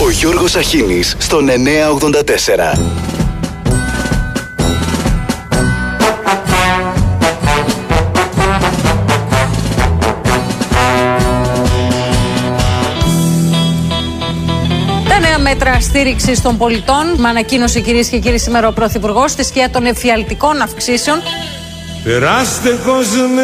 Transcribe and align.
Ο 0.00 0.10
Γιώργος 0.10 0.54
Αχίνης 0.56 1.16
στον 1.18 1.48
984. 1.48 2.78
Τα 15.08 15.18
νέα 15.18 15.38
μέτρα 15.38 15.80
στήριξης 15.80 16.42
των 16.42 16.56
πολιτών, 16.56 17.14
με 17.16 17.28
ανακοίνωσε 17.28 17.80
κυρίες 17.80 18.08
και 18.08 18.18
κύριοι 18.18 18.38
σήμερα 18.38 18.68
ο 18.68 18.72
Πρωθυπουργός 18.72 19.30
στη 19.30 19.44
σκιά 19.44 19.70
των 19.70 19.86
εφιαλτικών 19.86 20.60
αυξήσεων. 20.60 21.18
Περάστε 22.04 22.78
κόσμε 22.84 23.42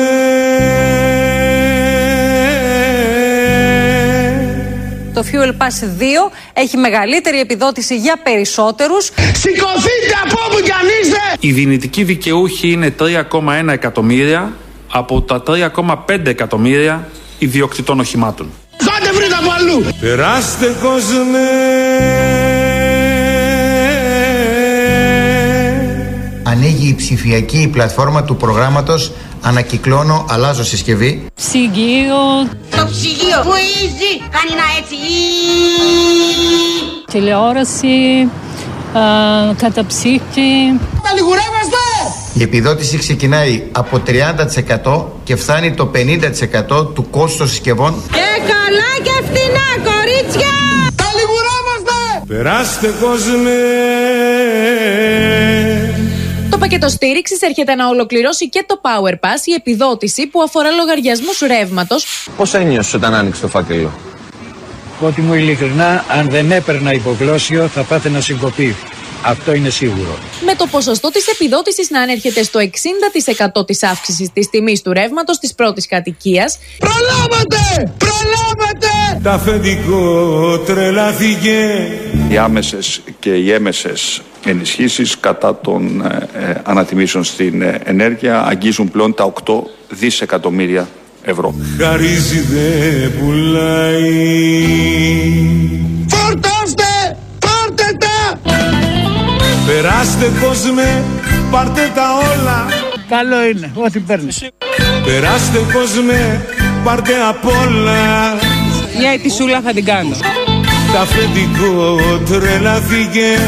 Το 5.14 5.24
Fuel 5.32 5.48
Pass 5.48 6.00
2 6.28 6.32
έχει 6.52 6.76
μεγαλύτερη 6.76 7.40
επιδότηση 7.40 7.96
για 7.96 8.16
περισσότερους. 8.22 9.10
Σηκωθείτε 9.32 10.14
από 10.24 10.40
όπου 10.46 10.62
κι 10.62 10.70
αν 10.70 10.86
είστε! 11.02 11.18
Οι 11.40 11.52
δυνητικοί 11.52 12.04
δικαιούχοι 12.04 12.70
είναι 12.70 12.94
3,1 12.98 13.68
εκατομμύρια 13.68 14.52
από 14.92 15.22
τα 15.22 15.42
3,5 15.46 16.26
εκατομμύρια 16.26 17.08
ιδιοκτητών 17.38 18.00
οχημάτων. 18.00 18.50
Φάτε 18.76 19.12
βρείτε 19.12 19.34
από 19.34 19.50
αλλού! 19.58 19.84
Περάστε 20.00 20.74
κόσμε 20.82 21.38
Ανοίγει 26.42 26.88
η 26.88 26.94
ψηφιακή 26.94 27.68
πλατφόρμα 27.72 28.24
του 28.24 28.36
προγράμματος 28.36 29.12
Ανακυκλώνω, 29.42 30.26
αλλάζω 30.30 30.64
συσκευή. 30.64 31.26
Ψυγείο, 31.34 32.48
Το 32.76 32.86
ψυγείο 32.90 33.40
που 33.42 33.52
ίζει 33.54 34.18
κάνει 34.30 34.50
ένα 34.52 34.64
έτσι. 34.78 34.96
τηλεόραση, 37.10 38.28
α, 38.98 39.00
καταψύχτη. 39.56 40.50
Τα 41.02 41.12
λιγουρεύεστε! 41.14 41.80
Η 42.34 42.42
επιδότηση 42.42 42.96
ξεκινάει 42.98 43.62
από 43.72 44.02
30% 44.06 45.04
και 45.24 45.36
φτάνει 45.36 45.72
το 45.74 45.90
50% 45.94 46.94
του 46.94 47.10
κόστου 47.10 47.38
των 47.38 47.48
συσκευών 47.48 47.94
Και 48.12 48.18
καλά 48.52 48.90
και 49.02 49.24
φθηνά, 49.26 49.68
κορίτσια! 49.90 50.50
Τα 50.96 51.04
λιγουρεύεστε! 51.18 52.00
Περάστε 52.26 52.94
κόσμε 53.00 53.58
Το 55.68 55.71
πακέτο 56.62 56.88
στήριξη 56.88 57.36
έρχεται 57.40 57.74
να 57.74 57.88
ολοκληρώσει 57.88 58.48
και 58.48 58.64
το 58.66 58.80
Power 58.82 59.12
Pass, 59.12 59.40
η 59.44 59.52
επιδότηση 59.52 60.26
που 60.26 60.42
αφορά 60.42 60.70
λογαριασμούς 60.70 61.38
ρεύματος. 61.38 62.28
Πώς 62.36 62.54
ένιωσες 62.54 62.94
όταν 62.94 63.14
άνοιξε 63.14 63.40
το 63.40 63.48
φάκελο; 63.48 63.92
Ότι 65.00 65.20
μου 65.20 65.34
ειλικρινά, 65.34 66.04
αν 66.08 66.28
δεν 66.30 66.52
έπαιρνα 66.52 66.92
υπογλώσιο, 66.92 67.68
θα 67.68 67.82
πάθαινα 67.82 68.20
συγκοπή. 68.20 68.76
Αυτό 69.24 69.54
είναι 69.54 69.70
σίγουρο. 69.70 70.18
Με 70.44 70.54
το 70.54 70.66
ποσοστό 70.70 71.10
της 71.10 71.26
επιδότησης 71.26 71.90
να 71.90 72.00
ανέρχεται 72.00 72.42
στο 72.42 72.60
60% 73.58 73.66
της 73.66 73.82
αύξησης 73.82 74.32
της 74.32 74.50
τιμής 74.50 74.82
του 74.82 74.92
ρεύματος 74.92 75.38
της 75.38 75.54
πρώτης 75.54 75.86
κατοικίας. 75.86 76.58
Προλάβατε! 76.78 77.92
Προλάβατε! 77.98 79.20
Τα 79.22 79.32
αφεντικό 79.32 80.58
τρελάθηκε 80.58 81.88
Οι 82.28 82.36
άμεσες 82.36 83.00
και 83.18 83.30
οι 83.30 83.52
έμεσες 83.52 84.22
ενισχύσεις 84.44 85.18
κατά 85.20 85.56
των 85.56 86.00
ε, 86.00 86.28
ε, 86.50 86.60
ανατιμήσεων 86.64 87.24
στην 87.24 87.62
ε, 87.62 87.80
ενέργεια 87.84 88.42
αγγίζουν 88.46 88.90
πλέον 88.90 89.14
τα 89.14 89.32
8 89.44 89.54
δισεκατομμύρια 89.88 90.88
ευρώ. 91.22 91.54
Χαρίζει 91.78 92.40
δε 92.40 93.08
πουλάει 93.08 94.26
Φορτώστε! 96.08 96.61
Περάστε 99.82 100.32
κόσμε 100.46 101.04
Πάρτε 101.50 101.92
τα 101.94 102.02
όλα 102.12 102.66
Καλό 103.08 103.44
είναι, 103.44 103.72
ό,τι 103.74 103.98
παίρνεις. 103.98 104.48
Περάστε 105.04 105.58
κόσμε 105.72 106.46
Πάρτε 106.84 107.12
απ' 107.28 107.46
όλα 107.46 108.32
Μια 108.98 109.10
ετησούλα 109.12 109.60
θα 109.60 109.72
την 109.72 109.84
κάνω. 109.84 110.16
Τα 110.92 111.00
αφεντικό 111.00 111.96
τρελάθηκε 112.28 113.38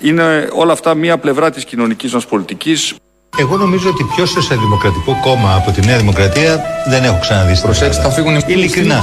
Είναι 0.00 0.48
όλα 0.52 0.72
αυτά 0.72 0.94
μία 0.94 1.18
πλευρά 1.18 1.50
της 1.50 1.64
κοινωνικής 1.64 2.12
μας 2.12 2.26
πολιτικής 2.26 2.94
Εγώ 3.38 3.56
νομίζω 3.56 3.88
ότι 3.88 4.04
πιο 4.16 4.26
σοσιαλδημοκρατικό 4.26 5.18
κόμμα 5.22 5.54
από 5.54 5.70
τη 5.70 5.86
Νέα 5.86 5.96
Δημοκρατία 5.96 6.62
δεν 6.88 7.04
έχω 7.04 7.18
ξαναδεί. 7.20 7.60
Προσέξτε, 7.62 8.02
θα 8.02 8.10
φύγουν 8.10 8.34
οι 8.34 8.40
Ειλικρινά. 8.46 9.02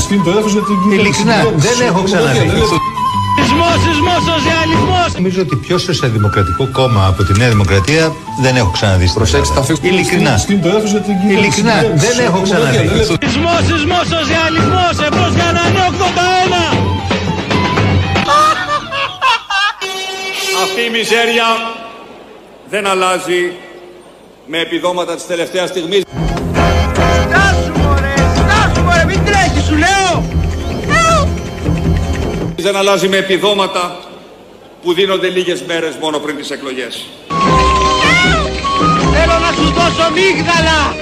Ειλικρινά, 0.92 1.36
δεν 1.56 1.88
έχω 1.88 2.04
ξαναδεί. 2.04 2.52
Σεισμός, 3.40 3.76
σεισμός, 3.86 4.22
σοσιαλισμός! 4.32 5.14
Νομίζω 5.14 5.42
ότι 5.42 5.56
πιο 5.56 5.78
σοσιαλδημοκρατικό 5.78 6.68
κόμμα 6.72 7.08
από 7.08 7.24
τη 7.24 7.38
Νέα 7.40 7.50
Δημοκρατία 7.50 8.14
δεν 8.42 8.56
έχω 8.56 8.72
ξαναδεί. 8.72 9.12
Προσέξτε, 9.14 9.54
θα 9.54 9.62
φύγουν 9.62 9.84
Ειλικρινά. 9.84 10.40
Ειλικρινά, 11.30 11.76
δεν 11.96 12.20
έχω 12.20 12.42
ξαναδεί. 12.42 12.88
Σεισμός, 13.22 13.62
σεισμός, 13.68 14.06
σοσιαλισμός! 14.16 14.94
Εμπρός 15.08 15.34
για 15.34 15.52
να 15.56 15.62
είναι 15.70 15.84
81! 15.90 16.78
Αυτή 20.64 20.82
η 20.88 20.90
μιζέρια 20.90 21.46
δεν 22.70 22.88
αλλάζει 22.88 23.52
με 24.46 24.58
επιδόματα 24.58 25.16
της 25.16 25.26
τελευταίας 25.26 25.70
στιγμής. 25.70 26.04
Δεν 32.62 32.76
αλλάζει 32.76 33.08
με 33.08 33.18
επιδόματα 33.18 34.00
που 34.82 34.94
δίνονται 34.94 35.28
λίγες 35.28 35.62
μέρες 35.62 35.96
μόνο 36.02 36.18
πριν 36.18 36.36
τις 36.38 36.50
εκλογές. 36.52 37.06
Θέλω 39.14 39.40
να 39.40 39.52
σου 39.52 39.72
δώσω 39.72 40.12
μίγδαλα! 40.14 40.96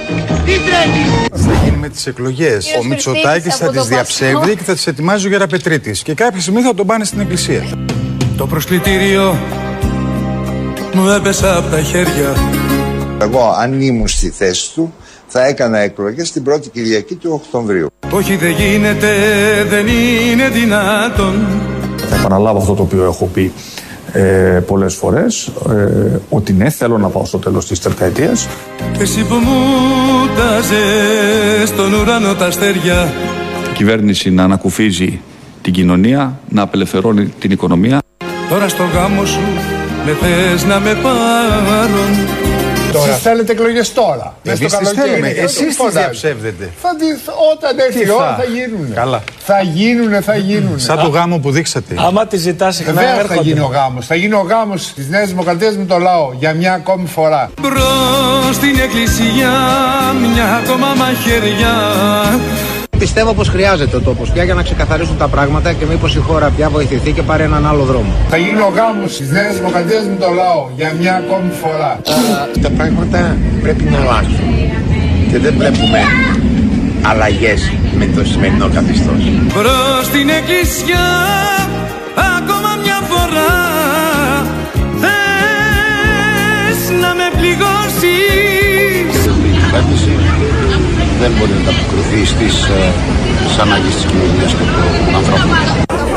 Τι 0.44 0.52
τρέχεις! 0.52 1.28
θα 1.48 1.52
γίνει 1.64 1.76
με 1.76 1.88
τις 1.88 2.06
εκλογές. 2.06 2.66
Ο 2.80 2.84
Μητσοτάκης 2.84 3.56
θα 3.56 3.70
τις 3.70 3.86
διαψεύδει 3.86 4.56
και 4.56 4.62
θα 4.62 4.72
τις 4.72 4.86
ετοιμάζει 4.86 5.26
ο 5.26 5.28
Γεραπετρίτης. 5.28 6.02
Και 6.02 6.14
κάποια 6.14 6.40
στιγμή 6.40 6.60
θα 6.60 6.74
τον 6.74 6.86
πάνε 6.86 7.04
στην 7.04 7.20
εκκλησία. 7.20 7.86
Το 8.36 8.46
προσκλητήριο 8.46 9.38
μου 10.94 11.08
έπεσα 11.08 11.56
από 11.56 11.68
τα 11.70 11.82
χέρια 11.82 12.34
Εγώ 13.20 13.54
αν 13.58 13.80
ήμουν 13.80 14.08
στη 14.08 14.30
θέση 14.30 14.72
του 14.74 14.94
θα 15.28 15.46
έκανα 15.46 15.78
εκλογές 15.78 16.32
την 16.32 16.42
πρώτη 16.42 16.68
Κυριακή 16.68 17.14
του 17.14 17.30
Οκτωβρίου. 17.32 17.86
Όχι 18.10 18.36
δεν 18.36 18.50
γίνεται, 18.50 19.08
δεν 19.68 19.86
είναι 19.86 20.48
δυνατόν 20.48 21.46
Θα 21.96 22.16
επαναλάβω 22.16 22.58
αυτό 22.58 22.74
το 22.74 22.82
οποίο 22.82 23.04
έχω 23.04 23.24
πει 23.26 23.52
ε, 24.12 24.62
πολλές 24.66 24.94
φορές 24.94 25.46
ε, 25.70 26.20
ότι 26.28 26.52
ναι 26.52 26.70
θέλω 26.70 26.98
να 26.98 27.08
πάω 27.08 27.24
στο 27.24 27.38
τέλος 27.38 27.66
της 27.66 27.80
τερκαετίας 27.80 28.48
Εσύ 29.00 29.24
που 29.24 29.34
μου 29.34 29.56
τάζες 30.36 31.68
στον 31.68 31.92
ουρανό 31.92 32.34
τα 32.34 32.46
αστέρια 32.46 33.12
Η 33.70 33.74
κυβέρνηση 33.74 34.30
να 34.30 34.44
ανακουφίζει 34.44 35.20
την 35.62 35.72
κοινωνία, 35.72 36.40
να 36.48 36.62
απελευθερώνει 36.62 37.26
την 37.38 37.50
οικονομία. 37.50 37.98
Τώρα 38.48 38.68
στο 38.68 38.84
γάμο 38.94 39.24
σου 39.24 39.40
με 40.04 40.12
θες 40.20 40.64
να 40.64 40.80
με 40.80 40.94
πάρουν 41.02 42.37
Τώρα. 42.92 43.10
Εσείς 43.10 43.22
θέλετε 43.22 43.52
εκλογές 43.52 43.92
τώρα. 43.92 44.34
Εμείς 44.42 44.60
Μες 44.60 44.70
στο 44.70 44.78
τις 44.78 44.88
καλοκαίρι. 44.88 45.08
θέλουμε. 45.10 45.28
Ε, 45.28 45.42
Εσείς 45.44 45.66
τις 45.66 45.76
πότε. 45.76 45.90
διαψεύδετε. 45.90 46.70
Θα 46.82 46.88
τις- 46.96 47.20
όταν 47.52 47.78
έρθει 47.78 47.98
Τι 47.98 48.06
η 48.06 48.10
ώρα 48.10 48.26
θα; 48.26 48.36
θα 48.36 48.44
γίνουν. 48.44 48.94
Καλά. 48.94 49.22
Θα 49.38 49.60
γίνουν, 49.62 50.22
θα 50.22 50.36
γίνουν. 50.36 50.78
Σαν 50.78 50.98
το 50.98 51.08
γάμο 51.08 51.38
που 51.38 51.50
δείξατε. 51.50 51.94
Άμα 51.98 52.26
τη 52.26 52.36
ζητάς 52.36 52.76
συχνά, 52.76 52.92
Βεβαίως 52.92 53.26
θα 53.28 53.34
γίνει 53.42 53.60
ο 53.60 53.70
γάμος. 53.72 54.06
Θα 54.06 54.14
γίνει 54.14 54.34
ο 54.34 54.44
γάμος 54.48 54.92
τη 54.94 55.02
Νέα 55.08 55.24
Δημοκρατία 55.24 55.70
με 55.78 55.84
το 55.84 55.98
λαό 55.98 56.32
για 56.38 56.52
μια 56.54 56.72
ακόμη 56.72 57.06
φορά. 57.06 57.50
Μπρος 57.60 58.54
στην 58.54 58.78
εκκλησιά 58.84 59.52
μια 60.34 60.60
ακόμα 60.62 60.86
μαχαιριά 60.96 61.76
Πιστεύω 62.98 63.34
πως 63.34 63.48
χρειάζεται 63.48 63.96
ο 63.96 64.00
τόπος 64.00 64.30
πια 64.30 64.44
για 64.44 64.54
να 64.54 64.62
ξεκαθαρίσουν 64.62 65.16
τα 65.16 65.28
πράγματα 65.28 65.72
και 65.72 65.84
μήπως 65.90 66.14
η 66.14 66.18
χώρα 66.18 66.50
πια 66.56 66.68
βοηθηθεί 66.68 67.12
και 67.12 67.22
πάρει 67.22 67.42
έναν 67.42 67.66
άλλο 67.66 67.84
δρόμο. 67.84 68.12
Θα 68.28 68.36
γίνει 68.36 68.60
ο 68.60 68.72
γάμος 68.74 69.16
τη 69.16 69.24
Νέα 69.24 69.52
Δημοκρατία 69.52 70.00
με 70.02 70.16
το 70.20 70.30
λαό 70.30 70.68
για 70.76 70.94
μια 71.00 71.14
ακόμη 71.14 71.50
φορά. 71.62 72.00
Τα 72.62 72.70
πράγματα 72.70 73.36
πρέπει 73.62 73.84
να 73.84 73.98
αλλάξουν 73.98 74.48
και 75.30 75.38
δεν 75.38 75.54
βλέπουμε 75.58 76.00
αλλαγές 77.02 77.72
με 77.98 78.06
το 78.16 78.24
σημερινό 78.24 78.68
καθεστώς. 78.74 79.22
Μπρος 79.54 80.04
στην 80.04 80.28
εκκλησιά 80.28 81.06
ακόμα 82.38 82.70
μια 82.82 83.00
φορά 83.10 83.52
Θες 85.00 86.80
να 87.00 87.14
με 87.14 87.28
πληγώσεις; 87.38 87.58
Η 87.98 87.98
κυβέρνηση 87.98 88.37
δεν 91.22 91.30
μπορεί 91.36 91.52
να 91.56 91.60
ανταποκριθεί 91.64 92.20
στις, 92.32 92.54
ε, 92.78 92.80
στις 93.44 93.58
ανάγκες 93.64 93.92
της 93.96 94.04
κοινωνίας 94.10 94.50
και 94.56 94.64
των 94.72 95.14
ανθρώπων. 95.20 95.50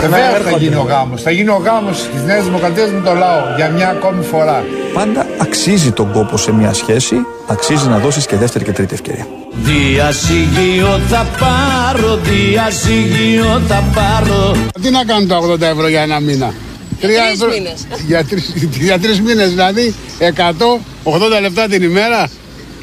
Βεβαίως 0.04 0.42
θα 0.50 0.58
γίνει 0.62 0.76
ο 0.76 0.86
γάμος. 0.92 1.22
Θα 1.22 1.32
γίνει 1.32 1.50
ο 1.50 1.62
γάμος 1.66 1.98
της 2.14 2.22
Νέας 2.30 2.44
Δημοκρατίας 2.44 2.90
με 2.92 3.02
το 3.08 3.14
λαό 3.14 3.40
για 3.56 3.68
μια 3.70 3.90
ακόμη 3.90 4.24
φορά. 4.24 4.58
Πάντα 4.94 5.26
αξίζει 5.46 5.92
τον 5.92 6.12
κόπο 6.12 6.38
σε 6.38 6.52
μια 6.54 6.74
σχέση, 6.74 7.16
αξίζει 7.48 7.88
να 7.88 7.98
δώσεις 7.98 8.26
και 8.26 8.36
δεύτερη 8.36 8.64
και 8.64 8.72
τρίτη 8.72 8.94
ευκαιρία. 8.94 9.28
Διασυγείο 9.54 11.00
θα 11.10 11.26
πάρω, 11.40 12.20
διασυγείο 12.24 13.62
θα 13.68 13.84
πάρω 13.94 14.56
Τι 14.82 14.90
να 14.90 15.04
κάνω 15.04 15.26
τα 15.26 15.38
80 15.38 15.62
ευρώ 15.62 15.88
για 15.88 16.02
ένα 16.02 16.20
μήνα; 16.20 16.54
Τρία 17.02 17.22
τρεις 17.28 17.34
ευρώ- 17.34 17.54
μήνες. 17.54 17.88
Για, 18.08 18.24
τρεις, 18.26 18.54
για 18.88 19.00
τρεις 19.00 19.22
μήνες 19.22 19.50
δηλαδή 19.50 19.94
180 20.20 21.42
λεπτά 21.42 21.68
την 21.68 21.84
ημέρα; 21.84 22.30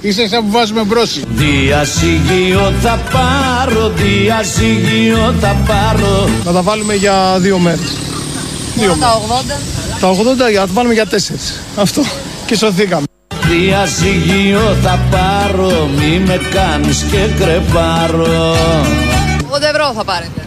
Είσαι 0.01 0.29
σαν 0.29 0.45
που 0.45 0.51
βάζουμε 0.51 0.83
μπρόση. 0.83 1.23
Διασυγείο 1.29 2.73
θα 2.83 2.99
πάρω, 3.13 3.89
διασυγείο 3.89 5.35
θα 5.41 5.57
πάρω 5.67 6.29
Να 6.45 6.53
τα 6.53 6.63
βάλουμε 6.63 6.95
για 6.95 7.37
δύο 7.39 7.59
μέρες. 7.59 7.97
Δύο 8.75 8.89
Μόνο 8.89 9.01
τα 9.01 9.21
80. 9.99 10.01
Τα 10.01 10.11
80 10.47 10.51
για 10.51 10.61
να 10.61 10.67
τα 10.67 10.73
βάλουμε 10.73 10.95
για 10.95 11.07
τέσσερις. 11.07 11.61
Αυτό. 11.77 12.03
Και 12.47 12.57
σωθήκαμε. 12.57 13.07
Διασυγείο 13.49 14.77
θα 14.83 14.99
πάρω, 15.11 15.89
μη 15.99 16.19
με 16.27 16.41
κάνεις 16.51 17.07
και 17.11 17.45
κρεπάρω 17.45 18.57
80 19.51 19.63
ευρώ 19.63 19.93
θα 19.97 20.05
πάρετε. 20.05 20.47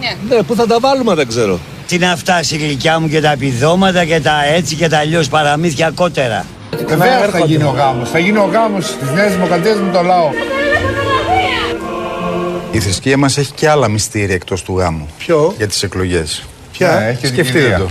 Ναι. 0.00 0.36
Ναι, 0.36 0.42
πού 0.42 0.54
θα 0.54 0.66
τα 0.66 0.78
βάλουμε 0.80 1.14
δεν 1.14 1.28
ξέρω. 1.28 1.58
Τι 1.86 1.98
να 1.98 2.16
φτάσει 2.16 2.54
η 2.54 2.58
γλυκιά 2.58 3.00
μου 3.00 3.08
και 3.08 3.20
τα 3.20 3.30
επιδόματα 3.30 4.04
και 4.04 4.20
τα 4.20 4.44
έτσι 4.44 4.74
και 4.74 4.88
τα 4.88 4.98
αλλιώς 4.98 5.28
παραμύθια 5.28 5.90
κότερα. 5.90 6.44
Βεβαίως 6.86 7.30
θα 7.30 7.38
γίνει 7.38 7.62
ο 7.62 7.74
γάμος. 7.76 8.10
Θα 8.10 8.18
γίνει 8.18 8.38
ο 8.38 8.48
γάμος 8.52 8.96
τη 8.96 9.14
Νέα 9.14 9.28
Δημοκρατία 9.28 9.74
με 9.74 9.92
το 9.92 10.02
λαό. 10.02 10.30
Η 12.70 12.80
θρησκεία 12.80 13.16
μας 13.16 13.38
έχει 13.38 13.52
και 13.52 13.68
άλλα 13.68 13.88
μυστήρια 13.88 14.34
εκτός 14.34 14.62
του 14.62 14.78
γάμου. 14.78 15.08
Ποιο; 15.18 15.54
Για 15.56 15.66
τις 15.66 15.82
εκλογές. 15.82 16.42
Ποια; 16.72 16.98
Ναι, 16.98 17.06
έχει 17.06 17.26
Σκεφτείτε 17.26 17.58
δικαιολογία. 17.58 17.88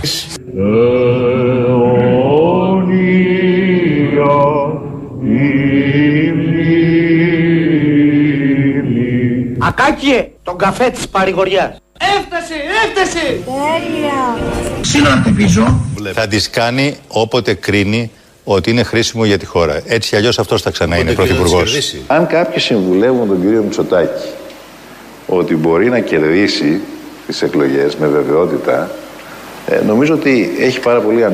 Ακάκιε, 9.58 10.28
τον 10.42 10.58
καφέ 10.58 10.90
της 10.90 11.08
παρηγοριάς. 11.08 11.76
Έφτασε, 12.18 12.54
έφτασε. 12.84 13.40
Θα 16.14 16.26
τις 16.26 16.50
κάνει 16.50 16.96
όποτε 17.08 17.54
κρίνει 17.54 18.10
ότι 18.50 18.70
είναι 18.70 18.82
χρήσιμο 18.82 19.24
για 19.24 19.38
τη 19.38 19.46
χώρα. 19.46 19.82
Έτσι 19.86 20.08
κι 20.08 20.16
αλλιώς 20.16 20.38
αυτός 20.38 20.62
θα 20.62 20.70
ξανά 20.70 20.96
είναι 20.98 21.12
πρωθυπουργός. 21.12 21.94
Αν 22.06 22.26
κάποιοι 22.26 22.60
συμβουλεύουν 22.60 23.28
τον 23.28 23.40
κύριο 23.40 23.62
Μητσοτάκη 23.62 24.28
ότι 25.26 25.56
μπορεί 25.56 25.88
να 25.88 26.00
κερδίσει 26.00 26.80
τις 27.26 27.42
εκλογές 27.42 27.96
με 27.96 28.06
βεβαιότητα, 28.06 28.90
ε, 29.66 29.80
νομίζω 29.86 30.14
ότι 30.14 30.56
έχει 30.60 30.80
πάρα 30.80 31.00
πολύ 31.00 31.24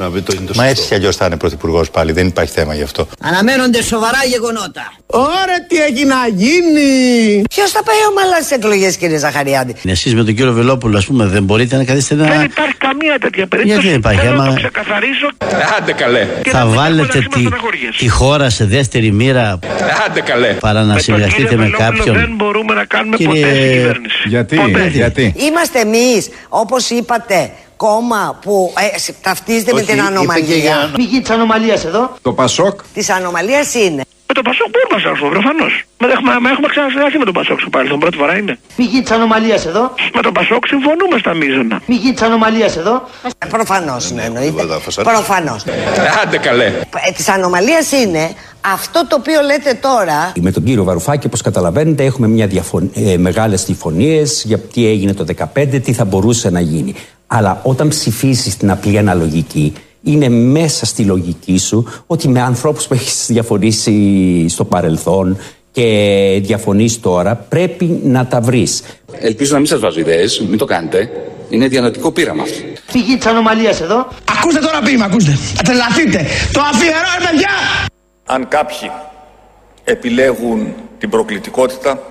ανόητους 0.00 0.34
συμβούλους. 0.34 0.56
Μα 0.56 0.64
έτσι 0.66 0.86
κι 0.88 0.94
αλλιώς 0.94 1.16
θα 1.16 1.26
είναι 1.26 1.36
πρωθυπουργός 1.36 1.90
πάλι, 1.90 2.12
δεν 2.12 2.26
υπάρχει 2.26 2.52
θέμα 2.52 2.74
γι' 2.74 2.82
αυτό. 2.82 3.06
Αναμένονται 3.20 3.82
σοβαρά 3.82 4.18
γεγονότα. 4.28 4.92
Ωραία, 5.06 5.66
τι 5.68 5.76
έχει 5.76 6.04
να 6.04 6.16
γίνει. 6.34 7.42
Ποιος 7.50 7.70
θα 7.70 7.82
πάει 7.82 7.96
ομαλά 8.10 8.36
στις 8.36 8.50
εκλογές, 8.50 8.96
κύριε 8.96 9.18
Ζαχαριάδη; 9.18 9.74
Εσείς 9.86 10.14
με 10.14 10.24
τον 10.24 10.34
κύριο 10.34 10.52
Βελόπουλο, 10.52 10.96
ας 10.98 11.06
πούμε, 11.06 11.26
δεν 11.26 11.42
μπορείτε 11.44 11.76
να 11.76 11.84
καθίσετε 11.84 12.14
να. 12.22 12.28
Δεν 12.36 12.44
υπάρχει 12.44 12.74
καμία 12.74 13.18
τέτοια 13.20 13.46
περίπτωση. 13.46 13.74
Γιατί 13.74 13.88
δεν 13.88 13.96
υπάρχει, 13.98 14.20
Θέλω 14.20 14.36
να 14.36 14.42
άμα- 14.42 14.52
το 14.52 14.56
ξεκαθαρίσω. 14.58 15.28
Άντε 15.78 15.92
καλέ. 15.92 16.26
Θα 16.44 16.66
βάλετε 16.66 17.18
τη, 17.34 17.48
τη 17.98 18.08
χώρα 18.08 18.50
σε 18.50 18.64
δεύτερη 18.64 19.12
μοίρα 19.12 19.58
Άντε 20.08 20.20
καλέ. 20.20 20.48
παρά 20.52 20.82
να 20.82 20.98
συνεργαστείτε 20.98 21.56
με 21.56 21.70
κάποιον. 21.78 22.16
Δεν 22.16 22.32
μπορούμε 22.36 22.74
να 22.74 22.84
κάνουμε 22.84 23.16
Κύριε- 23.16 23.42
ποτέ 23.44 23.54
στην 23.56 23.70
κυβέρνηση. 23.72 24.28
Γιατί, 24.28 24.56
Ποτέ. 24.56 24.88
γιατί; 24.92 25.34
Είμαστε 25.36 25.80
εμείς, 25.80 26.28
όπως 26.48 26.90
είπατε, 26.90 27.50
κόμμα 27.86 28.38
που 28.42 28.72
ε, 28.94 28.98
σ- 28.98 29.14
ταυτίζεται 29.22 29.72
με 29.72 29.80
Όχι, 29.80 29.86
την 29.90 29.94
είπε 29.98 30.06
και 30.06 30.12
ανομαλία. 30.14 30.56
για- 30.56 30.90
Πηγή 30.96 31.20
της 31.20 31.30
ανομαλίας 31.30 31.84
εδώ. 31.84 32.02
Το 32.22 32.32
Πασόκ. 32.32 32.76
Της 32.94 33.10
ανομαλίας 33.10 33.74
είναι. 33.74 34.02
Με 34.34 34.34
τον 34.42 34.44
Πασόκ 34.52 34.68
μπορούμε 34.72 34.92
να 34.94 34.98
συνεργαστούμε, 35.00 35.30
προφανώς. 35.36 35.72
Μα 36.00 36.06
έχουμε, 36.14 36.30
μα 36.44 36.48
έχουμε 36.54 36.68
ξανασυνεργαστεί 36.74 37.18
με 37.22 37.26
τον 37.30 37.36
Πασόκ 37.38 37.58
στο 37.64 37.70
παρελθόν. 37.74 37.98
Πρώτη 38.04 38.16
φορά 38.22 38.34
είναι. 38.40 38.54
Πηγή 38.76 39.00
της 39.04 39.10
ανομαλίας 39.18 39.62
εδώ. 39.70 39.84
Με 40.16 40.20
τον 40.26 40.32
Πασόκ 40.38 40.62
συμφωνούμε 40.72 41.16
στα 41.22 41.32
μείζωνα. 41.40 41.76
Πηγή 41.90 42.10
της 42.12 42.22
ανομαλίας 42.28 42.72
εδώ. 42.82 42.94
Προφανώς 43.56 44.02
ναι, 44.16 44.22
εννοείται. 44.28 44.62
Προφανώς. 45.10 45.60
Άντε 46.22 46.38
καλέ. 46.48 46.68
Της 47.16 47.28
ανομαλίας 47.36 47.86
είναι 48.00 48.24
αυτό 48.74 48.98
το 49.08 49.14
οποίο 49.20 49.40
λέτε 49.50 49.72
τώρα. 49.88 50.18
Με 50.40 50.50
τον 50.56 50.62
κύριο 50.64 50.84
Βαρουφάκη, 50.84 51.26
όπως 51.26 51.40
καταλαβαίνετε, 51.48 52.02
έχουμε 52.04 52.26
μια 52.36 52.46
διαφων... 52.46 52.90
ε, 52.94 53.16
μεγάλες 53.16 53.60
συμφωνίες 53.60 54.42
για 54.46 54.58
τι 54.58 54.86
έγινε 54.86 55.12
το 55.14 55.24
2015, 55.54 55.80
τι 55.84 55.92
θα 55.92 56.04
μπορούσε 56.04 56.50
να 56.50 56.60
γίνει. 56.60 56.94
Αλλά 57.34 57.60
όταν 57.62 57.88
ψηφίσεις 57.88 58.56
την 58.56 58.70
απλή 58.70 58.98
αναλογική, 58.98 59.72
είναι 60.02 60.28
μέσα 60.28 60.86
στη 60.86 61.02
λογική 61.02 61.58
σου 61.58 61.86
ότι 62.06 62.28
με 62.28 62.40
ανθρώπους 62.40 62.86
που 62.86 62.94
έχεις 62.94 63.26
διαφωνήσει 63.28 64.48
στο 64.48 64.64
παρελθόν 64.64 65.38
και 65.72 66.38
διαφωνείς 66.42 67.00
τώρα, 67.00 67.34
πρέπει 67.34 68.00
να 68.04 68.26
τα 68.26 68.40
βρεις. 68.40 68.82
Ελπίζω 69.12 69.52
να 69.52 69.58
μην 69.58 69.66
σας 69.66 69.80
βάζω 69.80 70.00
ιδέες, 70.00 70.40
μην 70.48 70.58
το 70.58 70.64
κάνετε. 70.64 71.10
Είναι 71.50 71.68
διανοητικό 71.68 72.10
πείραμα. 72.10 72.42
Πηγή 72.92 73.16
της 73.16 73.26
ανομαλίας 73.26 73.80
εδώ. 73.80 74.08
Ακούστε 74.38 74.58
τώρα 74.58 74.80
ποίημα, 74.84 75.04
ακούστε. 75.04 75.38
Θα 75.54 75.62
τρελαθείτε. 75.62 76.26
Το 76.52 76.60
αφιερώ, 76.60 76.96
ρε 77.18 77.26
παιδιά. 77.26 77.50
Αν 78.26 78.48
κάποιοι 78.48 78.90
επιλέγουν 79.84 80.74
την 80.98 81.10
προκλητικότητα, 81.10 82.02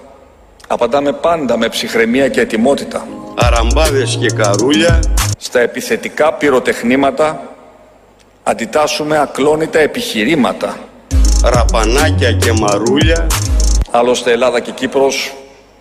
απαντάμε 0.68 1.14
πάντα 1.14 1.58
με 1.58 1.70
ψυχραιμία 1.70 2.30
και 2.30 2.40
ετοιμότητα. 2.40 3.08
Αραμπάδες 3.36 4.18
και 4.20 4.30
καρούλια. 4.36 5.00
Στα 5.38 5.60
επιθετικά 5.60 6.34
πυροτεχνήματα 6.34 7.42
αντιτάσσουμε 8.44 9.18
ακλόνητα 9.18 9.80
επιχειρήματα. 9.80 10.78
Ραπανάκια 11.44 12.32
και 12.32 12.52
μαρούλια. 12.52 13.28
Άλλωστε 13.92 14.32
Ελλάδα 14.32 14.60
και 14.60 14.72
Κύπρος 14.72 15.34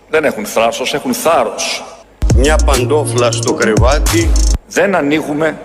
δεν 0.09 0.23
έχουν 0.23 0.45
θράσος, 0.45 0.93
έχουν 0.93 1.13
θάρρος. 1.13 1.83
Μια 2.35 2.55
παντόφλα 2.65 3.31
στο 3.31 3.53
κρεβάτι. 3.53 4.31
Δεν 4.67 4.95
ανοίγουμε 4.95 5.57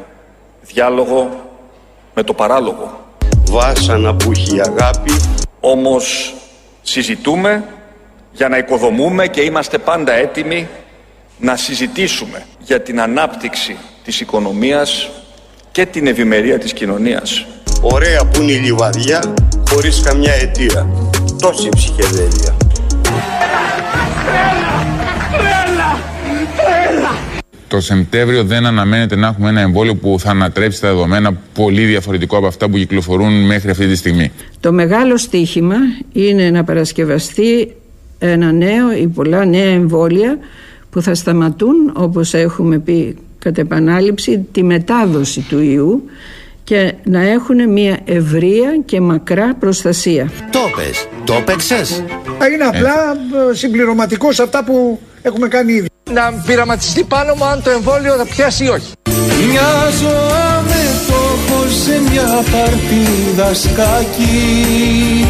διάλογο 0.63 1.29
με 2.15 2.23
το 2.23 2.33
παράλογο. 2.33 3.01
Βάσανα 3.51 4.15
που 4.15 4.31
έχει 4.31 4.61
αγάπη. 4.61 5.13
Όμως 5.61 6.35
συζητούμε 6.83 7.65
για 8.33 8.49
να 8.49 8.59
οικοδομούμε 8.59 9.27
και 9.27 9.41
είμαστε 9.41 9.79
πάντα 9.79 10.13
έτοιμοι 10.13 10.69
να 11.39 11.57
συζητήσουμε 11.57 12.43
για 12.65 12.81
την 12.81 13.01
ανάπτυξη 13.01 13.77
της 14.05 14.21
οικονομίας 14.21 15.11
και 15.73 15.87
την 15.87 16.07
ευημερία 16.07 16.59
της 16.59 16.73
κοινωνίας. 16.73 17.47
Ωραία 17.81 18.25
που 18.25 18.43
είναι 18.43 18.53
η 18.53 18.57
λιβαδιά. 18.57 19.35
Χωρίς 19.71 20.01
καμιά 20.01 20.33
αιτία. 20.33 20.89
Τόση 21.41 21.69
ψυχεδέλεια. 21.69 22.57
Το 27.69 27.81
Σεπτέμβριο 27.81 28.45
δεν 28.45 28.67
αναμένεται 28.67 29.17
να 29.17 29.27
έχουμε 29.27 29.49
ένα 29.49 29.61
εμβόλιο 29.61 29.95
που 29.95 30.17
θα 30.21 30.31
ανατρέψει 30.31 30.81
τα 30.81 30.89
δεδομένα 30.89 31.33
πολύ 31.55 31.85
διαφορετικό 31.85 32.37
από 32.37 32.47
αυτά 32.47 32.69
που 32.69 32.77
κυκλοφορούν 32.77 33.47
μέχρι 33.47 33.71
αυτή 33.71 33.87
τη 33.87 33.97
στιγμή. 33.97 34.33
Το 34.61 34.73
μεγάλο 34.73 35.17
στίχημα 35.17 35.77
είναι 36.13 36.51
να 36.51 36.65
παρασκευαστεί 36.65 37.77
ένα 38.19 38.53
νέο 38.53 38.93
ή 38.93 39.07
πολλά 39.07 39.45
νέα 39.45 39.69
εμβόλια 39.69 40.39
που 40.97 41.03
θα 41.03 41.15
σταματούν 41.15 41.93
όπως 41.97 42.35
έχουμε 42.35 42.79
πει 42.79 43.17
κατ' 43.39 43.59
επανάληψη 43.59 44.47
τη 44.53 44.63
μετάδοση 44.63 45.41
του 45.49 45.61
ιού 45.63 46.05
και 46.65 46.95
να 47.05 47.21
έχουν 47.21 47.73
μια 47.73 47.99
ευρεία 48.05 48.81
και 48.85 49.01
μακρά 49.01 49.55
προστασία. 49.55 50.31
Το 50.51 50.59
πες. 50.77 51.09
Το 51.25 51.43
παίξες. 51.45 52.03
Είναι 52.55 52.65
απλά 52.65 52.95
ε, 53.51 53.55
συμπληρωματικός 53.55 54.35
σε 54.35 54.43
αυτά 54.43 54.65
που 54.65 55.01
έχουμε 55.23 55.49
κάνει 55.49 55.73
ήδη. 55.73 55.89
Να 56.13 56.33
πειραματιστεί 56.47 57.05
πάνω 57.05 57.35
μου 57.35 57.45
αν 57.45 57.63
το 57.63 57.71
εμβόλιο 57.71 58.15
θα 58.15 58.27
πιάσει 58.27 58.65
ή 58.65 58.69
όχι. 58.69 58.93
Μια 59.51 59.91
ζωά 60.01 60.63
με 60.67 60.81
φόβο 61.07 61.69
σε 61.69 62.01
μια 62.11 62.27
παρτίδα 62.53 63.55
σκάκι 63.55 65.27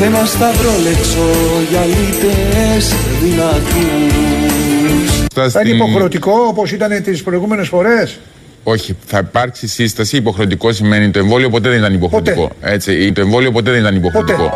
Σε 0.00 0.06
ένα 0.06 0.24
σταυρόλεξο 0.24 1.26
για 1.70 1.84
λίτες 1.84 2.94
δυνατούς 3.22 3.92
Θα 5.52 5.60
είναι 5.60 5.74
υποχρεωτικό 5.74 6.32
όπως 6.48 6.72
ήταν 6.72 7.02
τις 7.02 7.22
προηγούμενες 7.22 7.68
φορές; 7.68 8.18
Όχι, 8.62 8.96
θα 9.06 9.18
υπάρξει 9.18 9.66
σύσταση. 9.68 10.16
Υποχρεωτικό 10.16 10.72
σημαίνει 10.72 11.10
το 11.10 11.18
εμβόλιο 11.18 11.50
ποτέ 11.50 11.68
δεν 11.68 11.78
ήταν 11.78 11.94
υποχρεωτικό. 11.94 12.50
Έτσι, 12.60 13.12
το 13.12 13.20
εμβόλιο 13.20 13.52
ποτέ 13.52 13.70
δεν 13.70 13.80
ήταν 13.80 13.96
υποχρεωτικό. 13.96 14.54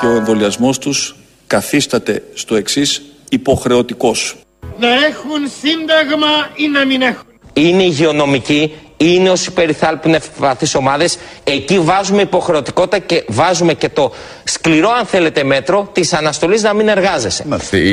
Και 0.00 0.06
ο 0.06 0.16
εμβολιασμός 0.16 0.78
τους 0.78 1.16
καθίσταται 1.46 2.22
στο 2.34 2.56
εξής 2.56 3.02
υποχρεωτικός. 3.28 4.36
Να 4.78 4.88
έχουν 4.88 5.50
σύνταγμα 5.60 6.26
ή 6.56 6.68
να 6.68 6.86
μην 6.86 7.02
έχουν. 7.02 7.26
Είναι 7.52 7.82
υγειονομική 7.82 8.72
είναι 9.00 9.30
όσοι 9.30 9.50
περιθάλπουν 9.50 10.14
ευπαθείς 10.14 10.74
ομάδες. 10.74 11.18
Εκεί 11.44 11.78
βάζουμε 11.78 12.22
υποχρεωτικότητα 12.22 12.98
και 12.98 13.24
βάζουμε 13.28 13.74
και 13.74 13.88
το 13.88 14.12
σκληρό, 14.44 14.88
αν 14.98 15.06
θέλετε, 15.06 15.44
μέτρο 15.44 15.88
της 15.92 16.12
αναστολής 16.12 16.62
να 16.62 16.74
μην 16.74 16.88
εργάζεσαι. 16.88 17.44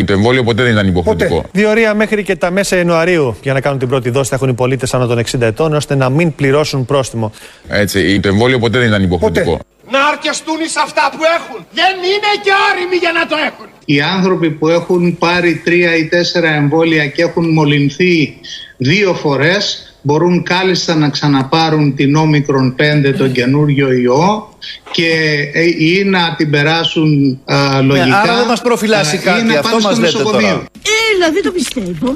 Το 0.06 0.14
εμβόλιο 0.14 0.44
ποτέ 0.44 0.64
δεν 0.64 0.72
ήταν 0.72 0.88
υποχρεωτικό. 0.88 1.44
Διορία 1.52 1.94
μέχρι 1.94 2.24
και 2.24 2.36
τα 2.36 2.52
μέσα 2.52 2.78
Ιανουαρίου 2.78 3.36
για 3.42 3.54
να 3.54 3.62
κάνουν 3.62 3.80
την 3.80 3.88
πρώτη 3.88 4.10
δόση 4.10 4.30
θα 4.30 4.36
έχουν 4.36 4.50
οι 4.50 4.54
πολίτες 4.54 4.94
άνω 4.94 5.08
των 5.08 5.24
60 5.32 5.42
ετών 5.42 5.74
ώστε 5.74 5.96
να 5.96 6.10
μην 6.10 6.36
πληρώσουν 6.36 6.86
πρόστιμο. 6.86 7.32
Έτσι, 7.68 8.20
το 8.20 8.28
εμβόλιο 8.28 8.60
ποτέ 8.60 8.78
δεν 8.78 8.88
ήταν 8.88 9.04
υποχρεωτικό. 9.04 9.60
Να 9.90 10.06
αρκεστούν 10.06 10.60
εις 10.66 10.76
αυτά 10.76 11.10
που 11.12 11.24
έχουν. 11.38 11.66
Δεν 11.74 11.96
είναι 11.96 12.32
και 12.44 12.52
όριμοι 12.72 12.96
για 12.96 13.12
να 13.12 13.28
το 13.28 13.36
έχουν. 13.48 13.66
Οι 13.86 14.02
άνθρωποι 14.02 14.50
που 14.50 14.68
έχουν 14.68 15.18
πάρει 15.18 15.62
τρία 15.64 15.96
ή 15.96 16.08
τέσσερα 16.08 16.54
εμβόλια 16.54 17.08
και 17.08 17.22
έχουν 17.22 17.54
μολυνθεί 17.54 18.40
δύο 18.78 19.14
φορές 19.14 19.95
μπορούν 20.06 20.44
κάλλιστα 20.44 20.96
να 20.96 21.10
ξαναπάρουν 21.10 21.96
την 21.96 22.16
όμικρον 22.16 22.76
5 23.10 23.14
τον 23.18 23.32
καινούριο 23.32 23.92
ιό 23.92 24.50
και 24.92 25.10
ε, 25.54 25.64
ή 25.64 26.04
να 26.04 26.36
την 26.38 26.50
περάσουν 26.50 27.40
α, 27.46 27.82
λογικά. 27.82 28.06
Ναι, 28.06 28.16
άρα 28.16 28.36
δεν 28.36 28.48
μας 28.48 28.62
προφυλάσσει 28.62 29.18
κάτι, 29.18 29.58
αυτό 29.58 29.78
μας 29.82 30.00
λέτε 30.00 30.24
τώρα. 30.24 30.40
Έλα, 30.40 31.32
δεν 31.34 31.44
το 31.44 31.52
πιστεύω. 31.52 32.16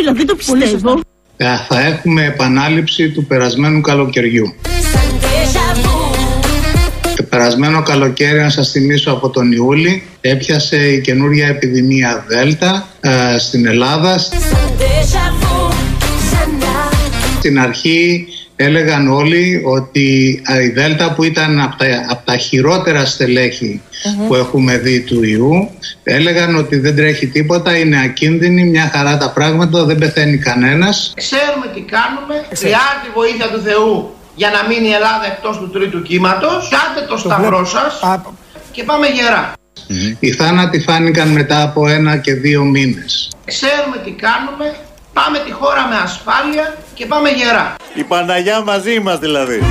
Έλα, 0.00 0.12
δεν 0.12 0.26
το 0.26 0.36
πιστεύω. 0.36 1.00
Ε, 1.36 1.46
θα 1.68 1.80
έχουμε 1.80 2.24
επανάληψη 2.24 3.10
του 3.10 3.24
περασμένου 3.24 3.80
καλοκαιριού. 3.80 4.54
Το 7.16 7.22
περασμένο 7.22 7.82
καλοκαίρι, 7.82 8.40
αν 8.40 8.50
σας 8.50 8.70
θυμίσω 8.70 9.10
από 9.10 9.30
τον 9.30 9.52
Ιούλη, 9.52 10.02
έπιασε 10.20 10.76
η 10.76 11.00
καινούρια 11.00 11.46
επιδημία 11.46 12.24
Δέλτα 12.28 12.88
ε, 13.00 13.38
στην 13.38 13.66
Ελλάδα. 13.66 14.18
Στην 17.46 17.60
αρχή 17.60 18.26
έλεγαν 18.56 19.08
όλοι 19.08 19.62
ότι 19.64 20.42
η 20.62 20.68
Δέλτα 20.68 21.12
που 21.12 21.22
ήταν 21.24 21.60
από 21.60 21.76
τα, 21.76 21.86
από 22.08 22.24
τα 22.24 22.36
χειρότερα 22.36 23.04
στελέχη 23.04 23.80
που 24.26 24.34
έχουμε 24.34 24.78
δει 24.78 25.00
του 25.00 25.22
ιού 25.22 25.70
έλεγαν 26.02 26.56
ότι 26.56 26.78
δεν 26.78 26.96
τρέχει 26.96 27.26
τίποτα, 27.26 27.76
είναι 27.76 28.00
ακίνδυνη, 28.04 28.64
μια 28.64 28.90
χαρά 28.94 29.16
τα 29.16 29.30
πράγματα, 29.30 29.84
δεν 29.84 29.98
πεθαίνει 29.98 30.38
κανένας. 30.38 31.12
Ξέρουμε 31.16 31.66
τι 31.74 31.80
κάνουμε, 31.80 32.34
χρειάζεται 32.54 33.00
τη 33.02 33.10
βοήθεια 33.14 33.48
του 33.48 33.60
Θεού 33.60 34.14
για 34.34 34.50
να 34.50 34.68
μείνει 34.68 34.88
η 34.88 34.92
Ελλάδα 34.92 35.26
εκτός 35.26 35.58
του 35.58 35.70
τρίτου 35.70 36.02
κύματος. 36.02 36.68
Κάντε 36.70 37.06
το 37.08 37.16
σταυρό 37.16 37.64
σας 37.64 38.00
και 38.72 38.82
πάμε 38.82 39.06
γερά. 39.06 39.52
Οι 40.18 40.32
θάνατοι 40.32 40.80
φάνηκαν 40.80 41.28
μετά 41.28 41.62
από 41.62 41.88
ένα 41.88 42.16
και 42.16 42.34
δύο 42.34 42.64
μήνες. 42.64 43.30
Ξέρουμε 43.44 43.96
τι 44.04 44.10
κάνουμε, 44.10 44.74
πάμε 45.12 45.38
τη 45.38 45.52
χώρα 45.52 45.86
με 45.88 45.96
ασφάλεια 46.04 46.74
και 46.96 47.06
πάμε 47.06 47.28
γερά. 47.28 47.74
Η 47.94 48.02
Παναγιά 48.02 48.62
μαζί 48.62 49.00
μας 49.00 49.18
δηλαδή. 49.18 49.62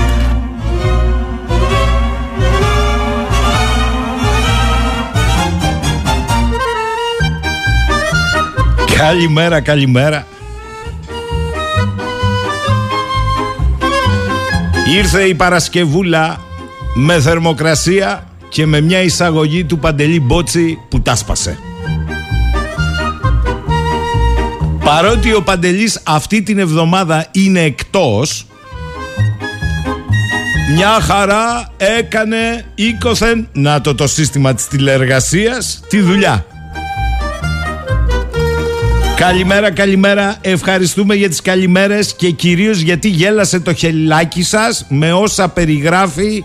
Καλημέρα, 8.97 9.61
καλημέρα. 9.61 10.27
Ήρθε 14.97 15.23
η 15.23 15.35
Παρασκευούλα 15.35 16.39
με 16.95 17.19
θερμοκρασία 17.19 18.27
και 18.49 18.65
με 18.65 18.81
μια 18.81 19.01
εισαγωγή 19.01 19.65
του 19.65 19.79
Παντελή 19.79 20.19
Μπότσι 20.19 20.79
που 20.89 21.01
τάσπασε. 21.01 21.64
Παρότι 24.85 25.33
ο 25.33 25.41
Παντελής 25.41 25.99
αυτή 26.03 26.41
την 26.41 26.59
εβδομάδα 26.59 27.25
είναι 27.31 27.61
εκτός 27.61 28.45
μια 30.75 30.99
χαρά 31.01 31.67
έκανε 31.77 32.65
οίκοθεν 32.75 33.47
να 33.53 33.81
το 33.81 33.95
το 33.95 34.07
σύστημα 34.07 34.53
της 34.53 34.67
τηλεεργασίας 34.67 35.79
τη 35.89 35.99
δουλειά. 35.99 36.45
Καλημέρα, 39.15 39.71
καλημέρα. 39.71 40.37
Ευχαριστούμε 40.41 41.15
για 41.15 41.29
τις 41.29 41.41
καλημέρες 41.41 42.13
και 42.13 42.29
κυρίως 42.29 42.79
γιατί 42.79 43.09
γέλασε 43.09 43.59
το 43.59 43.73
χελάκι 43.73 44.43
σας 44.43 44.85
με 44.89 45.13
όσα 45.13 45.49
περιγράφει 45.49 46.43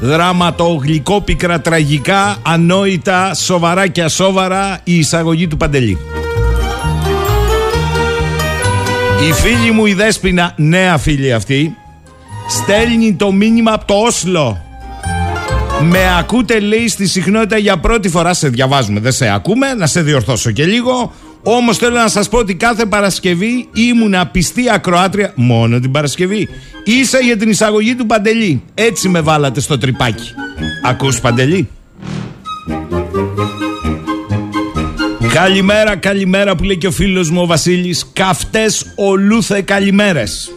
δραματογλυκόπικρα, 0.00 1.60
τραγικά, 1.60 2.36
ανόητα, 2.42 3.34
σοβαρά 3.34 3.86
και 3.86 4.02
ασόβαρα 4.02 4.80
η 4.84 4.98
εισαγωγή 4.98 5.48
του 5.48 5.56
Παντελή. 5.56 5.98
Η 9.28 9.32
φίλη 9.32 9.70
μου 9.70 9.86
η 9.86 9.94
Δέσποινα, 9.94 10.54
νέα 10.56 10.98
φίλη 10.98 11.32
αυτή, 11.32 11.76
στέλνει 12.48 13.14
το 13.14 13.32
μήνυμα 13.32 13.72
από 13.72 13.84
το 13.84 13.94
Όσλο. 13.94 14.64
Με 15.82 16.16
ακούτε 16.18 16.60
λέει 16.60 16.88
στη 16.88 17.06
συχνότητα 17.06 17.56
για 17.58 17.76
πρώτη 17.76 18.08
φορά, 18.08 18.34
σε 18.34 18.48
διαβάζουμε, 18.48 19.00
δεν 19.00 19.12
σε 19.12 19.28
ακούμε, 19.28 19.74
να 19.74 19.86
σε 19.86 20.02
διορθώσω 20.02 20.50
και 20.50 20.64
λίγο. 20.64 21.12
Όμως 21.42 21.76
θέλω 21.76 21.96
να 21.96 22.08
σας 22.08 22.28
πω 22.28 22.38
ότι 22.38 22.54
κάθε 22.54 22.86
Παρασκευή 22.86 23.68
ήμουν 23.72 24.14
πιστή 24.32 24.70
ακροάτρια 24.70 25.32
μόνο 25.34 25.80
την 25.80 25.90
Παρασκευή. 25.90 26.48
Ίσα 26.84 27.18
για 27.18 27.36
την 27.36 27.50
εισαγωγή 27.50 27.94
του 27.94 28.06
Παντελή. 28.06 28.62
Έτσι 28.74 29.08
με 29.08 29.20
βάλατε 29.20 29.60
στο 29.60 29.78
τρυπάκι. 29.78 30.34
Ακούς 30.84 31.20
Παντελή; 31.20 31.68
Καλημέρα, 35.34 35.96
καλημέρα 35.96 36.56
που 36.56 36.64
λέει 36.64 36.76
και 36.76 36.86
ο 36.86 36.90
φίλος 36.90 37.30
μου 37.30 37.42
ο 37.42 37.46
Βασίλης. 37.46 38.10
Καυτές 38.12 38.92
ολούθε 38.94 39.60
καλημέρες. 39.60 40.52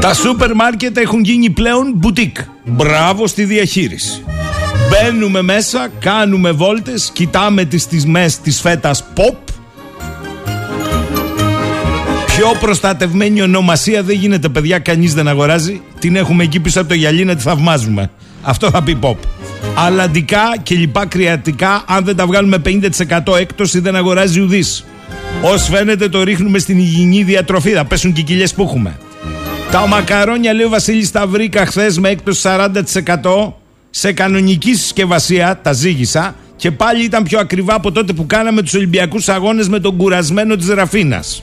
Τα 0.00 0.14
σούπερ 0.14 0.54
μάρκετ 0.54 0.96
έχουν 0.96 1.24
γίνει 1.24 1.50
πλέον 1.50 1.92
μπουτίκ. 1.94 2.36
Μπράβο 2.64 3.26
στη 3.26 3.44
διαχείριση. 3.44 4.22
Μπαίνουμε 4.90 5.42
μέσα, 5.42 5.88
κάνουμε 6.00 6.50
βόλτες, 6.50 7.10
κοιτάμε 7.12 7.64
τις 7.64 7.86
τιμές 7.86 8.38
της 8.38 8.60
φέτας 8.60 9.04
pop. 9.14 9.36
Πιο 12.26 12.56
προστατευμένη 12.60 13.42
ονομασία 13.42 14.02
δεν 14.02 14.16
γίνεται 14.16 14.48
παιδιά, 14.48 14.78
κανείς 14.78 15.14
δεν 15.14 15.28
αγοράζει. 15.28 15.80
Την 15.98 16.16
έχουμε 16.16 16.44
εκεί 16.44 16.60
πίσω 16.60 16.80
από 16.80 16.88
το 16.88 16.94
γυαλί 16.94 17.24
να 17.24 17.34
τη 17.34 17.42
θαυμάζουμε. 17.42 18.10
Αυτό 18.42 18.70
θα 18.70 18.82
πει 18.82 18.98
pop. 19.00 19.16
Αλλαντικά 19.74 20.56
και 20.62 20.74
λοιπά 20.74 21.06
κρεατικά, 21.06 21.84
αν 21.86 22.04
δεν 22.04 22.16
τα 22.16 22.26
βγάλουμε 22.26 22.62
50% 22.64 23.36
έκπτωση 23.38 23.80
δεν 23.80 23.96
αγοράζει 23.96 24.40
ουδής. 24.40 24.84
Ως 25.42 25.68
φαίνεται 25.68 26.08
το 26.08 26.22
ρίχνουμε 26.22 26.58
στην 26.58 26.78
υγιεινή 26.78 27.22
διατροφή, 27.22 27.70
θα 27.70 27.84
πέσουν 27.84 28.12
και 28.12 28.20
οι 28.20 28.24
κοιλιές 28.24 28.54
που 28.54 28.62
έχουμε. 28.62 28.98
Τα 29.70 29.86
μακαρόνια 29.86 30.52
λέει 30.52 30.66
ο 30.66 30.68
Βασίλης 30.68 31.10
τα 31.10 31.26
βρήκα 31.26 31.66
χθες 31.66 31.98
με 31.98 32.08
έκπτωση 32.08 32.40
40% 32.42 33.52
σε 33.90 34.12
κανονική 34.12 34.74
συσκευασία, 34.74 35.58
τα 35.62 35.72
ζήγησα 35.72 36.34
και 36.56 36.70
πάλι 36.70 37.04
ήταν 37.04 37.22
πιο 37.22 37.38
ακριβά 37.38 37.74
από 37.74 37.92
τότε 37.92 38.12
που 38.12 38.26
κάναμε 38.26 38.62
τους 38.62 38.74
Ολυμπιακούς 38.74 39.28
Αγώνες 39.28 39.68
με 39.68 39.80
τον 39.80 39.96
κουρασμένο 39.96 40.56
της 40.56 40.68
Ραφίνας. 40.68 41.42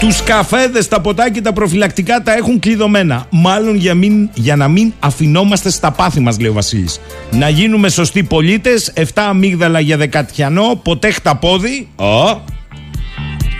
Τους 0.00 0.22
καφέδες, 0.22 0.88
τα 0.88 1.00
ποτάκια, 1.00 1.42
τα 1.42 1.52
προφυλακτικά 1.52 2.22
τα 2.22 2.36
έχουν 2.36 2.58
κλειδωμένα. 2.58 3.26
Μάλλον 3.30 3.76
για, 3.76 3.94
μην, 3.94 4.30
για 4.34 4.56
να 4.56 4.68
μην 4.68 4.92
αφινόμαστε 5.00 5.70
στα 5.70 5.90
πάθη 5.90 6.20
μας, 6.20 6.40
λέει 6.40 6.50
ο 6.50 6.52
Βασίλης. 6.52 7.00
Να 7.30 7.48
γίνουμε 7.48 7.88
σωστοί 7.88 8.22
πολίτες, 8.22 8.92
7 8.96 9.02
αμύγδαλα 9.14 9.80
για 9.80 9.96
δεκατιανό, 9.96 10.80
ποτέ 10.82 11.10
χταπόδι. 11.10 11.88
Oh. 11.96 12.36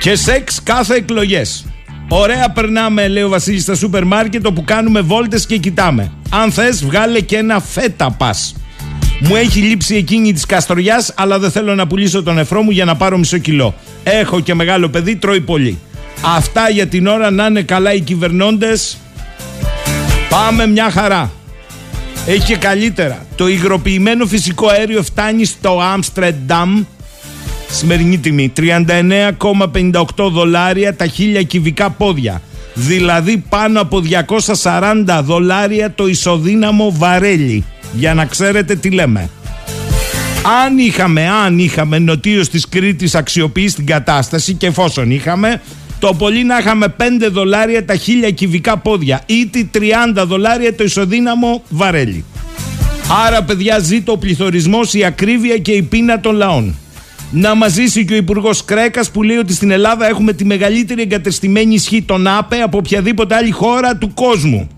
Και 0.01 0.17
σεξ 0.17 0.63
κάθε 0.63 0.95
εκλογές. 0.95 1.67
Ωραία 2.09 2.51
περνάμε, 2.51 3.09
λέει 3.09 3.23
ο 3.23 3.29
Βασίλης, 3.29 3.63
στα 3.63 3.75
σούπερ 3.75 4.05
μάρκετ 4.05 4.47
όπου 4.47 4.65
κάνουμε 4.65 5.01
βόλτες 5.01 5.47
και 5.47 5.57
κοιτάμε. 5.57 6.13
Αν 6.31 6.53
θες, 6.53 6.85
βγάλε 6.85 7.21
και 7.21 7.37
ένα 7.37 7.61
φέτα 7.61 8.11
πας. 8.11 8.55
Μου 9.21 9.37
έχει 9.37 9.61
λείψει 9.61 9.95
εκείνη 9.97 10.33
της 10.33 10.47
καστοριά, 10.47 11.05
αλλά 11.15 11.39
δεν 11.39 11.51
θέλω 11.51 11.75
να 11.75 11.87
πουλήσω 11.87 12.23
τον 12.23 12.39
εφρό 12.39 12.63
μου 12.63 12.71
για 12.71 12.85
να 12.85 12.97
πάρω 12.97 13.19
μισό 13.19 13.39
κιλό. 13.39 13.75
Έχω 14.05 14.41
και 14.41 14.55
μεγάλο 14.55 14.89
παιδί, 14.89 15.17
τρώει 15.17 15.41
πολύ. 15.41 15.79
Αυτά 16.23 16.71
για 16.71 16.87
την 16.87 17.07
ώρα 17.07 17.31
να 17.31 17.47
είναι 17.47 17.63
καλά 17.63 17.93
οι 17.93 18.01
κυβερνώντες. 18.01 18.99
Πάμε 20.29 20.67
μια 20.67 20.91
χαρά. 20.91 21.31
Έχει 22.27 22.45
και 22.45 22.57
καλύτερα. 22.57 23.27
Το 23.37 23.49
υγροποιημένο 23.49 24.27
φυσικό 24.27 24.69
αέριο 24.69 25.03
φτάνει 25.03 25.45
στο 25.45 25.81
Άμστρενταμ 25.81 26.85
Σημερινή 27.71 28.19
τιμή 28.19 28.53
39,58 28.57 30.31
δολάρια 30.31 30.95
τα 30.95 31.07
χίλια 31.07 31.43
κυβικά 31.43 31.91
πόδια. 31.91 32.43
Δηλαδή 32.75 33.45
πάνω 33.49 33.81
από 33.81 34.03
240 34.63 35.21
δολάρια 35.23 35.93
το 35.95 36.07
ισοδύναμο 36.07 36.93
βαρέλι. 36.97 37.65
Για 37.93 38.15
να 38.15 38.25
ξέρετε 38.25 38.75
τι 38.75 38.91
λέμε. 38.91 39.31
Αν 40.65 40.79
είχαμε, 40.79 41.29
αν 41.29 41.59
είχαμε 41.59 41.99
νοτίως 41.99 42.49
της 42.49 42.69
Κρήτης 42.69 43.15
αξιοποιήσει 43.15 43.75
την 43.75 43.87
κατάσταση 43.87 44.55
και 44.55 44.67
εφόσον 44.67 45.11
είχαμε, 45.11 45.61
το 45.99 46.15
πολύ 46.15 46.45
να 46.45 46.59
είχαμε 46.59 46.95
5 46.99 47.03
δολάρια 47.31 47.85
τα 47.85 47.97
χίλια 47.97 48.31
κυβικά 48.31 48.79
πόδια 48.79 49.23
ή 49.27 49.51
30 49.55 50.25
δολάρια 50.27 50.75
το 50.75 50.85
ισοδύναμο 50.85 51.63
βαρέλι. 51.69 52.25
Άρα 53.27 53.43
παιδιά 53.43 53.79
ζήτω 53.79 54.13
ο 54.13 54.17
πληθωρισμός, 54.19 54.95
η 54.95 55.05
ακρίβεια 55.05 55.59
και 55.59 55.73
η 55.73 55.83
πείνα 55.83 56.21
των 56.21 56.35
λαών. 56.35 56.75
Να 57.31 57.55
μας 57.55 57.73
ζήσει 57.73 58.05
και 58.05 58.13
ο 58.13 58.17
Υπουργός 58.17 58.65
Κρέκας 58.65 59.11
που 59.11 59.23
λέει 59.23 59.37
ότι 59.37 59.53
στην 59.53 59.71
Ελλάδα 59.71 60.09
έχουμε 60.09 60.33
τη 60.33 60.45
μεγαλύτερη 60.45 61.03
εγκατεστημένη 61.03 61.75
ισχύ 61.75 62.03
των 62.03 62.27
ΑΠΕ 62.27 62.61
από 62.61 62.79
οποιαδήποτε 62.79 63.35
άλλη 63.35 63.51
χώρα 63.51 63.97
του 63.97 64.15
κόσμου. 64.15 64.69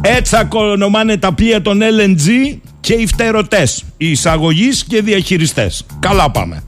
Έτσι 0.00 0.36
ονομάνε 0.52 1.16
τα 1.16 1.32
πλοία 1.32 1.62
των 1.62 1.80
LNG 1.80 2.56
και 2.80 2.92
οι 2.92 3.06
φτερωτέ, 3.06 3.68
οι 3.96 4.10
εισαγωγείς 4.10 4.84
και 4.84 5.02
διαχειριστές. 5.02 5.86
Καλά 6.00 6.30
πάμε. 6.30 6.62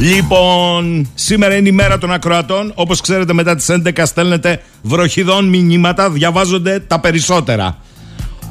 Λοιπόν, 0.00 1.08
σήμερα 1.14 1.56
είναι 1.56 1.68
η 1.68 1.72
μέρα 1.72 1.98
των 1.98 2.12
ακροατών. 2.12 2.72
Όπως 2.74 3.00
ξέρετε, 3.00 3.32
μετά 3.32 3.54
τις 3.54 3.68
11 3.68 4.06
στέλνετε 4.06 4.62
βροχιδών 4.82 5.48
μηνύματα, 5.48 6.10
διαβάζονται 6.10 6.80
τα 6.80 7.00
περισσότερα. 7.00 7.78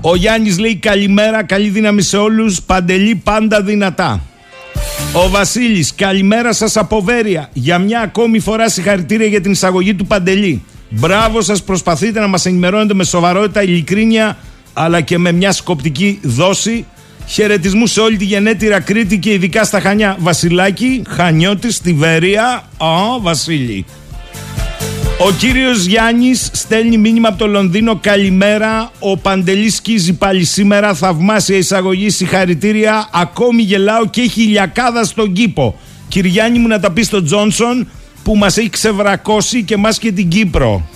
Ο 0.02 0.16
Γιάννης 0.16 0.60
λέει 0.60 0.76
καλημέρα, 0.76 1.44
καλή 1.44 1.70
δύναμη 1.70 2.02
σε 2.02 2.18
όλους. 2.18 2.62
Παντελή 2.62 3.16
πάντα 3.16 3.62
δυνατά. 3.62 4.22
Ο 5.14 5.30
Βασίλης, 5.30 5.96
καλημέρα 5.96 6.54
σας 6.54 6.78
από 6.78 7.02
Βέρεια. 7.02 7.50
Για 7.54 7.80
μια 7.80 8.00
ακόμη 8.00 8.40
φορά 8.40 8.70
συγχαρητήρια 8.70 9.28
για 9.28 9.42
την 9.42 9.52
εισαγωγή 9.52 9.96
του 9.96 10.06
Παντελή. 10.06 10.64
Μπράβο 10.90 11.42
σας, 11.42 11.64
προσπαθείτε 11.64 12.20
να 12.20 12.28
μας 12.28 12.46
ενημερώνετε 12.46 12.94
με 12.94 13.04
σοβαρότητα, 13.04 13.64
ειλικρίνεια, 13.64 14.38
αλλά 14.74 15.02
και 15.02 15.18
με 15.18 15.32
μια 15.32 15.52
σκοπτική 15.52 16.20
δόση. 16.24 16.86
Χαιρετισμού 17.28 17.88
σε 17.88 18.00
όλη 18.00 18.18
τη 18.18 18.26
γενέτειρα 18.26 18.80
Κρήτη 18.80 19.18
και 19.20 19.34
ειδικά 19.34 19.64
στα 19.64 19.80
Χανιά. 19.80 20.16
Βασιλάκη, 20.20 21.02
Χανιώτης, 21.08 21.76
στη 21.76 21.94
Βέρεια. 21.94 22.64
Α, 22.78 23.20
Βασίλη. 23.22 23.86
Ο 25.20 25.32
κύριος 25.32 25.86
Γιάννης 25.86 26.50
στέλνει 26.54 26.98
μήνυμα 26.98 27.28
από 27.28 27.38
το 27.38 27.48
Λονδίνο. 27.48 28.00
Καλημέρα. 28.02 28.92
Ο 29.00 29.18
Παντελής 29.18 29.76
σκίζει 29.76 30.14
πάλι 30.14 30.44
σήμερα. 30.44 30.94
Θαυμάσια 30.94 31.58
εισαγωγή. 31.58 32.10
Συγχαρητήρια. 32.10 33.10
Ακόμη 33.14 33.62
γελάω 33.62 34.06
και 34.06 34.22
έχει 34.22 34.42
ηλιακάδα 34.42 35.04
στον 35.04 35.34
κήπο. 35.34 35.80
Κυριάννη 36.08 36.60
μου 36.60 36.68
να 36.68 36.80
τα 36.80 36.92
πει 36.92 37.04
στον 37.04 37.26
Τζόνσον 37.26 37.88
που 38.24 38.36
μας 38.36 38.58
έχει 38.58 38.70
ξεβρακώσει 38.70 39.64
και 39.64 39.74
εμά 39.74 39.90
και 39.94 40.12
την 40.12 40.30
Κύπρο. 40.30 40.90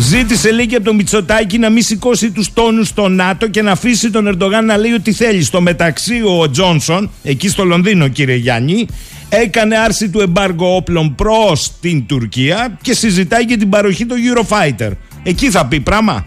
Ζήτησε 0.00 0.52
λέει 0.52 0.66
και 0.66 0.76
από 0.76 0.84
τον 0.84 0.94
Μητσοτάκη 0.94 1.58
να 1.58 1.70
μην 1.70 1.82
σηκώσει 1.82 2.30
τους 2.30 2.52
τόνους 2.52 2.88
στο 2.88 3.08
ΝΑΤΟ 3.08 3.48
και 3.48 3.62
να 3.62 3.70
αφήσει 3.70 4.10
τον 4.10 4.26
Ερντογάν 4.26 4.64
να 4.64 4.76
λέει 4.76 4.92
ό,τι 4.92 5.12
θέλει. 5.12 5.42
Στο 5.42 5.60
μεταξύ, 5.60 6.22
ο 6.22 6.50
Τζόνσον, 6.50 7.10
εκεί 7.22 7.48
στο 7.48 7.64
Λονδίνο, 7.64 8.08
κύριε 8.08 8.34
Γιάννη, 8.34 8.86
έκανε 9.28 9.78
άρση 9.78 10.10
του 10.10 10.20
εμπάργου 10.20 10.66
όπλων 10.66 11.14
προς 11.14 11.72
την 11.80 12.06
Τουρκία 12.06 12.78
και 12.82 12.94
συζητάει 12.94 13.42
για 13.42 13.58
την 13.58 13.68
παροχή 13.68 14.06
του 14.06 14.14
Eurofighter. 14.14 14.90
Εκεί 15.22 15.50
θα 15.50 15.66
πει 15.66 15.80
πράγμα. 15.80 16.24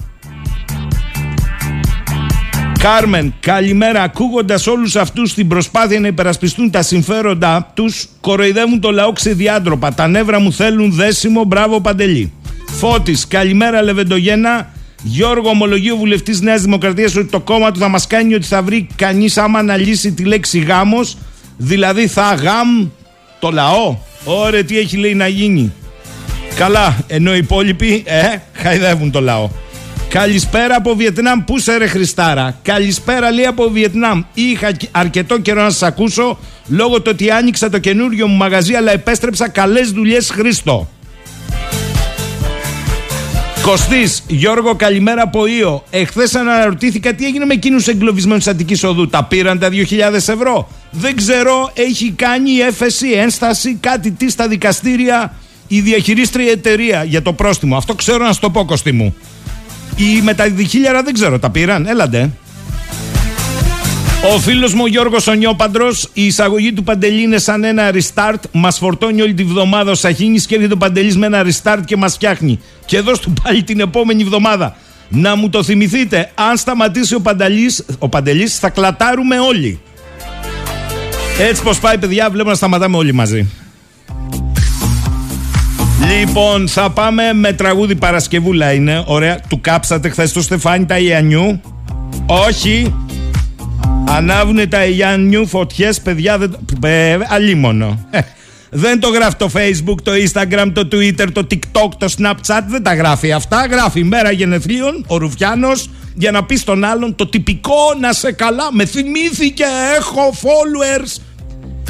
Κάρμεν, 2.79 3.33
καλημέρα. 3.39 4.01
Ακούγοντας 4.01 4.67
όλους 4.67 4.95
αυτούς 4.95 5.31
στην 5.31 5.47
προσπάθεια 5.47 5.99
να 5.99 6.07
υπερασπιστούν 6.07 6.71
τα 6.71 6.81
συμφέροντά 6.81 7.71
τους, 7.73 8.07
κοροϊδεύουν 8.21 8.79
το 8.79 8.91
λαό 8.91 9.11
ξεδιάντροπα. 9.11 9.93
Τα 9.93 10.07
νεύρα 10.07 10.39
μου 10.39 10.53
θέλουν 10.53 10.93
δέσιμο. 10.93 11.43
Μπράβο, 11.43 11.81
Παντελή. 11.81 12.31
Φώτης, 12.77 13.27
καλημέρα, 13.27 13.81
Λεβεντογένα. 13.81 14.71
Γιώργο, 15.03 15.49
ομολογεί 15.49 15.91
ο 15.91 15.95
βουλευτής 15.95 16.41
Νέας 16.41 16.61
Δημοκρατίας 16.61 17.15
ότι 17.15 17.27
το 17.27 17.39
κόμμα 17.39 17.71
του 17.71 17.79
θα 17.79 17.87
μας 17.87 18.07
κάνει 18.07 18.33
ότι 18.33 18.45
θα 18.45 18.61
βρει 18.61 18.87
κανείς 18.95 19.37
άμα 19.37 19.59
αναλύσει 19.59 20.11
τη 20.11 20.23
λέξη 20.23 20.59
γάμος. 20.59 21.17
Δηλαδή 21.57 22.07
θα 22.07 22.33
γάμ 22.33 22.87
το 23.39 23.51
λαό. 23.51 23.97
Ωραία, 24.23 24.63
τι 24.63 24.79
έχει 24.79 24.97
λέει 24.97 25.13
να 25.13 25.27
γίνει. 25.27 25.73
Καλά, 26.55 26.97
ενώ 27.07 27.33
οι 27.33 27.37
υπόλοιποι, 27.37 28.03
ε, 28.05 28.23
χαϊδεύουν 28.53 29.11
το 29.11 29.21
λαό. 29.21 29.49
Καλησπέρα 30.09 30.75
από 30.75 30.95
Βιετνάμ. 30.95 31.43
Πού 31.43 31.59
σε 31.59 31.77
ρε 31.77 31.87
Χριστάρα; 31.87 32.59
Καλησπέρα 32.61 33.31
λέει 33.31 33.45
από 33.45 33.69
Βιετνάμ. 33.69 34.23
Είχα 34.33 34.71
αρκετό 34.91 35.39
καιρό 35.39 35.61
να 35.61 35.69
σας 35.69 35.83
ακούσω 35.83 36.39
λόγω 36.67 37.01
του 37.01 37.09
ότι 37.13 37.29
άνοιξα 37.31 37.69
το 37.69 37.79
καινούριο 37.79 38.27
μου 38.27 38.35
μαγαζί 38.35 38.73
αλλά 38.73 38.91
επέστρεψα 38.91 39.49
καλές 39.49 39.91
δουλειές 39.91 40.29
Χρήστο. 40.29 40.87
Κωστής, 43.63 44.23
Γιώργο, 44.27 44.75
καλημέρα 44.75 45.21
από 45.21 45.45
Ήο. 45.45 45.83
Εχθές 45.89 46.35
αναρωτήθηκα 46.35 47.13
τι 47.13 47.25
έγινε 47.25 47.45
με 47.45 47.53
εκείνους 47.53 47.87
εγκλωβισμένους 47.87 48.47
Αττικής 48.47 48.83
Οδού. 48.83 49.07
Τα 49.07 49.23
πήραν 49.23 49.59
τα 49.59 49.69
2.000 49.69 50.13
ευρώ; 50.13 50.69
Δεν 50.91 51.15
ξέρω, 51.15 51.71
έχει 51.73 52.11
κάνει 52.11 52.51
η 52.51 52.61
έφεση, 52.61 53.11
ένσταση, 53.11 53.77
κάτι 53.79 54.11
τι 54.11 54.29
στα 54.29 54.47
δικαστήρια 54.47 55.33
η 55.67 55.79
διαχειρίστρια 55.79 56.51
εταιρεία 56.51 57.03
για 57.03 57.21
το 57.21 57.33
πρόστιμο. 57.33 57.77
Αυτό 57.77 57.95
ξέρω 57.95 58.23
να 58.23 58.33
σου 58.33 58.39
το 58.39 58.49
πω, 58.49 58.65
Κωστή 58.65 58.91
μου. 58.91 59.15
Οι 59.95 60.21
με 60.21 60.33
τα 60.33 60.49
δεν 61.03 61.13
ξέρω, 61.13 61.39
τα 61.39 61.49
πήραν. 61.49 61.85
Έλαντε. 61.85 62.29
Ο 64.31 64.39
φίλος 64.39 64.73
μου 64.73 64.85
Γιώργος 64.85 65.27
Ονιόπαντρο, 65.27 65.87
η 66.13 66.25
εισαγωγή 66.25 66.73
του 66.73 66.83
Παντελή 66.83 67.21
είναι 67.21 67.37
σαν 67.37 67.63
ένα 67.63 67.91
restart. 67.93 68.39
Μας 68.51 68.77
φορτώνει 68.77 69.21
όλη 69.21 69.33
τη 69.33 69.43
βδομάδα 69.43 69.91
ο 69.91 69.93
Σαχίνη 69.93 70.39
και 70.39 70.55
έρχεται 70.55 70.73
ο 70.73 70.77
Παντελής 70.77 71.17
με 71.17 71.25
ένα 71.25 71.45
restart 71.45 71.79
και 71.85 71.97
μας 71.97 72.13
φτιάχνει. 72.13 72.59
Και 72.85 72.97
εδώ 72.97 73.11
του 73.11 73.33
πάλι 73.43 73.63
την 73.63 73.79
επόμενη 73.79 74.23
βδομάδα. 74.23 74.75
Να 75.09 75.35
μου 75.35 75.49
το 75.49 75.63
θυμηθείτε, 75.63 76.31
αν 76.35 76.57
σταματήσει 76.57 77.15
ο 77.15 77.21
Παντελής, 77.21 77.85
ο 77.99 78.09
Παντελής 78.09 78.59
θα 78.59 78.69
κλατάρουμε 78.69 79.39
όλοι. 79.39 79.79
Έτσι 81.39 81.63
πως 81.63 81.79
πάει 81.79 81.97
παιδιά, 81.97 82.29
βλέπω 82.29 82.49
να 82.49 82.55
σταματάμε 82.55 82.97
όλοι 82.97 83.13
μαζί. 83.13 83.49
Λοιπόν, 86.19 86.67
θα 86.67 86.89
πάμε 86.89 87.33
με 87.33 87.53
τραγούδι 87.53 87.95
Παρασκευούλα 87.95 88.73
είναι. 88.73 89.03
Ωραία. 89.05 89.39
Του 89.47 89.61
κάψατε 89.61 90.09
χθες 90.09 90.31
το 90.31 90.41
Στεφάνι 90.41 90.85
τα 90.85 90.99
Ιαννιού. 90.99 91.61
Όχι. 92.25 92.93
Ανάβουνε 94.15 94.67
τα 94.67 94.85
Ιαννιού 94.85 95.47
φωτιές, 95.47 96.01
παιδιά. 96.01 96.37
Δεν... 96.37 96.55
Ε, 96.83 97.17
αλίμονο. 97.27 98.07
Ε, 98.09 98.19
δεν 98.69 98.99
το 98.99 99.07
γράφει 99.07 99.35
το 99.35 99.49
Facebook, 99.53 100.01
το 100.03 100.11
Instagram, 100.11 100.71
το 100.73 100.87
Twitter, 100.91 101.27
το 101.31 101.47
TikTok, 101.51 101.89
το 101.97 102.13
Snapchat. 102.17 102.63
Δεν 102.67 102.83
τα 102.83 102.93
γράφει 102.93 103.31
αυτά. 103.31 103.65
Γράφει 103.65 104.03
μέρα 104.03 104.31
γενεθλίων, 104.31 105.05
ο 105.07 105.17
Ρουφιάνος, 105.17 105.89
για 106.13 106.31
να 106.31 106.43
πεις 106.43 106.59
στον 106.59 106.83
άλλον 106.83 107.15
το 107.15 107.27
τυπικό 107.27 107.93
να 107.99 108.13
σε 108.13 108.31
καλά. 108.31 108.69
Με 108.71 108.85
θυμήθηκε, 108.85 109.63
έχω 109.97 110.33
followers. 110.41 111.21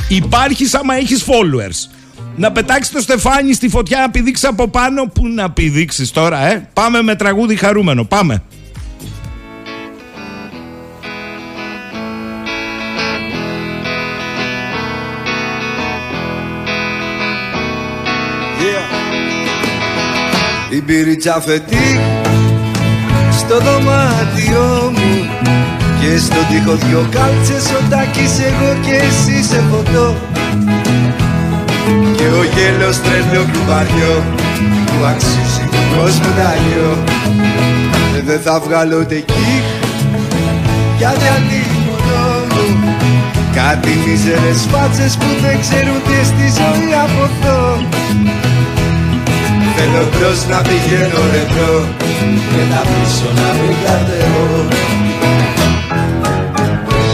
Υπάρχει 0.08 0.66
άμα 0.72 0.96
έχεις 0.96 1.26
followers 1.28 1.94
να 2.36 2.52
πετάξεις 2.52 2.94
το 2.94 3.02
στεφάνι 3.02 3.54
στη 3.54 3.70
φωτιά 3.70 4.00
να 4.00 4.10
πηδήξεις 4.10 4.48
από 4.48 4.68
πάνω. 4.68 5.06
Πού 5.06 5.28
να 5.28 5.52
πηδήξεις 5.52 6.12
τώρα, 6.12 6.46
ε; 6.46 6.70
Πάμε 6.74 7.02
με 7.02 7.16
τραγούδι 7.16 7.56
χαρούμενο. 7.56 8.04
Πάμε. 8.04 8.44
Η 20.76 20.82
πυρίτσα 20.82 21.42
φετί 21.42 22.00
στο 23.32 23.58
δωμάτιό 23.60 24.92
μου 24.96 25.30
και 26.00 26.18
στο 26.18 26.40
τοίχο 26.50 26.76
δυο 26.76 27.08
κάλτσες 27.12 27.66
ο 27.72 27.80
τάκης 27.90 28.40
εγώ 28.40 28.72
και 28.86 28.96
εσύ 29.08 29.44
σε 29.50 29.64
φωτό. 29.70 30.16
Και 32.18 32.24
ο 32.40 32.44
γέλος 32.54 33.02
τρελό 33.02 33.44
κουμπαριό 33.52 34.24
που 34.86 35.06
αξίζει 35.06 35.66
ως 36.04 36.20
μεταλλιό 36.20 37.04
ε, 38.18 38.22
δεν 38.26 38.40
θα 38.40 38.60
βγάλω 38.60 38.98
ούτε 39.00 39.16
κύχ 39.16 39.66
γιατί 40.98 41.26
αντίμονο 41.36 42.26
μου. 42.50 42.96
Κάτι 43.56 43.90
μίζερες 44.06 44.68
φάτσες 44.72 45.18
που 45.18 45.30
δεν 45.42 45.60
ξέρουν 45.60 46.00
τι 46.08 46.26
στη 46.26 46.48
ζωή 46.60 46.94
από 47.04 47.24
αυτό 47.24 47.58
Θέλω 49.76 50.08
μπρος 50.12 50.46
να 50.48 50.62
πηγαίνω 50.62 51.22
ρετρό 51.34 51.88
και 52.52 52.64
τα 52.72 52.82
πίσω 52.90 53.30
να 53.36 53.48
μην 53.54 53.76
κατεβώ 53.86 54.68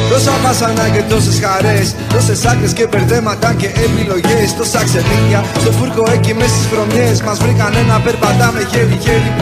Τόσα 0.10 0.38
βάσανα 0.44 0.90
και 0.94 1.04
τόσες 1.10 1.38
χαρές. 1.44 1.96
Τόσες 2.14 2.46
άκρες 2.52 2.74
και 2.74 2.86
μπερδέματα 2.90 3.54
και 3.54 3.70
επιλογές. 3.86 4.48
Τόσα 4.58 4.82
ξενίκια 4.88 5.40
στο 5.62 5.72
φούρκο 5.78 6.04
εκεί 6.16 6.34
μες 6.40 6.50
στις 6.54 6.66
βρωμιές. 6.72 7.22
Μας 7.22 7.38
βρήκαν 7.44 7.74
ένα 7.84 7.96
περπατάμε 8.06 8.62
χέρι-χέρι 8.72 9.30
που 9.38 9.39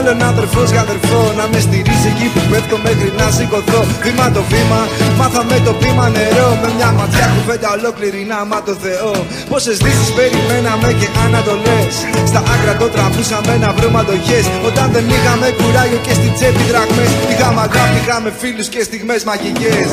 ένα 0.00 0.08
τον 0.08 0.22
άλλον 0.22 0.32
αδερφός 0.32 0.68
για 0.74 0.82
αδερφό. 0.86 1.20
Να 1.38 1.44
με 1.52 1.58
στηρίζει 1.66 2.08
εκεί 2.12 2.26
που 2.34 2.40
πέφτω 2.50 2.76
μέχρι 2.86 3.08
να 3.20 3.26
σηκωθώ. 3.36 3.80
Βήμα 4.04 4.26
το 4.36 4.42
βήμα, 4.50 4.80
μάθαμε 5.18 5.56
το 5.66 5.72
πείμα 5.80 6.06
νερό. 6.16 6.50
Με 6.62 6.68
μια 6.76 6.90
ματιά 6.98 7.26
κουβέντα 7.34 7.68
ολόκληρη 7.76 8.20
να 8.32 8.38
μα 8.50 8.58
το 8.68 8.74
Θεό. 8.84 9.12
Πόσες 9.50 9.76
δύσεις 9.84 10.10
περιμέναμε 10.18 10.88
και 11.00 11.08
ανατολές. 11.24 11.92
Στα 12.30 12.40
άκρα 12.52 12.74
το 12.80 12.86
τραβούσαμε 12.94 13.54
να 13.64 13.68
βρούμε 13.76 13.98
αντοχές. 14.02 14.44
Όταν 14.68 14.86
δεν 14.94 15.04
είχαμε 15.14 15.46
κουράγιο 15.58 16.00
και 16.06 16.14
στην 16.18 16.32
τσέπη 16.36 16.62
δραχμέ. 16.70 17.06
Είχαμε 17.32 17.60
αγάπη, 17.66 17.96
είχαμε 18.00 18.30
φίλους 18.40 18.68
και 18.72 18.80
στιγμές 18.88 19.20
μαγικές 19.28 19.88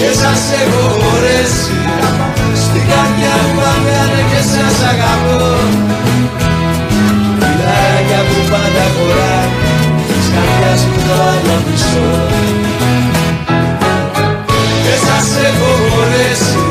Και 0.00 0.10
σας 0.22 0.42
έχω 0.62 0.82
χωρέσει 1.02 1.76
Στην 2.66 2.84
καρδιά 2.90 3.34
μου 3.42 3.60
πάμε 3.60 4.18
και 4.30 4.40
σας 4.52 4.76
αγαπώ 4.92 6.25
καρδιά 8.16 8.34
που 8.34 8.50
πάντα 8.52 8.84
χωρά 8.96 9.38
της 10.08 10.26
καρδιάς 10.34 10.82
μου 10.88 10.98
το 11.06 11.14
αναπτυσσό 11.32 12.10
Και 14.84 14.94
σας 15.06 15.28
έχω 15.48 15.70
χωρέσει 15.90 16.62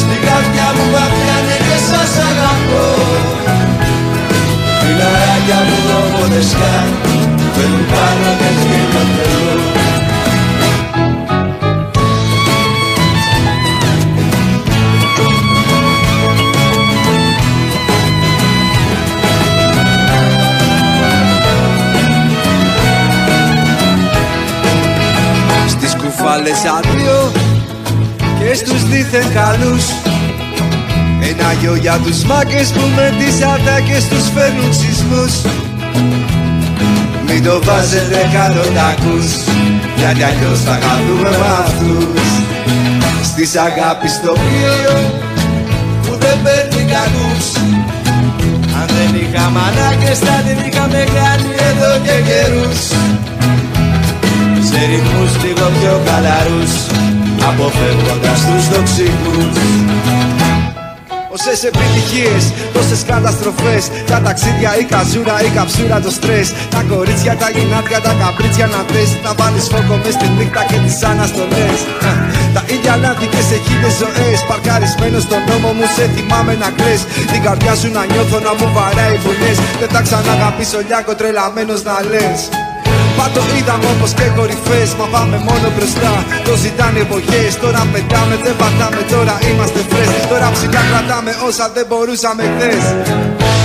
στην 0.00 0.18
καρδιά 0.26 0.68
μου 0.76 0.84
παπιάνε 0.94 1.44
ναι 1.48 1.56
και 1.66 1.78
σας 1.88 2.12
αγαπώ. 2.28 2.86
Φιλαράκια 4.80 5.60
μου 5.66 5.78
όποτε 5.98 6.40
σκάν 6.50 6.88
παίρνουν 7.54 7.84
πάνω 7.92 8.30
και 8.40 8.50
γίνονται 8.60 9.81
στους 28.54 28.88
δίθεν 28.88 29.32
καλούς. 29.34 29.84
Ένα 31.28 31.52
γιο 31.60 31.74
για 31.74 31.98
τους 32.04 32.24
μάκες 32.24 32.68
που 32.68 32.80
με 32.96 33.14
τις 33.18 33.42
ατάκες 33.42 34.04
τους 34.08 34.26
φέρνουν 34.34 34.74
σεισμούς 34.74 35.34
Μην 37.26 37.44
το 37.44 37.60
βάζετε 37.64 38.28
κάτω 38.32 38.62
τα 38.74 38.84
ακούς 38.84 39.28
Γιατί 39.96 40.22
αλλιώς 40.22 40.60
θα 40.66 40.78
χαθούμε 40.82 41.30
με 41.40 41.48
αυτούς. 41.64 42.28
Στις 43.24 43.56
αγάπης 43.56 44.20
το 44.24 44.32
πλοίο 44.42 44.96
που 46.02 46.12
δεν 46.22 46.36
παίρνει 46.42 46.84
κακούς 46.92 47.46
Αν 48.78 48.86
δεν 48.96 49.10
είχα 49.20 49.50
μανάκες 49.50 50.18
θα 50.18 50.36
την 50.46 50.58
είχαμε 50.66 51.04
κάνει 51.16 51.50
εδώ 51.68 51.92
και 52.04 52.16
καιρούς. 52.28 52.80
Σε 52.86 53.21
ρυθμούς 54.90 55.32
λίγο 55.42 55.66
πιο 55.78 56.00
καλαρούς 56.04 56.72
Αποφεύγοντας 57.48 58.40
τους 58.46 58.68
τοξικούς 58.68 59.60
Όσες 61.36 61.60
επιτυχίες, 61.70 62.42
τόσες 62.74 63.02
καταστροφές. 63.10 63.82
Τα 64.10 64.18
ταξίδια, 64.26 64.70
η 64.82 64.84
καζούρα, 64.92 65.36
η 65.48 65.50
καψούρα, 65.56 65.98
το 66.04 66.10
στρες. 66.18 66.48
Τα 66.74 66.80
κορίτσια, 66.90 67.34
τα 67.42 67.48
γυνάτια, 67.54 68.00
τα 68.06 68.12
καπρίτσια 68.20 68.66
να 68.74 68.80
θε. 68.90 69.02
Να 69.24 69.32
βάλεις 69.38 69.66
φόκο 69.72 69.94
μες 70.02 70.14
στη 70.18 70.26
νύχτα 70.36 70.62
και 70.70 70.78
τις 70.84 70.98
αναστολές. 71.10 71.78
Τα 72.54 72.62
ίδια 72.74 72.94
λάθη 73.02 73.26
και 73.32 73.42
σε 73.48 73.56
χίλιε 73.64 73.90
ζωές. 74.00 74.38
Παρκαρισμένος 74.50 75.22
στον 75.26 75.42
νόμο 75.48 75.70
μου, 75.76 75.86
σε 75.96 76.04
θυμάμαι 76.14 76.54
να 76.62 76.68
κλε. 76.78 76.94
Την 77.32 77.40
καρδιά 77.46 77.74
σου 77.80 77.88
να 77.96 78.02
νιώθω 78.10 78.38
να 78.46 78.52
μου 78.58 78.66
βαράει 78.76 79.16
βουνέ. 79.24 79.52
Δεν 79.80 79.90
τα 79.94 80.00
ξαναγαπήσω, 80.06 80.78
λιάκο 80.86 81.12
τρελαμένος 81.18 81.80
να 81.88 81.96
λες. 82.10 82.40
Μα 83.18 83.26
το 83.34 83.42
είδαμε 83.56 83.86
όπως 83.94 84.12
και 84.18 84.26
κορυφές 84.36 84.90
Μα 84.98 85.06
πάμε 85.14 85.36
μόνο 85.48 85.66
μπροστά. 85.74 86.12
Το 86.46 86.52
ζητάνε 86.62 86.98
εποχές 87.06 87.50
Τώρα 87.62 87.82
πετάμε 87.92 88.36
δεν 88.44 88.54
πατάμε 88.60 89.02
Τώρα 89.12 89.34
είμαστε 89.48 89.80
φρες 89.90 90.10
Τώρα 90.30 90.46
ψηλά 90.54 90.82
κρατάμε 90.90 91.32
όσα 91.48 91.66
δεν 91.74 91.84
μπορούσαμε 91.88 92.42
χθες. 92.52 92.84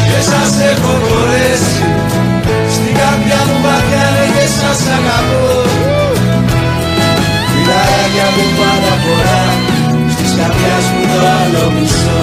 Και 0.09 0.19
σας 0.29 0.51
έχω 0.71 0.91
χωρέσει 1.05 1.79
Στην 2.75 2.93
καρδιά 2.99 3.39
μου 3.47 3.57
βαθιά 3.65 4.09
και 4.35 4.45
σας 4.59 4.81
αγαπώ. 4.97 5.45
Φιλαράκια 7.51 8.27
μου 8.35 8.45
πάντα 8.59 8.93
φορά 9.03 9.41
Στις 10.13 10.31
καρδιάς 10.37 10.85
μου 10.93 11.03
το 11.11 11.19
άλλο 11.39 11.63
μισό. 11.75 12.21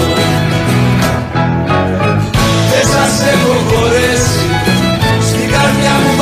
Και 2.71 2.81
σας 2.93 3.15
έχω 3.33 3.53
χωρέσει 3.69 4.43
Στην 5.29 5.47
καρδιά 5.55 5.95
μου 6.03 6.11
βαθιά 6.11 6.14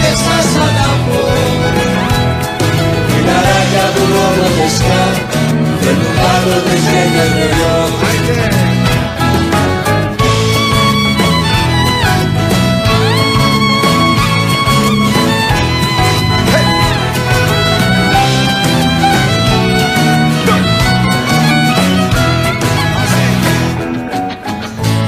και 0.00 0.10
σας 0.24 0.48
αγαπώ 0.66 1.22
Φιλαράκια 3.08 3.86
που 3.94 4.02
μόνο 4.14 4.46
και 4.56 4.68
σκά 4.76 5.04
Δεν 5.80 5.96
του 6.00 6.10
πάντοτε 6.20 6.76
και 6.86 7.00
γερνιό 7.12 7.76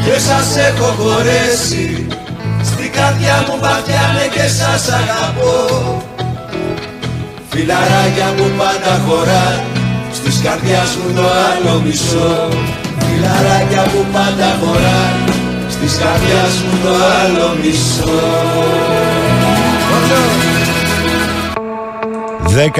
Και 0.04 0.18
σας 0.20 0.56
έχω 0.56 0.84
χωρέσει 0.84 2.06
καρδιά 3.28 3.54
μου 3.54 3.60
βαθιάνε 3.60 4.26
και 4.34 4.46
σας 4.58 4.88
αγαπώ. 5.00 5.58
Φιλαράκια 7.48 8.28
μου 8.36 8.48
πάντα 8.58 8.94
χωρά 9.06 9.64
Στις 10.12 10.40
καρδιάς 10.42 10.96
μου 10.96 11.14
το 11.14 11.22
άλλο 11.22 11.80
μισό. 11.80 12.48
Φιλαράκια 12.98 13.84
μου 13.92 14.04
πάντα 14.12 14.48
χωρά 14.60 15.00
Στις 15.68 15.92
καρδιάς 16.02 16.54
μου 16.64 16.74
το 16.84 16.92
άλλο 17.20 17.46
μισό. 17.62 18.20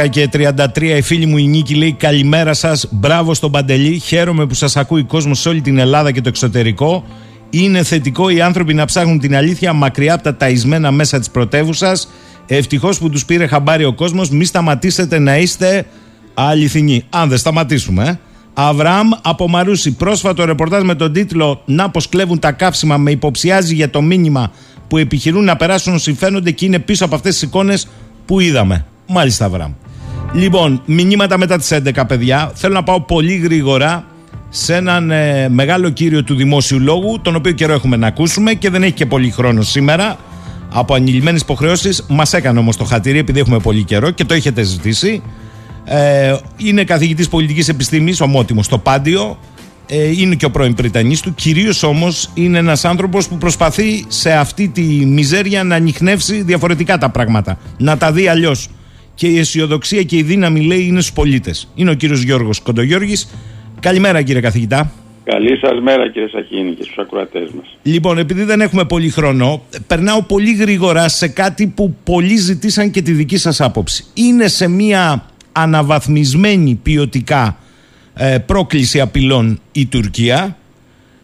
10 0.05 0.09
και 0.09 0.29
33 0.33 0.83
η 0.83 1.03
φίλη 1.03 1.27
μου 1.27 1.37
η 1.37 1.47
Νίκη 1.47 1.75
λέει 1.75 1.93
καλημέρα 1.93 2.55
σας, 2.55 2.87
μπράβο 2.91 3.35
στον 3.35 3.51
Παντελή, 3.51 3.99
χαίρομαι 3.99 4.47
που 4.47 4.55
σας 4.55 4.77
ακούει 4.77 5.03
κόσμος 5.03 5.41
σε 5.41 5.49
όλη 5.49 5.61
την 5.61 5.79
Ελλάδα 5.79 6.13
και 6.13 6.21
το 6.21 6.29
εξωτερικό 6.29 7.05
είναι 7.51 7.83
θετικό 7.83 8.29
οι 8.29 8.41
άνθρωποι 8.41 8.75
να 8.75 8.85
ψάχνουν 8.85 9.19
την 9.19 9.37
αλήθεια 9.37 9.73
μακριά 9.73 10.15
από 10.15 10.23
τα 10.23 10.37
ταϊσμένα 10.37 10.91
μέσα 10.91 11.19
της 11.19 11.31
πρωτεύουσα. 11.31 11.93
Ευτυχώς 12.47 12.99
που 12.99 13.11
τους 13.11 13.25
πήρε 13.25 13.47
χαμπάρι 13.47 13.85
ο 13.85 13.93
κόσμος. 13.93 14.31
Μη 14.31 14.45
σταματήσετε 14.45 15.19
να 15.19 15.39
είστε 15.39 15.87
αληθινοί. 16.35 17.05
Αν 17.11 17.29
δεν 17.29 17.39
σταματήσουμε, 17.39 18.05
ε. 18.09 18.19
Αβραάμ 18.61 19.09
από 19.23 19.49
Μαρούση. 19.49 19.93
Πρόσφατο 19.93 20.45
ρεπορτάζ 20.45 20.83
με 20.83 20.95
τον 20.95 21.13
τίτλο 21.13 21.63
Να 21.65 21.91
πως 21.91 22.09
κλέβουν 22.09 22.39
τα 22.39 22.53
καύσιμα 22.53 22.97
με 22.97 23.11
υποψιάζει 23.11 23.75
για 23.75 23.91
το 23.91 24.03
μήνυμα 24.03 24.53
που 24.89 24.97
επιχειρούν 24.97 25.45
να 25.45 25.57
περάσουν 25.57 25.95
όσοι 25.95 26.13
φαίνονται 26.13 26.51
και 26.51 26.65
είναι 26.65 26.79
πίσω 26.79 27.05
από 27.05 27.15
αυτές 27.15 27.33
τις 27.33 27.43
εικόνες 27.43 27.89
που 28.27 28.41
είδαμε. 28.41 28.87
Μάλιστα, 29.07 29.45
Αβραάμ. 29.45 29.73
Λοιπόν, 30.33 30.83
μηνύματα 30.87 31.39
μετά 31.39 31.59
τις 31.59 31.73
11, 31.73 32.07
παιδιά. 32.07 32.51
Θέλω 32.55 32.75
να 32.75 32.83
πάω 32.83 33.01
πολύ 33.01 33.35
γρήγορα 33.35 34.07
σε 34.49 34.75
έναν 34.75 35.11
ε, 35.11 35.49
μεγάλο 35.49 35.91
κύριο 35.91 36.25
του 36.25 36.35
δημόσιου 36.35 36.81
λόγου, 36.81 37.21
τον 37.23 37.35
οποίο 37.37 37.53
καιρό 37.53 37.73
έχουμε 37.73 37.97
να 37.97 38.07
ακούσουμε 38.07 38.55
και 38.55 38.71
δεν 38.71 38.83
έχει 38.83 38.93
και 38.93 39.07
πολύ 39.07 39.31
χρόνο 39.31 39.63
σήμερα. 39.63 40.19
Από 40.71 40.95
ανηλυμένες 40.95 41.41
υποχρεώσεις, 41.41 42.05
μας 42.09 42.33
έκανε 42.33 42.59
όμως 42.59 42.77
το 42.77 42.85
χατήρι, 42.85 43.19
επειδή 43.19 43.41
έχουμε 43.41 43.59
πολύ 43.59 43.85
καιρό 43.85 44.11
και 44.11 44.25
το 44.25 44.35
έχετε 44.35 44.63
ζητήσει. 44.63 45.23
Ε, 45.85 46.37
είναι 46.57 46.85
καθηγητής 46.85 47.29
πολιτικής 47.29 47.69
επιστήμης, 47.69 48.21
ομότιμος 48.21 48.65
στο 48.65 48.79
Πάντιο. 48.79 49.39
Ε, 49.87 50.21
είναι 50.21 50.35
και 50.35 50.45
ο 50.45 50.51
πρώην 50.51 50.75
Πριτανής 50.75 51.21
του. 51.21 51.35
Κυρίως 51.35 51.83
όμως 51.83 52.31
είναι 52.35 52.59
ένας 52.59 52.85
άνθρωπος 52.85 53.29
που 53.29 53.39
προσπαθεί 53.39 54.05
σε 54.09 54.33
αυτή 54.33 54.69
τη 54.69 54.83
μιζέρια 55.07 55.65
να 55.65 55.75
ανοιχνεύσει 55.75 56.43
διαφορετικά 56.43 56.99
τα 56.99 57.09
πράγματα. 57.11 57.59
Να 57.79 57.97
τα 57.97 58.13
δει 58.13 58.29
αλλιώς. 58.29 58.69
Και 59.15 59.27
η 59.27 59.39
αισιοδοξία 59.39 60.03
και 60.03 60.17
η 60.17 60.23
δύναμη, 60.23 60.61
λέει, 60.61 60.87
είναι 60.87 61.01
στους 61.01 61.13
πολίτες. 61.13 61.69
Είναι 61.75 61.91
ο 61.91 61.95
κύριος 61.95 62.23
Γιώργος 62.23 62.61
Κοντογιώργης, 62.61 63.29
Καλημέρα 63.81 64.23
κύριε 64.23 64.41
καθηγητά. 64.41 64.93
Καλή 65.25 65.59
σας 65.59 65.81
μέρα 65.83 66.11
κύριε 66.11 66.29
Σαχίνη 66.29 66.75
και 66.75 66.83
στους 66.83 66.99
ακροατές 66.99 67.51
μας. 67.51 67.77
Λοιπόν, 67.83 68.19
επειδή 68.19 68.43
δεν 68.43 68.61
έχουμε 68.61 68.85
πολύ 68.85 69.11
χρόνο, 69.11 69.63
περνάω 69.87 70.23
πολύ 70.23 70.53
γρήγορα 70.53 71.09
σε 71.09 71.29
κάτι 71.29 71.67
που 71.67 71.97
πολλοί 72.05 72.37
ζητήσαν 72.37 72.91
και 72.91 73.03
τη 73.03 73.13
δική 73.13 73.37
σας 73.37 73.61
άποψη. 73.61 74.05
Είναι 74.15 74.49
σε 74.49 74.69
μια 74.69 75.25
αναβαθμισμένη 75.53 76.75
ποιοτικά 76.83 77.57
ε, 78.15 78.39
πρόκληση 78.39 79.01
απειλών 79.01 79.61
η 79.73 79.87
Τουρκία 79.87 80.57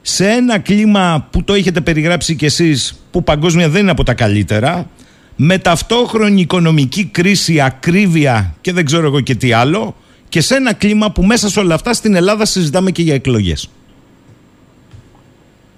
σε 0.02 0.28
ένα 0.28 0.58
κλίμα 0.58 1.28
που 1.30 1.44
το 1.44 1.52
έχετε 1.52 1.80
περιγράψει 1.80 2.36
κι 2.36 2.44
εσείς 2.44 3.04
που 3.10 3.24
παγκόσμια 3.24 3.68
δεν 3.68 3.82
είναι 3.82 3.90
από 3.90 4.02
τα 4.02 4.14
καλύτερα 4.14 4.90
με 5.36 5.58
ταυτόχρονη 5.58 6.40
οικονομική 6.40 7.04
κρίση, 7.04 7.60
ακρίβεια 7.60 8.54
και 8.60 8.72
δεν 8.72 8.84
ξέρω 8.84 9.06
εγώ 9.06 9.20
και 9.20 9.34
τι 9.34 9.52
άλλο 9.52 9.96
και 10.34 10.40
σε 10.40 10.54
ένα 10.54 10.74
κλίμα 10.74 11.12
που 11.12 11.22
μέσα 11.22 11.48
σε 11.48 11.60
όλα 11.60 11.74
αυτά 11.74 11.92
στην 11.92 12.14
Ελλάδα 12.14 12.44
συζητάμε 12.44 12.90
και 12.90 13.02
για 13.02 13.14
εκλογές. 13.14 13.70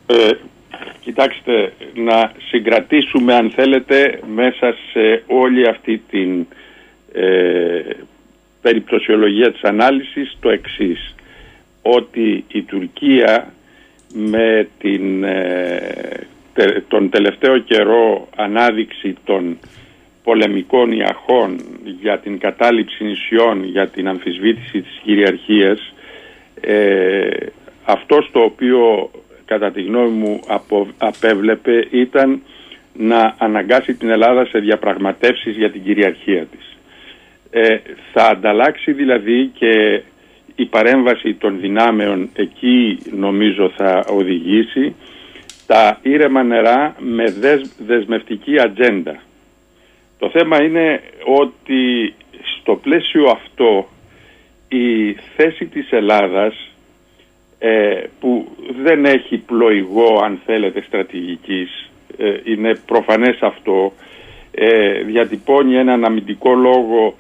Ε, 0.07 0.31
κοιτάξτε, 1.01 1.73
να 1.95 2.33
συγκρατήσουμε 2.49 3.35
αν 3.35 3.51
θέλετε 3.51 4.21
μέσα 4.35 4.75
σε 4.93 5.23
όλη 5.27 5.69
αυτή 5.69 6.03
την 6.11 6.47
ε, 7.13 7.81
περιπτωσιολογία 8.63 9.53
της 9.53 9.63
ανάλυσης 9.63 10.37
το 10.41 10.49
εξής 10.49 11.15
ότι 11.83 12.45
η 12.49 12.63
Τουρκία 12.63 13.53
με 14.15 14.69
την, 14.79 15.25
ε, 15.25 16.85
τον 16.89 17.11
τελευταίο 17.11 17.59
καιρό 17.59 18.29
ανάδειξη 18.37 19.15
των 19.25 19.59
πολεμικών 20.27 20.93
ιαχών 20.93 21.61
για 22.01 22.19
την 22.19 22.39
κατάληψη 22.39 23.05
νησιών, 23.05 23.65
για 23.65 23.89
την 23.89 24.09
αμφισβήτηση 24.09 24.81
της 24.81 25.01
κυριαρχίας 25.03 25.95
ε, 26.61 27.29
αυτός 27.85 28.31
το 28.33 28.41
οποίο 28.41 29.11
κατά 29.45 29.71
τη 29.71 29.83
γνώμη 29.83 30.11
μου 30.11 30.41
απέβλεπε 30.99 31.87
ήταν 31.91 32.43
να 32.93 33.35
αναγκάσει 33.39 33.95
την 33.95 34.11
Ελλάδα 34.11 34.47
σε 34.47 34.59
διαπραγματεύσεις 34.59 35.57
για 35.57 35.71
την 35.71 35.83
κυριαρχία 35.83 36.47
της. 36.47 36.77
Ε, 37.51 37.79
θα 38.13 38.27
ανταλλάξει 38.27 38.93
δηλαδή 38.93 39.51
και 39.59 40.03
η 40.55 40.65
παρέμβαση 40.67 41.35
των 41.35 41.61
δυνάμεων 41.61 42.31
εκεί 42.35 42.99
νομίζω 43.11 43.73
θα 43.77 44.05
οδηγήσει 44.09 44.95
τα 45.67 45.99
ήρεμα 46.03 46.43
νερά 46.43 46.97
με 46.99 47.25
δεσμευτική 47.79 48.61
ατζέντα. 48.61 49.21
Το 50.19 50.31
θέμα 50.31 50.63
είναι 50.63 51.03
ότι 51.25 52.15
στο 52.61 52.77
πλαίσιο 52.77 53.29
αυτό 53.29 53.89
η 54.69 55.13
θέση 55.37 55.67
της 55.67 55.91
Ελλάδας 55.91 56.71
ε, 57.59 58.03
που 58.21 58.57
δεν 58.83 59.05
έχει 59.05 59.37
πλοηγό 59.37 60.21
αν 60.25 60.41
θέλετε 60.45 60.83
στρατηγικής 60.83 61.91
ε, 62.19 62.37
είναι 62.45 62.75
προφανές 62.87 63.39
αυτό 63.41 63.93
ε, 64.51 65.03
διατυπώνει 65.03 65.77
έναν 65.77 66.05
αμυντικό 66.05 66.55
λόγο 66.55 67.15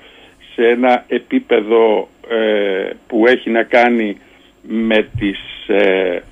σε 0.54 0.68
ένα 0.68 1.04
επίπεδο 1.08 2.08
ε, 2.28 2.90
που 3.06 3.26
έχει 3.26 3.50
να 3.50 3.62
κάνει 3.62 4.16
με, 4.62 5.08
τις, 5.18 5.38
ε, 5.66 6.22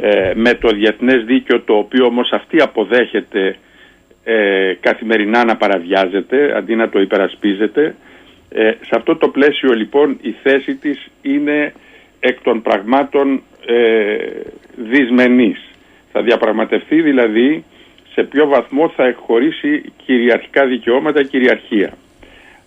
ε, 0.00 0.32
με 0.34 0.54
το 0.54 0.68
διεθνές 0.68 1.24
δίκαιο 1.24 1.60
το 1.60 1.74
οποίο 1.74 2.04
όμως 2.04 2.30
αυτή 2.32 2.60
αποδέχεται 2.60 3.56
καθημερινά 4.80 5.44
να 5.44 5.56
παραβιάζεται 5.56 6.56
αντί 6.56 6.74
να 6.74 6.88
το 6.88 7.00
υπερασπίζεται. 7.00 7.94
σε 8.80 8.90
αυτό 8.96 9.16
το 9.16 9.28
πλαίσιο 9.28 9.72
λοιπόν 9.72 10.18
η 10.22 10.34
θέση 10.42 10.74
της 10.74 11.10
είναι 11.22 11.72
εκ 12.20 12.42
των 12.42 12.62
πραγμάτων 12.62 13.42
δυσμενής. 14.76 15.70
Θα 16.12 16.22
διαπραγματευτεί 16.22 17.02
δηλαδή 17.02 17.64
σε 18.12 18.22
ποιο 18.22 18.46
βαθμό 18.46 18.88
θα 18.88 19.04
εκχωρήσει 19.04 19.84
κυριαρχικά 20.06 20.66
δικαιώματα 20.66 21.22
κυριαρχία. 21.22 21.92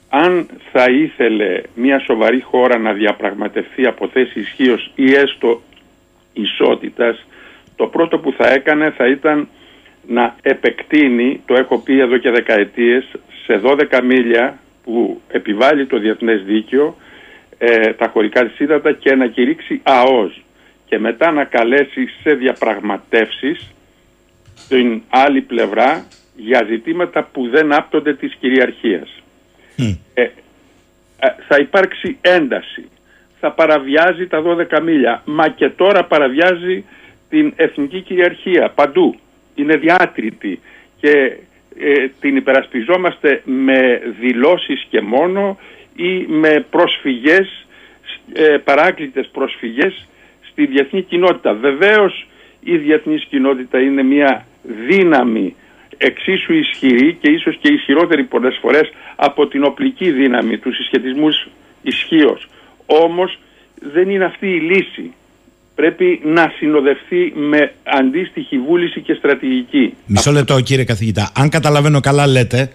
Αν 0.09 0.49
θα 0.71 0.85
ήθελε 0.91 1.61
μια 1.75 1.99
σοβαρή 1.99 2.41
χώρα 2.41 2.77
να 2.77 2.93
διαπραγματευτεί 2.93 3.85
από 3.85 4.07
θέση 4.07 4.39
ισχύως 4.39 4.91
ή 4.95 5.13
έστω 5.13 5.61
ισότητας, 6.33 7.25
το 7.75 7.87
πρώτο 7.87 8.19
που 8.19 8.31
θα 8.37 8.53
έκανε 8.53 8.91
θα 8.91 9.07
ήταν 9.07 9.47
να 10.07 10.35
επεκτείνει, 10.41 11.41
το 11.45 11.53
έχω 11.53 11.79
πει 11.79 11.99
εδώ 11.99 12.17
και 12.17 12.31
δεκαετίες, 12.31 13.05
σε 13.45 13.61
12 13.63 14.01
μίλια 14.03 14.59
που 14.83 15.21
επιβάλλει 15.27 15.85
το 15.85 15.99
διεθνές 15.99 16.43
δίκαιο 16.43 16.95
ε, 17.57 17.93
τα 17.93 18.07
χωρικά 18.07 18.45
της 18.45 18.59
ύδατα 18.59 18.91
και 18.91 19.15
να 19.15 19.27
κηρύξει 19.27 19.81
ΑΟΣ 19.83 20.41
και 20.85 20.99
μετά 20.99 21.31
να 21.31 21.43
καλέσει 21.43 22.07
σε 22.21 22.33
διαπραγματεύσεις 22.33 23.73
την 24.67 25.01
άλλη 25.09 25.41
πλευρά 25.41 26.07
για 26.35 26.65
ζητήματα 26.69 27.23
που 27.23 27.49
δεν 27.49 27.73
άπτονται 27.73 28.13
της 28.13 28.35
κυριαρχίας. 28.39 29.23
Ε, 30.13 30.21
ε, 30.21 30.29
θα 31.47 31.57
υπάρξει 31.59 32.17
ένταση. 32.21 32.89
Θα 33.39 33.51
παραβιάζει 33.51 34.27
τα 34.27 34.41
12 34.41 34.81
μίλια. 34.81 35.21
Μα 35.25 35.47
και 35.49 35.69
τώρα 35.69 36.05
παραβιάζει 36.05 36.85
την 37.29 37.53
εθνική 37.55 38.01
κυριαρχία 38.01 38.69
παντού. 38.69 39.19
Είναι 39.55 39.75
διάτρητη 39.77 40.59
και 40.99 41.37
ε, 41.79 42.07
την 42.19 42.35
υπερασπιζόμαστε 42.35 43.41
με 43.45 44.01
δηλώσεις 44.19 44.85
και 44.89 45.01
μόνο 45.01 45.59
ή 45.95 46.25
με 46.27 46.65
προσφυγές, 46.69 47.67
ε, 48.33 48.57
παράκλητες 48.63 49.29
προσφυγές 49.31 50.07
στη 50.51 50.65
διεθνή 50.65 51.01
κοινότητα. 51.01 51.53
Βεβαίως 51.53 52.27
η 52.59 52.77
διεθνής 52.77 53.25
κοινότητα 53.25 53.79
είναι 53.79 54.03
μια 54.03 54.45
δύναμη 54.87 55.55
εξίσου 55.97 56.53
ισχυρή 56.53 57.13
και 57.21 57.31
ίσως 57.31 57.57
και 57.57 57.73
ισχυρότερη 57.73 58.23
πολλές 58.23 58.57
φορές 58.61 58.93
από 59.15 59.47
την 59.47 59.63
οπλική 59.63 60.11
δύναμη 60.11 60.57
τους 60.57 60.75
συσχετισμούς 60.75 61.47
ισχύως. 61.81 62.47
Όμως 62.85 63.39
δεν 63.81 64.09
είναι 64.09 64.25
αυτή 64.25 64.47
η 64.47 64.59
λύση. 64.59 65.13
Πρέπει 65.75 66.21
να 66.23 66.51
συνοδευτεί 66.57 67.33
με 67.35 67.73
αντίστοιχη 67.83 68.57
βούληση 68.59 69.01
και 69.01 69.13
στρατηγική. 69.13 69.93
Μισό 70.05 70.31
λεπτό 70.31 70.61
κύριε 70.61 70.83
καθηγητά. 70.83 71.31
Αν 71.35 71.49
καταλαβαίνω 71.49 71.99
καλά 71.99 72.27
λέτε 72.27 72.71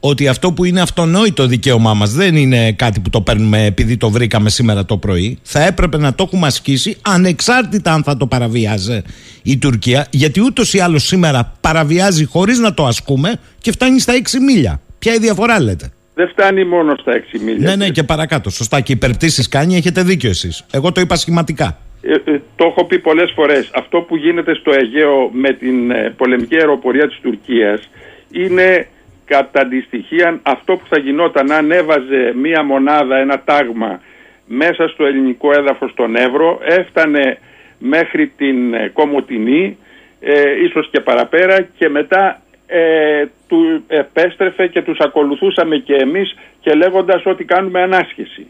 ότι 0.00 0.28
αυτό 0.28 0.52
που 0.52 0.64
είναι 0.64 0.80
αυτονόητο 0.80 1.46
δικαίωμά 1.46 1.94
μας 1.94 2.12
δεν 2.12 2.36
είναι 2.36 2.72
κάτι 2.72 3.00
που 3.00 3.10
το 3.10 3.20
παίρνουμε 3.20 3.64
επειδή 3.64 3.96
το 3.96 4.10
βρήκαμε 4.10 4.50
σήμερα 4.50 4.84
το 4.84 4.96
πρωί. 4.96 5.38
Θα 5.42 5.62
έπρεπε 5.66 5.98
να 5.98 6.14
το 6.14 6.24
έχουμε 6.26 6.46
ασκήσει 6.46 6.96
ανεξάρτητα 7.02 7.92
αν 7.92 8.02
θα 8.02 8.16
το 8.16 8.26
παραβιάζει 8.26 9.02
η 9.42 9.58
Τουρκία 9.58 10.06
γιατί 10.10 10.40
ούτως 10.40 10.74
ή 10.74 10.78
άλλως 10.78 11.02
σήμερα 11.02 11.52
παραβιάζει 11.60 12.24
χωρίς 12.24 12.58
να 12.58 12.74
το 12.74 12.86
ασκούμε 12.86 13.40
και 13.58 13.72
φτάνει 13.72 14.00
στα 14.00 14.12
6 14.12 14.18
μίλια. 14.46 14.80
Ποια 14.98 15.14
η 15.14 15.18
διαφορά 15.18 15.60
λέτε; 15.60 15.92
Δεν 16.14 16.28
φτάνει 16.28 16.64
μόνο 16.64 16.96
στα 17.00 17.12
6 17.12 17.40
μίλια. 17.44 17.68
Ναι, 17.68 17.76
ναι, 17.76 17.88
και 17.88 18.02
παρακάτω. 18.02 18.50
Σωστά. 18.50 18.80
Και 18.80 18.92
υπερπτήσεις 18.92 19.48
κάνει, 19.48 19.76
έχετε 19.76 20.02
δίκιο 20.02 20.30
εσείς. 20.30 20.64
Εγώ 20.70 20.92
το 20.92 21.00
είπα 21.00 21.16
σχηματικά. 21.16 21.78
Ε, 22.06 22.32
ε, 22.32 22.40
το 22.56 22.64
έχω 22.64 22.84
πει 22.84 22.98
πολλές 22.98 23.32
φορές. 23.34 23.70
Αυτό 23.74 24.00
που 24.00 24.16
γίνεται 24.16 24.54
στο 24.54 24.72
Αιγαίο 24.72 25.30
με 25.32 25.52
την 25.52 25.90
ε, 25.90 26.14
πολεμική 26.16 26.56
αεροπορία 26.56 27.08
της 27.08 27.18
Τουρκίας 27.22 27.90
είναι 28.30 28.86
κατά 29.24 29.60
αντιστοιχεία 29.60 30.40
αυτό 30.42 30.76
που 30.76 30.86
θα 30.88 30.98
γινόταν 30.98 31.52
αν 31.52 31.70
έβαζε 31.70 32.32
μία 32.34 32.62
μονάδα, 32.62 33.16
ένα 33.16 33.42
τάγμα 33.44 34.00
μέσα 34.46 34.88
στο 34.88 35.04
ελληνικό 35.04 35.52
έδαφος 35.52 35.90
στον 35.90 36.16
Εύρο, 36.16 36.60
έφτανε 36.62 37.38
μέχρι 37.78 38.26
την 38.36 38.74
ε, 38.74 38.88
Κομωτινή, 38.88 39.78
ε, 40.20 40.64
ίσως 40.64 40.88
και 40.90 41.00
παραπέρα 41.00 41.60
και 41.78 41.88
μετά 41.88 42.42
ε, 42.66 43.24
του 43.48 43.84
επέστρεφε 43.86 44.66
και 44.66 44.82
τους 44.82 44.98
ακολουθούσαμε 44.98 45.76
και 45.76 45.94
εμείς 45.94 46.34
και 46.60 46.74
λέγοντας 46.74 47.26
ότι 47.26 47.44
κάνουμε 47.44 47.82
ανάσχεση. 47.82 48.46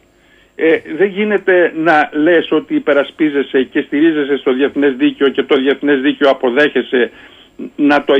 Ε, 0.56 0.78
δεν 0.96 1.08
γίνεται 1.08 1.72
να 1.76 2.10
λες 2.12 2.50
ότι 2.50 2.74
υπερασπίζεσαι 2.74 3.62
και 3.62 3.80
στηρίζεσαι 3.80 4.36
στο 4.36 4.52
διεθνές 4.52 4.94
δίκαιο 4.96 5.28
και 5.28 5.42
το 5.42 5.56
διεθνές 5.56 6.00
δίκαιο 6.00 6.30
αποδέχεσαι 6.30 7.10
να 7.76 8.04
το, 8.04 8.14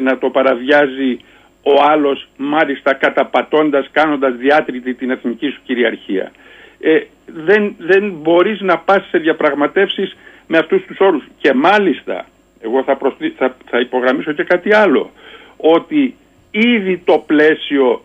να 0.00 0.18
το 0.18 0.30
παραβιάζει 0.30 1.18
ο 1.62 1.82
άλλος 1.82 2.28
μάλιστα 2.36 2.94
καταπατώντας, 2.94 3.88
κάνοντας 3.92 4.34
διάτρητη 4.36 4.94
την 4.94 5.10
εθνική 5.10 5.48
σου 5.48 5.60
κυριαρχία. 5.64 6.32
Ε, 6.80 7.00
δεν, 7.26 7.74
δεν 7.78 8.12
μπορείς 8.22 8.60
να 8.60 8.78
πας 8.78 9.08
σε 9.08 9.18
διαπραγματεύσεις 9.18 10.16
με 10.46 10.58
αυτούς 10.58 10.84
τους 10.84 10.98
όρους. 11.00 11.24
Και 11.38 11.52
μάλιστα, 11.52 12.26
εγώ 12.60 12.82
θα, 12.82 12.98
θα, 13.36 13.56
θα 13.70 13.80
υπογραμμίσω 13.80 14.32
και 14.32 14.44
κάτι 14.44 14.74
άλλο, 14.74 15.10
ότι 15.56 16.14
ήδη 16.50 17.02
το 17.04 17.24
πλαίσιο 17.26 18.04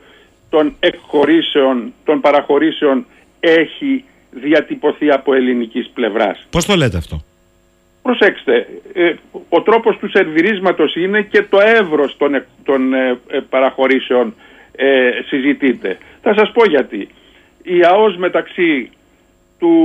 των 0.49 0.75
εκχωρήσεων, 0.79 1.93
των 2.05 2.21
παραχωρήσεων 2.21 3.05
έχει 3.39 4.03
διατυπωθεί 4.31 5.11
από 5.11 5.33
ελληνικής 5.33 5.89
πλευράς. 5.93 6.47
Πώς 6.49 6.65
το 6.65 6.75
λέτε 6.75 6.97
αυτό; 6.97 7.21
Προσέξτε, 8.07 8.67
ε, 8.93 9.13
ο 9.49 9.61
τρόπος 9.61 9.97
του 9.97 10.09
σερβιρίσματος 10.09 10.95
είναι 10.95 11.21
και 11.21 11.41
το 11.41 11.57
εύρος 11.61 12.17
των, 12.17 12.43
των 12.63 12.93
ε, 12.93 13.19
ε, 13.27 13.39
παραχωρήσεων 13.49 14.35
ε, 14.75 15.09
συζητείται. 15.25 15.97
Θα 16.21 16.33
σας 16.33 16.51
πω 16.51 16.65
γιατί. 16.65 17.07
Η 17.63 17.83
ΑΟΣ 17.83 18.17
μεταξύ 18.17 18.89
του, 19.59 19.75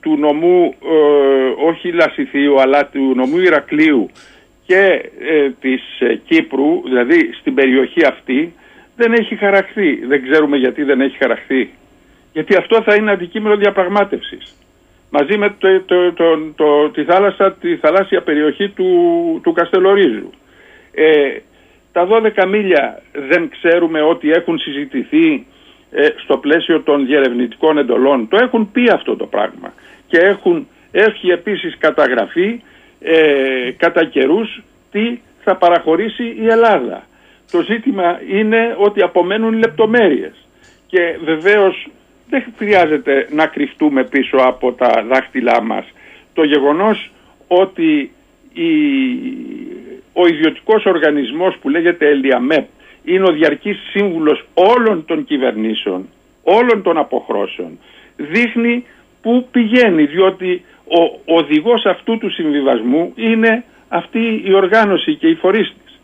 του 0.00 0.16
νομού, 0.16 0.74
όχι 1.66 1.92
Λασιθίου, 1.92 2.60
αλλά 2.60 2.86
του 2.86 3.12
νομού 3.14 3.38
Ηρακλείου 3.38 4.10
και 4.66 5.10
της 5.60 5.82
Κύπρου, 6.24 6.82
δηλαδή 6.84 7.30
στην 7.40 7.54
περιοχή 7.54 8.04
αυτή, 8.04 8.52
δεν 8.96 9.12
έχει 9.12 9.36
χαραχθεί. 9.36 9.94
Δεν 9.94 10.22
ξέρουμε 10.22 10.56
γιατί 10.56 10.82
δεν 10.82 11.00
έχει 11.00 11.16
χαραχθεί. 11.16 11.70
Γιατί 12.32 12.56
αυτό 12.56 12.82
θα 12.82 12.94
είναι 12.94 13.10
αντικείμενο 13.10 13.56
διαπραγμάτευσης 13.56 14.58
μαζί 15.10 15.38
με 15.38 15.54
το, 15.58 15.82
το, 16.12 16.38
το, 16.54 16.90
τη, 16.90 17.04
θάλασσα, 17.04 17.52
τη 17.52 17.76
θαλάσσια 17.76 18.22
περιοχή 18.22 18.68
του, 18.68 18.90
του 19.42 19.52
Καστελορίζου. 19.52 20.30
Ε, 20.92 21.36
τα 21.92 22.08
12 22.36 22.46
μίλια 22.48 23.02
δεν 23.28 23.48
ξέρουμε 23.48 24.02
ότι 24.02 24.30
έχουν 24.30 24.58
συζητηθεί 24.58 25.46
ε, 25.90 26.08
στο 26.16 26.38
πλαίσιο 26.38 26.80
των 26.80 27.06
διερευνητικών 27.06 27.78
εντολών. 27.78 28.28
Το 28.28 28.36
έχουν 28.36 28.70
πει 28.72 28.90
αυτό 28.90 29.16
το 29.16 29.26
πράγμα 29.26 29.72
και 30.06 30.18
έχουν, 30.18 30.66
έχει 30.90 31.28
επίσης 31.28 31.76
καταγραφεί 31.78 32.62
ε, 33.00 33.70
κατά 33.76 34.04
καιρούς 34.04 34.62
τι 34.90 35.18
θα 35.44 35.56
παραχωρήσει 35.56 36.36
η 36.40 36.46
Ελλάδα. 36.46 37.06
Το 37.50 37.62
ζήτημα 37.62 38.20
είναι 38.30 38.74
ότι 38.78 39.02
απομένουν 39.02 39.58
λεπτομέρειες 39.58 40.34
και 40.86 41.18
βεβαίως 41.24 41.88
δεν 42.28 42.44
χρειάζεται 42.56 43.28
να 43.30 43.46
κρυφτούμε 43.46 44.04
πίσω 44.04 44.36
από 44.36 44.72
τα 44.72 45.04
δάχτυλά 45.08 45.62
μας. 45.62 45.84
Το 46.34 46.44
γεγονός 46.44 47.10
ότι 47.46 48.10
η, 48.52 48.70
ο 50.12 50.26
ιδιωτικός 50.26 50.84
οργανισμός 50.84 51.56
που 51.60 51.68
λέγεται 51.68 52.08
Ελιαμέπ 52.08 52.68
είναι 53.04 53.28
ο 53.28 53.32
διαρκής 53.32 53.78
σύμβουλος 53.90 54.44
όλων 54.54 55.04
των 55.04 55.24
κυβερνήσεων, 55.24 56.08
όλων 56.42 56.82
των 56.82 56.98
αποχρώσεων, 56.98 57.78
δείχνει 58.16 58.84
πού 59.22 59.48
πηγαίνει, 59.50 60.04
διότι 60.04 60.62
ο 61.24 61.34
οδηγός 61.34 61.84
αυτού 61.86 62.18
του 62.18 62.30
συμβιβασμού 62.30 63.12
είναι 63.16 63.64
αυτή 63.88 64.42
η 64.44 64.54
οργάνωση 64.54 65.14
και 65.14 65.28
η 65.28 65.34
φορείς 65.34 65.74
της. 65.84 66.00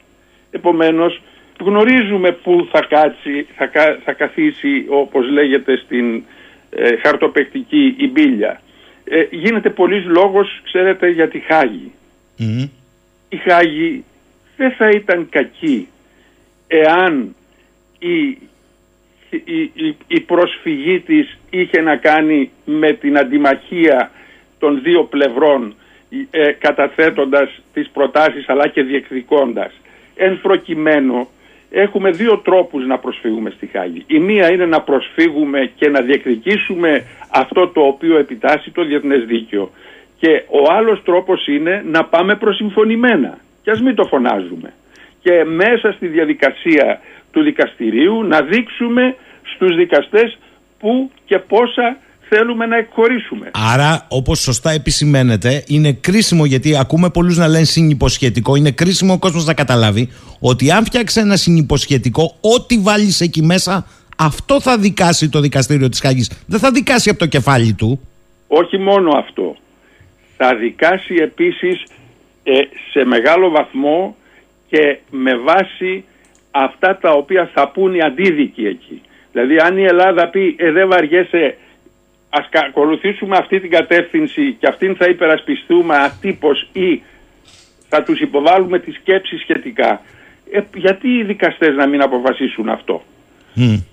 Επομένως, 0.51 1.21
γνωρίζουμε 1.61 2.33
πού 2.33 2.69
θα 2.73 2.87
κάτσει, 2.89 3.47
θα, 3.57 3.71
θα 4.05 4.13
καθίσει 4.13 4.85
όπως 4.89 5.31
λέγεται 5.31 5.77
στην 5.77 6.23
ε, 6.71 6.97
χαρτοπεκτική 6.97 7.95
η 7.99 8.09
μπίλια. 8.09 8.61
Ε, 9.05 9.27
γίνεται 9.31 9.71
πολλής 9.71 10.05
λόγος, 10.05 10.61
ξέρετε, 10.65 11.09
για 11.09 11.29
τη 11.29 11.39
Χάγη. 11.39 11.93
Η 13.29 13.37
Χάγη 13.37 14.05
δεν 14.57 14.71
θα 14.73 14.89
ήταν 14.89 15.29
κακή 15.31 15.89
εάν 16.67 17.35
η, 17.99 18.39
η, 19.31 19.97
η, 20.07 20.21
προσφυγή 20.21 21.01
της 21.01 21.39
είχε 21.51 21.81
να 21.81 21.97
κάνει 21.97 22.51
με 22.65 22.93
την 22.93 23.19
αντιμαχία 23.19 24.11
των 24.59 24.83
δύο 24.83 25.05
πλευρών 25.05 25.75
ε, 26.31 26.53
καταθέτοντας 26.53 27.63
τις 27.73 27.89
προτάσεις 27.93 28.49
αλλά 28.49 28.69
και 28.69 28.83
διεκδικώντας. 28.83 29.73
Εν 30.15 30.41
προκειμένου 30.41 31.29
έχουμε 31.75 32.11
δύο 32.11 32.39
τρόπους 32.39 32.87
να 32.87 32.99
προσφύγουμε 32.99 33.51
στη 33.51 33.67
Χάγη. 33.67 34.05
Η 34.07 34.19
μία 34.19 34.53
είναι 34.53 34.67
να 34.67 34.81
προσφύγουμε 34.81 35.71
και 35.77 35.89
να 35.89 36.01
διεκδικήσουμε 36.01 37.05
αυτό 37.31 37.69
το 37.69 37.81
οποίο 37.81 38.19
επιτάσσει 38.19 38.71
το 38.71 38.85
διεθνές 38.85 39.25
δίκαιο. 39.25 39.71
Και 40.19 40.45
ο 40.49 40.73
άλλος 40.73 41.03
τρόπος 41.05 41.47
είναι 41.47 41.85
να 41.87 42.05
πάμε 42.05 42.37
προσυμφωνημένα 42.37 43.39
και 43.63 43.71
ας 43.71 43.81
μην 43.81 43.95
το 43.95 44.05
φωνάζουμε. 44.05 44.73
Και 45.23 45.45
μέσα 45.45 45.93
στη 45.93 46.07
διαδικασία 46.07 47.01
του 47.33 47.43
δικαστηρίου 47.43 48.25
να 48.25 48.41
δείξουμε 48.41 49.17
στους 49.55 49.77
δικαστές 49.77 50.39
που 50.79 51.11
και 51.25 51.39
πόσα 51.39 51.97
θέλουμε 52.35 52.67
να 52.67 52.77
εκχωρήσουμε. 52.77 53.51
Άρα, 53.73 54.07
όπως 54.09 54.39
σωστά 54.39 54.71
επισημαίνεται, 54.71 55.65
είναι 55.67 55.93
κρίσιμο 55.93 56.45
γιατί 56.45 56.79
ακούμε 56.79 57.11
πολλούς 57.11 57.37
να 57.37 57.49
λένε 57.49 57.65
συνυποσχετικό. 57.65 58.57
Είναι 58.57 58.71
κρίσιμο 58.71 59.13
ο 59.13 59.19
κόσμος 59.19 59.45
να 59.45 59.55
καταλάβει 59.55 60.09
ότι 60.41 60.71
αν 60.71 60.85
φτιάξει 60.85 61.21
ένα 61.21 61.37
συνυποσχετικό, 61.37 62.37
ό,τι 62.41 62.79
βάλεις 62.79 63.21
εκεί 63.21 63.43
μέσα, 63.43 63.87
αυτό 64.19 64.61
θα 64.61 64.79
δικάσει 64.79 65.29
το 65.29 65.41
δικαστήριο 65.41 65.89
της 65.89 66.01
Χάγης. 66.01 66.45
Δεν 66.47 66.59
θα 66.59 66.71
δικάσει 66.71 67.11
από 67.11 67.19
το 67.19 67.27
κεφάλι 67.27 67.73
του. 67.75 68.01
Όχι 68.49 68.79
μόνο 68.79 69.11
αυτό. 69.19 69.57
Θα 70.37 70.55
δικάσει 70.55 71.15
επίσης 71.15 71.83
ε, 72.43 72.53
σε 72.91 73.05
μεγάλο 73.05 73.51
βαθμό 73.51 74.17
και 74.69 74.99
με 75.11 75.37
βάση 75.37 76.05
αυτά 76.51 76.99
τα 77.01 77.11
οποία 77.11 77.51
θα 77.55 77.69
πούν 77.69 77.95
οι 77.95 78.01
αντίδικοι 78.01 78.67
εκεί. 78.67 79.01
Δηλαδή 79.33 79.57
αν 79.57 79.79
η 79.79 79.85
Ελλάδα 79.85 80.29
πει 80.29 80.55
ε, 80.59 80.71
δεν 80.71 80.89
βαριέσαι 80.89 81.57
ας 82.37 82.49
ακολουθήσουμε 82.53 83.37
αυτή 83.37 83.61
την 83.61 83.71
κατεύθυνση 83.71 84.57
και 84.59 84.67
αυτήν 84.67 84.97
θα 84.97 85.07
υπερασπιστούμε 85.09 85.97
ατύπως 85.97 86.69
ή 86.73 87.03
θα 87.89 88.03
τους 88.03 88.21
υποβάλουμε 88.21 88.79
τις 88.79 88.95
σκέψεις 88.95 89.41
σχετικά. 89.41 90.01
Ε, 90.51 90.61
γιατί 90.75 91.09
οι 91.09 91.25
δικαστές 91.25 91.75
να 91.75 91.87
μην 91.87 92.03
αποφασίσουν 92.03 92.69
αυτό; 92.69 93.03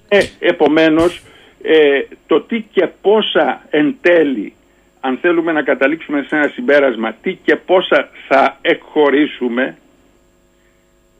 Ε, 0.07 0.19
επομένως, 0.39 1.21
ε, 1.61 2.01
το 2.27 2.41
τι 2.41 2.61
και 2.61 2.87
πόσα 3.01 3.61
εν 3.69 3.95
τέλει, 4.01 4.53
αν 4.99 5.17
θέλουμε 5.21 5.51
να 5.51 5.61
καταλήξουμε 5.61 6.25
σε 6.27 6.35
ένα 6.35 6.47
συμπέρασμα, 6.47 7.13
τι 7.21 7.33
και 7.33 7.55
πόσα 7.55 8.09
θα 8.27 8.57
εκχωρήσουμε, 8.61 9.77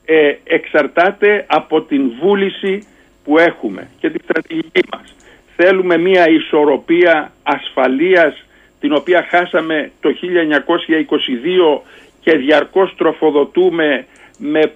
ε, 0.06 0.36
εξαρτάται 0.44 1.46
από 1.48 1.82
την 1.82 2.12
βούληση 2.22 2.88
που 3.24 3.38
έχουμε 3.38 3.90
και 4.00 4.10
τη 4.10 4.24
στρατηγική 4.24 4.82
μας 4.94 5.16
θέλουμε 5.62 5.98
μια 5.98 6.30
ισορροπία 6.30 7.32
ασφαλείας 7.44 8.46
την 8.80 8.94
οποία 8.94 9.28
χάσαμε 9.30 9.92
το 10.02 10.10
1922 10.10 11.82
και 12.20 12.38
διαρκώς 12.38 12.94
τροφοδοτούμε 12.98 14.06
με, 14.38 14.72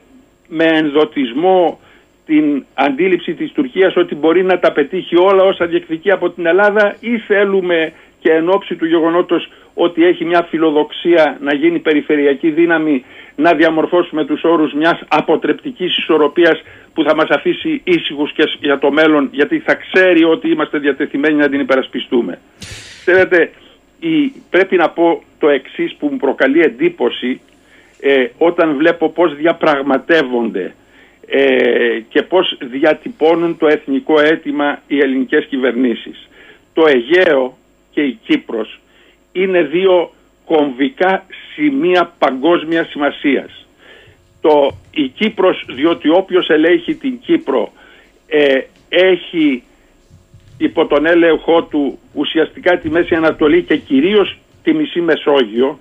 με 0.48 0.66
ενδοτισμό 0.66 1.80
την 2.26 2.66
αντίληψη 2.74 3.34
της 3.34 3.52
Τουρκίας 3.52 3.96
ότι 3.96 4.16
μπορεί 4.16 4.44
να 4.44 4.60
τα 4.60 4.72
πετύχει 4.72 5.16
όλα 5.18 5.44
όσα 5.44 5.66
διεκδικεί 5.66 6.12
από 6.12 6.30
την 6.30 6.46
Ελλάδα 6.46 6.96
ή 7.00 7.18
θέλουμε 7.18 7.94
και 8.20 8.32
εν 8.32 8.50
ώψη 8.50 8.76
του 8.76 8.86
γεγονότος 8.86 9.50
ότι 9.76 10.06
έχει 10.06 10.26
μια 10.26 10.48
φιλοδοξία 10.50 11.38
να 11.42 11.54
γίνει 11.56 11.80
περιφερειακή 11.80 12.50
δύναμη 12.50 13.06
να 13.36 13.54
διαμορφώσουμε 13.54 14.26
τους 14.26 14.44
όρους 14.44 14.74
μιας 14.74 15.04
αποτρεπτικής 15.08 15.98
ισορροπίας 15.98 16.62
που 16.94 17.04
θα 17.04 17.16
μας 17.16 17.30
αφήσει 17.30 17.82
ήσυχους 17.84 18.32
και 18.34 18.44
για 18.60 18.80
το 18.80 18.92
μέλλον 18.92 19.30
γιατί 19.32 19.60
θα 19.60 19.76
ξέρει 19.76 20.24
ότι 20.24 20.50
είμαστε 20.50 20.78
διατεθειμένοι 20.78 21.36
να 21.36 21.50
την 21.50 21.60
υπερασπιστούμε. 21.60 22.40
Ξέρετε, 23.06 23.52
η, 24.00 24.34
πρέπει 24.50 24.76
να 24.76 24.90
πω 24.90 25.24
το 25.40 25.50
εξής 25.50 25.96
που 25.96 26.08
μου 26.12 26.18
προκαλεί 26.18 26.62
εντύπωση 26.62 27.42
ε, 28.00 28.26
όταν 28.38 28.76
βλέπω 28.76 29.10
πώς 29.10 29.36
διαπραγματεύονται 29.36 30.76
ε, 31.28 32.00
και 32.10 32.22
πώς 32.22 32.58
διατυπώνουν 32.62 33.58
το 33.58 33.68
εθνικό 33.68 34.20
αίτημα 34.20 34.82
οι 34.88 34.98
ελληνικές 35.00 35.46
κυβερνήσεις. 35.46 36.30
Το 36.74 36.86
Αιγαίο 36.88 37.58
και 37.92 38.02
η 38.02 38.20
Κύπρος 38.26 38.80
είναι 39.36 39.62
δύο 39.62 40.12
κομβικά 40.46 41.26
σημεία 41.54 42.14
παγκόσμιας 42.18 42.88
σημασίας. 42.90 43.68
Το, 44.42 44.72
η 44.92 45.08
Κύπρος, 45.08 45.66
διότι 45.68 46.10
όποιος 46.10 46.50
ελέγχει 46.50 46.96
την 46.96 47.20
Κύπρο 47.20 47.72
ε, 48.28 48.60
έχει 48.90 49.64
υπό 50.58 50.86
τον 50.88 51.06
έλεγχό 51.06 51.64
του 51.64 52.00
ουσιαστικά 52.14 52.78
τη 52.78 52.90
Μέση 52.90 53.16
Ανατολή 53.16 53.64
και 53.64 53.78
κυρίως 53.78 54.38
τη 54.64 54.74
μισή 54.74 55.02
Μεσόγειο 55.02 55.80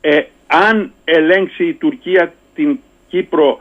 ε, 0.00 0.20
αν 0.46 0.92
ελέγξει 1.04 1.64
η 1.64 1.74
Τουρκία 1.74 2.32
την 2.54 2.78
Κύπρο 3.08 3.58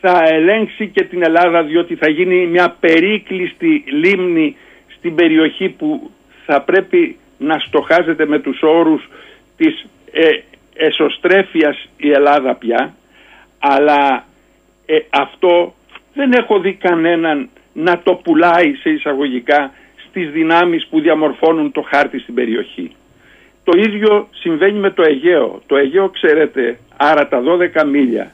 θα 0.00 0.22
ελέγξει 0.24 0.88
και 0.88 1.04
την 1.04 1.22
Ελλάδα 1.22 1.62
διότι 1.62 1.94
θα 1.94 2.08
γίνει 2.08 2.46
μια 2.46 2.76
περίκλειστη 2.80 3.84
λίμνη 3.86 4.56
στην 4.96 5.14
περιοχή 5.14 5.68
που 5.68 6.10
θα 6.46 6.62
πρέπει 6.62 7.16
να 7.38 7.58
στοχάζεται 7.58 8.26
με 8.26 8.38
τους 8.38 8.62
όρους 8.62 9.08
της 9.56 9.86
ε, 10.12 10.28
εσωστρέφειας 10.74 11.88
η 11.96 12.10
Ελλάδα 12.10 12.54
πια 12.54 12.94
αλλά 13.58 14.24
ε, 14.86 14.98
αυτό 15.10 15.74
δεν 16.14 16.32
έχω 16.32 16.60
δει 16.60 16.72
κανέναν 16.72 17.48
να 17.72 17.98
το 18.02 18.14
πουλάει 18.14 18.74
σε 18.74 18.90
εισαγωγικά 18.90 19.72
στις 20.08 20.30
δυνάμεις 20.30 20.86
που 20.86 21.00
διαμορφώνουν 21.00 21.72
το 21.72 21.82
χάρτη 21.82 22.18
στην 22.18 22.34
περιοχή. 22.34 22.90
Το 23.64 23.78
ίδιο 23.78 24.28
συμβαίνει 24.30 24.78
με 24.78 24.90
το 24.90 25.02
Αιγαίο. 25.02 25.62
Το 25.66 25.76
Αιγαίο 25.76 26.08
ξέρετε, 26.08 26.78
άρα 26.96 27.28
τα 27.28 27.42
12 27.74 27.84
μίλια, 27.86 28.32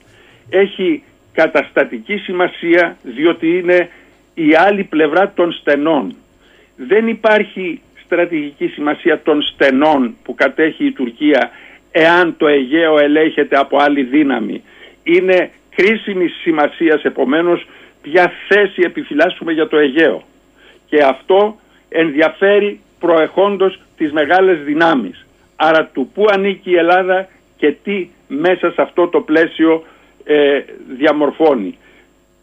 έχει 0.51 1.03
καταστατική 1.33 2.17
σημασία 2.17 2.97
διότι 3.03 3.59
είναι 3.59 3.91
η 4.35 4.55
άλλη 4.55 4.85
πλευρά 4.85 5.33
των 5.33 5.53
στενών. 5.53 6.17
Δεν 6.77 7.09
υπάρχει 7.09 7.81
στρατηγική 8.15 8.67
σημασία 8.67 9.23
των 9.23 9.43
στενών 9.43 10.17
που 10.23 10.35
κατέχει 10.35 10.85
η 10.87 10.93
Τουρκία 10.93 11.51
εάν 11.91 12.35
το 12.37 12.47
Αιγαίο 12.47 12.99
ελέγχεται 12.99 13.57
από 13.57 13.79
άλλη 13.79 14.03
δύναμη. 14.03 14.63
Είναι 15.03 15.51
κρίσιμη 15.75 16.29
σημασίας 16.29 17.03
επομένως 17.03 17.67
ποια 18.03 18.33
θέση 18.49 18.83
επιφυλάσσουμε 18.85 19.53
για 19.53 19.69
το 19.69 19.77
Αιγαίο. 19.77 20.23
Και 20.87 21.03
αυτό 21.03 21.57
ενδιαφέρει 21.89 22.81
προεχόντως 22.99 23.81
τις 23.97 24.13
μεγάλες 24.13 24.59
δυνάμεις. 24.65 25.27
Άρα 25.57 25.91
του 25.93 26.11
πού 26.15 26.25
ανήκει 26.31 26.71
η 26.71 26.77
Ελλάδα 26.77 27.29
και 27.57 27.73
τι 27.85 28.09
μέσα 28.29 28.71
σε 28.71 28.83
αυτό 28.83 29.09
το 29.09 29.21
πλαίσιο 29.21 29.85
ε, 30.25 30.61
διαμορφώνει. 30.97 31.79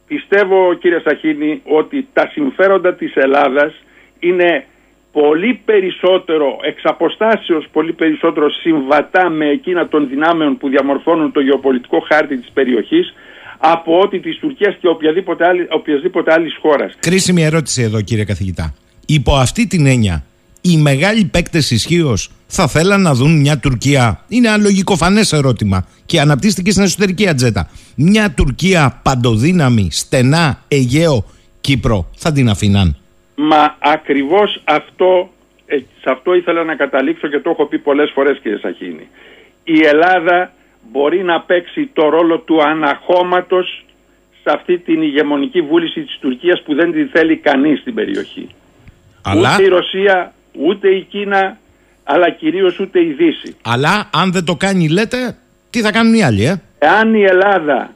Πιστεύω 0.08 0.74
κύριε 0.74 1.00
Σαχίνη 1.00 1.62
ότι 1.66 2.08
τα 2.14 2.30
συμφέροντα 2.32 2.94
της 2.94 3.16
Ελλάδας 3.16 3.74
είναι 4.20 4.66
πολύ 5.12 5.62
περισσότερο, 5.66 6.58
εξ 6.62 6.82
αποστάσεως 6.84 7.66
πολύ 7.72 7.94
περισσότερο 7.94 8.50
συμβατά 8.50 9.30
με 9.30 9.46
εκείνα 9.46 9.88
των 9.88 10.08
δυνάμεων 10.08 10.58
που 10.58 10.70
διαμορφώνουν 10.70 11.32
το 11.32 11.40
γεωπολιτικό 11.40 12.00
χάρτη 12.00 12.38
της 12.38 12.52
περιοχής 12.54 13.14
από 13.58 14.00
ότι 14.00 14.20
της 14.20 14.38
Τουρκίας 14.38 14.76
και 14.82 14.88
οποιαδήποτε 14.88 15.46
άλλη, 15.46 15.68
οποιασδήποτε 15.70 16.34
άλλης 16.34 16.58
χώρας. 16.62 16.96
Κρίσιμη 17.00 17.44
ερώτηση 17.44 17.82
εδώ 17.82 18.02
κύριε 18.02 18.24
καθηγητά. 18.24 18.74
Υπό 19.06 19.36
αυτή 19.36 19.68
την 19.68 19.86
έννοια, 19.86 20.24
οι 20.62 20.78
μεγάλοι 20.78 21.26
παίκτες 21.26 21.72
ισχύως 21.72 22.32
θα 22.48 22.68
θέλαν 22.68 23.02
να 23.02 23.14
δουν 23.14 23.40
μια 23.40 23.60
Τουρκία; 23.60 24.26
Είναι 24.28 24.48
ένα 24.48 24.58
λογικοφανέ 24.58 25.22
ερώτημα 25.32 25.88
και 26.06 26.20
αναπτύσσεται 26.20 26.72
στην 26.72 26.84
εσωτερική 26.84 27.28
ατζέτα. 27.28 27.70
Μια 27.96 28.32
Τουρκία 28.32 29.00
παντοδύναμη, 29.04 29.88
στενά, 29.92 30.64
Αιγαίο, 30.68 31.26
Κύπρο, 31.62 32.10
θα 32.16 32.32
την 32.32 32.50
αφήναν. 32.50 33.01
Μα 33.44 33.76
ακριβώς 33.80 34.62
αυτό, 34.64 35.30
ε, 35.66 35.78
σε 35.78 36.10
αυτό 36.10 36.34
ήθελα 36.34 36.64
να 36.64 36.76
καταλήξω 36.76 37.28
και 37.28 37.40
το 37.40 37.50
έχω 37.50 37.66
πει 37.66 37.80
πολλές 37.80 38.12
φορές 38.14 38.40
κύριε 38.42 38.58
Σαχίνη. 38.58 39.08
Η 39.64 39.86
Ελλάδα 39.86 40.52
μπορεί 40.92 41.24
να 41.24 41.42
παίξει 41.42 41.90
το 41.94 42.10
ρόλο 42.10 42.40
του 42.40 42.64
αναχώματος 42.64 43.86
σε 44.44 44.54
αυτή 44.54 44.78
την 44.78 45.02
ηγεμονική 45.02 45.62
βούληση 45.62 46.02
της 46.02 46.18
Τουρκίας 46.22 46.62
που 46.62 46.76
δεν 46.76 46.92
τη 46.92 47.06
θέλει 47.06 47.38
κανείς 47.38 47.80
στην 47.80 47.94
περιοχή. 47.94 48.50
Αλλά... 49.22 49.54
Ούτε 49.54 49.64
η 49.64 49.68
Ρωσία, 49.68 50.34
ούτε 50.52 50.90
η 50.90 51.02
Κίνα, 51.02 51.58
αλλά 52.04 52.30
κυρίως 52.30 52.80
ούτε 52.80 53.00
η 53.00 53.12
Δύση. 53.12 53.56
Αλλά 53.62 54.10
αν 54.14 54.32
δεν 54.32 54.46
το 54.46 54.56
κάνει 54.56 54.90
λέτε, 54.90 55.38
τι 55.70 55.82
θα 55.82 55.92
κάνουν 55.92 56.14
οι 56.14 56.24
άλλοι, 56.24 56.46
ε; 56.46 56.62
Εάν 56.80 57.14
η 57.14 57.24
Ελλάδα 57.24 57.96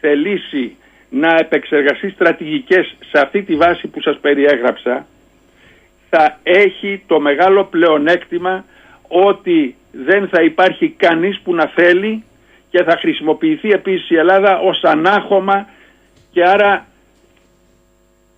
θελήσει 0.00 0.76
να 1.20 1.36
επεξεργαστεί 1.38 2.10
στρατηγικές 2.10 2.96
σε 3.10 3.20
αυτή 3.20 3.42
τη 3.42 3.56
βάση 3.56 3.86
που 3.88 4.00
σας 4.00 4.18
περιέγραψα 4.20 5.06
θα 6.10 6.38
έχει 6.42 7.02
το 7.06 7.20
μεγάλο 7.20 7.64
πλεονέκτημα 7.64 8.64
ότι 9.08 9.76
δεν 9.92 10.28
θα 10.28 10.42
υπάρχει 10.42 10.88
κανείς 10.88 11.40
που 11.40 11.54
να 11.54 11.66
θέλει 11.66 12.24
και 12.70 12.82
θα 12.82 12.96
χρησιμοποιηθεί 13.00 13.70
επίσης 13.70 14.10
η 14.10 14.16
Ελλάδα 14.16 14.58
ως 14.58 14.80
ανάχωμα 14.82 15.68
και 16.32 16.42
άρα 16.42 16.86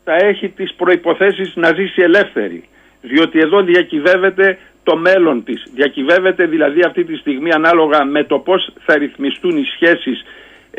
θα 0.05 0.15
έχει 0.15 0.49
τις 0.49 0.75
προϋποθέσεις 0.75 1.53
να 1.57 1.75
ζήσει 1.75 2.03
ελεύθερη 2.03 2.69
διότι 3.01 3.39
εδώ 3.39 3.63
διακυβεύεται 3.63 4.59
το 4.83 4.97
μέλλον 4.97 5.45
της. 5.45 5.63
Διακυβεύεται 5.75 6.47
δηλαδή 6.47 6.81
αυτή 6.87 7.05
τη 7.05 7.17
στιγμή 7.17 7.51
ανάλογα 7.53 8.05
με 8.05 8.25
το 8.25 8.39
πώς 8.39 8.71
θα 8.85 8.99
ρυθμιστούν 8.99 9.57
οι 9.57 9.65
σχέσεις 9.65 10.25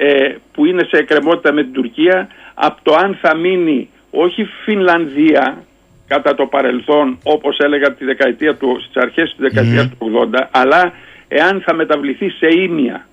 ε, 0.02 0.36
που 0.52 0.66
είναι 0.66 0.84
σε 0.84 0.98
εκκρεμότητα 0.98 1.54
με 1.54 1.64
την 1.64 1.74
Τουρκία 1.74 2.28
από 2.54 2.80
το 2.84 2.96
αν 2.96 3.18
θα 3.22 3.36
μείνει 3.36 3.90
όχι 4.12 4.44
Φινλανδία 4.64 5.64
κατά 6.08 6.36
το 6.36 6.46
παρελθόν 6.46 7.18
όπως 7.24 7.58
έλεγα 7.58 7.94
τη 7.94 8.06
δεκαετία 8.06 8.56
του, 8.56 8.78
στις 8.82 8.96
αρχές 9.04 9.30
της 9.30 9.40
δεκαετίας 9.40 9.90
του 9.90 10.30
80 10.34 10.48
αλλά 10.52 10.94
εάν 11.28 11.62
θα 11.62 11.74
μεταβληθεί 11.74 12.30
σε 12.30 12.48
ίμια. 12.48 13.08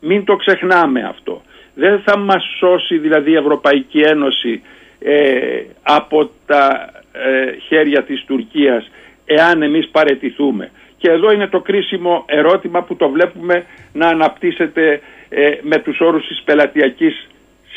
Μην 0.00 0.24
το 0.24 0.36
ξεχνάμε 0.36 1.02
αυτό. 1.02 1.42
Δεν 1.74 2.00
θα 2.04 2.18
μας 2.18 2.44
σώσει 2.58 2.98
δηλαδή 2.98 3.30
η 3.30 3.36
Ευρωπαϊκή 3.36 4.00
Ένωση 4.00 4.62
ε, 4.98 5.62
από 5.82 6.30
τα 6.46 6.90
ε, 7.12 7.58
χέρια 7.68 8.02
της 8.02 8.24
Τουρκίας 8.26 8.90
εάν 9.24 9.62
εμείς 9.62 9.88
παρετηθούμε. 9.88 10.70
Και 11.00 11.10
εδώ 11.10 11.32
είναι 11.32 11.46
το 11.46 11.60
κρίσιμο 11.60 12.24
ερώτημα 12.26 12.82
που 12.82 12.96
το 12.96 13.08
βλέπουμε 13.08 13.64
να 13.92 14.06
αναπτύσσεται 14.06 15.00
ε, 15.28 15.50
με 15.62 15.78
τους 15.78 16.00
όρους 16.00 16.26
της 16.26 16.42
πελατειακής 16.44 17.28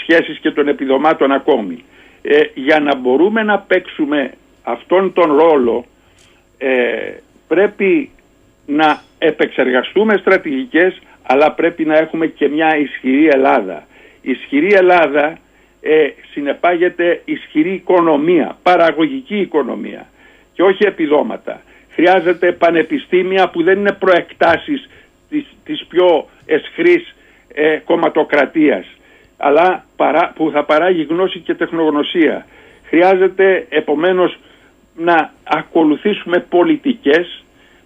σχέσης 0.01 0.37
και 0.37 0.51
των 0.51 0.67
επιδομάτων 0.67 1.31
ακόμη. 1.31 1.83
Ε, 2.21 2.41
για 2.53 2.79
να 2.79 2.95
μπορούμε 2.95 3.43
να 3.43 3.59
παίξουμε 3.59 4.33
αυτόν 4.63 5.13
τον 5.13 5.35
ρόλο 5.35 5.85
πρέπει 7.47 8.09
να 8.65 9.01
επεξεργαστούμε 9.17 10.17
στρατηγικές 10.17 11.01
αλλά 11.23 11.51
πρέπει 11.51 11.85
να 11.85 11.97
έχουμε 11.97 12.27
και 12.27 12.47
μια 12.47 12.77
ισχυρή 12.77 13.27
Ελλάδα. 13.27 13.87
Η 14.21 14.31
ισχυρή 14.31 14.73
Ελλάδα 14.73 15.37
ε, 15.81 16.07
συνεπάγεται 16.31 17.21
ισχυρή 17.25 17.73
οικονομία, 17.73 18.57
παραγωγική 18.63 19.37
οικονομία 19.37 20.07
και 20.53 20.63
όχι 20.63 20.85
επιδόματα. 20.85 21.61
Χρειάζεται 21.93 22.51
πανεπιστήμια 22.51 23.49
που 23.49 23.63
δεν 23.63 23.79
είναι 23.79 23.91
προεκτάσεις 23.99 24.89
της, 25.29 25.45
της 25.65 25.85
πιο 25.89 26.29
εσχρής 26.45 27.15
ε, 27.53 27.77
κομματοκρατίας 27.77 28.85
αλλά 29.37 29.85
παρά, 29.95 30.31
που 30.35 30.49
θα 30.53 30.63
παράγει 30.63 31.03
γνώση 31.09 31.39
και 31.39 31.53
τεχνογνωσία. 31.53 32.45
Χρειάζεται 32.83 33.65
επομένως 33.69 34.39
να 34.95 35.33
ακολουθήσουμε 35.43 36.39
πολιτικές 36.39 37.43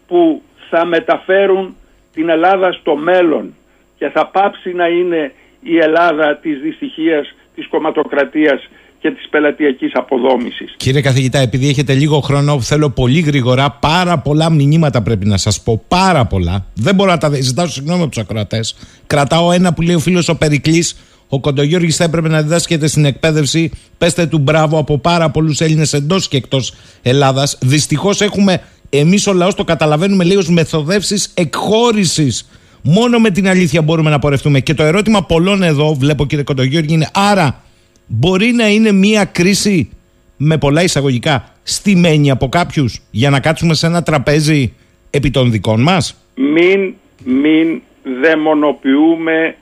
που 0.08 0.42
θα 0.70 0.86
μεταφέρουν 0.86 1.76
την 2.14 2.30
Ελλάδα 2.30 2.72
στο 2.72 2.96
μέλλον 2.96 3.56
και 3.98 4.10
θα 4.10 4.28
πάψει 4.28 4.74
να 4.74 4.88
είναι 4.88 5.32
η 5.62 5.78
Ελλάδα 5.78 6.36
της 6.36 6.60
δυστυχίας, 6.60 7.36
της 7.56 7.68
κομματοκρατίας 7.68 8.70
και 9.08 9.14
της 9.14 9.30
πελατειακής 9.30 9.92
αποδόμησης. 9.94 10.74
Κύριε 10.78 11.02
καθηγητά, 11.02 11.40
επειδή 11.40 11.70
έχετε 11.70 11.94
λίγο 11.94 12.20
χρόνο, 12.20 12.62
θέλω 12.62 12.90
πολύ 12.90 13.20
γρήγορα, 13.20 13.72
πάρα 13.72 14.18
πολλά 14.18 14.50
μηνύματα 14.50 15.02
πρέπει 15.02 15.26
να 15.26 15.38
σας 15.38 15.62
πω, 15.62 15.84
πάρα 15.88 16.26
πολλά. 16.26 16.66
Δεν 16.74 16.96
μπορώ 16.96 17.12
να 17.12 17.18
τα 17.18 17.32
ζητάω 17.42 17.68
συγγνώμη 17.68 18.02
από 18.02 18.10
τους 18.10 18.22
ακροατές. 18.22 18.76
Κρατάω 19.08 19.52
ένα 19.52 19.74
που 19.74 19.82
λέει 19.82 19.96
ο 19.96 20.00
φίλος 20.00 20.30
ο 20.30 20.36
Περικλής, 20.36 20.98
ο 21.30 21.40
Κοντογιώργης 21.40 21.96
θα 21.96 22.04
έπρεπε 22.04 22.28
να 22.28 22.42
διδάσκεται 22.42 22.88
στην 22.88 23.06
εκπαίδευση. 23.06 23.72
Πέστε 23.98 24.26
του 24.26 24.38
μπράβο 24.38 24.78
από 24.80 24.98
πάρα 24.98 25.30
πολλούς 25.30 25.62
Έλληνες 25.62 25.94
εντός 25.94 26.28
και 26.28 26.38
εκτός 26.38 26.74
Ελλάδας. 27.02 27.58
Δυστυχώς 27.62 28.22
έχουμε 28.22 28.62
εμείς 28.90 29.28
ο 29.28 29.34
λαός 29.34 29.56
το 29.56 29.64
καταλαβαίνουμε 29.64 30.24
λίγο 30.24 30.42
μεθοδεύσεις 30.48 31.32
εκχώρησης. 31.34 32.50
Μόνο 32.82 33.20
με 33.20 33.30
την 33.30 33.48
αλήθεια 33.48 33.82
μπορούμε 33.82 34.10
να 34.10 34.20
πορευτούμε. 34.20 34.60
Και 34.60 34.74
το 34.74 34.84
ερώτημα 34.84 35.24
πολλών 35.24 35.64
εδώ, 35.64 35.94
βλέπω 35.94 36.26
κύριε 36.26 36.44
Κοντογιώργη, 36.44 36.94
είναι 36.94 37.10
άρα 37.14 37.62
μπορεί 38.08 38.52
να 38.52 38.68
είναι 38.68 38.92
μία 38.92 39.26
κρίση 39.26 39.90
με 40.38 40.58
πολλά 40.58 40.84
εισαγωγικά 40.84 41.52
στημένη 41.64 42.32
από 42.32 42.50
κάποιους 42.50 43.02
για 43.12 43.30
να 43.30 43.40
κάτσουμε 43.40 43.74
σε 43.74 43.86
ένα 43.86 44.04
τραπέζι 44.04 44.74
επί 45.10 45.30
των 45.30 45.52
δικών 45.52 45.82
μας. 45.82 46.26
Μην, 46.36 46.94
μην 47.24 47.82
δαιμονοποιούμε 48.22 49.56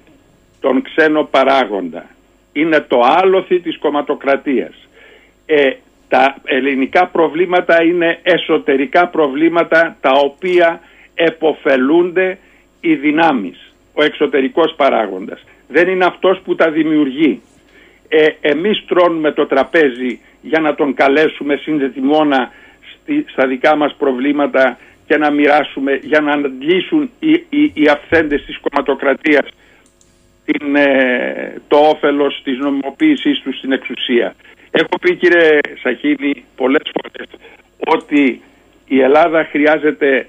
τον 0.60 0.82
ξένο 0.82 1.24
παράγοντα. 1.24 2.06
Είναι 2.54 2.86
το 2.88 3.02
άλοθη 3.02 3.60
της 3.60 3.78
κομματοκρατίας. 3.78 4.74
Ε, 5.46 5.72
τα 6.08 6.36
ελληνικά 6.44 7.08
προβλήματα 7.08 7.84
είναι 7.84 8.20
εσωτερικά 8.24 9.08
προβλήματα 9.08 9.98
τα 10.02 10.12
οποία 10.12 10.80
εποφελούνται 11.14 12.38
οι 12.80 12.96
δυνάμεις, 12.96 13.74
ο 13.94 14.04
εξωτερικός 14.04 14.74
παράγοντας. 14.76 15.44
Δεν 15.68 15.88
είναι 15.88 16.06
αυτός 16.06 16.42
που 16.44 16.56
τα 16.56 16.72
δημιουργεί. 16.72 17.42
Ε, 18.08 18.28
εμείς 18.42 18.86
τρώνουμε 18.88 19.32
το 19.32 19.46
τραπέζι 19.46 20.20
για 20.42 20.60
να 20.60 20.76
τον 20.76 20.94
καλέσουμε 20.94 21.56
συνδετημόνα 21.56 22.52
στη, 22.94 23.26
στα 23.28 23.48
δικά 23.48 23.76
μας 23.76 23.96
προβλήματα 23.98 24.78
και 25.08 25.18
να 25.18 25.32
μοιράσουμε 25.32 26.00
για 26.04 26.20
να 26.20 26.36
λύσουν 26.60 27.10
οι, 27.20 27.32
οι, 27.32 27.72
οι 27.74 27.88
αυθέντες 27.88 28.46
της 28.46 28.60
κομματοκρατίας 28.60 29.48
την, 30.46 30.76
ε, 30.76 31.62
το 31.68 31.78
όφελος 31.78 32.42
της 32.44 32.58
νομιμοποίησής 32.58 33.42
τους 33.42 33.58
στην 33.58 33.72
εξουσία. 33.72 34.36
Έχω 34.72 35.00
πει 35.02 35.16
κύριε 35.16 35.60
Σαχίνη 35.82 36.46
πολλές 36.56 36.92
φορές 36.94 37.30
ότι 37.78 38.42
η 38.86 39.02
Ελλάδα 39.02 39.48
χρειάζεται 39.52 40.28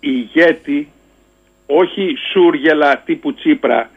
ηγέτη 0.00 0.88
όχι 1.66 2.14
σούργελα 2.32 3.02
τύπου 3.04 3.34
Τσίπρα 3.34 3.90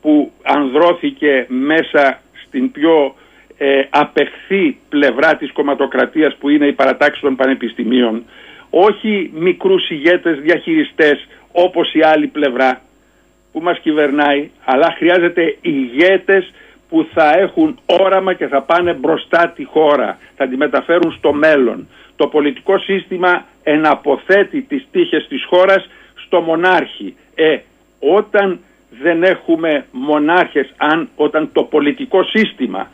που 0.00 0.32
ανδρώθηκε 0.42 1.46
μέσα 1.48 2.20
στην 2.50 2.70
πιο 2.70 3.14
ε, 3.58 3.82
απεχθή 3.90 4.78
πλευρά 4.88 5.36
της 5.36 5.52
κομματοκρατίας 5.52 6.36
που 6.36 6.48
είναι 6.48 6.66
η 6.66 6.72
παρατάξη 6.72 7.20
των 7.20 7.36
πανεπιστημίων 7.36 8.24
όχι 8.70 9.30
μικρούς 9.34 9.90
ηγέτες 9.90 10.38
διαχειριστές 10.38 11.26
όπως 11.52 11.94
η 11.94 12.00
άλλη 12.02 12.26
πλευρά 12.26 12.80
που 13.52 13.60
μας 13.60 13.78
κυβερνάει 13.78 14.50
αλλά 14.64 14.94
χρειάζεται 14.98 15.56
ηγέτες 15.60 16.52
που 16.88 17.06
θα 17.14 17.38
έχουν 17.38 17.78
όραμα 17.86 18.34
και 18.34 18.46
θα 18.46 18.62
πάνε 18.62 18.92
μπροστά 18.92 19.52
τη 19.56 19.64
χώρα, 19.64 20.18
θα 20.36 20.48
τη 20.48 20.56
μεταφέρουν 20.56 21.12
στο 21.12 21.32
μέλλον. 21.32 21.88
Το 22.16 22.26
πολιτικό 22.26 22.78
σύστημα 22.78 23.44
εναποθέτει 23.62 24.60
τις 24.60 24.86
τύχες 24.90 25.26
της 25.28 25.44
χώρας 25.44 25.88
στο 26.14 26.40
μονάρχη. 26.40 27.16
Ε, 27.34 27.58
όταν 27.98 28.60
δεν 29.02 29.22
έχουμε 29.22 29.86
μονάρχες, 29.90 30.72
αν, 30.76 31.08
όταν 31.16 31.50
το 31.52 31.62
πολιτικό 31.62 32.24
σύστημα 32.24 32.90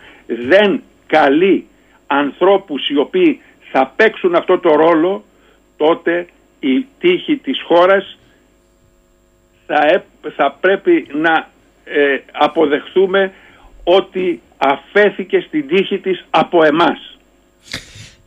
δεν 0.49 0.83
καλεί 1.07 1.67
ανθρώπους 2.07 2.89
οι 2.89 2.97
οποίοι 2.97 3.41
θα 3.73 3.93
παίξουν 3.97 4.35
αυτό 4.35 4.59
το 4.59 4.75
ρόλο, 4.75 5.25
τότε 5.77 6.27
η 6.61 6.87
τύχη 6.99 7.37
της 7.37 7.63
χώρας 7.63 8.19
θα, 9.67 10.05
θα 10.37 10.57
πρέπει 10.61 11.07
να 11.13 11.49
ε, 11.85 12.21
αποδεχθούμε 12.33 13.33
ότι 13.85 14.41
αφέθηκε 14.57 15.45
στην 15.47 15.69
τύχη 15.69 15.99
της 15.99 16.25
από 16.31 16.65
εμάς. 16.65 17.19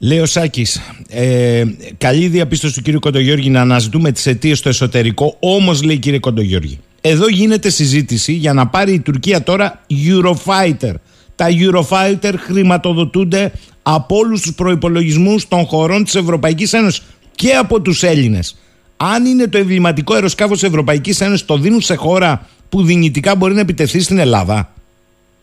Λέει 0.01 0.19
ο 0.19 0.25
Σάκης, 0.25 0.81
ε, 1.09 1.63
καλή 1.97 2.27
διαπίστωση 2.27 2.73
του 2.75 2.81
κύριου 2.81 2.99
Κοντογιώργη 2.99 3.49
να 3.49 3.61
αναζητούμε 3.61 4.11
τις 4.11 4.25
αιτίες 4.25 4.57
στο 4.57 4.69
εσωτερικό. 4.69 5.37
Όμως, 5.39 5.83
λέει 5.83 5.97
κύριε 5.97 6.19
Κοντογιώργη, 6.19 6.79
εδώ 7.01 7.27
γίνεται 7.27 7.69
συζήτηση 7.69 8.33
για 8.33 8.53
να 8.53 8.67
πάρει 8.67 8.93
η 8.93 8.99
Τουρκία 8.99 9.43
τώρα 9.43 9.81
Eurofighter. 9.89 10.93
Τα 11.35 11.47
Eurofighter 11.49 12.33
χρηματοδοτούνται 12.37 13.51
από 13.83 14.15
όλους 14.17 14.41
τους 14.41 14.53
προπολογισμού 14.55 15.35
των 15.47 15.65
χωρών 15.65 16.03
της 16.03 16.15
Ευρωπαϊκής 16.15 16.73
Ένωσης 16.73 17.05
και 17.35 17.53
από 17.53 17.81
τους 17.81 18.03
Έλληνες. 18.03 18.57
Αν 18.97 19.25
είναι 19.25 19.47
το 19.47 19.57
εμβληματικό 19.57 20.13
αεροσκάφος 20.13 20.59
της 20.59 20.69
Ευρωπαϊκής 20.69 21.21
Ένωσης, 21.21 21.45
το 21.45 21.57
δίνουν 21.57 21.81
σε 21.81 21.95
χώρα 21.95 22.47
που 22.69 22.83
δυνητικά 22.83 23.35
μπορεί 23.35 23.53
να 23.53 23.59
επιτεθεί 23.59 23.99
στην 23.99 24.17
Ελλάδα; 24.17 24.73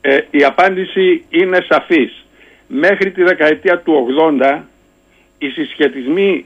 Ε, 0.00 0.18
η 0.30 0.44
απάντηση 0.44 1.24
είναι 1.28 1.64
σαφής. 1.68 2.24
Μέχρι 2.66 3.10
τη 3.10 3.22
δεκαετία 3.22 3.78
του 3.78 3.92
80 3.92 4.64
οι 5.38 5.48
συσχετισμοί 5.48 6.44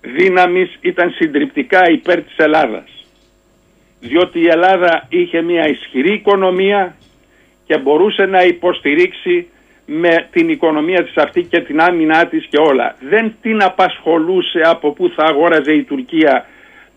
δύναμης 0.00 0.78
ήταν 0.80 1.10
συντριπτικά 1.10 1.90
υπέρ 1.90 2.22
της 2.22 2.36
Ελλάδας. 2.36 2.97
Διότι 4.00 4.40
η 4.40 4.46
Ελλάδα 4.46 5.06
είχε 5.08 5.42
μια 5.42 5.68
ισχυρή 5.68 6.12
οικονομία 6.12 6.96
και 7.66 7.78
μπορούσε 7.78 8.24
να 8.26 8.42
υποστηρίξει 8.42 9.46
με 9.86 10.28
την 10.30 10.48
οικονομία 10.48 11.04
της 11.04 11.16
αυτή 11.16 11.42
και 11.42 11.60
την 11.60 11.80
άμυνά 11.80 12.26
της 12.26 12.46
και 12.50 12.58
όλα. 12.58 12.96
Δεν 13.00 13.34
την 13.42 13.62
απασχολούσε 13.62 14.60
από 14.64 14.92
πού 14.92 15.12
θα 15.16 15.24
αγόραζε 15.24 15.72
η 15.72 15.82
Τουρκία 15.82 16.46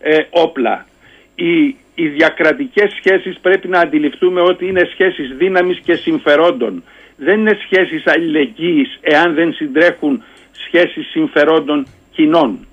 ε, 0.00 0.18
όπλα. 0.30 0.86
Η 1.34 1.76
οι 1.94 2.08
διακρατικές 2.08 2.92
σχέσεις 2.92 3.38
πρέπει 3.38 3.68
να 3.68 3.80
αντιληφθούμε 3.80 4.40
ότι 4.40 4.66
είναι 4.66 4.88
σχέσεις 4.92 5.36
δύναμης 5.36 5.80
και 5.84 5.94
συμφερόντων. 5.94 6.84
Δεν 7.16 7.40
είναι 7.40 7.58
σχέσεις 7.64 8.06
αλληλεγγύης 8.06 8.98
εάν 9.00 9.34
δεν 9.34 9.52
συντρέχουν 9.52 10.22
σχέσεις 10.66 11.06
συμφερόντων 11.10 11.86
κοινών. 12.10 12.66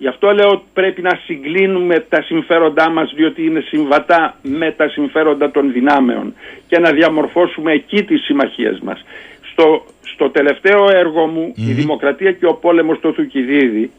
Γι' 0.00 0.08
αυτό 0.08 0.30
λέω 0.30 0.62
πρέπει 0.72 1.02
να 1.02 1.20
συγκλίνουμε 1.24 2.00
τα 2.08 2.22
συμφέροντά 2.22 2.90
μας 2.90 3.12
διότι 3.14 3.44
είναι 3.44 3.60
συμβατά 3.60 4.36
με 4.42 4.72
τα 4.72 4.88
συμφέροντα 4.88 5.50
των 5.50 5.72
δυνάμεων 5.72 6.34
και 6.66 6.78
να 6.78 6.92
διαμορφώσουμε 6.92 7.72
εκεί 7.72 8.04
τις 8.04 8.24
συμμαχίες 8.24 8.80
μας. 8.80 9.04
Στο, 9.52 9.84
στο 10.02 10.30
τελευταίο 10.30 10.90
έργο 10.90 11.26
μου 11.26 11.52
«Η 11.56 11.72
Δημοκρατία 11.72 12.32
και 12.32 12.46
ο 12.46 12.54
πόλεμος 12.54 12.96
στο 12.96 13.12
Θουκυδίδη» 13.12 13.90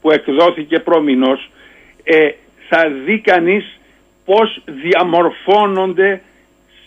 που 0.00 0.10
εκδόθηκε 0.10 0.78
προμηνός 0.78 1.50
ε, 2.02 2.30
θα 2.68 2.90
δει 3.04 3.18
κανείς 3.18 3.80
πώς 4.24 4.62
διαμορφώνονται 4.64 6.20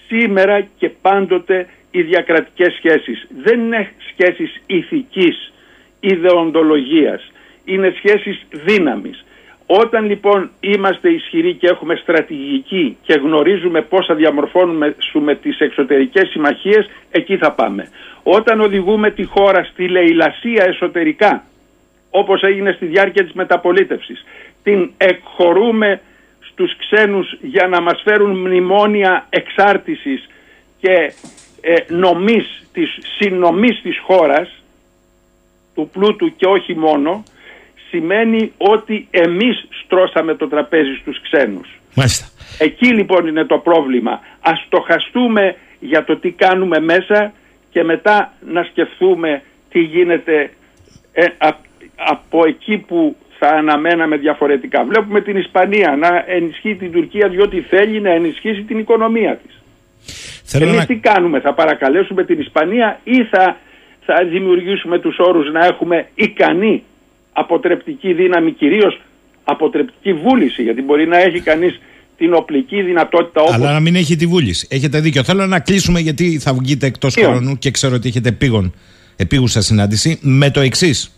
σήμερα 0.08 0.68
και 0.78 0.90
πάντοτε 0.90 1.68
οι 1.92 2.02
διακρατικές 2.02 2.74
σχέσεις. 2.74 3.28
Δεν 3.44 3.60
είναι 3.60 3.92
σχέσεις 4.12 4.62
ηθικής, 4.66 5.54
ιδεοντολογίας. 6.00 7.32
Είναι 7.68 7.94
σχέσεις 7.98 8.46
δύναμης. 8.52 9.26
Όταν 9.66 10.06
λοιπόν 10.06 10.50
είμαστε 10.60 11.10
ισχυροί 11.10 11.54
και 11.54 11.68
έχουμε 11.68 11.96
στρατηγική 11.96 12.98
και 13.02 13.14
γνωρίζουμε 13.14 13.82
πώς 13.82 14.06
θα 14.06 14.16
διαμορφώνουμε 14.16 14.96
με 15.14 15.36
τις 15.36 15.60
εξωτερικές 15.60 16.30
συμμαχίες, 16.30 16.90
εκεί 17.12 17.38
θα 17.38 17.52
πάμε. 17.52 17.90
Όταν 18.24 18.62
οδηγούμε 18.62 19.12
τη 19.12 19.24
χώρα 19.24 19.64
στη 19.64 19.88
λαιλασία 19.88 20.64
εσωτερικά, 20.68 21.44
όπως 22.10 22.42
έγινε 22.42 22.72
στη 22.72 22.86
διάρκεια 22.86 23.24
της 23.24 23.34
μεταπολίτευσης, 23.34 24.26
την 24.64 24.92
εκχωρούμε 24.98 26.02
στους 26.40 26.78
ξένους 26.78 27.38
για 27.42 27.68
να 27.68 27.82
μας 27.82 28.02
φέρουν 28.04 28.40
μνημόνια 28.40 29.26
εξάρτησης 29.30 30.30
και 30.80 31.14
ε, 31.62 31.74
νομής, 31.88 32.68
της 32.74 32.98
συνομής 33.18 33.82
της 33.82 34.00
χώρας, 34.00 34.64
του 35.76 35.90
πλούτου 35.94 36.36
και 36.36 36.46
όχι 36.46 36.76
μόνο, 36.76 37.24
σημαίνει 37.90 38.52
ότι 38.58 39.08
εμείς 39.12 39.68
στρώσαμε 39.84 40.36
το 40.36 40.48
τραπέζι 40.48 40.96
στους 41.02 41.22
ξένους. 41.22 41.68
Μάλιστα. 41.96 42.26
Εκεί 42.58 42.88
λοιπόν 42.88 43.28
είναι 43.28 43.46
το 43.46 43.58
πρόβλημα. 43.58 44.20
Ας 44.40 44.66
το 44.70 44.80
χαστούμε 44.80 45.56
για 45.80 46.04
το 46.04 46.18
τι 46.18 46.32
κάνουμε 46.32 46.80
μέσα 46.80 47.34
και 47.70 47.84
μετά 47.84 48.34
να 48.48 48.64
σκεφτούμε 48.64 49.42
τι 49.70 49.80
γίνεται 49.80 50.50
ε, 51.14 51.26
από 51.96 52.48
εκεί 52.48 52.78
που 52.78 53.16
θα 53.40 53.48
αναμέναμε 53.48 54.18
διαφορετικά. 54.18 54.84
Βλέπουμε 54.84 55.22
την 55.22 55.38
Ισπανία 55.38 55.96
να 55.96 56.24
ενισχύει 56.28 56.76
την 56.76 56.92
Τουρκία 56.92 57.28
διότι 57.28 57.62
θέλει 57.62 58.02
να 58.02 58.10
ενισχύσει 58.10 58.62
την 58.62 58.80
οικονομία 58.80 59.40
της. 59.46 59.62
Θέλω 60.44 60.70
Εμείς 60.70 60.86
τι 60.86 60.96
κάνουμε, 60.96 61.40
θα 61.40 61.54
παρακαλέσουμε 61.54 62.24
την 62.24 62.40
Ισπανία 62.40 63.00
ή 63.04 63.24
θα, 63.24 63.58
θα 64.06 64.24
δημιουργήσουμε 64.24 65.00
τους 65.00 65.18
όρους 65.20 65.52
να 65.52 65.66
έχουμε 65.66 66.08
ικανή 66.16 66.84
αποτρεπτική 67.40 68.14
δύναμη, 68.14 68.52
κυρίως 68.52 69.02
αποτρεπτική 69.44 70.14
βούληση, 70.14 70.64
γιατί 70.64 70.82
μπορεί 70.82 71.08
να 71.08 71.18
έχει 71.18 71.40
κανείς 71.40 71.80
την 72.18 72.34
οπλική 72.34 72.82
δυνατότητα 72.82 73.42
όπως... 73.42 73.54
Αλλά 73.54 73.72
να 73.72 73.80
μην 73.80 73.96
έχει 73.96 74.16
τη 74.16 74.26
βούληση. 74.26 74.68
Έχετε 74.70 75.00
δίκιο. 75.00 75.24
Θέλω 75.24 75.46
να 75.46 75.60
κλείσουμε 75.60 76.00
γιατί 76.00 76.40
θα 76.40 76.54
βγείτε 76.54 76.86
εκτός 76.86 77.14
χρόνου 77.14 77.58
και 77.58 77.72
ξέρω 77.72 77.96
ότι 77.96 78.08
έχετε 78.08 78.32
πήγον, 78.32 78.74
επίγουσα 79.16 79.62
συνάντηση 79.62 80.20
με 80.22 80.52
το 80.52 80.60
εξής. 80.60 81.12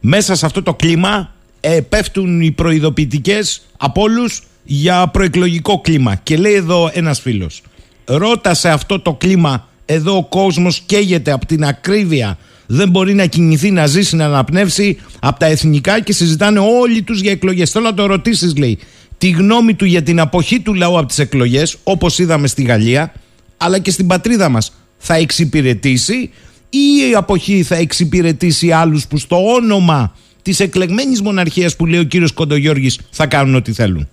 Μέσα 0.00 0.34
σε 0.34 0.46
αυτό 0.46 0.62
το 0.62 0.74
κλίμα 0.74 1.34
ε, 1.60 1.80
πέφτουν 1.88 2.40
οι 2.40 2.50
προειδοποιητικές 2.50 3.62
από 3.76 4.02
όλους 4.02 4.42
για 4.64 5.06
προεκλογικό 5.06 5.80
κλίμα. 5.80 6.14
Και 6.14 6.36
λέει 6.36 6.54
εδώ 6.54 6.90
ένας 6.92 7.20
φίλος, 7.20 7.62
ρώτασε 8.04 8.68
αυτό 8.68 9.00
το 9.00 9.14
κλίμα, 9.14 9.68
εδώ 9.86 10.16
ο 10.16 10.24
κόσμος 10.24 10.80
καίγεται 10.80 11.32
από 11.32 11.46
την 11.46 11.64
ακρίβεια 11.64 12.38
δεν 12.66 12.88
μπορεί 12.88 13.14
να 13.14 13.26
κινηθεί, 13.26 13.70
να 13.70 13.86
ζήσει, 13.86 14.16
να 14.16 14.24
αναπνεύσει 14.24 15.00
από 15.20 15.38
τα 15.38 15.46
εθνικά 15.46 16.00
και 16.00 16.12
συζητάνε 16.12 16.58
όλοι 16.58 17.02
τους 17.02 17.20
για 17.20 17.30
εκλογές. 17.30 17.70
Θέλω 17.70 17.84
να 17.84 17.94
το 17.94 18.06
ρωτήσεις, 18.06 18.56
λέει, 18.56 18.78
τη 19.18 19.30
γνώμη 19.30 19.74
του 19.74 19.84
για 19.84 20.02
την 20.02 20.20
αποχή 20.20 20.60
του 20.60 20.74
λαού 20.74 20.98
από 20.98 21.06
τις 21.06 21.18
εκλογές, 21.18 21.76
όπως 21.84 22.18
είδαμε 22.18 22.46
στη 22.46 22.62
Γαλλία, 22.62 23.12
αλλά 23.56 23.78
και 23.78 23.90
στην 23.90 24.06
πατρίδα 24.06 24.48
μας. 24.48 24.76
Θα 25.04 25.14
εξυπηρετήσει 25.14 26.30
ή 26.70 27.10
η 27.10 27.14
αποχή 27.14 27.62
θα 27.62 27.76
εξυπηρετήσει 27.76 28.70
άλλους 28.72 29.06
που 29.06 29.18
στο 29.18 29.52
όνομα 29.54 30.16
της 30.42 30.60
εκλεγμένης 30.60 31.22
μοναρχίας 31.22 31.76
που 31.76 31.86
λέει 31.86 32.00
ο 32.00 32.04
κύριος 32.04 32.32
Κοντογιώργης 32.32 33.00
θα 33.10 33.26
κάνουν 33.26 33.54
ό,τι 33.54 33.72
θέλουν; 33.72 34.08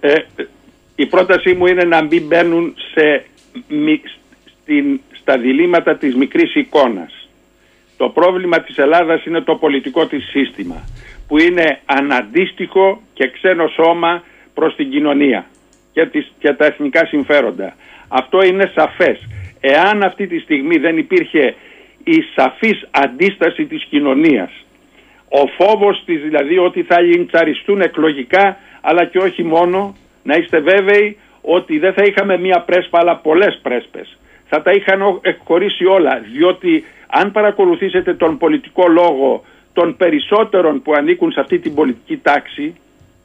Ε, 0.00 0.14
η 0.94 1.06
πρότασή 1.06 1.52
μου 1.52 1.66
είναι 1.66 1.84
να 1.84 2.02
μην 2.02 2.26
μπαίνουν 2.26 2.74
σε, 2.92 3.26
στην, 4.44 5.00
στα 5.20 5.38
διλήμματα 5.38 5.96
της 5.96 6.14
μικρής 6.14 6.54
εικόνας. 6.54 7.23
Το 7.96 8.08
πρόβλημα 8.08 8.60
της 8.60 8.76
Ελλάδας 8.76 9.24
είναι 9.24 9.40
το 9.40 9.54
πολιτικό 9.54 10.06
της 10.06 10.28
σύστημα 10.28 10.84
που 11.28 11.38
είναι 11.38 11.78
αναντίστοιχο 11.84 13.02
και 13.12 13.28
ξένο 13.30 13.68
σώμα 13.68 14.22
προς 14.54 14.74
την 14.76 14.90
κοινωνία 14.90 15.46
και, 15.92 16.06
τις, 16.06 16.32
και 16.38 16.52
τα 16.52 16.64
εθνικά 16.64 17.06
συμφέροντα. 17.06 17.74
Αυτό 18.08 18.42
είναι 18.44 18.72
σαφές. 18.74 19.28
Εάν 19.60 20.02
αυτή 20.02 20.26
τη 20.26 20.38
στιγμή 20.38 20.76
δεν 20.76 20.98
υπήρχε 20.98 21.54
η 22.04 22.22
σαφής 22.34 22.88
αντίσταση 22.90 23.64
της 23.64 23.84
κοινωνίας, 23.84 24.50
ο 25.28 25.46
φόβος 25.46 26.02
της 26.04 26.22
δηλαδή 26.22 26.58
ότι 26.58 26.82
θα 26.82 27.00
λιντσαριστούν 27.00 27.80
εκλογικά 27.80 28.56
αλλά 28.80 29.04
και 29.04 29.18
όχι 29.18 29.42
μόνο, 29.42 29.96
να 30.22 30.36
είστε 30.36 30.60
βέβαιοι 30.60 31.16
ότι 31.40 31.78
δεν 31.78 31.92
θα 31.92 32.02
είχαμε 32.06 32.38
μία 32.38 32.60
πρέσπα 32.60 32.98
αλλά 32.98 33.16
πολλές 33.16 33.60
πρέσπες. 33.62 34.18
Θα 34.48 34.62
τα 34.62 34.70
είχαν 34.72 35.20
εκχωρήσει 35.22 35.84
όλα 35.84 36.22
διότι 36.32 36.84
αν 37.20 37.32
παρακολουθήσετε 37.32 38.14
τον 38.14 38.38
πολιτικό 38.38 38.88
λόγο 38.88 39.44
των 39.72 39.96
περισσότερων 39.96 40.82
που 40.82 40.92
ανήκουν 40.92 41.32
σε 41.32 41.40
αυτή 41.40 41.58
την 41.58 41.74
πολιτική 41.74 42.16
τάξη 42.16 42.74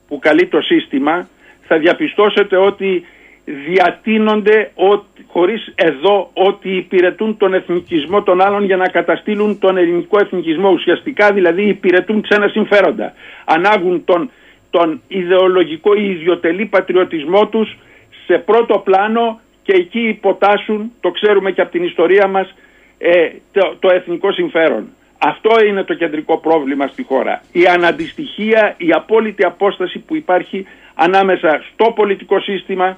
που 0.07 0.19
καλεί 0.19 0.47
το 0.47 0.61
σύστημα 0.61 1.27
θα 1.67 1.77
διαπιστώσετε 1.77 2.57
ότι 2.57 3.05
διατείνονται 3.43 4.71
ότι, 4.75 5.25
χωρίς 5.27 5.71
εδώ 5.75 6.29
ότι 6.33 6.75
υπηρετούν 6.75 7.37
τον 7.37 7.53
εθνικισμό 7.53 8.23
των 8.23 8.41
άλλων 8.41 8.63
για 8.63 8.77
να 8.77 8.87
καταστήλουν 8.87 9.59
τον 9.59 9.77
ελληνικό 9.77 10.17
εθνικισμό. 10.19 10.69
Ουσιαστικά 10.69 11.31
δηλαδή 11.33 11.67
υπηρετούν 11.67 12.21
ξένα 12.21 12.47
συμφέροντα. 12.47 13.13
Ανάγουν 13.45 14.03
τον, 14.05 14.31
τον 14.69 15.01
ιδεολογικό 15.07 15.93
ή 15.93 16.09
ιδιωτελή 16.09 16.65
πατριωτισμό 16.65 17.47
τους 17.47 17.77
σε 18.25 18.37
πρώτο 18.37 18.79
πλάνο 18.79 19.39
και 19.63 19.73
εκεί 19.73 19.99
υποτάσσουν, 19.99 20.91
το 21.01 21.11
ξέρουμε 21.11 21.51
και 21.51 21.61
από 21.61 21.71
την 21.71 21.83
ιστορία 21.83 22.27
μας 22.27 22.53
ε, 23.01 23.29
το, 23.51 23.75
το 23.79 23.89
εθνικό 23.89 24.31
συμφέρον. 24.31 24.87
Αυτό 25.17 25.63
είναι 25.65 25.83
το 25.83 25.93
κεντρικό 25.93 26.37
πρόβλημα 26.37 26.87
στη 26.87 27.03
χώρα. 27.03 27.43
Η 27.51 27.65
αναντιστοιχία, 27.65 28.75
η 28.77 28.91
απόλυτη 28.91 29.43
απόσταση 29.43 29.99
που 29.99 30.15
υπάρχει 30.15 30.65
ανάμεσα 30.95 31.61
στο 31.73 31.91
πολιτικό 31.91 32.39
σύστημα 32.39 32.97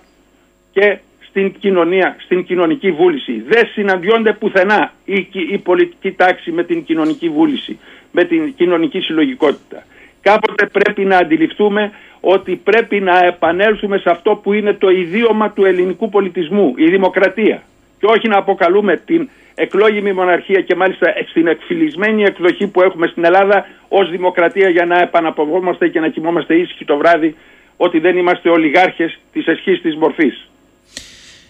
και 0.71 0.97
στην 1.27 1.53
κοινωνία, 1.59 2.15
στην 2.19 2.43
κοινωνική 2.43 2.91
βούληση. 2.91 3.43
Δεν 3.47 3.67
συναντιόνται 3.67 4.33
πουθενά 4.33 4.93
η, 5.05 5.27
η 5.51 5.57
πολιτική 5.57 6.11
τάξη 6.11 6.51
με 6.51 6.63
την 6.63 6.83
κοινωνική 6.83 7.29
βούληση, 7.29 7.79
με 8.11 8.23
την 8.23 8.53
κοινωνική 8.55 8.99
συλλογικότητα. 8.99 9.83
Κάποτε 10.21 10.65
πρέπει 10.65 11.05
να 11.05 11.17
αντιληφθούμε 11.17 11.91
ότι 12.19 12.55
πρέπει 12.55 12.99
να 12.99 13.25
επανέλθουμε 13.25 13.97
σε 13.97 14.09
αυτό 14.09 14.35
που 14.35 14.53
είναι 14.53 14.73
το 14.73 14.89
ιδίωμα 14.89 15.51
του 15.51 15.65
ελληνικού 15.65 16.09
πολιτισμού, 16.09 16.73
η 16.77 16.89
δημοκρατία. 16.89 17.63
Και 17.99 18.05
όχι 18.05 18.27
να 18.27 18.37
αποκαλούμε 18.37 18.97
την 18.97 19.29
εκλόγιμη 19.61 20.13
μοναρχία 20.13 20.61
και 20.61 20.75
μάλιστα 20.75 21.13
στην 21.29 21.47
εκφυλισμένη 21.47 22.23
εκδοχή 22.23 22.67
που 22.67 22.81
έχουμε 22.81 23.07
στην 23.07 23.25
Ελλάδα 23.25 23.65
ως 23.87 24.09
δημοκρατία 24.09 24.69
για 24.69 24.85
να 24.85 25.01
επαναποβόμαστε 25.01 25.87
και 25.87 25.99
να 25.99 26.09
κοιμόμαστε 26.09 26.55
ήσυχοι 26.55 26.85
το 26.85 26.97
βράδυ 26.97 27.35
ότι 27.77 27.99
δεν 27.99 28.17
είμαστε 28.17 28.49
ολιγάρχες 28.49 29.19
της 29.33 29.45
εσχής 29.47 29.81
της 29.81 29.95
μορφής. 29.95 30.49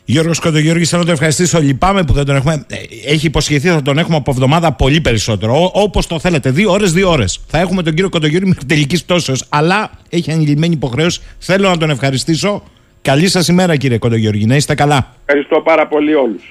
Γιώργος 0.06 0.40
Κοντογιώργης, 0.40 0.90
θέλω 0.90 1.02
να 1.02 1.08
τον 1.08 1.14
ευχαριστήσω. 1.14 1.60
Λυπάμαι 1.60 2.04
που 2.04 2.14
δεν 2.14 2.26
τον 2.26 2.36
έχουμε. 2.36 2.66
Ε, 2.70 2.76
έχει 3.14 3.26
υποσχεθεί, 3.26 3.68
θα 3.68 3.82
τον 3.82 3.98
έχουμε 3.98 4.16
από 4.16 4.32
εβδομάδα 4.32 4.72
πολύ 4.74 5.02
περισσότερο. 5.02 5.72
Όπως 5.74 6.08
το 6.08 6.20
θέλετε. 6.20 6.52
Δύο 6.52 6.72
ώρες, 6.72 6.92
δύο 6.92 7.10
ώρες. 7.10 7.46
Θα 7.48 7.60
έχουμε 7.60 7.84
τον 7.84 7.94
κύριο 7.94 8.10
Κοντογιώργη 8.10 8.48
μέχρι 8.48 8.66
τελικής 8.66 9.04
πτώσεως. 9.04 9.46
Αλλά 9.50 9.92
έχει 10.10 10.32
ανηλυμένη 10.32 10.74
υποχρέωση. 10.74 11.22
Θέλω 11.40 11.70
να 11.70 11.78
τον 11.78 11.90
ευχαριστήσω. 11.90 12.64
Καλή 13.02 13.28
σας 13.28 13.48
ημέρα, 13.48 13.76
κύριε 13.76 13.98
Κοντογιώργη. 13.98 14.46
Να 14.46 14.56
είστε 14.56 14.76
καλά. 14.76 15.16
Ευχαριστώ 15.26 15.62
πάρα 15.62 15.88
πολύ 15.88 16.16
όλους. 16.16 16.44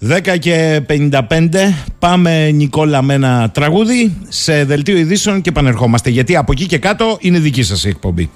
10 0.00 0.38
και 0.38 0.82
55 0.88 1.20
πάμε 1.98 2.50
Νικόλα 2.50 3.02
με 3.02 3.14
ένα 3.14 3.50
τραγούδι 3.54 4.16
σε 4.28 4.64
δελτίο 4.64 4.96
ειδήσεων 4.96 5.40
και 5.40 5.48
επανερχόμαστε 5.48 6.10
γιατί 6.10 6.36
από 6.36 6.52
εκεί 6.52 6.66
και 6.66 6.78
κάτω 6.78 7.16
είναι 7.20 7.38
δική 7.38 7.62
σας 7.62 7.84
η 7.84 7.88
εκπομπή. 7.88 8.30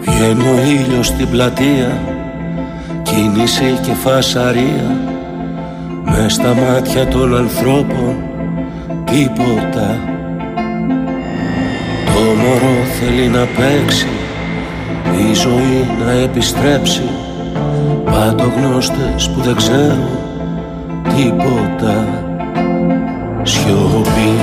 Βγαίνει 0.00 0.48
ο 0.48 0.60
ήλιος 0.66 1.06
στην 1.06 1.30
πλατεία 1.30 2.00
Κίνηση 3.02 3.78
και 3.82 3.92
φασαρία 3.92 5.14
μες 6.04 6.32
στα 6.32 6.54
μάτια 6.54 7.06
των 7.06 7.36
ανθρώπων 7.36 8.35
τίποτα. 9.16 9.98
Το 12.04 12.20
μωρό 12.20 12.84
θέλει 13.00 13.28
να 13.28 13.46
παίξει 13.46 14.06
Η 15.30 15.34
ζωή 15.34 15.88
να 16.04 16.10
επιστρέψει. 16.10 17.08
Παντογνώστες 18.04 19.30
που 19.34 19.40
δεν 19.40 19.56
ξέρουν 19.56 20.08
τίποτα. 21.16 22.24
Σιωπή. 23.42 24.34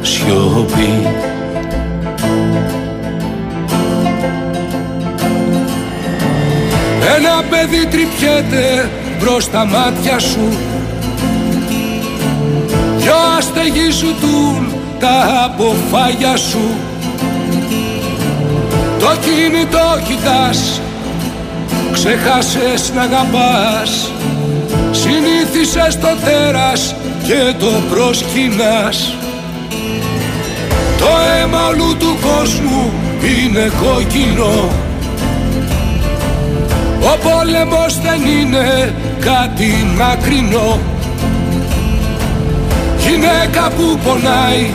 Σιωπή. 0.00 1.06
Ένα 7.16 7.42
παιδί 7.50 7.86
τρυπιέται 7.86 8.90
μπρος 9.22 9.50
τα 9.50 9.64
μάτια 9.64 10.18
σου. 10.18 10.48
Δυο 12.96 13.14
αστεγοί 13.38 13.90
ζουτούν 13.90 14.72
τα 14.98 15.44
αποφάγια 15.44 16.36
σου. 16.36 16.74
Το 18.98 19.16
κινητό 19.20 20.00
κοιτάς 20.08 20.80
Ξεχάσες 21.92 22.92
να 22.94 23.02
αγαπάς. 23.02 24.10
Συνήθισες 24.90 25.98
το 25.98 26.08
τέρας 26.24 26.94
και 27.26 27.54
το 27.58 27.70
προσκυνάς. 27.90 29.14
Το 30.98 31.06
αίμα 31.40 31.66
όλου 31.66 31.96
του 31.98 32.16
κόσμου 32.22 32.92
είναι 33.22 33.70
κόκκινο 33.82 34.70
Ο 37.04 37.18
πόλεμος 37.18 38.00
δεν 38.00 38.20
είναι 38.26 38.94
κάτι 39.20 39.86
μακρινό. 39.98 40.78
Γυναίκα 42.98 43.70
που 43.76 43.98
πονάει 44.04 44.70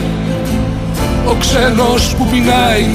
Ο 1.26 1.34
ξένος 1.40 2.14
που 2.14 2.26
πεινάει. 2.26 2.88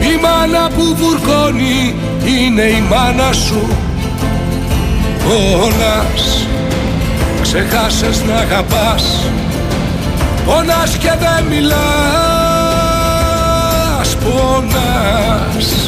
Η 0.00 0.18
μάνα 0.22 0.68
που 0.68 0.96
βουρκώνει 0.96 1.94
Είναι 2.24 2.62
η 2.62 2.82
μάνα 2.90 3.32
σου. 3.32 3.68
Πόνας 5.24 6.46
Ξεχάσες 7.42 8.22
να 8.24 8.34
αγαπάς. 8.34 9.26
Πόνας 10.46 10.96
και 10.96 11.12
δεν 11.18 11.44
μιλάς 11.50 11.76
Πόνας 14.16 15.81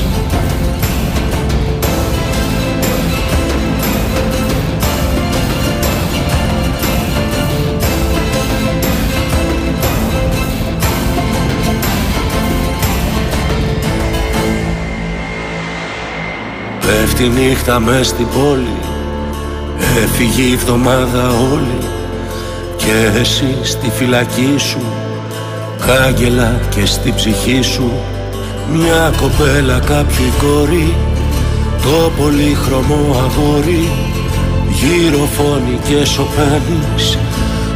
Πέφτει 16.86 17.28
νύχτα 17.28 17.80
μες 17.80 18.06
στην 18.06 18.26
πόλη 18.28 18.76
Έφυγε 20.02 20.42
η 20.42 20.52
εβδομάδα 20.52 21.28
όλη. 21.52 21.78
Και 22.76 23.20
εσύ 23.20 23.58
στη 23.62 23.90
φυλακή 23.90 24.54
σου 24.58 24.80
Κάγκελα 25.86 26.60
και 26.74 26.86
στη 26.86 27.12
ψυχή 27.16 27.62
σου. 27.62 27.92
Μια 28.72 29.12
κοπέλα 29.20 29.78
κάποιο 29.78 30.32
κόρη 30.38 30.94
Το 31.82 32.10
πολύχρωμο 32.16 33.16
αγόρι. 33.24 33.88
Γύρω 34.68 35.28
φώνει 35.36 35.78
και 35.88 36.04
σωπαίνεις 36.04 37.18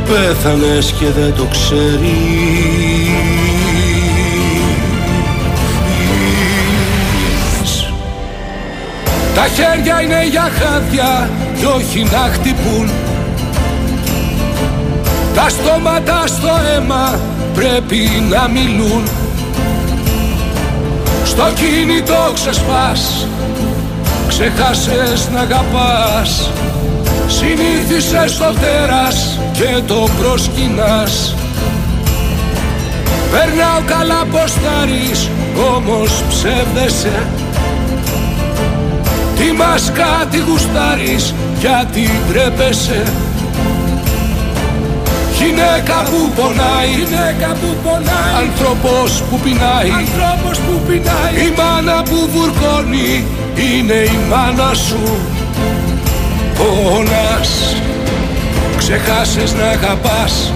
Πέθανες 0.09 0.95
και 0.99 1.07
δεν 1.21 1.35
το 1.35 1.45
ξέρεις 1.51 2.78
Τα 9.39 9.47
χέρια 9.49 10.03
είναι 10.03 10.27
για 10.31 10.51
χάδια 10.59 11.31
και 11.59 11.67
όχι 11.67 12.03
να 12.03 12.19
χτυπούν. 12.33 12.91
Τα 15.35 15.49
στόματα 15.49 16.27
στο 16.27 16.49
αίμα 16.75 17.21
πρέπει 17.55 18.09
να 18.31 18.49
μιλούν. 18.49 19.03
Στο 21.25 21.45
κινητό 21.55 22.31
ξεσπάς 22.35 23.27
Ξεχάσες 24.29 25.29
να 25.33 25.41
αγαπάς. 25.41 26.51
Συνήθισες 27.29 28.37
το 28.37 28.55
τέρας 28.61 29.39
και 29.53 29.83
το 29.87 30.09
προσκυνάς. 30.21 31.35
Περνάω 33.31 33.81
καλά 33.87 34.25
πως 34.31 34.55
όμως 35.77 36.23
ψεύδεσαι 36.29 37.38
τι 39.49 39.55
μας 39.55 39.93
κάτι 39.95 40.39
γουστάρεις 40.39 41.35
γιατί 41.61 42.11
τρέπεσαι 42.29 43.03
Γυναίκα 45.39 46.03
που 46.11 46.31
πονάει, 46.37 46.89
γυναίκα 46.97 47.57
που 47.61 47.77
πονάει. 47.85 48.35
Άνθρωπος 48.49 49.23
που 49.31 49.39
πεινάει, 49.39 49.91
Ανθρώπος 49.91 50.59
που 50.59 50.81
πεινάει. 50.87 51.35
Η 51.47 51.53
μάνα 51.57 52.03
που 52.03 52.29
βουρκώνει 52.33 53.25
είναι 53.55 53.95
η 53.95 54.19
μάνα 54.29 54.75
σου. 54.75 55.03
Πόνας, 56.59 57.77
ξεχάσες 58.79 59.55
να 59.55 59.65
αγαπάς. 59.65 60.53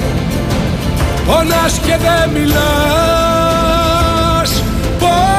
Πόνας 1.26 1.78
και 1.86 1.97
δεν 1.97 2.30
μιλάς. 2.30 2.53
Πόνας 4.99 5.32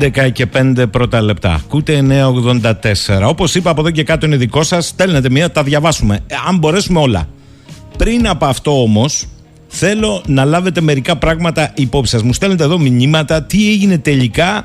11 0.00 0.30
και 0.32 0.46
5 0.56 0.84
πρώτα 0.90 1.20
λεπτά. 1.20 1.54
Ακούτε 1.54 2.00
984. 2.00 3.28
Όπως 3.28 3.54
είπα, 3.54 3.70
από 3.70 3.80
εδώ 3.80 3.90
και 3.90 4.02
κάτω 4.02 4.26
είναι 4.26 4.36
δικό 4.36 4.62
σας. 4.62 4.86
Στέλνετε 4.86 5.30
μία, 5.30 5.50
τα 5.50 5.62
διαβάσουμε. 5.62 6.18
Ε, 6.26 6.34
αν 6.48 6.58
μπορέσουμε 6.58 7.00
όλα. 7.00 7.28
Πριν 7.96 8.28
από 8.28 8.46
αυτό 8.46 8.82
όμως, 8.82 9.26
θέλω 9.66 10.22
να 10.26 10.44
λάβετε 10.44 10.80
μερικά 10.80 11.16
πράγματα 11.16 11.72
υπόψη 11.74 12.10
σας. 12.10 12.22
Μου 12.22 12.32
στέλνετε 12.32 12.64
εδώ 12.64 12.78
μηνύματα 12.78 13.42
τι 13.42 13.70
έγινε 13.70 13.98
τελικά 13.98 14.64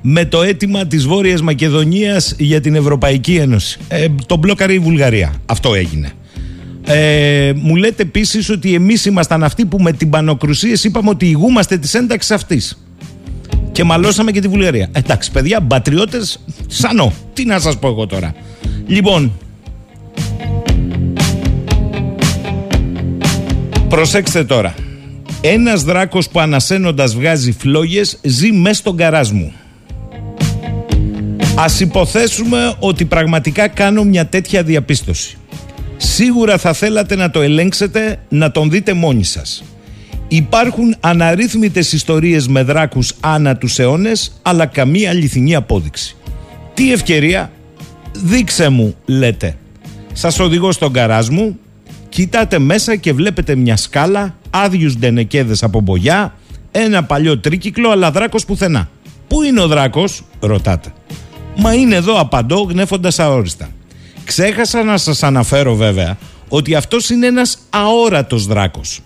με 0.00 0.24
το 0.24 0.42
αίτημα 0.42 0.86
της 0.86 1.06
Βόρειας 1.06 1.42
Μακεδονίας 1.42 2.34
για 2.38 2.60
την 2.60 2.74
Ευρωπαϊκή 2.74 3.34
Ένωση. 3.34 3.78
Ε, 3.88 4.06
τον 4.26 4.38
μπλόκαρε 4.38 4.72
η 4.72 4.78
Βουλγαρία. 4.78 5.34
Αυτό 5.46 5.74
έγινε. 5.74 6.12
Ε, 6.84 7.52
μου 7.56 7.76
λέτε 7.76 8.02
επίσης 8.02 8.50
ότι 8.50 8.74
εμείς 8.74 9.04
ήμασταν 9.04 9.44
αυτοί 9.44 9.66
που 9.66 9.78
με 9.78 9.92
την 9.92 10.10
πανοκρουσία 10.10 10.78
είπαμε 10.82 11.10
ότι 11.10 11.26
ηγούμαστε 11.26 11.76
της 11.76 11.94
ένταξης 11.94 12.30
αυτής. 12.30 12.85
Και 13.76 13.84
μαλώσαμε 13.84 14.30
και 14.30 14.40
τη 14.40 14.48
Βουλγαρία. 14.48 14.88
Εντάξει, 14.92 15.30
παιδιά, 15.30 15.60
μπατριώτε, 15.60 16.18
σανό. 16.66 17.12
Τι 17.34 17.44
να 17.44 17.58
σας 17.58 17.78
πω 17.78 17.88
εγώ 17.88 18.06
τώρα. 18.06 18.34
Λοιπόν, 18.86 19.32
προσέξτε 23.88 24.44
τώρα. 24.44 24.74
Ένας 25.40 25.82
δράκος 25.82 26.28
που 26.28 26.40
ανασένοντας 26.40 27.14
βγάζει 27.14 27.52
φλόγες 27.52 28.18
ζει 28.22 28.52
μέσα 28.52 28.74
στον 28.74 28.96
καράζ 28.96 29.30
μου. 29.30 29.52
Ας 31.56 31.80
υποθέσουμε 31.80 32.74
ότι 32.78 33.04
πραγματικά 33.04 33.68
κάνω 33.68 34.04
μια 34.04 34.26
τέτοια 34.26 34.62
διαπίστωση. 34.62 35.36
Σίγουρα 35.96 36.58
θα 36.58 36.72
θέλατε 36.72 37.16
να 37.16 37.30
το 37.30 37.40
ελέγξετε, 37.40 38.18
να 38.28 38.50
τον 38.50 38.70
δείτε 38.70 38.92
μόνοι 38.92 39.24
σας. 39.24 39.62
Υπάρχουν 40.28 40.96
αναρρύθμιτες 41.00 41.92
ιστορίες 41.92 42.48
με 42.48 42.62
δράκους 42.62 43.12
άνα 43.20 43.56
τους 43.56 43.78
αιώνες, 43.78 44.40
αλλά 44.42 44.66
καμία 44.66 45.10
αληθινή 45.10 45.54
απόδειξη. 45.54 46.16
Τι 46.74 46.92
ευκαιρία, 46.92 47.50
δείξε 48.12 48.68
μου, 48.68 48.94
λέτε. 49.04 49.56
Σας 50.12 50.38
οδηγώ 50.38 50.72
στον 50.72 50.92
καράζ 50.92 51.28
μου, 51.28 51.58
κοιτάτε 52.08 52.58
μέσα 52.58 52.96
και 52.96 53.12
βλέπετε 53.12 53.54
μια 53.54 53.76
σκάλα, 53.76 54.36
άδειους 54.50 54.96
ντενεκέδες 54.96 55.62
από 55.62 55.80
μπογιά, 55.80 56.34
ένα 56.70 57.04
παλιό 57.04 57.38
τρίκυκλο, 57.38 57.90
αλλά 57.90 58.10
δράκος 58.10 58.44
πουθενά. 58.44 58.88
Πού 59.28 59.42
είναι 59.42 59.60
ο 59.60 59.66
δράκος, 59.66 60.22
ρωτάτε. 60.40 60.92
Μα 61.56 61.74
είναι 61.74 61.94
εδώ 61.94 62.20
απαντώ 62.20 62.60
γνέφοντας 62.60 63.18
αόριστα. 63.18 63.68
Ξέχασα 64.24 64.82
να 64.82 64.96
σας 64.96 65.22
αναφέρω 65.22 65.74
βέβαια 65.74 66.18
ότι 66.48 66.74
αυτός 66.74 67.10
είναι 67.10 67.26
ένας 67.26 67.58
αόρατος 67.70 68.46
δράκος. 68.46 69.00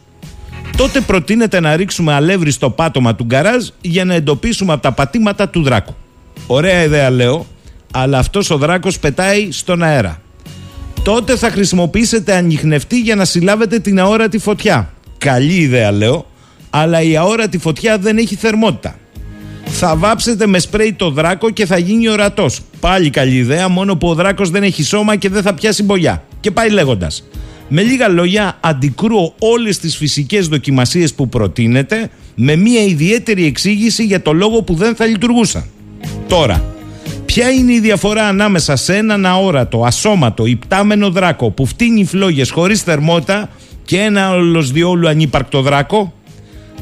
Τότε 0.81 1.01
προτείνεται 1.01 1.61
να 1.61 1.76
ρίξουμε 1.76 2.12
αλεύρι 2.12 2.51
στο 2.51 2.70
πάτωμα 2.70 3.14
του 3.14 3.24
γκαράζ 3.24 3.68
για 3.81 4.05
να 4.05 4.14
εντοπίσουμε 4.14 4.72
από 4.72 4.83
τα 4.83 4.93
πατήματα 4.93 5.49
του 5.49 5.62
δράκου. 5.62 5.95
Ωραία 6.47 6.83
ιδέα 6.83 7.11
λέω, 7.11 7.47
αλλά 7.93 8.18
αυτός 8.18 8.51
ο 8.51 8.57
δράκος 8.57 8.99
πετάει 8.99 9.51
στον 9.51 9.83
αέρα. 9.83 10.20
Τότε 11.03 11.37
θα 11.37 11.51
χρησιμοποιήσετε 11.51 12.35
ανιχνευτή 12.35 13.01
για 13.01 13.14
να 13.14 13.24
συλλάβετε 13.24 13.78
την 13.78 14.01
αόρατη 14.01 14.39
φωτιά. 14.39 14.93
Καλή 15.18 15.55
ιδέα 15.55 15.93
λέω, 15.93 16.26
αλλά 16.70 17.03
η 17.03 17.16
αόρατη 17.16 17.59
φωτιά 17.59 17.99
δεν 17.99 18.18
έχει 18.18 18.35
θερμότητα 18.35 18.95
θα 19.70 19.97
βάψετε 19.97 20.47
με 20.47 20.59
σπρέι 20.59 20.93
το 20.93 21.11
δράκο 21.11 21.51
και 21.51 21.66
θα 21.66 21.78
γίνει 21.78 22.09
ορατός. 22.09 22.61
Πάλι 22.81 23.11
καλή 23.11 23.37
ιδέα, 23.37 23.68
μόνο 23.68 23.97
που 23.97 24.09
ο 24.09 24.14
δράκος 24.14 24.51
δεν 24.51 24.62
έχει 24.62 24.83
σώμα 24.83 25.16
και 25.16 25.28
δεν 25.28 25.43
θα 25.43 25.55
πιάσει 25.55 25.83
μπογιά. 25.83 26.22
Και 26.41 26.51
πάει 26.51 26.70
λέγοντας. 26.70 27.24
Με 27.73 27.83
λίγα 27.83 28.09
λόγια, 28.09 28.59
αντικρούω 28.61 29.35
όλες 29.39 29.79
τις 29.79 29.97
φυσικές 29.97 30.49
δοκιμασίες 30.49 31.14
που 31.14 31.29
προτείνετε 31.29 32.11
με 32.35 32.57
μια 32.57 32.83
ιδιαίτερη 32.83 33.47
εξήγηση 33.47 34.05
για 34.05 34.23
το 34.23 34.33
λόγο 34.33 34.62
που 34.62 34.75
δεν 34.75 34.95
θα 34.95 35.07
λειτουργούσαν. 35.07 35.64
Τώρα, 36.29 36.64
Ποια 37.33 37.51
είναι 37.51 37.73
η 37.73 37.81
διαφορά 37.81 38.27
ανάμεσα 38.27 38.77
σε 38.77 38.97
έναν 38.97 39.27
αόρατο, 39.27 39.85
ασώματο, 39.85 40.47
υπτάμενο 40.47 41.11
δράκο 41.11 41.51
που 41.51 41.66
φτύνει 41.66 42.05
φλόγες 42.05 42.51
χωρίς 42.51 42.83
θερμότητα 42.83 43.49
και 43.85 43.99
ένα 43.99 44.31
όλος 44.31 44.71
διόλου 44.71 45.09
ανύπαρκτο 45.09 45.62
δράκο; 45.62 46.12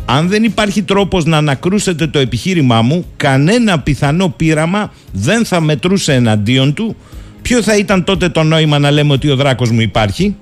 Αν 0.05 0.29
δεν 0.29 0.45
υπάρχει 0.45 0.83
τρόπος 0.83 1.25
να 1.25 1.37
ανακρούσετε 1.37 2.07
το 2.07 2.19
επιχείρημά 2.19 2.83
μου, 2.83 3.05
κανένα 3.17 3.81
πιθανό 3.81 4.29
πείραμα 4.29 4.93
δεν 5.13 5.45
θα 5.45 5.61
μετρούσε 5.61 6.15
εναντίον 6.15 6.75
του. 6.75 6.97
Ποιο 7.43 7.63
θα 7.63 7.77
ήταν 7.77 8.05
τότε 8.05 8.29
το 8.29 8.43
νόημα 8.43 8.79
να 8.79 8.91
λέμε 8.91 9.13
ότι 9.13 9.31
ο 9.31 9.37
δράκος 9.37 9.71
μου 9.71 9.81
υπάρχει; 9.81 10.37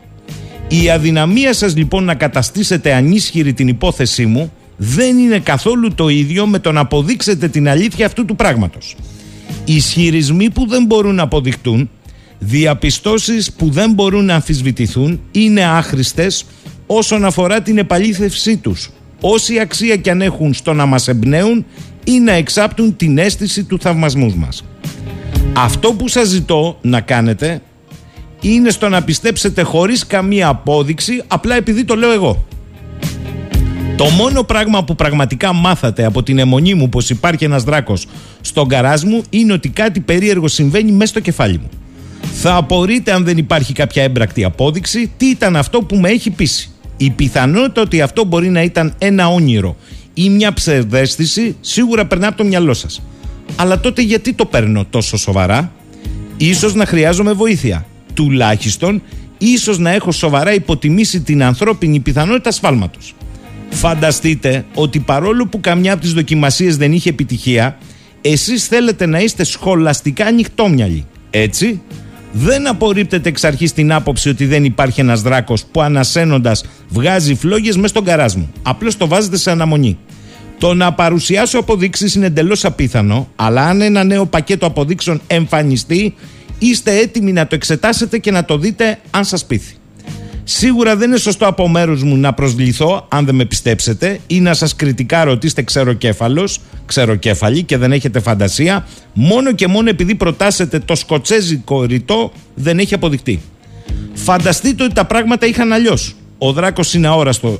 Η 0.69 0.91
αδυναμία 0.91 1.53
σας 1.53 1.77
λοιπόν 1.77 2.05
να 2.05 2.15
καταστήσετε 2.15 2.95
ανίσχυρη 2.95 3.53
την 3.53 3.69
υπόθεσή 3.69 4.27
μου 4.27 4.53
δεν 4.77 5.19
είναι 5.19 5.39
καθόλου 5.39 5.95
το 5.95 6.09
ίδιο 6.09 6.47
με 6.47 6.59
το 6.59 6.73
να 6.73 6.81
αποδείξετε 6.81 7.49
την 7.49 7.69
αλήθεια 7.69 8.07
αυτού 8.07 8.25
του 8.25 8.37
πράγματος. 8.37 8.97
Ισχυρισμοί 9.65 10.51
που 10.51 10.67
δεν 10.67 10.85
μπορούν 10.85 11.15
να 11.15 11.23
αποδεικτούν, 11.23 11.91
διαπιστώσεις 12.39 13.53
που 13.53 13.71
δεν 13.71 13.93
μπορούν 13.93 14.25
να 14.25 14.35
αμφισβητηθούν 14.35 15.21
είναι 15.31 15.65
άχρηστες 15.65 16.45
όσον 16.87 17.25
αφορά 17.25 17.63
την 17.63 17.79
επαλήθευσή 17.79 18.57
τους. 18.57 18.91
Όση 19.21 19.59
αξία 19.59 19.97
και 19.97 20.11
αν 20.11 20.23
έχουν 20.23 20.55
στο 20.55 20.73
να 20.73 20.87
μας 20.87 21.09
εμπνέουν 21.09 21.65
ή 22.05 22.19
να 22.19 22.33
εξάπτουν 22.33 22.97
την 22.97 23.19
αίσθηση 23.19 23.65
του 23.65 23.79
θαυμασμού 23.81 24.35
μας. 24.37 24.65
Αυτό 25.57 25.93
που 25.93 26.09
σας 26.09 26.29
ζητώ 26.29 26.79
να 26.83 27.01
κάνετε 27.01 27.61
είναι 28.55 28.71
στο 28.71 28.89
να 28.89 29.03
πιστέψετε 29.03 29.63
χωρίς 29.63 30.07
καμία 30.07 30.49
απόδειξη 30.49 31.23
απλά 31.27 31.55
επειδή 31.55 31.85
το 31.85 31.95
λέω 31.95 32.13
εγώ. 32.13 32.45
Το 33.97 34.05
μόνο 34.05 34.43
πράγμα 34.43 34.85
που 34.85 34.95
πραγματικά 34.95 35.53
μάθατε 35.53 36.05
από 36.05 36.23
την 36.23 36.39
αιμονή 36.39 36.75
μου 36.75 36.89
πως 36.89 37.11
υπάρχει 37.11 37.45
ένας 37.45 37.63
δράκος 37.63 38.07
στον 38.41 38.69
καράζ 38.69 39.03
μου 39.03 39.23
είναι 39.31 39.53
ότι 39.53 39.69
κάτι 39.69 40.01
περίεργο 40.01 40.49
συμβαίνει 40.49 40.93
μέσα 40.93 41.07
στο 41.07 41.21
κεφάλι 41.21 41.59
μου. 41.59 41.69
Θα 42.33 42.55
απορείτε 42.55 43.13
αν 43.13 43.25
δεν 43.25 43.37
υπάρχει 43.37 43.73
κάποια 43.73 44.03
έμπρακτη 44.03 44.45
απόδειξη 44.45 45.11
τι 45.17 45.27
ήταν 45.27 45.57
αυτό 45.57 45.83
που 45.83 45.97
με 45.97 46.09
έχει 46.09 46.31
πείσει. 46.31 46.71
Η 46.97 47.11
πιθανότητα 47.11 47.81
ότι 47.81 48.01
αυτό 48.01 48.25
μπορεί 48.25 48.49
να 48.49 48.63
ήταν 48.63 48.95
ένα 48.99 49.29
όνειρο 49.29 49.77
ή 50.15 50.31
μια 50.31 50.53
ψευδέστηση 50.53 51.57
σίγουρα 51.61 52.07
περνά 52.07 52.29
από 52.29 52.37
το 52.37 52.45
μυαλό 52.45 52.75
σας. 52.75 53.03
Αλλά 53.57 53.81
τότε 53.81 54.03
γιατί 54.03 54.33
το 54.33 54.45
παίρνω 54.45 54.85
τόσο 54.91 55.17
σοβαρά; 55.17 55.73
Ίσως 56.37 56.75
να 56.75 56.87
χρειάζομαι 56.87 57.33
βοήθεια. 57.33 57.87
Τουλάχιστον 58.17 59.03
ίσως 59.39 59.79
να 59.79 59.91
έχω 59.91 60.13
σοβαρά 60.13 60.55
υποτιμήσει 60.55 61.21
την 61.21 61.43
ανθρώπινη 61.43 62.01
πιθανότητα 62.01 62.51
σφάλματος. 62.51 63.15
Φανταστείτε 63.71 64.65
ότι 64.75 64.99
παρόλο 64.99 65.47
που 65.47 65.61
καμιά 65.61 65.93
από 65.93 66.03
τις 66.03 66.13
δοκιμασίες 66.13 66.77
δεν 66.77 66.93
είχε 66.93 67.09
επιτυχία, 67.09 67.79
εσείς 68.21 68.67
θέλετε 68.67 69.07
να 69.07 69.19
είστε 69.19 69.45
σχολαστικά 69.45 70.27
ανοιχτόμυαλοι. 70.27 71.07
Έτσι, 71.31 71.81
δεν 72.33 72.67
απορρίπτεται 72.69 73.29
εξ 73.29 73.45
αρχής 73.45 73.73
την 73.73 73.93
άποψη 73.93 74.29
ότι 74.29 74.47
δεν 74.47 74.65
υπάρχει 74.65 75.01
ένας 75.01 75.23
δράκος 75.23 75.65
που 75.65 75.83
ανασένοντας 75.83 76.65
βγάζει 76.89 77.35
φλόγες 77.35 77.77
μέσα 77.77 77.89
στον 77.89 78.05
καράζ 78.05 78.35
μου. 78.35 78.51
Απλώς 78.63 78.97
το 78.97 79.09
βάζετε 79.09 79.37
σε 79.37 79.51
αναμονή. 79.51 79.99
Το 80.59 80.75
να 80.75 80.93
παρουσιάσω 80.93 81.59
αποδείξεις 81.59 82.15
είναι 82.15 82.27
εντελώς 82.27 82.65
απίθανο, 82.65 83.29
αλλά 83.37 83.67
αν 83.67 83.81
ένα 83.81 84.05
νέο 84.05 84.27
πακέτο 84.27 84.67
αποδείξεων 84.67 85.21
εμφανιστεί, 85.27 86.15
είστε 86.59 86.99
έτοιμοι 86.99 87.33
να 87.33 87.47
το 87.47 87.55
εξετάσετε 87.55 88.19
και 88.19 88.31
να 88.31 88.45
το 88.45 88.59
δείτε 88.59 88.99
αν 89.11 89.25
σας 89.25 89.45
πείθει. 89.45 89.75
Σίγουρα 90.49 90.97
δεν 90.97 91.09
είναι 91.09 91.19
σωστό 91.19 91.47
από 91.47 91.69
μέρους 91.69 92.03
μου 92.03 92.17
να 92.17 92.33
προσβληθώ, 92.33 93.07
αν 93.09 93.25
δεν 93.25 93.35
με 93.35 93.45
πιστέψετε, 93.45 94.21
ή 94.27 94.41
να 94.41 94.55
σας 94.55 94.77
κριτικάρω 94.77 95.31
ότι 95.31 95.47
είστε 95.47 95.63
ξεροκέφαλος, 95.63 96.61
ξεροκέφαλοι 96.87 97.63
και 97.63 97.77
δεν 97.77 97.93
έχετε 97.93 98.21
φαντασία, 98.21 98.87
μόνο 99.13 99.53
και 99.53 99.67
μόνο 99.67 99.89
επειδή 99.89 100.15
προτάσετε 100.15 100.79
το 100.79 100.95
σκοτσέζικο 100.95 101.85
ρητό 101.85 102.33
δεν 102.55 102.79
έχει 102.79 102.95
αποδειχτεί. 102.95 103.41
Φανταστείτε 104.15 104.85
ότι 104.85 104.95
τα 104.95 105.05
πράγματα 105.05 105.47
είχαν 105.47 105.73
αλλιώς. 105.73 106.17
Ο 106.39 106.53
Δράκος 106.53 106.95
είναι 106.95 107.09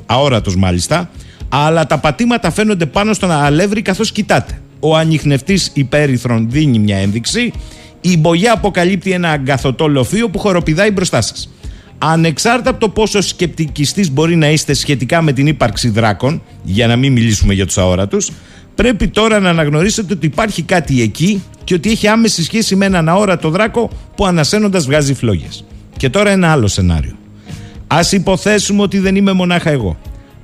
αόρατος 0.07 0.57
μάλιστα, 0.57 1.11
αλλά 1.49 1.87
τα 1.87 1.99
πατήματα 1.99 2.51
φαίνονται 2.51 2.87
πάνω 2.87 3.13
στον 3.13 3.31
αλεύρι 3.31 3.83
καθώς 3.83 4.13
κοιτάτε. 4.13 4.61
Ο 4.81 4.97
ανοιχνευτή 4.97 5.61
υπέρυθρων 5.73 6.51
δίνει 6.51 6.79
μια 6.79 6.97
ένδειξη, 6.97 7.53
η 8.11 8.17
μπογιά 8.19 8.53
αποκαλύπτει 8.53 9.13
ένα 9.13 9.31
αγκαθωτό 9.31 9.89
λοφείο 9.89 10.29
που 10.29 10.39
χοροπηδάει 10.39 10.91
μπροστά 10.91 11.21
σας. 11.21 11.51
Ανεξάρτητα 11.99 12.71
από 12.71 12.81
το 12.81 12.89
πόσο 12.89 13.21
σκεπτικιστής 13.21 14.11
μπορεί 14.11 14.37
να 14.37 14.51
είστε 14.51 14.75
σχετικά 14.75 15.23
με 15.23 15.33
την 15.33 15.47
ύπαρξη 15.47 15.89
δράκων, 15.89 16.43
για 16.63 16.87
να 16.87 16.97
μην 16.97 17.13
μιλήσουμε 17.13 17.55
για 17.55 17.67
τους 17.67 17.79
αόρατους, 17.79 18.31
πρέπει 18.75 19.09
τώρα 19.09 19.41
να 19.41 19.51
αναγνωρίσετε 19.51 20.13
ότι 20.13 20.27
υπάρχει 20.27 20.63
κάτι 20.63 21.03
εκεί 21.03 21.43
και 21.65 21.75
ότι 21.75 21.91
έχει 21.91 22.09
άμεση 22.09 22.43
σχέση 22.43 22.77
με 22.77 22.87
έναν 22.87 23.09
αόρατο 23.09 23.51
δράκο 23.51 23.91
που 24.17 24.27
ανασένοντας 24.27 24.87
βγάζει 24.87 25.15
φλόγες. 25.15 25.65
Και 25.97 26.11
τώρα 26.11 26.31
ένα 26.31 26.51
άλλο 26.51 26.67
σενάριο. 26.67 27.17
Α 27.87 28.01
υποθέσουμε 28.11 28.83
ότι 28.83 28.99
δεν 28.99 29.17
είμαι 29.17 29.33
μονάχα 29.33 29.71
εγώ. 29.71 29.97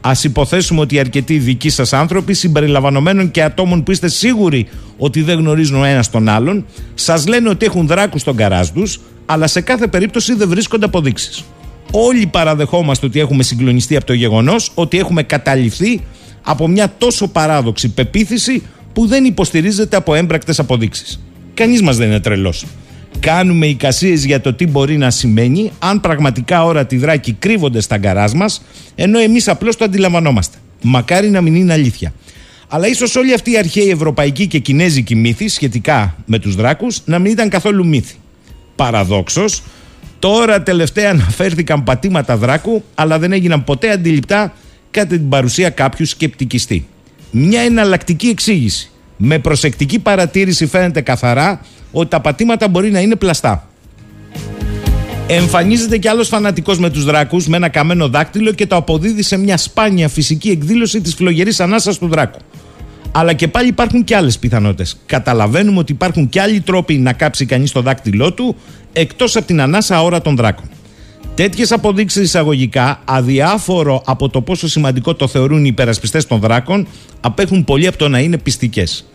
Α 0.04 0.12
υποθέσουμε 0.22 0.80
ότι 0.80 0.98
αρκετοί 0.98 1.38
δικοί 1.38 1.70
σας 1.70 1.92
άνθρωποι, 1.92 2.34
συμπεριλαμβανομένων 2.34 3.30
και 3.30 3.42
ατόμων 3.42 3.82
που 3.82 3.90
είστε 3.90 4.08
σίγουροι 4.08 4.66
ότι 4.98 5.22
δεν 5.22 5.38
γνωρίζουν 5.38 5.80
ο 5.80 5.84
ένας 5.84 6.10
τον 6.10 6.28
άλλον, 6.28 6.66
σας 6.94 7.26
λένε 7.26 7.48
ότι 7.48 7.66
έχουν 7.66 7.86
δράκου 7.86 8.18
στον 8.18 8.36
καράζ 8.36 8.68
τους, 8.68 9.00
αλλά 9.26 9.46
σε 9.46 9.60
κάθε 9.60 9.86
περίπτωση 9.86 10.34
δεν 10.34 10.48
βρίσκονται 10.48 10.84
αποδείξεις. 10.84 11.44
Όλοι 11.90 12.26
παραδεχόμαστε 12.26 13.06
ότι 13.06 13.20
έχουμε 13.20 13.42
συγκλονιστεί 13.42 13.96
από 13.96 14.06
το 14.06 14.12
γεγονός 14.12 14.70
ότι 14.74 14.98
έχουμε 14.98 15.22
καταληφθεί 15.22 16.00
από 16.42 16.68
μια 16.68 16.94
τόσο 16.98 17.28
παράδοξη 17.28 17.88
πεποίθηση 17.88 18.62
που 18.92 19.06
δεν 19.06 19.24
υποστηρίζεται 19.24 19.96
από 19.96 20.14
έμπρακτες 20.14 20.58
αποδείξεις. 20.58 21.20
Κανείς 21.54 21.82
μας 21.82 21.96
δεν 21.96 22.08
είναι 22.08 22.20
τρελός. 22.20 22.64
Κάνουμε 23.20 23.66
εικασίες 23.66 24.24
για 24.24 24.40
το 24.40 24.54
τι 24.54 24.66
μπορεί 24.66 24.96
να 24.96 25.10
σημαίνει 25.10 25.72
αν 25.78 26.00
πραγματικά 26.00 26.64
όρατοι 26.64 26.96
δράκοι 26.96 27.32
κρύβονται 27.32 27.80
στα 27.80 27.96
γκαράζ 27.98 28.32
μας, 28.32 28.62
ενώ 28.94 29.18
εμείς 29.18 29.48
απλώς 29.48 29.76
το 29.76 29.84
αντιλαμβανόμαστε. 29.84 30.58
Μακάρι 30.82 31.30
να 31.30 31.40
μην 31.40 31.54
είναι 31.54 31.72
αλήθεια. 31.72 32.12
Αλλά 32.68 32.86
ίσως 32.86 33.16
όλη 33.16 33.34
αυτή 33.34 33.50
η 33.50 33.58
αρχαίοι 33.58 33.90
ευρωπαϊκή 33.90 34.46
και 34.46 34.58
κινέζικη 34.58 35.14
μύθοι 35.14 35.48
σχετικά 35.48 36.16
με 36.26 36.38
τους 36.38 36.54
δράκους 36.54 37.00
να 37.04 37.18
μην 37.18 37.32
ήταν 37.32 37.48
καθόλου 37.48 37.86
μύθοι. 37.86 38.14
Παραδόξως, 38.76 39.62
τώρα 40.18 40.62
τελευταία 40.62 41.10
αναφέρθηκαν 41.10 41.84
πατήματα 41.84 42.36
δράκου, 42.36 42.84
αλλά 42.94 43.18
δεν 43.18 43.32
έγιναν 43.32 43.64
ποτέ 43.64 43.90
αντιληπτά 43.90 44.54
κατά 44.90 45.06
την 45.06 45.28
παρουσία 45.28 45.70
κάποιου 45.70 46.06
σκεπτικιστή. 46.06 46.86
Μια 47.30 47.60
εναλλακτική 47.60 48.26
εξήγηση. 48.26 48.91
Με 49.24 49.38
προσεκτική 49.38 49.98
παρατήρηση 49.98 50.66
φαίνεται 50.66 51.00
καθαρά 51.00 51.60
ότι 51.92 52.08
τα 52.08 52.20
πατήματα 52.20 52.68
μπορεί 52.68 52.90
να 52.90 53.00
είναι 53.00 53.16
πλαστά. 53.16 53.68
Εμφανίζεται 55.26 55.98
κι 55.98 56.08
άλλος 56.08 56.28
φανατικός 56.28 56.78
με 56.78 56.90
τους 56.90 57.04
δράκους 57.04 57.48
με 57.48 57.56
ένα 57.56 57.68
καμένο 57.68 58.08
δάκτυλο 58.08 58.52
και 58.52 58.66
το 58.66 58.76
αποδίδει 58.76 59.22
σε 59.22 59.36
μια 59.36 59.56
σπάνια 59.56 60.08
φυσική 60.08 60.50
εκδήλωση 60.50 61.00
της 61.00 61.14
φλογερής 61.14 61.60
ανάσας 61.60 61.98
του 61.98 62.08
δράκου. 62.08 62.38
Αλλά 63.12 63.32
και 63.32 63.48
πάλι 63.48 63.68
υπάρχουν 63.68 64.04
και 64.04 64.16
άλλες 64.16 64.38
πιθανότητες. 64.38 64.96
Καταλαβαίνουμε 65.06 65.78
ότι 65.78 65.92
υπάρχουν 65.92 66.28
και 66.28 66.40
άλλοι 66.40 66.60
τρόποι 66.60 66.98
να 66.98 67.12
κάψει 67.12 67.46
κανείς 67.46 67.72
το 67.72 67.80
δάκτυλό 67.80 68.32
του 68.32 68.56
εκτός 68.92 69.36
από 69.36 69.46
την 69.46 69.60
ανάσα 69.60 70.02
ώρα 70.02 70.22
των 70.22 70.36
δράκων. 70.36 70.68
Τέτοιες 71.34 71.72
αποδείξεις 71.72 72.22
εισαγωγικά, 72.22 73.00
αδιάφορο 73.04 74.02
από 74.06 74.28
το 74.28 74.40
πόσο 74.40 74.68
σημαντικό 74.68 75.14
το 75.14 75.28
θεωρούν 75.28 75.64
οι 75.64 75.68
υπερασπιστές 75.70 76.26
των 76.26 76.40
δράκων, 76.40 76.86
απέχουν 77.20 77.64
πολύ 77.64 77.86
από 77.86 77.98
το 77.98 78.08
να 78.08 78.18
είναι 78.18 78.38
πιστικές. 78.38 79.06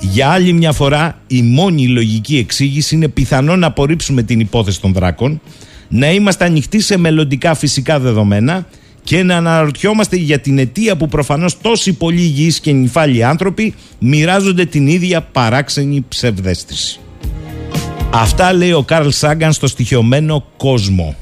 Για 0.00 0.28
άλλη 0.28 0.52
μια 0.52 0.72
φορά, 0.72 1.18
η 1.26 1.42
μόνη 1.42 1.88
λογική 1.88 2.38
εξήγηση 2.38 2.94
είναι 2.94 3.08
πιθανό 3.08 3.56
να 3.56 3.66
απορρίψουμε 3.66 4.22
την 4.22 4.40
υπόθεση 4.40 4.80
των 4.80 4.92
δράκων, 4.92 5.40
να 5.88 6.10
είμαστε 6.10 6.44
ανοιχτοί 6.44 6.80
σε 6.80 6.98
μελλοντικά 6.98 7.54
φυσικά 7.54 7.98
δεδομένα 7.98 8.66
και 9.02 9.22
να 9.22 9.36
αναρωτιόμαστε 9.36 10.16
για 10.16 10.38
την 10.38 10.58
αιτία 10.58 10.96
που 10.96 11.08
προφανώς 11.08 11.60
τόσοι 11.60 11.92
πολύ 11.92 12.20
υγιείς 12.20 12.60
και 12.60 12.72
νυφάλιοι 12.72 13.22
άνθρωποι 13.22 13.74
μοιράζονται 13.98 14.64
την 14.64 14.86
ίδια 14.86 15.20
παράξενη 15.20 16.04
ψευδέστηση. 16.08 17.00
Αυτά 18.12 18.52
λέει 18.52 18.72
ο 18.72 18.82
Καρλ 18.82 19.08
Σάγκαν 19.08 19.52
στο 19.52 19.66
στοιχειωμένο 19.66 20.46
κόσμο. 20.56 21.16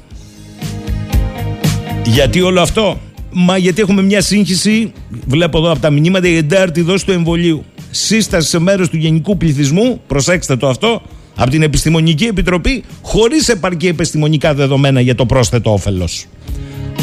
Γιατί 2.04 2.40
όλο 2.40 2.60
αυτό; 2.60 3.00
Μα 3.32 3.56
γιατί 3.56 3.80
έχουμε 3.80 4.02
μια 4.02 4.20
σύγχυση, 4.20 4.92
βλέπω 5.26 5.58
εδώ 5.58 5.70
από 5.70 5.80
τα 5.80 5.90
μηνύματα, 5.90 6.28
η 6.28 6.36
εντάρτη 6.36 6.80
δόση 6.80 7.04
του 7.04 7.12
εμβολίου. 7.12 7.64
Σύσταση 7.94 8.48
σε 8.48 8.58
μέρος 8.58 8.88
του 8.88 8.96
γενικού 8.96 9.36
πληθυσμού, 9.36 10.00
προσέξτε 10.06 10.56
το 10.56 10.68
αυτό, 10.68 11.02
από 11.36 11.50
την 11.50 11.62
Επιστημονική 11.62 12.24
Επιτροπή, 12.24 12.84
χωρίς 13.02 13.48
επαρκή 13.48 13.86
επιστημονικά 13.86 14.54
δεδομένα 14.54 15.00
για 15.00 15.14
το 15.14 15.26
πρόσθετο 15.26 15.72
όφελος. 15.72 16.26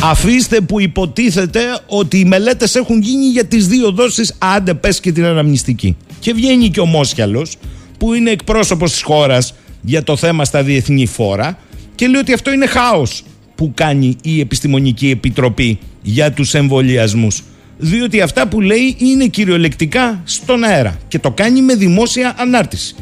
Αφήστε 0.04 0.62
που 0.62 0.80
υποτίθεται 0.80 1.60
ότι 1.88 2.20
οι 2.20 2.26
μελέτες 2.26 2.76
έχουν 2.76 3.02
γίνει 3.02 3.26
για 3.26 3.46
τις 3.46 3.68
δύο 3.68 3.92
δόσεις, 3.92 4.36
άντε 4.38 4.74
πες 4.74 5.00
και 5.00 5.12
την 5.12 5.26
αναμνηστική. 5.26 5.98
Και 6.20 6.34
βγαίνει 6.34 6.70
και 6.70 6.80
ο 6.80 6.86
Μόσχιαλος, 6.86 7.56
που 7.98 8.14
είναι 8.14 8.30
εκπρόσωπος 8.30 8.92
της 8.92 9.02
χώρας 9.02 9.54
για 9.82 10.04
το 10.04 10.16
θέμα 10.16 10.46
στα 10.46 10.64
διεθνή 10.64 11.06
φόρα 11.06 11.58
και 11.96 12.08
λέει 12.08 12.22
ότι 12.22 12.34
αυτό 12.34 12.52
είναι 12.52 12.66
χάος 12.66 13.24
που 13.56 13.72
κάνει 13.74 14.16
η 14.22 14.40
Επιστημονική 14.40 15.10
Επιτροπή 15.10 15.80
για 16.02 16.32
τους 16.32 16.54
εμβολιασμούς. 16.54 17.44
Διότι 17.82 18.21
αυτά 18.21 18.47
που 18.47 18.61
λέει 18.61 18.95
είναι 18.97 19.27
κυριολεκτικά 19.27 20.21
στον 20.23 20.63
αέρα 20.63 20.97
και 21.07 21.19
το 21.19 21.32
κάνει 21.32 21.61
με 21.61 21.75
δημόσια 21.75 22.36
ανάρτηση. 22.38 22.95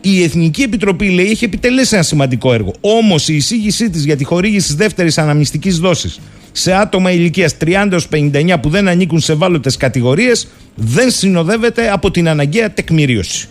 Η 0.00 0.22
Εθνική 0.22 0.62
Επιτροπή 0.62 1.08
λέει 1.08 1.30
έχει 1.30 1.44
επιτελέσει 1.44 1.94
ένα 1.94 2.02
σημαντικό 2.02 2.52
έργο. 2.52 2.74
Όμως 2.80 3.28
η 3.28 3.34
εισήγησή 3.34 3.90
της 3.90 4.04
για 4.04 4.16
τη 4.16 4.24
χορήγηση 4.24 4.66
της 4.66 4.74
δεύτερης 4.74 5.18
αναμνηστικής 5.18 5.78
δόσης 5.78 6.20
σε 6.52 6.74
άτομα 6.74 7.10
ηλικίας 7.10 7.56
30 7.64 7.98
59 8.10 8.56
που 8.62 8.68
δεν 8.68 8.88
ανήκουν 8.88 9.20
σε 9.20 9.32
ευάλωτε 9.32 9.70
κατηγορίες 9.78 10.48
δεν 10.74 11.10
συνοδεύεται 11.10 11.90
από 11.90 12.10
την 12.10 12.28
αναγκαία 12.28 12.72
τεκμηρίωση. 12.72 13.48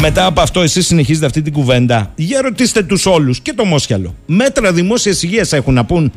Μετά 0.00 0.26
από 0.26 0.40
αυτό, 0.40 0.60
εσείς 0.60 0.86
συνεχίζετε 0.86 1.26
αυτή 1.26 1.42
την 1.42 1.52
κουβέντα. 1.52 2.12
Για 2.16 2.40
ρωτήστε 2.40 2.82
τους 2.82 3.06
όλους 3.06 3.40
και 3.40 3.52
το 3.52 3.64
Μόσιαλο. 3.64 4.14
Μέτρα 4.26 4.72
δημόσιας 4.72 5.22
υγείας 5.22 5.52
έχουν 5.52 5.74
να 5.74 5.84
πούν. 5.84 6.12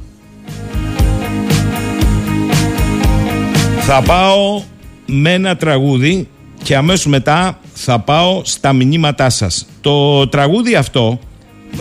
Θα 3.91 4.01
πάω 4.01 4.61
με 5.05 5.33
ένα 5.33 5.55
τραγούδι 5.55 6.27
και 6.63 6.75
αμέσως 6.75 7.05
μετά 7.05 7.59
θα 7.73 7.99
πάω 7.99 8.41
στα 8.45 8.73
μηνύματά 8.73 9.29
σας. 9.29 9.67
Το 9.81 10.27
τραγούδι 10.27 10.75
αυτό 10.75 11.19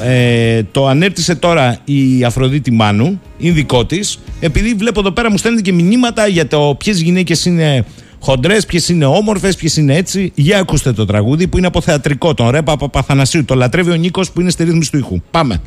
ε, 0.03 0.63
το 0.63 0.87
ανέπτυσε 0.87 1.35
τώρα 1.35 1.79
η 1.85 2.25
Αφροδίτη 2.25 2.71
Μάνου, 2.71 3.21
είναι 3.39 3.53
δικό 3.53 3.87
της, 3.87 4.19
επειδή 4.41 4.75
βλέπω 4.75 5.01
εδώ 5.01 5.11
πέρα 5.11 5.31
μου 5.31 5.37
στέλνετε 5.37 5.63
και 5.63 5.73
μηνύματα 5.73 6.27
για 6.27 6.47
το 6.47 6.77
ποιες 6.79 7.01
γυναίκες 7.01 7.45
είναι 7.45 7.85
χοντρές, 8.21 8.67
ποιες 8.67 8.89
είναι 8.89 9.05
όμορφες, 9.05 9.57
ποιες 9.57 9.77
είναι 9.77 9.97
έτσι. 9.97 10.33
Για 10.35 10.59
ακούστε 10.59 10.93
το 10.93 11.05
τραγούδι 11.05 11.49
που 11.49 11.59
είναι 11.59 11.67
από 11.67 11.81
θεατρικό, 11.81 12.35
τον 12.35 12.51
Ρέπα 12.51 12.77
Παπαθανασίου. 12.77 13.45
Το 13.45 13.55
λατρεύει 13.55 13.91
ο 13.91 13.97
Νίκος 13.97 14.31
που 14.31 14.41
είναι 14.41 14.51
στη 14.51 14.65
ρύθμιση 14.65 14.91
του 14.91 14.99
ήχου. 14.99 15.23
Πάμε. 15.31 15.61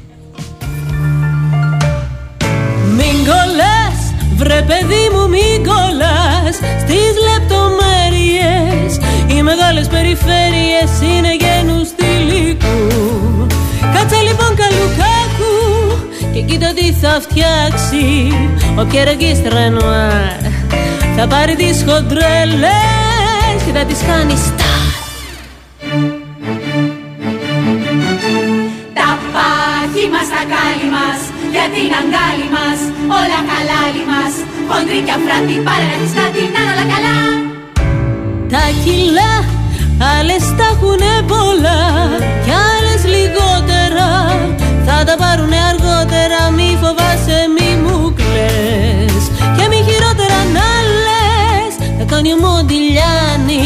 Βρε 4.42 4.62
παιδί 4.70 5.06
μου 5.14 5.24
μην 5.34 5.58
κολλάς 5.68 6.56
Στις 6.84 7.12
λεπτομέρειες. 7.30 8.92
Οι 9.28 9.42
μεγάλες 9.42 9.88
περιφέρειες 9.88 10.92
είναι 11.12 11.32
γένους 11.44 11.88
θηλυκού. 11.98 12.78
Κάτσε 13.94 14.20
λοιπόν 14.28 14.52
καλουκάκου 14.62 15.56
Και 16.34 16.42
κοίτα 16.42 16.74
τι 16.74 16.88
θα 17.02 17.14
φτιάξει. 17.26 18.06
Ο 18.80 18.86
Πιερεγκής 18.86 19.42
Τρενουάρ 19.44 20.39
Θα 21.18 21.28
πάρει 21.28 21.56
τις 21.56 21.86
χοντρέλες 21.88 23.58
Και 23.66 23.72
θα 23.78 23.84
τις 23.86 24.00
κάνει 24.08 24.36
στάρ 24.46 24.89
Τα 28.94 29.10
πάχη 29.34 30.06
μας, 30.14 30.28
τα 30.34 30.42
κάλλη 30.52 30.89
μας 30.92 31.41
Για 31.54 31.66
την 31.74 31.91
αγκάλι 31.99 32.47
μας 32.56 32.80
Όλα 33.20 33.39
καλάλι 33.49 34.04
μας. 34.12 34.34
Χοντρή 34.70 34.99
και 35.06 35.14
αφράτη 35.18 35.56
πάρε 35.68 35.86
να 35.91 35.95
της 36.02 36.14
κάτι 36.20 36.43
να 36.54 36.62
όλα 36.72 36.86
καλά. 36.93 37.20
Τα 38.54 38.64
κιλά 38.84 39.34
Άλλες 40.14 40.45
τα 40.58 40.68
έχουνε 40.74 41.14
πολλά. 41.32 41.82
Κι 42.45 42.54
άλλες 42.70 43.02
λιγότερα 43.14 44.10
Θα 44.86 44.97
τα 45.08 45.16
πάρουνε 45.22 45.60
αργότερα. 45.72 46.39
Μη 46.58 46.70
φοβάσαι 46.82 47.39
μη 47.56 47.70
μου 47.84 47.97
κλαις. 48.20 49.24
Και 49.56 49.66
μη 49.72 49.80
χειρότερα 49.88 50.39
να 50.58 50.70
λες. 51.06 51.74
Θα 51.97 52.04
κάνει 52.12 52.34
ο 52.34 52.38
Μοντιλιάνη 52.43 53.66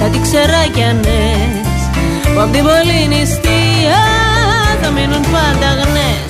Κάτι 0.00 0.18
ξεράκιανες 0.24 1.78
Που 2.32 2.40
απ' 2.40 2.52
την 2.52 2.64
πολλή 2.68 3.00
νηστεία 3.12 4.02
Θα 4.82 4.88
μείνουν 4.90 5.24
πάντα 5.34 5.70
γνές 5.80 6.25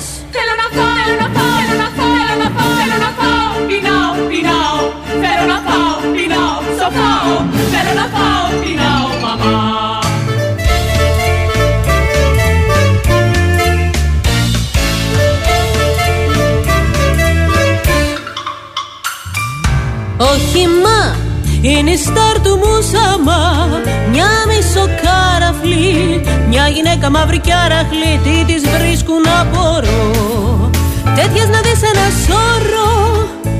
μια 27.09 27.09
γυναίκα 27.09 27.09
μαύρη 27.09 27.39
κι 27.39 27.53
αραχλή 27.65 28.19
Τι 28.23 28.53
της 28.53 28.63
βρίσκουν 28.69 29.21
να 29.21 29.43
μπορώ. 29.43 30.05
Τέτοιες 31.15 31.47
να 31.49 31.59
δεις 31.61 31.81
ένα 31.91 32.07
σώρο 32.25 32.91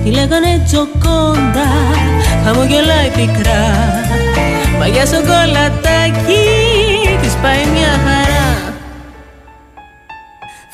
Τη 0.03 0.09
λέγανε 0.11 0.63
τζοκόντα, 0.65 1.69
χαμογελάει 2.43 3.09
πικρά. 3.15 3.65
Μα 4.79 4.87
για 4.87 5.05
σοκολατάκι 5.05 6.45
της 7.21 7.33
πάει 7.41 7.63
μια 7.75 7.93
χαρά. 8.05 8.49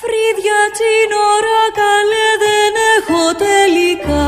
Φρύδια 0.01 0.59
τσίνορα 0.76 1.61
καλέ 1.80 2.30
δεν 2.45 2.74
έχω 2.95 3.24
τελικά. 3.45 4.28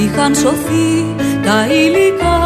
Είχαν 0.00 0.34
σωθεί 0.34 0.92
τα 1.44 1.58
υλικά. 1.80 2.40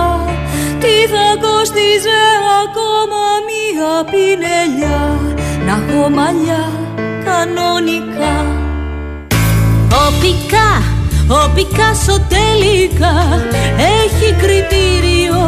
Τι 0.82 0.94
θα 1.12 1.26
κόστιζε 1.44 2.20
ακόμα 2.62 3.33
μία 3.84 4.04
πινελιά 4.10 5.00
Να 5.66 5.72
έχω 5.72 6.08
μαλλιά 6.08 6.64
κανονικά. 7.24 8.36
Ο 10.02 10.04
Πικά, 10.20 10.72
ο 11.38 11.50
Πικάσο 11.54 12.16
τελικά 12.34 13.16
Έχει 14.00 14.28
κριτήριο. 14.42 15.42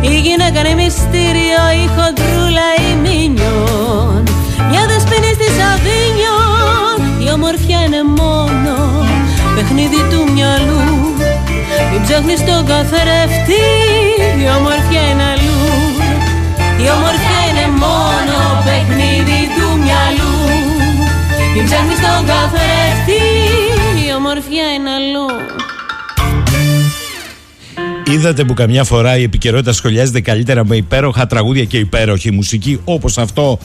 Η 0.00 0.14
γυναίκα 0.24 0.58
είναι 0.60 0.82
μυστήριο 0.82 1.62
Η 1.82 1.86
χοντρούλα 1.94 2.68
η 2.88 2.90
μινιόν 3.04 4.22
Μια 4.70 4.82
δεσποινή 4.90 5.32
στη 5.38 5.48
Σαβίνιον 5.58 6.98
Η 7.24 7.32
ομορφιά 7.36 7.80
είναι 7.86 8.02
μόνο 8.20 8.74
Παιχνίδι 9.54 10.00
του 10.10 10.32
μυαλού. 10.32 10.82
Μην 11.90 12.02
ψάχνεις 12.02 12.40
τον 12.44 12.66
καθρέφτη 12.70 13.62
Η 14.42 14.44
ομορφιά 14.58 15.02
είναι 15.10 15.24
αλλού. 15.32 15.60
Η 16.84 16.88
ομορφιά 16.96 16.98
είναι 16.98 16.98
μόνο 16.98 16.98
παιχνίδι 17.02 17.29
του 20.18 20.28
μυαλού 20.28 20.32
Μην 21.54 21.64
ψάχνεις 21.64 22.00
τον 22.00 22.26
καθρέφτη 22.26 23.22
Η 24.06 24.14
ομορφιά 24.16 24.72
είναι 24.76 24.90
αλλού 24.90 25.28
Είδατε 28.14 28.44
που 28.44 28.54
καμιά 28.54 28.84
φορά 28.84 29.16
η 29.18 29.22
επικαιρότητα 29.22 29.72
σχολιάζεται 29.72 30.20
καλύτερα 30.20 30.66
με 30.66 30.76
υπέροχα 30.76 31.26
τραγούδια 31.26 31.64
και 31.64 31.78
υπέροχη 31.78 32.30
μουσική 32.30 32.80
όπως 32.84 33.18
αυτό 33.18 33.58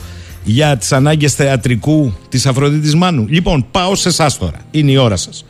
για 0.44 0.78
τις 0.78 0.92
ανάγκες 0.92 1.34
θεατρικού 1.34 2.14
της 2.30 2.46
Αφροδίτης 2.46 2.96
Μάνου. 2.96 3.26
Λοιπόν, 3.30 3.66
πάω 3.72 3.96
σε 3.96 4.08
εσάς 4.10 4.38
τώρα. 4.38 4.60
Είναι 4.72 4.92
η 4.92 4.98
ώρα 4.98 5.16
σας. 5.16 5.46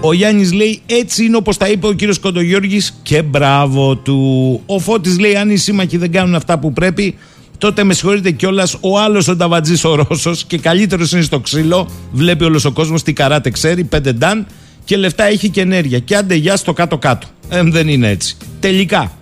Ο 0.00 0.12
Γιάννης 0.12 0.52
λέει 0.52 0.80
έτσι 0.86 1.24
είναι 1.24 1.36
όπως 1.36 1.56
τα 1.56 1.68
είπε 1.68 1.86
ο 1.86 1.92
κύριος 1.92 2.18
Κοντογιώργης 2.18 2.98
και 3.02 3.22
μπράβο 3.22 3.96
του. 3.96 4.60
Ο 4.66 4.78
Φώτης 4.78 5.18
λέει 5.18 5.36
αν 5.36 5.50
οι 5.50 5.56
σύμμαχοι 5.56 5.96
δεν 5.96 6.12
κάνουν 6.12 6.34
αυτά 6.34 6.58
που 6.58 6.72
πρέπει, 6.72 7.14
τότε 7.58 7.84
με 7.84 7.94
συγχωρείτε 7.94 8.30
κιόλας 8.30 8.76
ο 8.80 8.98
άλλος 8.98 9.28
ο 9.28 9.36
Νταβατζή 9.36 9.86
ο 9.86 9.94
Ρώσος 9.94 10.44
και 10.44 10.58
καλύτερος 10.58 11.12
είναι 11.12 11.22
στο 11.22 11.40
ξύλο. 11.40 11.88
Βλέπει 12.12 12.44
όλος 12.44 12.64
ο 12.64 12.72
κόσμος 12.72 13.02
τι 13.02 13.12
καράτε 13.12 13.50
ξέρει, 13.50 13.84
πέντε 13.84 14.12
ντάν 14.12 14.46
και 14.84 14.96
λεφτά 14.96 15.24
έχει 15.24 15.48
και 15.48 15.60
ενέργεια. 15.60 15.98
Και 15.98 16.16
άντε 16.16 16.34
γεια 16.34 16.56
στο 16.56 16.72
κάτω-κάτω. 16.72 17.26
Ε, 17.48 17.62
δεν 17.62 17.88
είναι 17.88 18.08
έτσι. 18.08 18.36
Τελικά. 18.60 19.12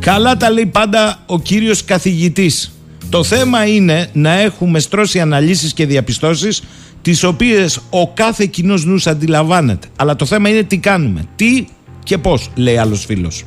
Καλά 0.00 0.36
τα 0.36 0.50
λέει 0.50 0.66
πάντα 0.66 1.22
ο 1.26 1.40
κύριος 1.40 1.84
καθηγητής. 1.84 2.72
Το 3.08 3.24
θέμα 3.24 3.66
είναι 3.66 4.08
να 4.12 4.40
έχουμε 4.40 4.78
στρώσει 4.78 5.20
αναλύσεις 5.20 5.72
και 5.72 5.86
διαπιστώσεις 5.86 6.62
τις 7.02 7.22
οποίες 7.22 7.80
ο 7.90 8.08
κάθε 8.08 8.46
κοινός 8.46 8.84
νους 8.84 9.06
αντιλαμβάνεται. 9.06 9.86
Αλλά 9.96 10.16
το 10.16 10.24
θέμα 10.24 10.48
είναι 10.48 10.62
τι 10.62 10.78
κάνουμε, 10.78 11.24
τι 11.36 11.66
και 12.04 12.18
πώς, 12.18 12.50
λέει 12.54 12.76
άλλος 12.76 13.04
φίλος. 13.04 13.44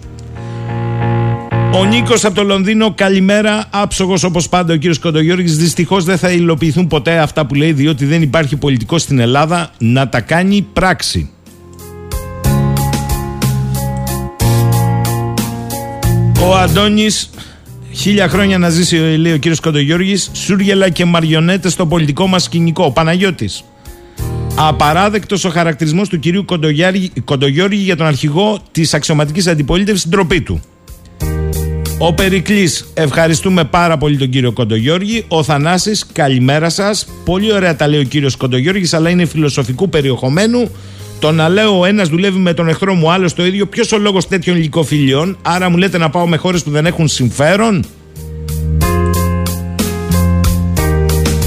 Ο 1.76 1.86
Νίκος 1.86 2.26
από 2.26 2.36
το 2.36 2.44
Λονδίνο, 2.44 2.94
καλημέρα. 2.94 3.66
Άψογος 3.70 4.24
όπως 4.24 4.50
πάντα 4.50 4.74
ο 4.74 4.76
κύριος 4.76 5.00
Κοντογιώργης. 5.00 5.58
Δυστυχώς 5.58 6.04
δεν 6.04 6.18
θα 6.18 6.32
υλοποιηθούν 6.32 6.88
ποτέ 6.88 7.18
αυτά 7.18 7.46
που 7.46 7.54
λέει, 7.54 7.72
διότι 7.72 8.06
δεν 8.06 8.22
υπάρχει 8.22 8.56
πολιτικό 8.56 8.98
στην 8.98 9.20
Ελλάδα 9.20 9.72
να 9.78 10.10
τα 10.10 10.22
κάνει 10.22 10.68
πράξη. 10.74 11.30
Ο 16.42 16.56
Αντώνης 16.56 17.30
Χίλια 17.92 18.28
χρόνια 18.28 18.58
να 18.58 18.70
ζήσει, 18.70 18.96
λέει 18.96 19.34
ο 19.34 19.38
κύριος 19.38 19.60
Κοντογιώργης, 19.60 20.32
σούργελα 20.34 20.90
και 20.90 21.06
μαριονέτες 21.06 21.72
στο 21.72 21.86
πολιτικό 21.86 22.28
μας 22.28 22.44
σκηνικό. 22.44 22.86
Ο 22.86 22.92
Παναγιώτης. 22.92 23.64
Απαράδεκτος 24.56 25.46
ο 25.46 25.50
χαρακτηρισμός 25.50 26.10
του 26.10 26.20
κυρίου 26.20 26.46
Κοντογιώργη 27.26 27.82
για 27.82 27.96
τον 27.96 28.06
αρχηγό 28.06 28.60
της 28.72 28.94
αξιωματικής 28.94 29.48
αντιπολίτευσης, 29.48 30.10
ντροπή 30.10 30.42
του. 30.42 30.62
Ο 31.98 32.14
Περικλής, 32.14 32.92
ευχαριστούμε 32.94 33.64
πάρα 33.64 33.98
πολύ 33.98 34.18
τον 34.18 34.30
κύριο 34.30 34.52
Κοντογιώργη. 34.52 35.26
Ο 35.28 35.44
Θανάσης, 35.44 36.06
καλημέρα 36.14 36.70
σας. 36.70 37.08
Πολύ 37.26 37.54
ωραία 37.54 37.76
τα 37.76 37.88
λέει 37.88 38.00
ο 38.00 38.04
κύριος 38.04 38.36
Κοντογιώργης, 38.36 38.94
αλλά 38.94 39.10
είναι 39.10 39.26
φιλοσοφικού 39.26 39.90
περιεχομένου. 39.90 40.70
Το 41.20 41.32
να 41.32 41.50
λέω 41.50 41.80
ο 41.80 41.86
ένας 41.86 42.10
δουλεύει 42.10 42.40
με 42.40 42.54
τον 42.54 42.68
εχθρό 42.68 42.94
μου, 42.94 43.12
άλλος 43.12 43.34
το 43.34 43.46
ίδιο. 43.46 43.66
Ποιος 43.66 43.92
ο 43.92 43.98
λόγος 43.98 44.28
τέτοιων 44.28 44.56
υλικοφιλιών. 44.56 45.38
Άρα 45.42 45.70
μου 45.70 45.78
λέτε 45.78 45.98
να 45.98 46.10
πάω 46.10 46.28
με 46.28 46.38
χώρες 46.38 46.64
που 46.64 46.70
δεν 46.70 46.86
έχουν 46.86 47.08
συμφέρον; 47.08 47.86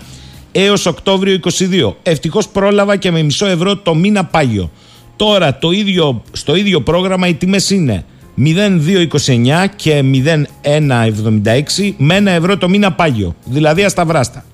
έως 0.56 0.86
Οκτώβριο 0.86 1.38
22. 1.58 1.94
Ευτυχώς 2.02 2.48
πρόλαβα 2.48 2.96
και 2.96 3.10
με 3.10 3.22
μισό 3.22 3.46
ευρώ 3.46 3.76
το 3.76 3.94
μήνα 3.94 4.24
πάγιο. 4.24 4.70
Τώρα 5.16 5.58
το 5.58 5.70
ίδιο, 5.70 6.22
στο 6.32 6.56
ίδιο 6.56 6.80
πρόγραμμα 6.80 7.28
οι 7.28 7.34
τιμές 7.34 7.70
είναι 7.70 8.04
0,229 8.38 9.66
και 9.76 10.02
0,176 10.02 11.92
με 11.96 12.14
ένα 12.14 12.30
ευρώ 12.30 12.56
το 12.56 12.68
μήνα 12.68 12.92
πάγιο. 12.92 13.34
Δηλαδή 13.44 13.84
ασταυράστα. 13.84 14.44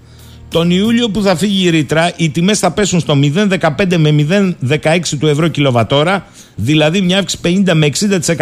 Τον 0.49 0.71
Ιούλιο 0.71 1.11
που 1.11 1.23
θα 1.23 1.37
φύγει 1.37 1.67
η 1.67 1.71
ρήτρα, 1.71 2.13
οι 2.17 2.31
τιμές 2.31 2.59
θα 2.59 2.71
πέσουν 2.71 3.01
στο 3.01 3.19
0,15 3.23 3.97
με 3.97 4.27
0,16 4.69 5.01
του 5.19 5.27
ευρώ 5.27 5.49
κιλοβατόρα, 5.49 6.27
δηλαδή 6.55 7.01
μια 7.01 7.19
αύξηση 7.19 7.63
50 7.67 7.73
με 7.75 7.91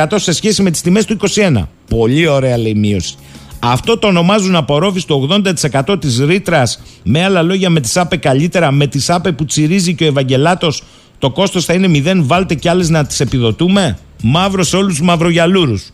60% 0.04 0.06
σε 0.14 0.32
σχέση 0.32 0.62
με 0.62 0.70
τις 0.70 0.80
τιμές 0.80 1.04
του 1.04 1.16
21. 1.34 1.62
Πολύ 1.88 2.26
ωραία 2.26 2.58
λέει 2.58 2.74
μείωση. 2.74 3.14
Αυτό 3.60 3.98
το 3.98 4.06
ονομάζουν 4.06 4.56
απορρόφηση 4.56 5.06
του 5.06 5.28
80% 5.84 6.00
της 6.00 6.18
ρήτρας. 6.18 6.82
Με 7.02 7.24
άλλα 7.24 7.42
λόγια, 7.42 7.70
με 7.70 7.80
τη 7.80 7.88
ΣΑΠΕ 7.88 8.16
καλύτερα, 8.16 8.70
με 8.70 8.86
τη 8.86 9.00
ΣΑΠΕ 9.00 9.32
που 9.32 9.44
τσιρίζει 9.44 9.94
και 9.94 10.04
ο 10.04 10.06
Ευαγγελάτος, 10.06 10.82
το 11.18 11.30
κόστος 11.30 11.64
θα 11.64 11.72
είναι 11.72 11.88
0. 11.88 12.22
Βάλτε 12.22 12.54
κι 12.54 12.68
άλλες 12.68 12.88
να 12.88 13.06
τις 13.06 13.20
επιδοτούμε. 13.20 13.98
Μαύρος 14.22 14.68
σε 14.68 14.76
όλους 14.76 14.96
τους 14.96 15.06
μαυρογιαλούρους. 15.06 15.90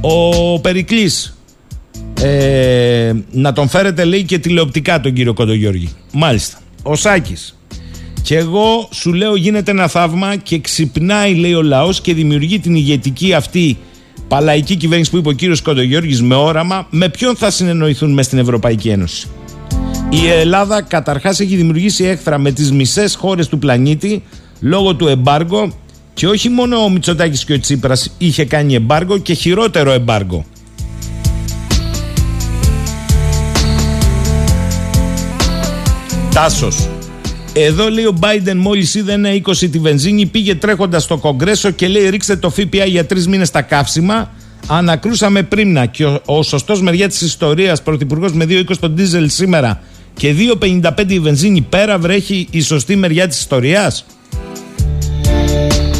Ο 0.00 0.60
Περικλής, 0.60 1.38
ε, 2.20 3.12
να 3.30 3.52
τον 3.52 3.68
φέρετε 3.68 4.04
λέει 4.04 4.22
και 4.22 4.38
τηλεοπτικά 4.38 5.00
τον 5.00 5.12
κύριο 5.12 5.34
Κοντογιώργη. 5.34 5.88
Μάλιστα. 6.12 6.58
Ο 6.82 6.94
Σάκης. 6.96 7.58
Και 8.22 8.36
εγώ 8.36 8.88
σου 8.92 9.12
λέω 9.12 9.36
γίνεται 9.36 9.70
ένα 9.70 9.88
θαύμα 9.88 10.36
και 10.36 10.58
ξυπνάει 10.58 11.34
λέει 11.34 11.54
ο 11.54 11.62
λαός 11.62 12.00
και 12.00 12.14
δημιουργεί 12.14 12.58
την 12.58 12.74
ηγετική 12.74 13.34
αυτή 13.34 13.78
παλαϊκή 14.34 14.76
κυβέρνηση 14.76 15.10
που 15.10 15.16
είπε 15.16 15.28
ο 15.28 15.32
κύριος 15.32 15.62
Κοντογιώργης 15.62 16.22
με 16.22 16.34
όραμα, 16.34 16.86
με 16.90 17.08
ποιον 17.08 17.36
θα 17.36 17.50
συνεννοηθούν 17.50 18.12
μες 18.12 18.26
στην 18.26 18.38
Ευρωπαϊκή 18.38 18.88
Ένωση. 18.88 19.28
Η 20.08 20.28
Ελλάδα 20.28 20.82
καταρχάς 20.82 21.40
έχει 21.40 21.56
δημιουργήσει 21.56 22.04
έχθρα 22.04 22.38
με 22.38 22.52
τις 22.52 22.72
μισές 22.72 23.14
χώρες 23.14 23.48
του 23.48 23.58
πλανήτη 23.58 24.22
λόγω 24.60 24.94
του 24.94 25.08
εμπάργου 25.08 25.72
και 26.14 26.26
όχι 26.26 26.48
μόνο 26.48 26.76
ο 26.76 26.88
Μητσοτάκης 26.88 27.44
και 27.44 27.52
ο 27.52 27.60
Τσίπρας 27.60 28.14
είχε 28.18 28.44
κάνει 28.44 28.74
εμπάργο 28.74 29.18
και 29.18 29.34
χειρότερο 29.34 29.92
εμπάργο. 29.92 30.44
Τάσος. 36.32 36.88
Εδώ 37.56 37.90
λέει 37.90 38.04
ο 38.04 38.18
Biden 38.20 38.54
μόλις 38.56 38.94
είδε 38.94 39.12
ένα 39.12 39.30
20 39.32 39.70
τη 39.70 39.78
βενζίνη, 39.78 40.26
πήγε 40.26 40.54
τρέχοντας 40.54 41.02
στο 41.02 41.16
Κογκρέσο 41.16 41.70
και 41.70 41.88
λέει 41.88 42.08
ρίξτε 42.08 42.36
το 42.36 42.50
ΦΠΑ 42.50 42.84
για 42.84 43.06
τρεις 43.06 43.28
μήνες 43.28 43.48
στα 43.48 43.62
καύσιμα. 43.62 44.30
Ανακρούσαμε 44.66 45.42
πρίμνα 45.42 45.86
και 45.86 46.04
ο, 46.04 46.20
ο 46.24 46.42
σωστός 46.42 46.82
μεριά 46.82 47.08
της 47.08 47.20
ιστορίας, 47.20 47.82
πρωθυπουργός 47.82 48.32
με 48.32 48.44
2,20 48.48 48.76
το 48.80 48.88
ντίζελ 48.88 49.28
σήμερα 49.28 49.82
και 50.14 50.34
2,55 50.60 51.10
η 51.10 51.18
βενζίνη 51.18 51.60
πέρα 51.60 51.98
βρέχει 51.98 52.46
η 52.50 52.60
σωστή 52.60 52.96
μεριά 52.96 53.28
της 53.28 53.38
ιστορίας. 53.38 54.04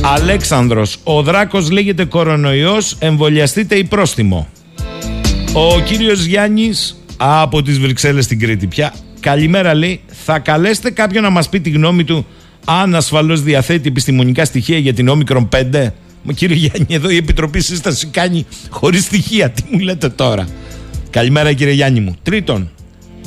Αλέξανδρος, 0.03 0.97
ο 1.05 1.23
Δράκος 1.23 1.71
λέγεται 1.71 2.05
κορονοϊός, 2.05 2.97
εμβολιαστείτε 2.99 3.75
ή 3.75 3.85
πρόστιμο. 3.85 4.49
Ο 5.53 5.81
κύριος 5.81 6.25
Γιάννης 6.25 7.05
από 7.17 7.63
τις 7.63 7.79
Βρυξέλλες 7.79 8.25
στην 8.25 8.39
Κρήτη 8.39 8.67
πια 8.67 8.95
Καλημέρα 9.25 9.75
λέει, 9.75 10.01
θα 10.07 10.39
καλέσετε 10.39 10.91
κάποιον 10.91 11.23
να 11.23 11.31
μας 11.31 11.49
πει 11.49 11.61
τη 11.61 11.71
γνώμη 11.71 12.05
του 12.05 12.27
αν 12.65 12.95
ασφαλώς 12.95 13.43
διαθέτει 13.43 13.89
επιστημονικά 13.89 14.45
στοιχεία 14.45 14.79
για 14.79 14.95
την 14.95 15.09
όμικρον 15.09 15.49
5. 15.53 15.91
Μα 16.23 16.33
κύριε 16.33 16.57
Γιάννη, 16.57 16.95
εδώ 16.95 17.11
η 17.11 17.17
Επιτροπή 17.17 17.61
Σύστασης 17.61 18.09
κάνει 18.11 18.47
χωρίς 18.69 19.05
στοιχεία. 19.05 19.51
Τι 19.51 19.63
μου 19.71 19.79
λέτε 19.79 20.09
τώρα; 20.09 20.49
Καλημέρα 21.11 21.53
κύριε 21.53 21.73
Γιάννη 21.73 22.01
μου. 22.01 22.17
Τρίτον, 22.23 22.71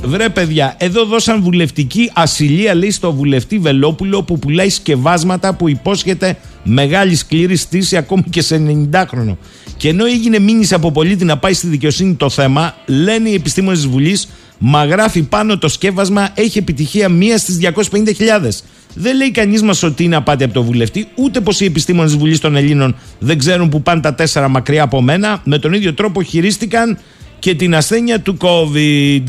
βρε 0.04 0.30
παιδιά, 0.30 0.76
εδώ 0.78 1.06
δώσαν 1.06 1.42
βουλευτική 1.42 2.12
ασυλία 2.14 2.76
λέει 2.76 2.92
στο 2.92 3.14
βουλευτή 3.14 3.60
Βελόπουλο 3.60 4.24
που 4.24 4.40
πουλάει 4.40 4.70
σκευάσματα 4.70 5.54
που 5.54 5.70
υπόσχεται 5.70 6.38
μεγάλη 6.64 7.16
σκληρή 7.16 7.56
στήση 7.56 7.98
ακόμη 7.98 8.24
και 8.30 8.42
σε 8.42 8.88
90 8.92 9.04
χρόνο. 9.08 9.38
Και 9.78 9.90
ενώ 9.90 10.06
έγινε 10.06 10.40
μήνυση 10.40 10.74
από 10.74 10.92
πολίτη 10.92 11.26
να 11.26 11.38
πάει 11.38 11.54
στη 11.54 11.68
δικαιοσύνη 11.68 12.14
το 12.14 12.30
θέμα, 12.30 12.76
λένε 12.86 13.30
οι 13.30 13.34
επιστήμονες 13.34 13.80
της 13.80 13.88
Βουλής, 13.88 14.28
μα 14.58 14.86
γράφει 14.86 15.22
πάνω 15.22 15.58
το 15.58 15.68
σκεύασμα 15.68 16.30
έχει 16.34 16.58
επιτυχία 16.58 17.10
μία 17.10 17.38
στις 17.38 17.60
250.000. 17.62 18.62
Δεν 18.94 19.16
λέει 19.16 19.32
κανείς 19.32 19.62
μας 19.62 19.84
ότι 19.84 20.04
είναι 20.04 20.16
απάτη 20.16 20.44
από 20.44 20.54
το 20.54 20.64
βουλευτή, 20.64 21.08
ούτε 21.16 21.40
πως 21.40 21.60
οι 21.60 21.66
επιστήμονες 21.66 22.12
της 22.12 22.20
Βουλής 22.20 22.40
των 22.40 22.56
Ελλήνων 22.56 22.96
δεν 23.20 23.38
ξέρουν 23.38 23.70
που 23.70 23.82
πάνε 23.82 24.02
τα 24.02 24.16
τέσσερα 24.16 24.48
μακριά 24.48 24.84
από 24.84 25.02
μένα. 25.02 25.42
Με 25.44 25.60
τον 25.60 25.74
ίδιο 25.74 25.94
τρόπο 25.94 26.24
χειρίστηκαν 26.24 26.98
και 27.40 27.56
την 27.56 27.76
ασθένεια 27.76 28.22
του 28.22 28.38
COVID. 28.42 29.24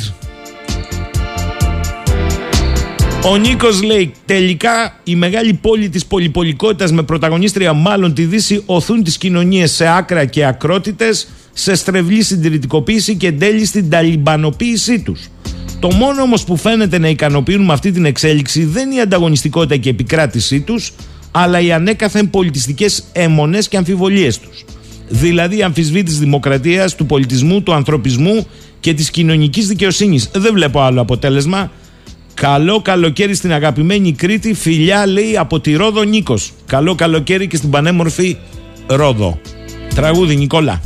Ο 3.24 3.36
Νίκος 3.36 3.82
λέει: 3.82 4.12
Τελικά 4.24 5.00
η 5.04 5.14
μεγάλη 5.14 5.52
πόλη 5.52 5.88
της 5.88 6.06
πολυπολικότητας 6.06 6.92
με 6.92 7.02
πρωταγωνίστρια 7.02 7.72
μάλλον 7.72 8.14
τη 8.14 8.24
Δύση 8.24 8.62
οθούν 8.66 9.02
τις 9.02 9.18
κοινωνίες 9.18 9.72
σε 9.72 9.88
άκρα 9.88 10.24
και 10.24 10.44
ακρότητες, 10.44 11.28
σε 11.52 11.74
στρεβλή 11.74 12.22
συντηρητικοποίηση 12.22 13.16
και 13.16 13.26
εν 13.26 13.38
τέλει 13.38 13.64
στην 13.64 13.90
ταλιμπανοποίησή 13.90 15.02
τους. 15.02 15.28
Το 15.80 15.92
μόνο 15.92 16.22
όμως 16.22 16.44
που 16.44 16.56
φαίνεται 16.56 16.98
να 16.98 17.08
ικανοποιούν 17.08 17.64
με 17.64 17.72
αυτή 17.72 17.90
την 17.90 18.04
εξέλιξη 18.04 18.64
δεν 18.64 18.86
είναι 18.86 18.98
η 18.98 19.00
ανταγωνιστικότητα 19.00 19.76
και 19.76 19.88
η 19.88 19.92
επικράτησή 19.92 20.60
τους, 20.60 20.92
αλλά 21.30 21.60
οι 21.60 21.72
ανέκαθεν 21.72 22.30
πολιτιστικές 22.30 23.04
αιμονές 23.12 23.68
και 23.68 23.76
αμφιβολίες 23.76 24.38
τους. 24.38 24.64
Δηλαδή 25.08 25.58
η 25.58 25.62
αμφισβήτηση 25.62 26.18
δημοκρατίας, 26.18 26.94
του 26.94 27.06
πολιτισμού, 27.06 27.62
του 27.62 27.72
ανθρωπισμού 27.72 28.46
και 28.80 28.94
της 28.94 29.10
κοινωνικής 29.10 29.66
δικαιοσύνης. 29.66 30.30
Δεν 30.32 30.52
βλέπω 30.52 30.80
άλλο 30.80 31.00
αποτέλεσμα 31.00 31.70
Καλό 32.40 32.80
καλοκαίρι 32.82 33.34
στην 33.34 33.52
αγαπημένη 33.52 34.12
Κρήτη. 34.12 34.54
Φιλιά 34.54 35.06
λέει 35.06 35.36
από 35.36 35.60
τη 35.60 35.74
Ρόδο 35.74 36.02
Νίκος. 36.02 36.52
Καλό 36.66 36.94
καλοκαίρι 36.94 37.46
και 37.46 37.56
στην 37.56 37.70
πανέμορφη 37.70 38.36
Ρόδο. 38.86 39.40
Τραγούδι 39.94 40.36
Νικόλα. 40.36 40.80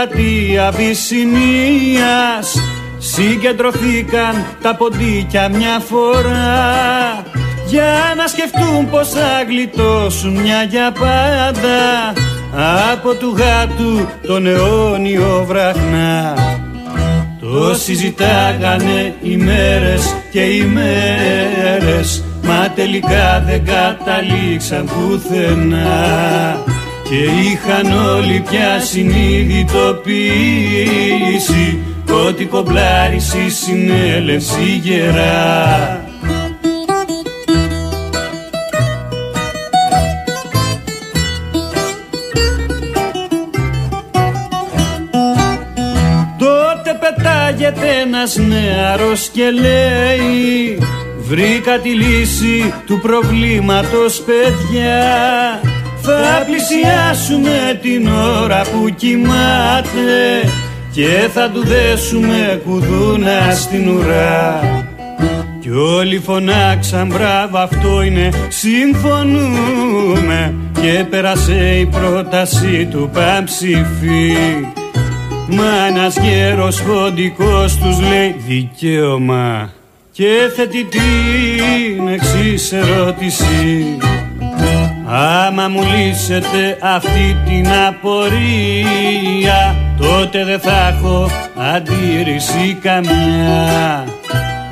Στην 0.00 0.16
πλατεία 0.16 0.70
Βυσσινίας. 0.70 2.56
Συγκεντρωθήκαν 2.98 4.44
τα 4.62 4.74
ποντίκια 4.74 5.48
μια 5.48 5.78
φορά. 5.78 7.22
Για 7.66 8.14
να 8.16 8.26
σκεφτούν 8.26 8.90
πως 8.90 9.08
θα 9.08 9.42
γλιτώσουν 9.48 10.32
μια 10.32 10.62
για 10.62 10.92
πάντα 10.92 12.12
Από 12.92 13.14
του 13.14 13.34
γάτου 13.36 14.08
τον 14.26 14.46
αιώνιο 14.46 15.44
βραχνά. 15.48 16.34
Το 17.40 17.74
συζητάγανε 17.74 19.14
ημέρες 19.22 20.14
και 20.32 20.40
ημέρες 20.40 22.24
Μα 22.42 22.70
τελικά 22.74 23.44
δεν 23.46 23.64
καταλήξαν 23.64 24.84
πουθενά 24.84 26.64
και 27.10 27.16
είχαν 27.16 27.92
όλοι 28.16 28.42
πια 28.50 28.80
συνειδητοποίηση 28.80 31.78
ότι 32.26 32.44
κομπλάρεις 32.44 33.34
η 33.34 33.50
συνέλευση 33.50 34.80
γερά. 34.82 36.04
Τότε 46.38 46.98
πετάγεται 47.00 47.88
ένας 48.04 48.36
νεαρός 48.36 49.28
και 49.28 49.50
λέει 49.50 50.78
Βρήκα 51.20 51.78
τη 51.78 51.88
λύση 51.88 52.74
του 52.86 53.00
προβλήματος 53.00 54.22
παιδιά 54.22 55.60
Θα 56.02 56.44
πλησιάσουμε 56.46 57.78
την 57.82 58.08
ώρα 58.42 58.62
που 58.62 58.88
κοιμάται 58.96 60.42
Και 60.92 61.28
θα 61.34 61.50
του 61.50 61.64
δέσουμε 61.64 62.60
κουδούνα 62.64 63.54
στην 63.54 63.88
ουρά. 63.88 64.60
Κι 65.60 65.70
όλοι 65.70 66.18
φωνάξαν 66.18 67.06
μπράβο 67.06 67.58
αυτό 67.58 68.02
είναι 68.02 68.28
συμφωνούμε 68.48 70.54
Και 70.80 71.04
πέρασε 71.10 71.76
η 71.80 71.86
πρόταση 71.86 72.88
του 72.90 73.10
Παμψηφί. 73.12 74.36
Μα 75.48 75.86
ένας 75.88 76.18
γέρος 76.18 76.80
χοντικός 76.80 77.76
τους 77.76 78.00
λέει 78.00 78.36
δικαίωμα 78.46 79.70
και 80.12 80.50
θέτει 80.56 80.84
την 80.84 82.08
εξής 82.08 82.72
ερώτηση 82.72 83.96
Άμα 85.12 85.68
μου 85.68 85.82
λύσετε 85.82 86.78
αυτή 86.80 87.36
την 87.46 87.68
απορία 87.88 89.76
τότε 89.98 90.44
δεν 90.44 90.60
θα 90.60 90.88
έχω 90.88 91.30
αντίρρηση 91.74 92.78
καμιά 92.82 94.04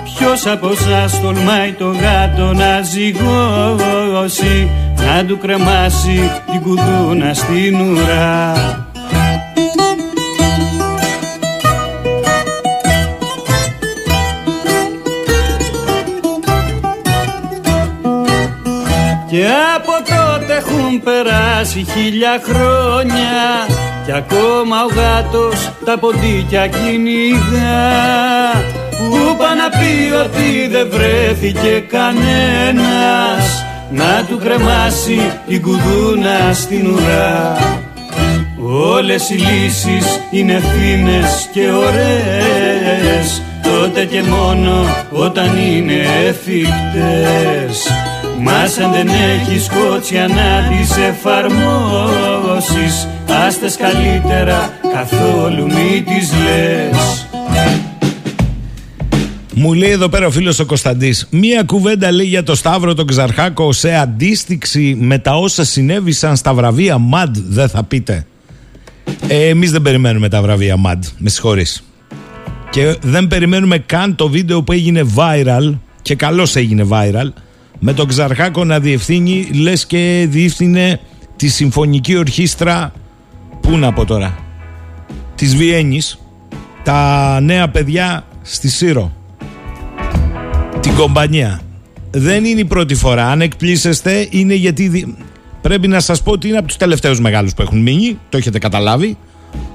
Ποιος 0.05 0.47
από 0.47 0.75
σας 0.75 1.21
τολμάει 1.21 1.73
το 1.73 1.87
γάτο 1.87 2.53
να 2.53 2.83
ζυγώσει 2.83 4.71
να 4.95 5.25
του 5.25 5.39
κρεμάσει 5.39 6.31
την 6.51 6.63
κουδούνα 6.63 7.35
στην 7.35 7.81
ουρά. 7.81 8.53
Και 19.31 19.47
από 19.77 19.93
τότε 20.05 20.18
έχουν 20.59 21.03
περάσει 21.03 21.87
χίλια 21.93 22.41
χρόνια 22.43 23.67
Κι 24.05 24.13
ακόμα 24.13 24.77
ο 24.85 24.89
γάτος 24.95 25.73
τα 25.85 25.99
ποντίκια 25.99 26.67
κυνηγά. 26.67 27.91
Που 28.91 29.37
πά 29.39 29.55
να 29.55 29.69
πει 29.69 30.13
ότι 30.25 30.69
δεν 30.71 30.89
βρέθηκε 30.91 31.85
κανένας 31.89 33.65
Να 33.91 34.25
του 34.29 34.39
κρεμάσει 34.39 35.33
την 35.47 35.63
κουδούνα 35.63 36.53
στην 36.53 36.87
ουρά. 36.87 37.57
Όλες 38.93 39.31
οι 39.31 39.35
λύσεις 39.35 40.21
είναι 40.31 40.61
φίνες 40.61 41.49
και 41.53 41.71
ωραίες 41.71 43.43
Τότε 43.63 44.05
και 44.05 44.23
μόνο 44.23 44.85
όταν 45.11 45.57
είναι 45.57 46.07
εφικτές 46.27 47.87
Μας 48.41 48.79
αν 48.79 48.93
δεν 48.93 49.09
έχεις 49.09 49.69
κότσια 49.69 50.29
να 50.29 50.77
τις 50.77 50.97
εφαρμόσεις 50.97 51.49
Άστες 53.47 53.77
καλύτερα 53.77 54.73
καθόλου 54.93 55.65
μη 55.65 56.03
τις 56.03 56.33
λες. 56.33 57.27
Μου 59.55 59.73
λέει 59.73 59.91
εδώ 59.91 60.09
πέρα 60.09 60.27
ο 60.27 60.31
φίλος 60.31 60.59
ο 60.59 60.67
Κωνσταντής 60.67 61.27
Μία 61.31 61.63
κουβέντα 61.63 62.13
λέει 62.13 62.27
για 62.27 62.43
το 62.43 62.55
Σταύρο 62.55 62.95
τον 62.95 63.07
Ξαρχάκο 63.07 63.73
Σε 63.73 63.95
αντίστοιξη 63.95 64.97
με 65.01 65.19
τα 65.19 65.37
όσα 65.37 65.65
συνέβησαν 65.65 66.37
στα 66.37 66.55
βραβεία 66.55 66.99
ΜΑΝΤ 66.99 67.37
Δεν 67.49 67.69
θα 67.69 67.83
πείτε. 67.85 68.27
Ε, 69.29 69.49
Εμείς 69.49 69.71
δεν 69.71 69.83
περιμένουμε 69.83 70.29
τα 70.29 70.43
βραβεία 70.43 70.77
ΜΑΝΤ 70.77 71.05
Με 71.19 71.29
συγχωρείς. 71.31 71.85
Και 72.71 72.97
δεν 73.03 73.27
περιμένουμε 73.27 73.79
καν 73.79 74.15
το 74.15 74.29
βίντεο 74.29 74.63
που 74.63 74.73
έγινε 74.73 75.07
viral 75.17 75.75
και 76.03 76.15
καλώς 76.15 76.57
έγινε 76.57 76.87
viral 76.91 77.29
με 77.79 77.93
τον 77.93 78.09
Ξαρχάκο 78.09 78.65
να 78.65 78.81
διευθύνει 78.81 79.49
λες 79.53 79.87
και 79.87 80.27
διεύθυνε 80.31 81.01
τη 81.37 81.49
συμφωνική 81.49 82.17
ορχήστρα. 82.17 82.93
Πού 83.61 83.77
να 83.77 83.93
πω 83.93 84.05
τώρα; 84.05 84.39
Της 85.35 85.57
Βιέννης. 85.57 86.19
Τα 86.83 87.41
νέα 87.41 87.69
παιδιά 87.69 88.25
στη 88.43 88.69
Σύρο. 88.69 89.13
Την 90.81 90.95
κομπανία. 90.95 91.61
Δεν 92.11 92.45
είναι 92.45 92.61
η 92.61 92.65
πρώτη 92.65 92.95
φορά. 92.95 93.27
Αν 93.27 93.41
εκπλήσεστε 93.41 94.27
είναι 94.31 94.55
γιατί 94.55 95.17
πρέπει 95.61 95.89
να 95.89 96.01
σας 96.01 96.23
πω 96.23 96.33
ότι 96.33 96.49
είναι 96.49 96.59
από 96.59 96.67
τους 96.67 96.77
τελευταίους 96.77 97.21
μεγάλους 97.21 97.55
που 97.55 97.63
έχουν 97.63 97.83
μείνει. 97.83 98.19
Το 98.29 98.37
έχετε 98.37 98.59
καταλάβει. 98.59 99.17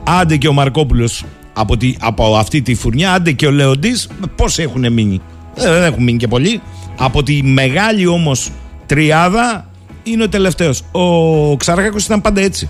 Άντε 0.04 0.38
και 0.38 0.48
ο 0.48 0.54
Μαρκόπουλος 0.54 1.26
από, 1.54 1.78
τη, 1.78 1.96
από 2.00 2.36
αυτή 2.36 2.62
τη 2.62 2.76
φουρνιά, 2.76 3.14
άντε 3.14 3.32
και 3.32 3.48
ο 3.48 3.52
Λεοντής, 3.52 4.10
πόσοι 4.36 4.62
έχουν 4.62 4.94
μείνει; 4.94 5.22
Ε, 5.56 5.70
δεν 5.72 5.84
έχουν 5.84 6.04
μείνει 6.04 6.18
και 6.18 6.28
πολλοί. 6.28 6.62
Από 6.98 7.24
τη 7.24 7.44
μεγάλη 7.44 8.08
όμως 8.08 8.50
τριάδα 8.86 9.70
είναι 10.04 10.24
ο 10.24 10.30
τελευταίος. 10.30 10.82
Ο 10.92 11.58
Ξαρχάκος 11.58 12.06
ήταν 12.06 12.22
πάντα 12.22 12.42
έτσι. 12.42 12.70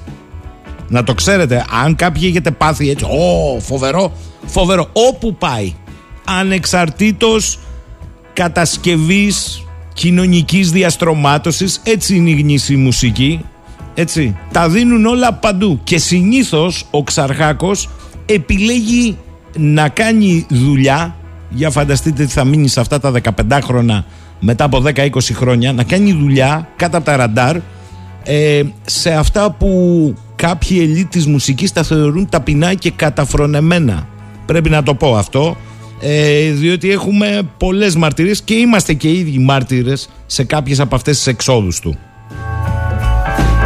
Να 0.88 1.04
το 1.04 1.14
ξέρετε, 1.14 1.66
αν 1.84 1.96
κάποιοι 1.96 2.24
έχετε 2.26 2.52
πάθει 2.52 2.90
έτσι, 2.90 3.06
ω, 3.06 3.60
φοβερό, 3.60 4.12
φοβερό, 4.46 4.90
όπου 4.94 5.36
πάει, 5.36 5.74
ανεξαρτήτως 6.26 7.60
κατασκευής 8.34 9.64
κοινωνικής 9.94 10.72
διαστρωμάτωσης, 10.72 11.82
έτσι 11.84 12.16
είναι 12.16 12.30
η 12.30 12.34
γνήση 12.34 12.76
μουσική, 12.76 13.46
έτσι, 13.94 14.38
τα 14.52 14.70
δίνουν 14.70 15.06
όλα 15.06 15.34
παντού 15.34 15.80
και 15.84 15.98
συνήθως 15.98 16.86
ο 16.92 17.04
Ξαρχάκος 17.04 17.90
επιλέγει 18.26 19.18
να 19.58 19.90
κάνει 19.90 20.46
δουλειά 20.50 21.16
για 21.54 21.70
φανταστείτε 21.70 22.26
τι 22.26 22.32
θα 22.32 22.44
μείνει 22.44 22.68
σε 22.68 22.80
αυτά 22.80 23.00
τα 23.00 23.12
15 23.48 23.60
χρόνια 23.64 24.06
μετά 24.40 24.64
από 24.64 24.84
10-20 24.86 25.10
χρόνια 25.34 25.74
να 25.74 25.84
κάνει 25.84 26.14
δουλειά 26.14 26.68
κάτω 26.76 26.98
από 26.98 27.06
τα 27.06 27.16
ραντάρ 27.16 27.56
ε, 28.24 28.62
σε 28.86 29.14
αυτά 29.14 29.52
που 29.52 30.14
κάποιοι 30.36 30.78
ελίτ 30.82 31.12
της 31.12 31.28
μουσικής 31.28 31.72
τα 31.72 31.84
θεωρούν 31.84 32.30
ταπεινά 32.30 32.74
και 32.74 32.92
καταφρονεμένα. 32.92 34.08
Πρέπει 34.46 34.70
να 34.70 34.84
το 34.84 34.96
πω 34.96 35.16
αυτό 35.16 35.58
ε, 36.00 36.52
διότι 36.52 36.92
έχουμε 36.92 37.42
πολλές 37.58 37.96
μαρτυρίες 37.96 38.42
και 38.42 38.54
είμαστε 38.54 38.94
και 38.94 39.08
οι 39.08 39.20
ίδιοι 39.20 39.40
μάρτυρες 39.40 40.10
σε 40.26 40.44
κάποιες 40.44 40.80
από 40.80 40.96
αυτές 40.96 41.18
τις 41.18 41.28
εξόδους 41.28 41.80
του. 41.80 41.98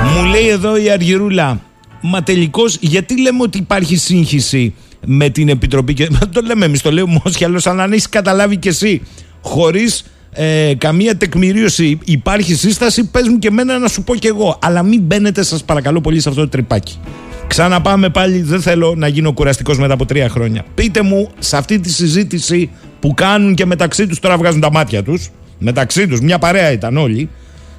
Μου 0.03 0.23
λέει 0.23 0.47
εδώ 0.47 0.77
η 0.77 0.89
Αργυρούλα 0.89 1.61
Μα 2.01 2.23
τελικώς, 2.23 2.77
γιατί 2.79 3.21
λέμε 3.21 3.41
ότι 3.41 3.57
υπάρχει 3.57 3.95
σύγχυση 3.95 4.73
με 5.05 5.29
την 5.29 5.49
Επιτροπή. 5.49 5.93
Και 5.93 6.07
το 6.31 6.41
λέμε 6.41 6.65
εμείς, 6.65 6.81
το 6.81 6.91
λέμε 6.91 7.09
όμω 7.09 7.59
αν 7.63 7.79
αν 7.79 7.91
έχεις 7.91 8.09
καταλάβει 8.09 8.57
κι 8.57 8.67
εσύ, 8.67 9.01
χωρίς 9.41 10.05
ε, 10.31 10.73
καμία 10.77 11.17
τεκμηρίωση 11.17 11.99
υπάρχει 12.05 12.55
σύσταση, 12.55 13.05
πες 13.05 13.27
μου 13.27 13.39
και 13.39 13.47
εμένα 13.47 13.77
να 13.77 13.87
σου 13.87 14.03
πω 14.03 14.15
κι 14.15 14.27
εγώ. 14.27 14.59
Αλλά 14.61 14.83
μην 14.83 15.01
μπαίνετε, 15.01 15.43
σας 15.43 15.63
παρακαλώ 15.63 16.01
πολύ, 16.01 16.19
σε 16.19 16.29
αυτό 16.29 16.41
το 16.41 16.49
τρυπάκι. 16.49 16.99
Ξαναπάμε 17.47 18.09
πάλι, 18.09 18.41
δεν 18.41 18.61
θέλω 18.61 18.93
να 18.97 19.07
γίνω 19.07 19.33
κουραστικός 19.33 19.79
μετά 19.79 19.93
από 19.93 20.05
τρία 20.05 20.29
χρόνια. 20.29 20.65
Πείτε 20.75 21.01
μου 21.01 21.29
σε 21.39 21.57
αυτή 21.57 21.79
τη 21.79 21.89
συζήτηση 21.89 22.69
που 22.99 23.13
κάνουν 23.13 23.55
και 23.55 23.65
μεταξύ 23.65 24.07
τους 24.07 24.19
τώρα 24.19 24.37
βγάζουν 24.37 24.61
τα 24.61 24.71
μάτια 24.71 25.03
τους. 25.03 25.29
Μεταξύ 25.59 26.07
τους, 26.07 26.19
μια 26.19 26.39
παρέα 26.39 26.71
ήταν 26.71 26.97
όλοι. 26.97 27.29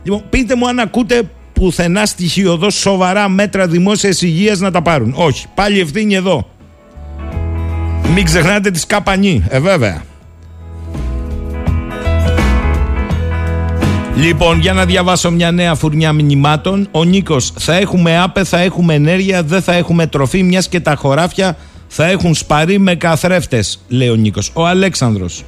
Λοιπόν, 0.02 0.22
πείτε 0.30 0.54
μου 0.54 0.68
αν 0.68 0.78
ακούτε 0.78 1.22
πουθενά 1.52 2.06
στοιχειοδός 2.06 2.74
σοβαρά 2.74 3.28
μέτρα 3.28 3.66
δημόσιας 3.66 4.22
υγείας 4.22 4.60
να 4.60 4.70
τα 4.70 4.82
πάρουν. 4.82 5.14
Όχι. 5.16 5.46
Πάλι 5.54 5.80
ευθύνη 5.80 6.14
εδώ. 6.14 6.48
Μην 8.18 8.26
ξεχνάτε 8.26 8.70
τη 8.70 8.78
σκαπανή. 8.78 9.44
Ε, 9.48 9.60
βέβαια. 9.60 10.02
Λοιπόν, 14.16 14.60
για 14.60 14.72
να 14.72 14.84
διαβάσω 14.84 15.30
μια 15.30 15.50
νέα 15.50 15.74
φουρνιά 15.74 16.12
μηνυμάτων. 16.12 16.88
Ο 16.90 17.04
Νίκος, 17.04 17.52
θα 17.58 17.74
έχουμε 17.74 18.20
άπε, 18.20 18.44
θα 18.44 18.58
έχουμε 18.58 18.94
ενέργεια, 18.94 19.42
δεν 19.42 19.62
θα 19.62 19.74
έχουμε 19.74 20.06
τροφή, 20.06 20.42
μιας 20.42 20.68
και 20.68 20.80
τα 20.80 20.94
χωράφια 20.94 21.56
θα 21.88 22.06
έχουν 22.06 22.34
σπαρεί 22.34 22.78
με 22.78 22.94
καθρέφτες, 22.94 23.80
λέει 23.88 24.08
ο 24.08 24.14
Νίκος. 24.14 24.50
Ο 24.54 24.66
Αλέξανδρος. 24.66 25.44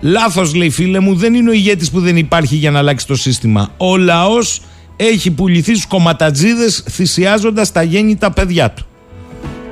Λάθος, 0.00 0.54
λέει 0.54 0.70
φίλε 0.70 1.00
μου, 1.00 1.14
δεν 1.14 1.34
είναι 1.34 1.50
ο 1.50 1.52
ηγέτης 1.52 1.90
που 1.90 2.00
δεν 2.00 2.16
υπάρχει 2.16 2.56
για 2.56 2.70
να 2.70 2.78
αλλάξει 2.78 3.06
το 3.06 3.14
σύστημα. 3.14 3.68
Ο 3.76 3.96
λαός 3.96 4.60
έχει 4.96 5.30
πουληθεί 5.30 5.72
στους 5.72 5.86
κομματατζίδες 5.86 6.84
θυσιάζοντας 6.90 7.72
τα 7.72 7.82
γέννητα 7.82 8.30
παιδιά 8.30 8.70
του. 8.70 8.86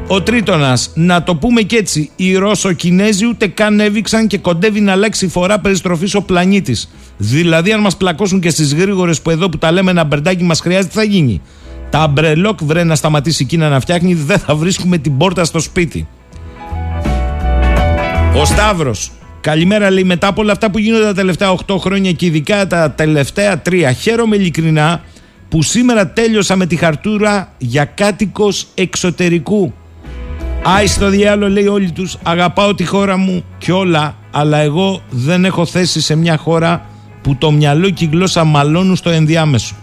Ο 0.06 0.22
τρίτονας, 0.22 0.90
να 0.94 1.22
το 1.22 1.36
πούμε 1.36 1.62
και 1.62 1.76
έτσι, 1.76 2.10
οι 2.16 2.36
Ρώσο-Κινέζοι 2.36 3.26
ούτε 3.26 3.46
καν 3.46 3.80
έβηξαν 3.80 4.26
και 4.26 4.38
κοντεύει 4.38 4.80
να 4.80 4.92
αλλάξει 4.92 5.28
φορά 5.28 5.58
περιστροφή 5.58 6.16
ο 6.16 6.22
πλανήτης. 6.22 6.88
Δηλαδή, 7.16 7.72
αν 7.72 7.80
μας 7.80 7.96
πλακώσουν 7.96 8.40
και 8.40 8.50
στις 8.50 8.74
γρήγορες 8.74 9.20
που 9.20 9.30
εδώ 9.30 9.48
που 9.48 9.58
τα 9.58 9.72
λέμε 9.72 9.90
ένα 9.90 10.04
μπερντάκι 10.04 10.44
μας 10.44 10.60
χρειάζεται, 10.60 10.92
θα 10.92 11.02
γίνει; 11.02 11.40
Τα 11.90 11.98
αμπρελόκ 11.98 12.58
βρε 12.62 12.84
να 12.84 12.94
σταματήσει 12.94 13.42
εκείνα 13.42 13.68
να 13.68 13.80
φτιάχνει, 13.80 14.14
δεν 14.14 14.38
θα 14.38 14.54
βρίσκουμε 14.54 14.98
την 14.98 15.16
πόρτα 15.16 15.44
στο 15.44 15.60
σπίτι. 15.60 16.08
Ο 18.36 18.44
Σταύρος. 18.44 19.10
Καλημέρα, 19.40 19.90
λέει. 19.90 20.04
Μετά 20.04 20.26
από 20.26 20.42
όλα 20.42 20.52
αυτά 20.52 20.70
που 20.70 20.78
γίνονται 20.78 21.04
τα 21.04 21.14
τελευταία 21.14 21.54
8 21.66 21.76
χρόνια 21.78 22.12
και 22.12 22.26
ειδικά 22.26 22.66
τα 22.66 22.90
τελευταία 22.90 23.62
3, 23.62 23.90
χαίρομαι 24.00 24.36
ειλικρινά 24.36 25.02
που 25.48 25.62
σήμερα 25.62 26.08
τέλειωσα 26.08 26.56
με 26.56 26.66
τη 26.66 26.76
χαρτούρα 26.76 27.52
για 27.58 27.84
κάτοικος 27.84 28.66
εξωτερικού. 28.74 29.74
Άι 30.64 30.86
στο 30.86 31.08
διάλογο 31.08 31.52
λέει 31.52 31.66
όλοι 31.66 31.90
τους 31.90 32.18
αγαπάω 32.22 32.74
τη 32.74 32.84
χώρα 32.84 33.16
μου 33.16 33.44
και 33.58 33.72
όλα 33.72 34.14
αλλά 34.30 34.58
εγώ 34.58 35.02
δεν 35.10 35.44
έχω 35.44 35.66
θέση 35.66 36.00
σε 36.00 36.14
μια 36.14 36.36
χώρα 36.36 36.86
που 37.22 37.36
το 37.36 37.50
μυαλό 37.50 37.90
και 37.90 38.04
η 38.04 38.08
γλώσσα 38.12 38.44
μαλώνουν 38.44 38.96
στο 38.96 39.10
ενδιάμεσο. 39.10 39.74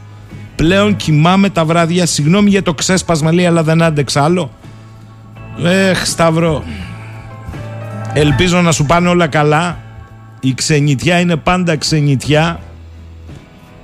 Πλέον 0.55 0.95
κοιμάμαι 0.95 1.49
τα 1.49 1.65
βράδια, 1.65 2.05
συγγνώμη 2.05 2.49
για 2.49 2.63
το 2.63 2.73
ξέσπασμα 2.73 3.33
λέει 3.33 3.45
αλλά 3.45 3.63
δεν 3.63 3.81
άντεξα 3.81 4.23
άλλο. 4.23 4.51
Έχ 5.63 6.05
Σταύρο, 6.05 6.63
ελπίζω 8.13 8.61
να 8.61 8.71
σου 8.71 8.85
πάνε 8.85 9.09
όλα 9.09 9.27
καλά. 9.27 9.77
Η 10.39 10.53
ξενιτιά 10.53 11.19
είναι 11.19 11.35
πάντα 11.35 11.75
ξενιτιά. 11.75 12.59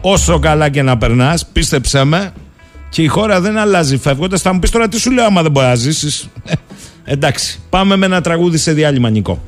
Όσο 0.01 0.39
καλά 0.39 0.69
και 0.69 0.81
να 0.81 0.97
περνάς, 0.97 1.45
πίστεψέ 1.45 2.03
με. 2.03 2.33
Και 2.89 3.01
η 3.01 3.07
χώρα 3.07 3.41
δεν 3.41 3.57
αλλάζει 3.57 3.97
φεύγοντας. 3.97 4.41
Θα 4.41 4.53
μου 4.53 4.59
πεις 4.59 4.69
τώρα 4.69 4.87
τι 4.87 4.99
σου 4.99 5.11
λέω, 5.11 5.25
άμα 5.25 5.41
δεν 5.41 5.51
μπορείς 5.51 5.69
να 5.69 5.75
ζήσεις. 5.75 6.29
Εντάξει, 7.05 7.59
πάμε 7.69 7.95
με 7.95 8.05
ένα 8.05 8.21
τραγούδι 8.21 8.57
σε 8.57 8.73
διάλειμμα, 8.73 9.09
Νικό. 9.09 9.41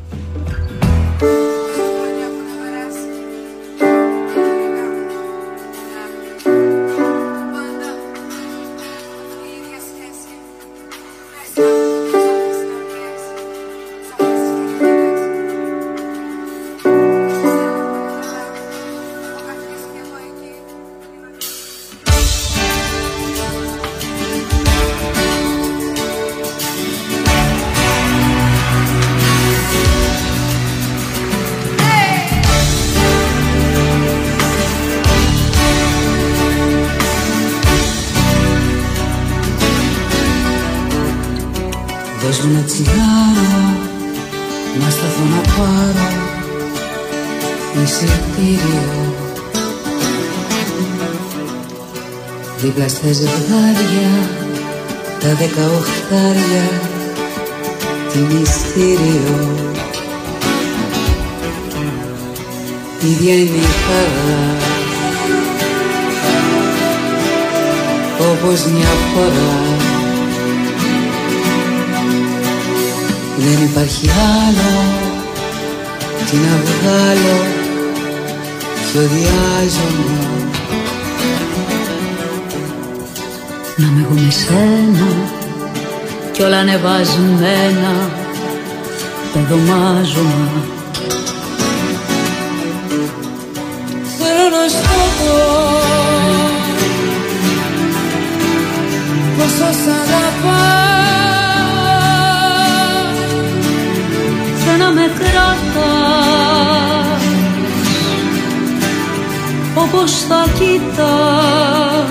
Όπως 109.87 110.11
θα 110.11 110.45
κοιτάς. 110.59 112.07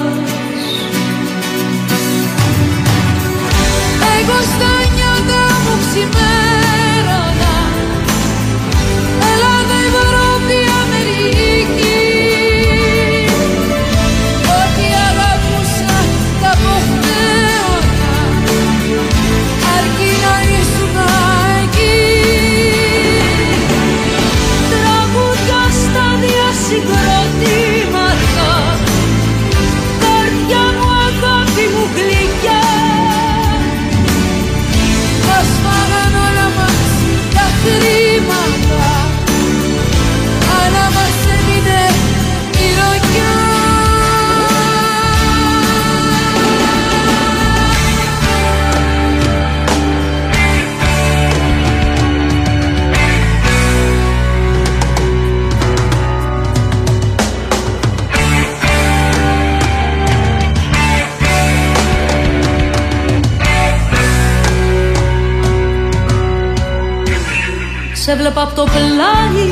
Εγώ 4.18 4.38
στα 4.42 4.72
νιάτα 4.94 5.42
μου 5.64 5.74
ξημέρωνα 5.80 6.35
Σε 68.36 68.42
βλέπα 68.42 68.52
από 68.52 68.64
το 68.64 68.72
πλάι 68.72 69.48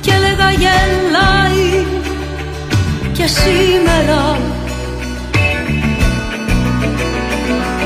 και 0.00 0.10
έλεγα 0.10 0.50
γελάει. 0.50 1.86
Και 3.12 3.26
σήμερα 3.26 4.38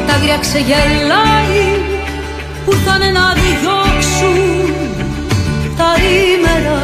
τα 0.06 0.14
άγρια 0.14 0.38
ξεγελάει. 0.38 1.64
Που 2.64 2.72
ήρθανε 2.72 3.10
να 3.18 3.32
διώξουν 3.32 4.74
τα 5.76 5.90
ήμερα 6.02 6.80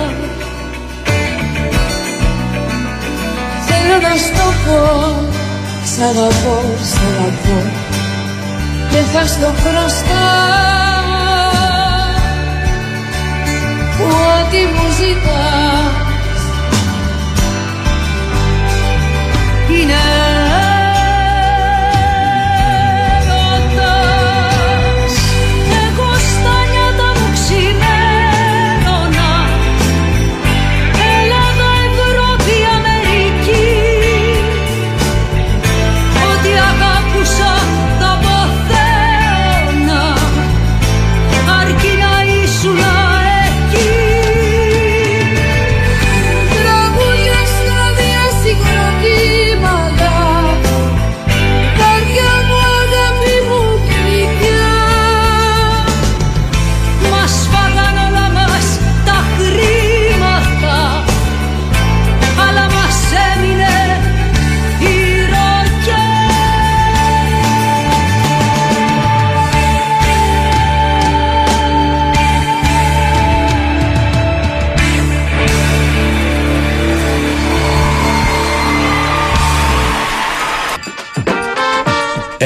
Θέλω 3.67 3.97
να 4.09 4.17
σου 4.17 4.31
το 4.39 4.49
πω 4.65 4.83
Σ' 5.85 6.01
αγαπώ, 6.01 6.63
σ' 6.91 6.99
αγαπώ. 7.09 7.59
Και 8.91 9.01
θα 9.13 9.27
στο 9.27 9.53
χρωστάω 9.63 10.94
Που 14.05 14.11
ό,τι 14.11 14.59
μου 14.59 14.85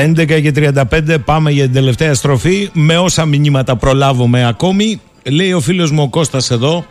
11 0.04 0.26
και 0.26 0.52
35 0.90 1.16
πάμε 1.24 1.50
για 1.50 1.64
την 1.64 1.72
τελευταία 1.72 2.14
στροφή 2.14 2.70
με 2.72 2.98
όσα 2.98 3.24
μηνύματα 3.24 3.76
προλάβουμε 3.76 4.46
ακόμη. 4.46 5.00
Λέει 5.22 5.52
ο 5.52 5.60
φίλος 5.60 5.90
μου 5.90 6.02
ο 6.02 6.08
Κώστας 6.08 6.50
εδώ 6.50 6.84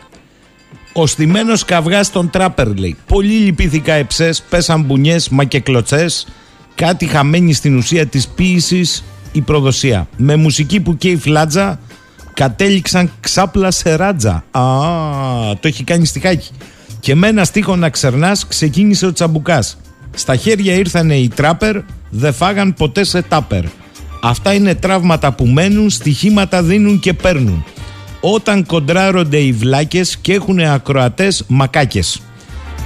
ο 1.00 1.08
στημένος 1.08 1.66
καυγάς 1.66 2.12
των 2.12 2.30
τράπερ 2.30 2.78
λέει. 2.78 2.98
Πολύ 3.08 3.34
λυπήθηκα 3.34 3.94
εψές, 3.94 4.44
πέσαν 4.50 4.82
μπουνιές, 4.82 5.30
μα 5.30 5.44
και 5.44 5.60
κλωτσές. 5.60 6.28
Κάτι 6.76 7.06
χαμένη 7.06 7.54
στην 7.54 7.78
ουσία 7.78 8.06
της 8.06 8.28
ποίηση 8.28 8.86
η 9.32 9.42
προδοσία. 9.42 10.08
Με 10.18 10.36
μουσική 10.36 10.80
που 10.80 10.98
καίει 10.98 11.16
φλάτζα, 11.16 11.80
κατέληξαν 12.34 13.12
ξάπλα 13.20 13.72
σε 13.72 13.96
ράτζα. 13.96 14.44
Α, 14.52 14.62
το 15.60 15.68
έχει 15.68 15.84
κάνει 15.84 16.06
στιχάκι. 16.06 16.50
Και 17.00 17.16
με 17.16 17.28
ένα 17.28 17.44
στίχο 17.44 17.76
να 17.76 17.90
ξερνάς, 17.90 18.48
ξεκίνησε 18.48 19.06
ο 19.06 19.14
τσαμπουκάς. 19.14 19.78
Στα 20.16 20.36
χέρια 20.36 20.74
ήρθανε 20.74 21.16
οι 21.16 21.28
τράπερ, 21.28 21.78
δεν 22.10 22.34
φάγαν 22.34 22.74
ποτέ 22.74 23.04
σε 23.04 23.22
τάπερ. 23.22 23.64
Αυτά 24.22 24.54
είναι 24.54 24.76
τραύματα 24.76 25.34
που 25.34 25.46
μένουν, 25.46 25.90
στοιχήματα 25.90 26.64
δίνουν 26.64 27.00
και 27.00 27.14
παίρνουν 27.14 27.66
όταν 28.20 28.66
κοντράρονται 28.66 29.38
οι 29.38 29.52
βλάκες 29.52 30.18
και 30.18 30.34
έχουν 30.34 30.60
ακροατές 30.60 31.44
μακάκες. 31.48 32.22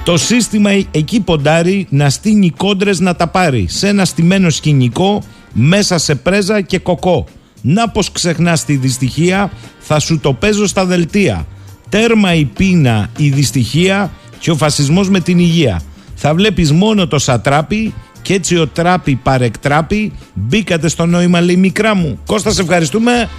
Το 0.04 0.18
σύστημα 0.18 0.70
εκεί 0.92 1.20
ποντάρει 1.20 1.88
να 1.90 2.10
στείνει 2.10 2.50
κόντρες 2.50 3.00
να 3.00 3.16
τα 3.16 3.28
πάρει 3.28 3.66
σε 3.70 3.88
ένα 3.88 4.06
στημένο 4.06 4.50
σκηνικό 4.50 5.24
μέσα 5.54 5.98
σε 5.98 6.16
πρέζα 6.16 6.62
και 6.62 6.80
κοκό. 6.80 7.26
Να 7.62 7.90
πως 7.90 8.12
ξεχνάς 8.12 8.66
τη 8.66 8.76
δυστυχία 8.76 9.52
θα 9.80 10.00
σου 10.00 10.20
το 10.20 10.34
παίζω 10.34 10.68
στα 10.68 10.86
δελτία. 10.86 11.48
Τέρμα 11.90 12.34
η 12.34 12.46
πείνα, 12.46 13.10
η 13.18 13.30
δυστυχία 13.30 14.12
και 14.40 14.52
ο 14.52 14.56
φασισμός 14.56 15.10
με 15.10 15.20
την 15.20 15.40
υγεία. 15.40 15.82
Θα 16.16 16.34
βλέπεις 16.34 16.72
μόνο 16.72 17.08
το 17.08 17.20
σατράπι 17.20 17.94
και 18.22 18.34
έτσι 18.34 18.58
ο 18.58 18.68
τράπι 18.68 19.16
παρεκτράπι 19.16 20.12
μπήκατε 20.34 20.88
στο 20.88 21.06
νόημα 21.06 21.42
λέει 21.42 21.56
μικρά 21.56 21.96
μου. 21.96 22.20
Κώστα 22.26 22.52
σε 22.52 22.62
ευχαριστούμε 22.62 23.30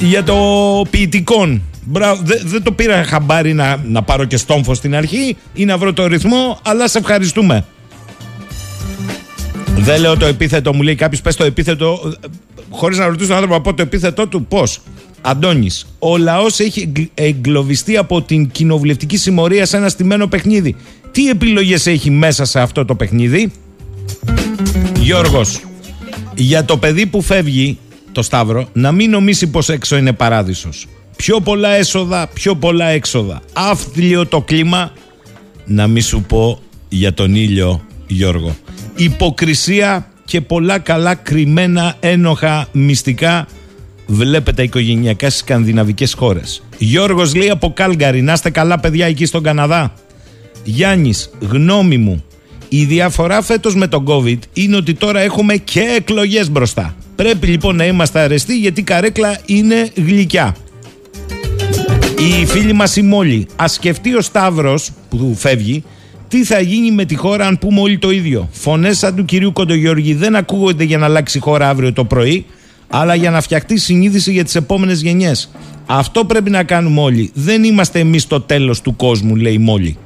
για 0.00 0.22
το 0.22 0.36
ποιητικό. 0.90 1.60
Δεν 2.44 2.62
το 2.62 2.72
πήρα 2.72 3.04
χαμπάρι 3.04 3.52
να, 3.52 3.76
να 3.84 4.02
πάρω 4.02 4.24
και 4.24 4.36
στόμφο 4.36 4.74
στην 4.74 4.96
αρχή 4.96 5.36
ή 5.54 5.64
να 5.64 5.78
βρω 5.78 5.92
το 5.92 6.06
ρυθμό, 6.06 6.58
αλλά 6.62 6.88
σε 6.88 6.98
ευχαριστούμε. 6.98 7.64
Δεν 9.76 10.00
λέω 10.00 10.16
το 10.16 10.26
επίθετο, 10.26 10.74
μου 10.74 10.82
λέει 10.82 10.94
κάποιος, 10.94 11.20
πες 11.20 11.36
το 11.36 11.44
επίθετο, 11.44 12.12
χωρίς 12.70 12.98
να 12.98 13.06
ρωτήσω 13.06 13.26
τον 13.26 13.36
άνθρωπο 13.36 13.56
από 13.56 13.74
το 13.74 13.82
επίθετό 13.82 14.26
του, 14.26 14.46
πώς; 14.46 14.80
Αντώνης, 15.20 15.86
ο 15.98 16.16
λαός 16.16 16.58
έχει 16.60 17.10
εγκλωβιστεί 17.14 17.96
από 17.96 18.22
την 18.22 18.50
κοινοβουλευτική 18.50 19.16
συμμορία 19.16 19.66
σε 19.66 19.76
ένα 19.76 19.88
στημένο 19.88 20.26
παιχνίδι. 20.26 20.76
Τι 21.10 21.28
επιλογές 21.28 21.86
έχει 21.86 22.10
μέσα 22.10 22.44
σε 22.44 22.60
αυτό 22.60 22.84
το 22.84 22.94
παιχνίδι, 22.94 23.52
Γιώργος, 25.00 25.60
για 26.34 26.64
το 26.64 26.76
παιδί 26.76 27.06
που 27.06 27.22
φεύγει 27.22 27.78
το 28.12 28.22
Σταύρο 28.22 28.68
να 28.72 28.92
μην 28.92 29.10
νομίσει 29.10 29.46
πως 29.46 29.68
έξω 29.68 29.96
είναι 29.96 30.12
παράδεισος. 30.12 30.86
Πιο 31.16 31.40
πολλά 31.40 31.68
έσοδα, 31.68 32.26
πιο 32.26 32.54
πολλά 32.54 32.86
έξοδα. 32.86 33.42
Αύθλιο 33.52 34.26
το 34.26 34.40
κλίμα, 34.40 34.92
να 35.64 35.86
μην 35.86 36.02
σου 36.02 36.22
πω 36.22 36.60
για 36.88 37.14
τον 37.14 37.34
ήλιο 37.34 37.86
Γιώργο. 38.06 38.56
Υποκρισία 38.96 40.08
και 40.24 40.40
πολλά 40.40 40.78
καλά 40.78 41.14
κρυμμένα 41.14 41.96
ένοχα 42.00 42.68
μυστικά 42.72 43.46
βλέπετε 44.06 44.62
οικογενειακά 44.62 45.26
στις 45.26 45.40
σκανδιναβικές 45.40 46.14
χώρες. 46.14 46.62
Γιώργος 46.78 47.34
λέει 47.34 47.50
από 47.50 47.72
Κάλγαρη, 47.72 48.22
να 48.22 48.32
είστε 48.32 48.50
καλά 48.50 48.80
παιδιά 48.80 49.06
εκεί 49.06 49.26
στον 49.26 49.42
Καναδά. 49.42 49.94
Γιάννης, 50.64 51.30
γνώμη 51.40 51.98
μου, 51.98 52.24
η 52.76 52.84
διαφορά 52.84 53.42
φέτος 53.42 53.74
με 53.74 53.86
τον 53.86 54.04
COVID 54.08 54.38
είναι 54.52 54.76
ότι 54.76 54.94
τώρα 54.94 55.20
έχουμε 55.20 55.56
και 55.56 55.80
εκλογές 55.96 56.50
μπροστά. 56.50 56.96
Πρέπει 57.16 57.46
λοιπόν 57.46 57.76
να 57.76 57.86
είμαστε 57.86 58.20
αρεστοί 58.20 58.58
γιατί 58.58 58.80
η 58.80 58.82
καρέκλα 58.82 59.38
είναι 59.46 59.90
γλυκιά. 59.94 60.56
Η 62.18 62.46
φίλη 62.46 62.72
μας 62.72 62.96
η 62.96 63.02
Μόλι, 63.02 63.46
ας 63.56 63.72
σκεφτεί 63.72 64.14
ο 64.14 64.20
Σταύρος 64.20 64.90
που 65.08 65.34
φεύγει, 65.36 65.84
τι 66.28 66.44
θα 66.44 66.60
γίνει 66.60 66.90
με 66.90 67.04
τη 67.04 67.14
χώρα 67.14 67.46
αν 67.46 67.58
πούμε 67.58 67.80
όλοι 67.80 67.98
το 67.98 68.10
ίδιο. 68.10 68.48
Φωνές 68.52 68.98
σαν 68.98 69.14
του 69.14 69.24
κυρίου 69.24 69.52
Κοντογιώργη 69.52 70.14
δεν 70.14 70.36
ακούγονται 70.36 70.84
για 70.84 70.98
να 70.98 71.04
αλλάξει 71.04 71.38
η 71.38 71.40
χώρα 71.40 71.68
αύριο 71.68 71.92
το 71.92 72.04
πρωί, 72.04 72.46
αλλά 72.88 73.14
για 73.14 73.30
να 73.30 73.40
φτιαχτεί 73.40 73.78
συνείδηση 73.78 74.32
για 74.32 74.44
τις 74.44 74.54
επόμενες 74.54 75.02
γενιές. 75.02 75.50
Αυτό 75.86 76.24
πρέπει 76.24 76.50
να 76.50 76.64
κάνουμε 76.64 77.00
όλοι. 77.00 77.30
Δεν 77.34 77.64
είμαστε 77.64 77.98
εμείς 77.98 78.26
το 78.26 78.40
τέλος 78.40 78.80
του 78.80 78.96
κόσμου, 78.96 79.36
λέει 79.36 79.52
η 79.52 79.58
Μόλι. 79.58 79.96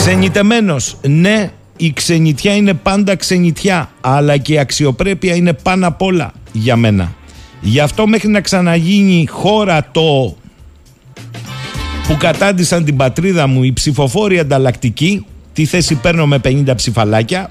Ξενιτεμένος, 0.00 0.96
ναι, 1.06 1.50
η 1.76 1.92
ξενιτιά 1.92 2.54
είναι 2.54 2.74
πάντα 2.74 3.16
ξενιτιά, 3.16 3.90
αλλά 4.00 4.36
και 4.36 4.52
η 4.52 4.58
αξιοπρέπεια 4.58 5.34
είναι 5.34 5.52
πάνω 5.52 5.86
απ' 5.86 6.02
όλα 6.02 6.32
για 6.52 6.76
μένα. 6.76 7.12
Γι' 7.60 7.80
αυτό 7.80 8.06
μέχρι 8.06 8.28
να 8.28 8.40
ξαναγίνει 8.40 9.26
χώρα 9.30 9.88
το 9.92 10.36
που 12.06 12.16
κατάντησαν 12.18 12.84
την 12.84 12.96
πατρίδα 12.96 13.46
μου 13.46 13.62
οι 13.62 13.72
ψηφοφόροι 13.72 14.38
ανταλλακτικοί, 14.38 15.26
τη 15.52 15.64
θέση 15.64 15.94
παίρνω 15.94 16.26
με 16.26 16.40
50 16.44 16.72
ψηφαλάκια, 16.76 17.50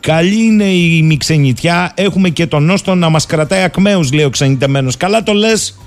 καλή 0.00 0.44
είναι 0.44 0.64
η 0.64 1.02
μη 1.02 1.16
ξενιτιά, 1.16 1.92
έχουμε 1.94 2.28
και 2.28 2.46
τον 2.46 2.64
νόστο 2.64 2.94
να 2.94 3.08
μας 3.08 3.26
κρατάει 3.26 3.62
ακμαίους 3.62 4.12
λέει 4.12 4.24
ο 4.24 4.30
ξενιτεμένος. 4.30 4.96
Καλά 4.96 5.22
το 5.22 5.32
λες, 5.32 5.78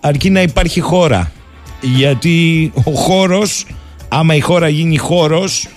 αρκεί 0.00 0.30
να 0.30 0.42
υπάρχει 0.42 0.80
χώρα. 0.80 1.32
Γιατί 1.80 2.70
ο 2.84 2.90
χώρος, 2.90 3.66
άμα 4.08 4.34
η 4.34 4.40
χώρα 4.40 4.68
γίνει 4.68 4.96
χώρος, 4.96 5.68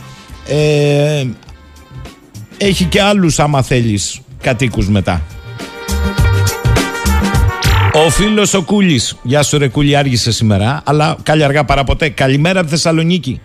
ε, 0.47 1.25
έχει 2.57 2.83
και 2.83 3.01
άλλους 3.01 3.39
άμα 3.39 3.61
θέλεις 3.61 4.19
κατοίκους 4.41 4.89
μετά. 4.89 5.21
Ο 7.93 8.09
φίλος 8.09 8.53
ο 8.53 8.61
Κούλης. 8.61 9.15
Γεια 9.23 9.43
σου, 9.43 9.57
ρε 9.57 9.67
Κούλη, 9.67 9.95
άργησες 9.95 10.35
σήμερα. 10.35 10.81
Αλλά 10.85 11.17
καλή 11.23 11.43
αργά 11.43 11.65
παραποτέ. 11.65 12.09
Καλημέρα 12.09 12.59
από 12.59 12.69
Θεσσαλονίκη. 12.69 13.41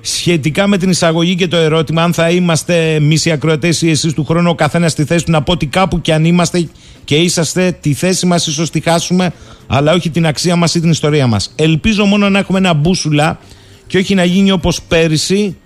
Σχετικά 0.00 0.66
με 0.66 0.76
την 0.78 0.90
εισαγωγή 0.90 1.34
και 1.34 1.48
το 1.48 1.56
ερώτημα, 1.56 2.02
αν 2.02 2.12
θα 2.12 2.30
είμαστε 2.30 2.94
εμείς 2.94 3.24
οι 3.24 3.30
ακροατές 3.30 3.82
ή 3.82 3.90
εσείς 3.90 4.12
του 4.12 4.24
χρόνου, 4.24 4.50
ο 4.50 4.54
καθένας 4.54 4.92
στη 4.92 5.04
θέση 5.04 5.24
του 5.24 5.30
να 5.30 5.42
πω 5.42 5.52
ότι 5.52 5.66
κάπου 5.66 6.00
και 6.00 6.12
αν 6.12 6.24
είμαστε 6.24 6.68
και 7.04 7.16
είσαστε, 7.16 7.76
τη 7.80 7.94
θέση 7.94 8.26
μας 8.26 8.46
ίσως 8.46 8.70
τη 8.70 8.80
χάσουμε, 8.80 9.32
αλλά 9.66 9.92
όχι 9.92 10.10
την 10.10 10.26
αξία 10.26 10.56
μας 10.56 10.74
ή 10.74 10.80
την 10.80 10.90
ιστορία 10.90 11.26
μας. 11.26 11.52
Ελπίζω 11.56 12.04
μόνο 12.04 12.28
να 12.28 12.38
έχουμε 12.38 12.58
ένα 12.58 12.74
μπούσουλα 12.74 13.38
και 13.88 13.98
όχι 13.98 14.14
να 14.14 14.24
γίνει 14.24 14.50
όπως 14.50 14.82
πέρυσι 14.82 15.56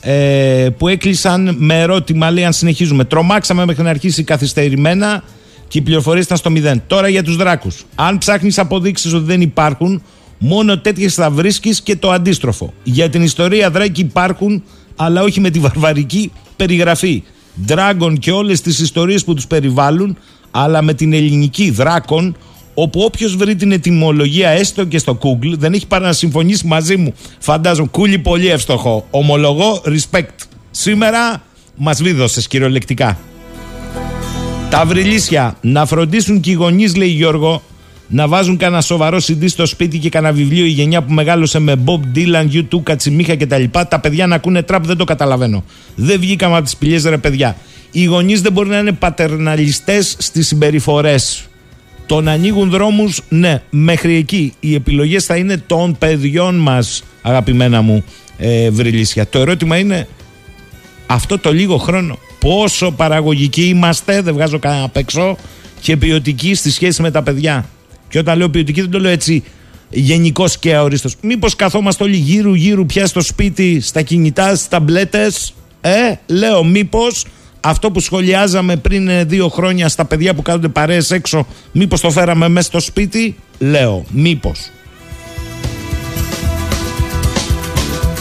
ε, 0.00 0.68
που 0.78 0.88
έκλεισαν 0.88 1.54
με 1.58 1.80
ερώτημα, 1.80 2.30
λέει 2.30 2.44
αν 2.44 2.52
συνεχίζουμε. 2.52 3.04
Τρομάξαμε 3.04 3.64
μέχρι 3.64 3.82
να 3.82 3.90
αρχίσει 3.90 4.24
καθυστερημένα 4.24 5.22
και 5.68 5.78
οι 5.78 5.80
πληροφορίες 5.80 6.24
ήταν 6.24 6.36
στο 6.36 6.50
μηδέν. 6.50 6.82
Τώρα 6.86 7.08
για 7.08 7.22
τους 7.22 7.36
δράκους. 7.36 7.84
Αν 7.94 8.18
ψάχνεις 8.18 8.58
αποδείξεις 8.58 9.12
ότι 9.12 9.24
δεν 9.24 9.40
υπάρχουν, 9.40 10.02
μόνο 10.38 10.78
τέτοιες 10.78 11.14
θα 11.14 11.30
βρίσκεις 11.30 11.80
και 11.80 11.96
το 11.96 12.10
αντίστροφο. 12.10 12.72
Για 12.82 13.10
την 13.10 13.22
ιστορία 13.22 13.70
δράκοι 13.70 14.00
υπάρχουν, 14.00 14.62
αλλά 14.96 15.22
όχι 15.22 15.40
με 15.40 15.50
τη 15.50 15.58
βαρβαρική 15.58 16.32
περιγραφή. 16.56 17.22
Dragon 17.66 18.14
και 18.18 18.30
όλες 18.30 18.60
τις 18.60 18.80
ιστορίες 18.80 19.24
που 19.24 19.34
τους 19.34 19.46
περιβάλλουν, 19.46 20.16
αλλά 20.50 20.82
με 20.82 20.94
την 20.94 21.12
ελληνική 21.12 21.70
δράκων, 21.70 22.36
όπου 22.74 23.00
όποιος 23.00 23.36
βρει 23.36 23.54
την 23.54 23.72
ετοιμολογία 23.72 24.48
έστω 24.48 24.84
και 24.84 24.98
στο 24.98 25.18
Google 25.22 25.52
δεν 25.58 25.72
έχει 25.72 25.86
παρά 25.86 26.06
να 26.06 26.12
συμφωνήσει 26.12 26.66
μαζί 26.66 26.96
μου. 26.96 27.14
Φαντάζομαι, 27.38 27.88
κούλι 27.90 28.18
πολύ 28.18 28.48
εύστοχο. 28.48 29.06
Ομολογώ, 29.10 29.82
respect. 29.84 30.34
Σήμερα 30.70 31.42
μας 31.76 32.02
βίδωσες 32.02 32.46
κυριολεκτικά. 32.46 33.18
Τα 34.70 34.84
βρυλίσια 34.84 35.56
να 35.60 35.86
φροντίσουν 35.86 36.40
και 36.40 36.50
οι 36.50 36.54
γονείς, 36.54 36.96
λέει 36.96 37.08
Γιώργο, 37.08 37.62
να 38.08 38.28
βάζουν 38.28 38.56
κανένα 38.56 38.80
σοβαρό 38.80 39.18
CD 39.18 39.44
στο 39.46 39.66
σπίτι 39.66 39.98
και 39.98 40.08
κανένα 40.08 40.32
βιβλίο. 40.32 40.64
Η 40.64 40.68
γενιά 40.68 41.02
που 41.02 41.12
μεγάλωσε 41.12 41.58
με 41.58 41.74
Bob 41.84 42.00
Dylan, 42.16 42.48
YouTube, 42.52 42.82
Κατσιμίχα 42.82 43.36
κτλ. 43.36 43.64
Τα 43.88 44.00
παιδιά 44.00 44.26
να 44.26 44.34
ακούνε 44.34 44.62
τραπ, 44.62 44.86
δεν 44.86 44.96
το 44.96 45.04
καταλαβαίνω. 45.04 45.64
Δεν 45.94 46.20
βγήκαμε 46.20 46.54
από 46.54 46.64
τις 46.64 46.76
πηγέ, 46.76 47.08
ρε 47.08 47.18
παιδιά. 47.18 47.56
Οι 47.90 48.04
γονείς 48.04 48.40
δεν 48.40 48.52
μπορεί 48.52 48.68
να 48.68 48.78
είναι 48.78 48.92
πατερναλιστές 48.92 50.16
στις 50.18 50.46
συμπεριφορές. 50.46 51.49
Το 52.10 52.20
να 52.20 52.32
ανοίγουν 52.32 52.70
δρόμους, 52.70 53.20
ναι, 53.28 53.62
μέχρι 53.70 54.14
εκεί. 54.16 54.52
Οι 54.60 54.74
επιλογές 54.74 55.24
θα 55.24 55.36
είναι 55.36 55.56
των 55.56 55.96
παιδιών 55.98 56.54
μας, 56.54 57.02
αγαπημένα 57.22 57.82
μου 57.82 58.04
ε, 58.38 58.70
βρυλίσια. 58.70 59.28
Το 59.28 59.38
ερώτημα 59.38 59.78
είναι 59.78 60.08
αυτό 61.06 61.38
το 61.38 61.52
λίγο 61.52 61.76
χρόνο 61.76 62.18
πόσο 62.38 62.90
παραγωγικοί 62.90 63.62
είμαστε, 63.62 64.20
δεν 64.20 64.34
βγάζω 64.34 64.58
κανένα 64.58 64.84
απ' 64.84 64.96
έξω, 64.96 65.36
και 65.80 65.96
ποιοτικοί 65.96 66.54
στη 66.54 66.70
σχέση 66.70 67.02
με 67.02 67.10
τα 67.10 67.22
παιδιά. 67.22 67.68
Και 68.08 68.18
όταν 68.18 68.38
λέω 68.38 68.50
ποιοτική, 68.50 68.80
δεν 68.80 68.90
το 68.90 68.98
λέω 68.98 69.10
έτσι 69.10 69.42
γενικός 69.90 70.58
και 70.58 70.74
αορίστος. 70.74 71.16
Μήπως 71.22 71.56
καθόμαστε 71.56 72.04
όλοι 72.04 72.16
γύρω-γύρω 72.16 72.84
πια 72.84 73.06
στο 73.06 73.20
σπίτι, 73.20 73.80
στα 73.80 74.02
κινητά, 74.02 74.54
στις 74.54 74.68
ταμπλέτες; 74.68 75.54
Ε, 75.80 76.14
λέω, 76.26 76.64
μήπως 76.64 77.24
αυτό 77.60 77.90
που 77.90 78.00
σχολιάζαμε 78.00 78.76
πριν 78.76 79.08
ε, 79.08 79.24
δύο 79.24 79.48
χρόνια 79.48 79.88
στα 79.88 80.04
παιδιά 80.04 80.34
που 80.34 80.42
κάνονται 80.42 80.68
παρέες 80.68 81.10
έξω, 81.10 81.46
μήπως 81.72 82.00
το 82.00 82.10
φέραμε 82.10 82.48
μέσα 82.48 82.66
στο 82.66 82.80
σπίτι; 82.80 83.36
Λέω, 83.58 84.04
μήπως. 84.10 84.70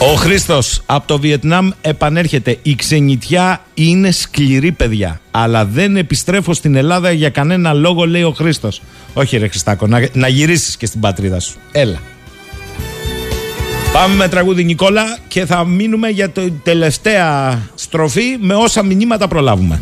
Ο 0.01 0.13
Χρήστος 0.15 0.81
από 0.85 1.07
το 1.07 1.19
Βιετνάμ 1.19 1.69
επανέρχεται. 1.81 2.57
Η 2.61 2.75
ξενιτιά 2.75 3.65
είναι 3.73 4.11
σκληρή, 4.11 4.71
παιδιά. 4.71 5.21
Αλλά 5.31 5.65
δεν 5.65 5.95
επιστρέφω 5.95 6.53
στην 6.53 6.75
Ελλάδα 6.75 7.11
για 7.11 7.29
κανένα 7.29 7.73
λόγο, 7.73 8.05
λέει 8.05 8.23
ο 8.23 8.31
Χρήστος. 8.31 8.81
Όχι, 9.13 9.37
ρε 9.37 9.47
Χριστάκο, 9.47 9.87
να, 9.87 10.07
να 10.13 10.27
γυρίσεις 10.27 10.77
και 10.77 10.85
στην 10.85 10.99
πατρίδα 10.99 11.39
σου. 11.39 11.57
Έλα. 11.71 11.99
Πάμε 13.93 14.15
με 14.15 14.27
τραγούδι 14.27 14.63
Νικόλα 14.63 15.17
και 15.27 15.45
θα 15.45 15.65
μείνουμε 15.65 16.09
για 16.09 16.29
την 16.29 16.53
τελευταία 16.63 17.59
στροφή 17.75 18.37
με 18.39 18.55
όσα 18.55 18.83
μηνύματα 18.83 19.27
προλάβουμε. 19.27 19.81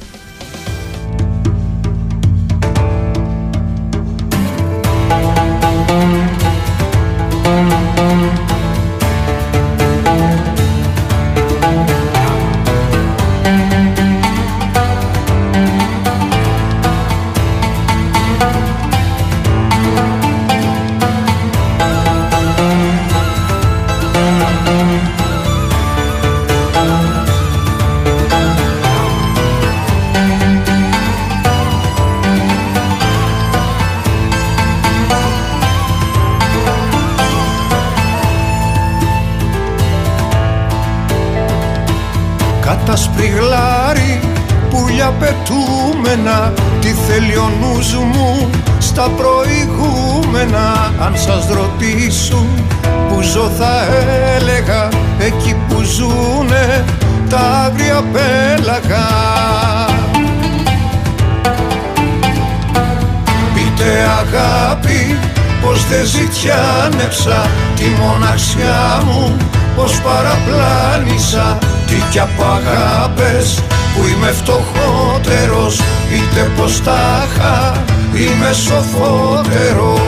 Ζητιάνεψα 67.12 67.50
τη 67.76 67.86
μοναξιά 68.02 69.02
μου 69.06 69.38
πως 69.76 70.02
παραπλάνησα. 70.02 71.58
Τι 71.88 71.96
κι 72.10 72.20
από 72.20 72.44
αγάπες 72.44 73.60
που 73.94 74.08
είμαι 74.08 74.32
φτωχότερος 74.32 75.82
είτε 76.12 76.52
πως 76.58 76.82
τάχα 76.84 77.84
είμαι 78.14 78.54
σοφότερος. 78.54 80.00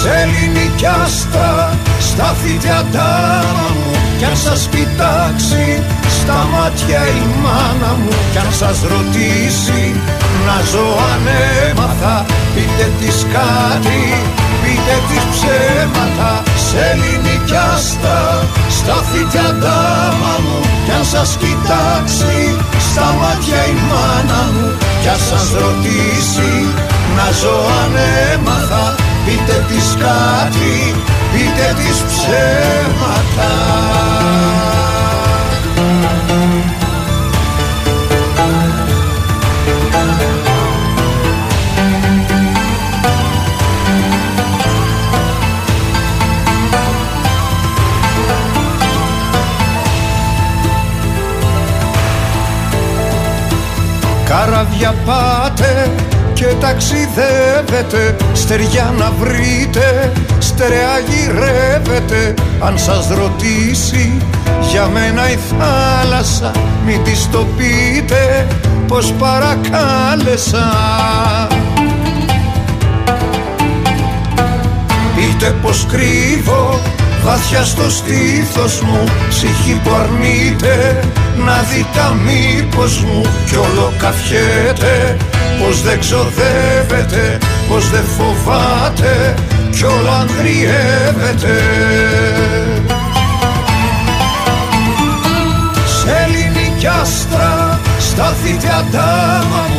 Σε 0.00 0.10
ελληνική 0.22 0.86
άστρα 0.86 1.78
στάθηκε 2.00 2.70
αντάμα 2.78 3.68
μου 3.74 3.90
κι 4.18 4.24
αν 4.24 4.36
σας 4.36 4.68
κοιτάξει 4.70 5.82
στα 6.20 6.38
μάτια 6.52 7.02
η 7.18 7.22
μάνα 7.42 7.92
μου. 8.00 8.12
Κι 8.32 8.38
αν 8.44 8.52
σας 8.60 8.78
ρωτήσει 8.92 9.82
να 10.46 10.56
ζω 10.70 10.86
αν 11.12 11.24
έμαθα 11.68 12.16
πείτε 12.54 12.86
της 12.98 13.18
κάτι 13.34 14.02
πείτε 14.62 14.96
της 15.08 15.24
ψέματα. 15.32 16.32
Σε 16.66 16.78
ελληνική 16.90 17.56
άστα 17.72 18.18
στάθηκε 18.76 19.40
αντάμα 19.50 20.34
μου. 20.44 20.58
Κι 20.84 20.92
αν 20.98 21.04
σας 21.12 21.30
κοιτάξει 21.40 22.38
στα 22.86 23.06
μάτια 23.20 23.60
η 23.74 23.76
μάνα 23.90 24.42
μου. 24.52 24.66
Κι 25.02 25.10
αν 25.14 25.20
σας 25.28 25.46
ρωτήσει 25.62 26.52
να 27.16 27.26
ζω 27.40 27.56
αν 27.82 27.94
έμαθα 28.32 28.84
πείτε 29.24 29.56
της 29.68 29.88
κάτι 30.04 30.74
πείτε 31.32 31.66
της 31.80 31.98
ψέματα 32.10 33.52
Καράβια 54.80 55.02
πάτε 55.04 55.90
και 56.32 56.44
ταξιδεύετε 56.60 58.16
Στεριά 58.32 58.94
να 58.98 59.12
βρείτε, 59.18 60.12
στερεά 60.38 60.98
γυρεύετε. 60.98 62.34
Αν 62.60 62.78
σας 62.78 63.08
ρωτήσει 63.08 64.22
για 64.70 64.86
μένα 64.86 65.30
η 65.30 65.38
θάλασσα 65.58 66.50
Μην 66.86 67.02
της 67.04 67.28
το 67.30 67.46
πείτε 67.56 68.46
πως 68.86 69.12
παρακάλεσα 69.12 70.68
Πείτε 75.16 75.54
πως 75.62 75.86
κρύβω 75.90 76.80
Βαθιά 77.24 77.64
στο 77.64 77.90
στήθος 77.90 78.80
μου 78.80 79.04
ψυχή 79.28 79.80
που 79.84 79.90
αρνείται 80.02 81.00
Να 81.36 81.62
δει 81.70 81.86
τα 81.94 82.16
μήπως 82.24 83.02
μου. 83.02 83.22
Κι 83.46 83.56
όλο 83.56 83.92
καφιέται 83.98 85.16
Πως 85.60 85.82
δεν 85.82 85.98
ξοδεύεται, 85.98 87.38
πως 87.68 87.90
δεν 87.90 88.04
φοβάται 88.16 89.34
Κι 89.70 89.84
όλο 89.84 90.10
ανδριεύεται 90.10 91.56
Σε 96.00 96.26
ελληνική 96.26 96.86
άστρα 96.86 97.80
στάθητε 97.98 98.68
αντάμα 98.78 99.62
μου 99.68 99.69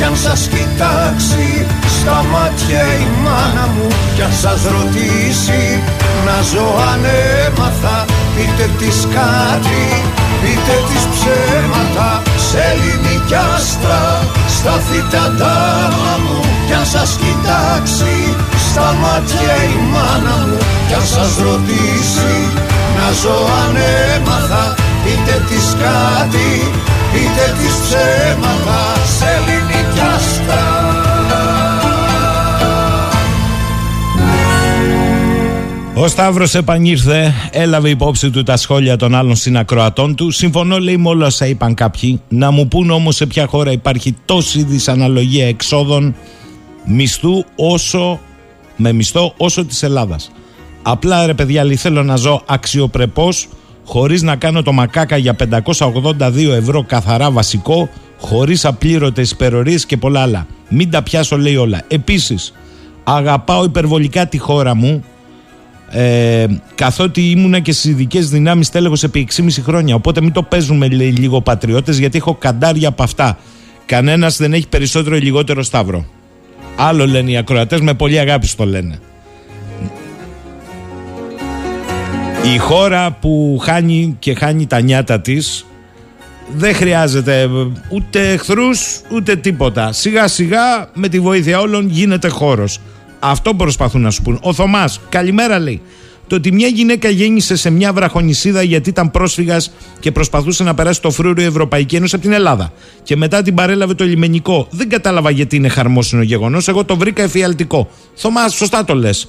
κι 0.00 0.06
αν 0.06 0.16
σας 0.16 0.48
κοιτάξει 0.52 1.66
στα 1.96 2.24
μάτια 2.32 2.82
η 3.04 3.06
μάνα 3.24 3.66
μου 3.74 3.86
Κι 4.14 4.22
αν 4.22 4.34
σας 4.42 4.60
ρωτήσει 4.76 5.64
να 6.26 6.36
ζω 6.50 6.66
αν 6.90 7.02
έμαθα 7.44 7.98
Πείτε 8.34 8.66
της 8.78 8.98
κάτι, 9.16 9.84
πείτε 10.40 10.76
της 10.88 11.04
ψέματα 11.14 12.10
Σε 12.48 12.58
ελληνική 12.70 13.36
άστρα 13.52 14.02
σταθείτε 14.56 15.18
αντάμα 15.26 16.12
μου 16.22 16.38
Κι 16.66 16.74
αν 16.80 16.86
σας 16.94 17.10
κοιτάξει 17.20 18.16
στα 18.66 18.88
μάτια 19.02 19.54
η 19.74 19.76
μάνα 19.92 20.36
μου 20.46 20.58
Κι 20.88 20.94
αν 21.00 21.06
σας 21.14 21.32
ρωτήσει 21.46 22.36
να 22.96 23.06
ζω 23.20 23.38
αν 23.62 23.74
έμαθα 24.14 24.64
Πείτε 25.04 25.36
της 25.48 25.66
κάτι, 25.82 26.50
πείτε 27.12 27.46
της 27.58 27.74
ψέματα 27.84 28.80
Σε 29.16 29.26
ελληνική 29.36 29.58
άστρα 29.58 29.59
Ο 36.02 36.08
Σταύρος 36.08 36.54
επανήρθε, 36.54 37.34
έλαβε 37.50 37.88
υπόψη 37.88 38.30
του 38.30 38.42
τα 38.42 38.56
σχόλια 38.56 38.96
των 38.96 39.14
άλλων 39.14 39.36
συνακροατών 39.36 40.14
του. 40.14 40.30
Συμφωνώ, 40.30 40.78
λέει, 40.78 40.96
με 40.96 41.08
όλα 41.08 41.26
όσα 41.26 41.46
είπαν 41.46 41.74
κάποιοι. 41.74 42.20
Να 42.28 42.50
μου 42.50 42.68
πούν 42.68 42.90
όμως 42.90 43.16
σε 43.16 43.26
ποια 43.26 43.46
χώρα 43.46 43.72
υπάρχει 43.72 44.16
τόση 44.24 44.62
δυσαναλογία 44.62 45.46
εξόδων 45.46 46.14
μισθού 46.84 47.44
όσο 47.56 48.20
με 48.76 48.92
μισθό 48.92 49.34
όσο 49.36 49.64
της 49.64 49.82
Ελλάδας. 49.82 50.32
Απλά 50.82 51.26
ρε 51.26 51.34
παιδιά, 51.34 51.64
λέει, 51.64 51.76
θέλω 51.76 52.02
να 52.02 52.16
ζω 52.16 52.42
αξιοπρεπώς, 52.46 53.48
χωρίς 53.84 54.22
να 54.22 54.36
κάνω 54.36 54.62
το 54.62 54.72
μακάκα 54.72 55.16
για 55.16 55.36
582 55.36 56.52
ευρώ 56.52 56.84
καθαρά 56.84 57.30
βασικό, 57.30 57.88
χωρίς 58.20 58.64
απλήρωτες 58.64 59.30
υπερορίες 59.30 59.86
και 59.86 59.96
πολλά 59.96 60.20
άλλα. 60.20 60.46
Μην 60.68 60.90
τα 60.90 61.02
πιάσω, 61.02 61.36
λέει 61.36 61.56
όλα. 61.56 61.82
Επίσης, 61.88 62.52
αγαπάω 63.04 63.64
υπερβολικά 63.64 64.26
τη 64.26 64.38
χώρα 64.38 64.74
μου, 64.74 65.04
ε, 65.90 66.46
καθότι 66.74 67.30
ήμουνα 67.30 67.58
και 67.58 67.72
στις 67.72 67.90
ειδικές 67.90 68.28
δυνάμεις 68.28 68.70
τέλεχος 68.70 69.02
επί 69.02 69.20
6,5 69.20 69.62
χρόνια. 69.62 69.94
Οπότε 69.94 70.20
μην 70.20 70.32
το 70.32 70.42
παίζουμε 70.42 70.88
λέει, 70.88 71.10
λίγο 71.10 71.40
πατριώτες, 71.40 71.98
γιατί 71.98 72.18
έχω 72.18 72.34
καντάρια 72.34 72.88
από 72.88 73.02
αυτά. 73.02 73.38
Κανένας 73.86 74.36
δεν 74.36 74.52
έχει 74.52 74.68
περισσότερο 74.68 75.16
ή 75.16 75.20
λιγότερο 75.20 75.62
σταύρο. 75.62 76.04
Άλλο 76.76 77.06
λένε 77.06 77.30
οι 77.30 77.36
ακροατές, 77.36 77.80
με 77.80 77.94
πολύ 77.94 78.18
αγάπη 78.18 78.48
το 78.56 78.64
λένε. 78.64 78.98
Η 82.54 82.58
χώρα 82.58 83.10
που 83.10 83.58
χάνει 83.62 84.16
και 84.18 84.34
χάνει 84.34 84.66
τα 84.66 84.80
νιάτα 84.80 85.20
της 85.20 85.66
δεν 86.56 86.74
χρειάζεται 86.74 87.48
ούτε 87.90 88.32
εχθρούς 88.32 89.00
ούτε 89.12 89.36
τίποτα. 89.36 89.92
Σιγά 89.92 90.28
σιγά 90.28 90.90
με 90.94 91.08
τη 91.08 91.20
βοήθεια 91.20 91.60
όλων 91.60 91.88
γίνεται 91.88 92.28
χώρος. 92.28 92.78
Αυτό 93.18 93.54
προσπαθούν 93.54 94.00
να 94.00 94.10
σου 94.10 94.22
πούν. 94.22 94.38
Ο 94.42 94.52
Θωμάς, 94.52 95.00
καλημέρα 95.08 95.58
λέει. 95.58 95.80
Το 96.26 96.36
ότι 96.36 96.52
μια 96.52 96.66
γυναίκα 96.66 97.08
γέννησε 97.08 97.56
σε 97.56 97.70
μια 97.70 97.92
βραχονισίδα 97.92 98.62
γιατί 98.62 98.88
ήταν 98.88 99.10
πρόσφυγας 99.10 99.72
και 100.00 100.12
προσπαθούσε 100.12 100.62
να 100.62 100.74
περάσει 100.74 101.00
το 101.00 101.10
φρούριο 101.10 101.46
Ευρωπαϊκή 101.46 101.96
Ένωση 101.96 102.14
από 102.14 102.24
την 102.24 102.32
Ελλάδα. 102.32 102.72
Και 103.02 103.16
μετά 103.16 103.42
την 103.42 103.54
παρέλαβε 103.54 103.94
το 103.94 104.04
λιμενικό. 104.04 104.66
Δεν 104.70 104.88
κατάλαβα 104.88 105.30
γιατί 105.30 105.56
είναι 105.56 105.68
χαρμόσυνο 105.68 106.22
γεγονός. 106.22 106.68
Εγώ 106.68 106.84
το 106.84 106.96
βρήκα 106.96 107.22
εφιαλτικό. 107.22 107.88
Θωμάς, 108.14 108.54
σωστά 108.54 108.84
το 108.84 108.94
λες. 108.94 109.28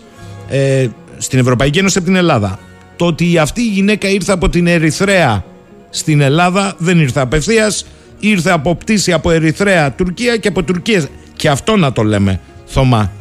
Ε, 0.49 0.87
στην 1.17 1.39
Ευρωπαϊκή 1.39 1.79
Ένωση 1.79 1.97
από 1.97 2.07
την 2.07 2.15
Ελλάδα. 2.15 2.59
Το 2.95 3.05
ότι 3.05 3.37
αυτή 3.37 3.61
η 3.61 3.69
γυναίκα 3.69 4.09
ήρθε 4.09 4.31
από 4.31 4.49
την 4.49 4.67
Ερυθρέα 4.67 5.43
στην 5.91 6.21
Ελλάδα 6.21 6.75
δεν 6.77 6.99
ήρθε 6.99 7.19
απευθείας. 7.19 7.85
Ήρθε 8.19 8.51
από 8.51 8.75
πτήση 8.75 9.11
από 9.11 9.31
Ερυθρέα, 9.31 9.91
Τουρκία 9.91 10.37
και 10.37 10.47
από 10.47 10.63
Τουρκία. 10.63 11.07
Και 11.35 11.49
αυτό 11.49 11.75
να 11.75 11.91
το 11.91 12.03
λέμε, 12.03 12.39
Θωμά. 12.65 13.11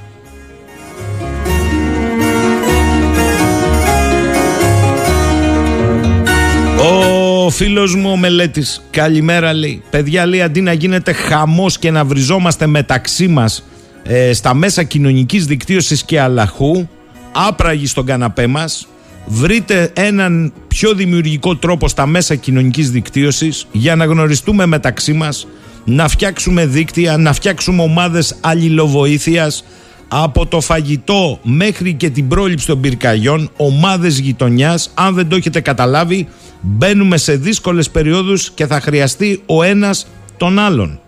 Ο 7.47 7.51
φίλος 7.51 7.95
μου 7.95 8.11
ο 8.11 8.17
μελέτης, 8.17 8.83
καλημέρα 8.91 9.53
λέει. 9.53 9.83
Παιδιά 9.91 10.27
λέει 10.27 10.43
αντί 10.43 10.61
να 10.61 10.73
γίνεται 10.73 11.13
χαμός 11.13 11.79
και 11.79 11.91
να 11.91 12.05
βριζόμαστε 12.05 12.67
μεταξύ 12.67 13.29
μας 13.29 13.65
ε, 14.03 14.33
στα 14.33 14.55
μέσα 14.55 14.83
κοινωνικής 14.83 15.47
δικτύωσης 15.47 16.03
και 16.03 16.21
αλαχού, 16.21 16.89
άπραγοι 17.33 17.87
στον 17.87 18.07
καναπέ 18.07 18.47
μας, 18.47 18.89
βρείτε 19.31 19.91
έναν 19.95 20.53
πιο 20.69 20.95
δημιουργικό 20.95 21.57
τρόπο 21.57 21.89
στα 21.89 22.07
μέσα 22.07 22.35
κοινωνικής 22.35 22.91
δικτύωσης 22.91 23.67
για 23.73 23.97
να 23.97 24.05
γνωριστούμε 24.05 24.67
μεταξύ 24.67 25.13
μας, 25.13 25.47
να 25.85 26.09
φτιάξουμε 26.09 26.67
δίκτυα, 26.67 27.17
να 27.17 27.33
φτιάξουμε 27.33 27.83
ομάδες 27.83 28.37
αλληλοβοήθειας, 28.41 29.65
από 30.09 30.47
το 30.47 30.61
φαγητό 30.61 31.39
μέχρι 31.43 31.95
και 31.95 32.11
την 32.11 32.29
πρόληψη 32.29 32.67
των 32.67 32.81
πυρκαγιών, 32.81 33.51
ομάδες 33.57 34.19
γειτονιάς, 34.19 34.91
αν 34.95 35.15
δεν 35.15 35.29
το 35.29 35.37
έχετε 35.37 35.61
καταλάβει, 35.61 36.29
μπαίνουμε 36.61 37.17
σε 37.17 37.37
δύσκολες 37.37 37.91
περιόδους 37.91 38.51
και 38.51 38.67
θα 38.67 38.81
χρειαστεί 38.81 39.43
ο 39.47 39.63
ένας 39.63 40.07
τον 40.37 40.59
άλλον. 40.59 41.01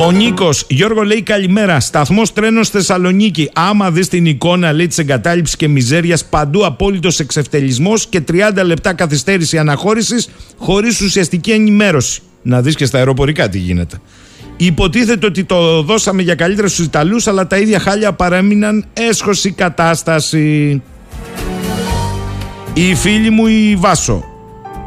Ο 0.00 0.10
Νίκος, 0.10 0.64
Γιώργο 0.68 1.02
λέει 1.02 1.22
καλημέρα. 1.22 1.80
Σταθμός 1.80 2.32
τρένος 2.32 2.68
Θεσσαλονίκη. 2.68 3.50
Άμα 3.54 3.90
δεις 3.90 4.08
την 4.08 4.26
εικόνα 4.26 4.72
λέει 4.72 4.86
της 4.86 4.98
εγκατάλειψης 4.98 5.56
και 5.56 5.68
μιζέριας, 5.68 6.24
παντού 6.24 6.66
απόλυτος 6.66 7.20
εξευτελισμός 7.20 8.06
και 8.06 8.20
30 8.20 8.62
λεπτά 8.64 8.94
καθυστέρηση 8.94 9.58
αναχώρησης 9.58 10.28
χωρίς 10.56 11.00
ουσιαστική 11.00 11.50
ενημέρωση. 11.50 12.22
Να 12.42 12.62
δεις 12.62 12.74
και 12.74 12.84
στα 12.84 12.98
αεροπορικά 12.98 13.48
τι 13.48 13.58
γίνεται. 13.58 13.96
Υποτίθεται 14.56 15.26
ότι 15.26 15.44
το 15.44 15.82
δώσαμε 15.82 16.22
για 16.22 16.34
καλύτερα 16.34 16.68
στους 16.68 16.84
Ιταλούς, 16.84 17.26
αλλά 17.26 17.46
τα 17.46 17.58
ίδια 17.58 17.78
χάλια 17.78 18.12
παρέμειναν 18.12 18.84
έσχωση 18.92 19.50
κατάσταση. 19.50 20.82
Η 22.72 22.94
φίλη 22.94 23.30
μου 23.30 23.46
η 23.46 23.76
Βάσο 23.76 24.24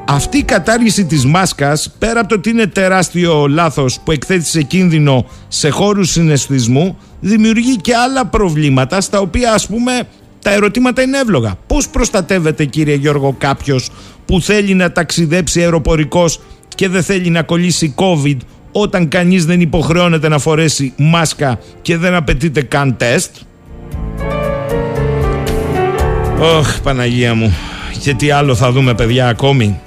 αυτή 0.07 0.37
η 0.37 0.43
κατάργηση 0.43 1.05
της 1.05 1.25
μάσκας 1.25 1.95
πέρα 1.99 2.19
από 2.19 2.29
το 2.29 2.35
ότι 2.35 2.49
είναι 2.49 2.67
τεράστιο 2.67 3.47
λάθος 3.47 3.99
που 4.03 4.11
εκθέτει 4.11 4.45
σε 4.45 4.61
κίνδυνο 4.61 5.25
σε 5.47 5.69
χώρους 5.69 6.09
συναισθισμού 6.11 6.97
δημιουργεί 7.19 7.75
και 7.75 7.95
άλλα 7.95 8.25
προβλήματα 8.25 9.01
στα 9.01 9.19
οποία 9.19 9.53
ας 9.53 9.67
πούμε 9.67 10.03
τα 10.41 10.51
ερωτήματα 10.51 11.01
είναι 11.01 11.17
εύλογα. 11.17 11.55
Πώς 11.67 11.89
προστατεύεται 11.89 12.65
κύριε 12.65 12.95
Γιώργο 12.95 13.35
κάποιος 13.37 13.89
που 14.25 14.41
θέλει 14.41 14.73
να 14.73 14.91
ταξιδέψει 14.91 15.61
αεροπορικός 15.61 16.39
και 16.75 16.87
δεν 16.89 17.03
θέλει 17.03 17.29
να 17.29 17.43
κολλήσει 17.43 17.93
COVID 17.97 18.37
όταν 18.71 19.07
κανείς 19.07 19.45
δεν 19.45 19.61
υποχρεώνεται 19.61 20.27
να 20.27 20.37
φορέσει 20.39 20.93
μάσκα 20.97 21.59
και 21.81 21.97
δεν 21.97 22.13
απαιτείται 22.13 22.61
καν 22.61 22.97
τεστ; 22.97 23.35
Ωχ 26.57 26.81
Παναγία 26.83 27.33
μου 27.33 27.55
και 28.01 28.13
τι 28.13 28.31
άλλο 28.31 28.55
θα 28.55 28.71
δούμε 28.71 28.93
παιδιά 28.93 29.27
ακόμη; 29.27 29.79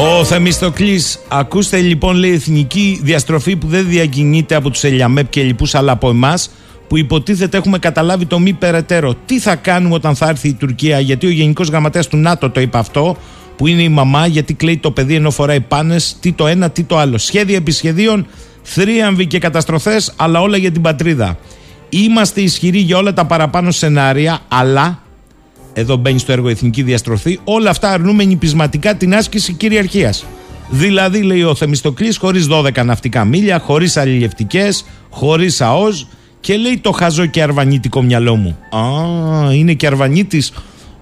Ο 0.00 0.24
Θεμιστοκλής, 0.24 1.18
ακούστε 1.28 1.80
λοιπόν 1.80 2.16
λέει 2.16 2.32
εθνική 2.32 3.00
διαστροφή 3.02 3.56
που 3.56 3.66
δεν 3.66 3.88
διακινείται 3.88 4.54
από 4.54 4.70
τους 4.70 4.84
Ελιαμέπ 4.84 5.28
και 5.28 5.42
λοιπούς 5.42 5.74
αλλά 5.74 5.92
από 5.92 6.08
εμάς 6.08 6.50
που 6.88 6.96
υποτίθεται 6.96 7.56
έχουμε 7.56 7.78
καταλάβει 7.78 8.26
το 8.26 8.38
μη 8.38 8.52
περαιτέρω. 8.52 9.14
Τι 9.26 9.40
θα 9.40 9.56
κάνουμε 9.56 9.94
όταν 9.94 10.14
θα 10.14 10.28
έρθει 10.28 10.48
η 10.48 10.54
Τουρκία, 10.54 11.00
γιατί 11.00 11.26
ο 11.26 11.30
Γενικός 11.30 11.68
Γραμματέας 11.68 12.06
του 12.06 12.16
ΝΑΤΟ 12.16 12.50
το 12.50 12.60
είπε 12.60 12.78
αυτό, 12.78 13.16
που 13.56 13.66
είναι 13.66 13.82
η 13.82 13.88
μαμά, 13.88 14.26
γιατί 14.26 14.54
κλαίει 14.54 14.78
το 14.78 14.90
παιδί 14.90 15.14
ενώ 15.14 15.30
φοράει 15.30 15.60
πάνες, 15.60 16.16
τι 16.20 16.32
το 16.32 16.46
ένα, 16.46 16.70
τι 16.70 16.82
το 16.82 16.98
άλλο. 16.98 17.18
Σχέδια 17.18 17.56
επισχεδίων, 17.56 18.26
θρίαμβοι 18.62 19.26
και 19.26 19.38
καταστροφές, 19.38 20.12
αλλά 20.16 20.40
όλα 20.40 20.56
για 20.56 20.70
την 20.70 20.82
πατρίδα. 20.82 21.38
Είμαστε 21.88 22.40
ισχυροί 22.40 22.78
για 22.78 22.96
όλα 22.96 23.12
τα 23.12 23.26
παραπάνω 23.26 23.70
σενάρια, 23.70 24.38
αλλά 24.48 25.02
εδώ 25.72 25.96
μπαίνει 25.96 26.18
στο 26.18 26.32
έργο 26.32 26.48
Εθνική 26.48 26.82
Διαστροφή, 26.82 27.40
όλα 27.44 27.70
αυτά 27.70 27.90
αρνούμε 27.90 28.24
νυπισματικά 28.24 28.94
την 28.94 29.14
άσκηση 29.14 29.52
κυριαρχίας. 29.52 30.24
Δηλαδή, 30.70 31.22
λέει 31.22 31.42
ο 31.42 31.54
Θεμιστοκλής, 31.54 32.16
χωρίς 32.16 32.46
12 32.50 32.84
ναυτικά 32.84 33.24
μίλια, 33.24 33.58
χωρίς 33.58 33.96
αλληλευτικές, 33.96 34.84
χωρίς 35.10 35.60
ΑΟΖ 35.60 36.08
και 36.40 36.56
λέει 36.56 36.78
το 36.78 36.90
χαζό 36.90 37.26
και 37.26 37.42
αρβανίτικο 37.42 38.02
μυαλό 38.02 38.36
μου. 38.36 38.56
Α, 38.70 39.52
είναι 39.52 39.72
και 39.72 39.86
αρβανίτης 39.86 40.52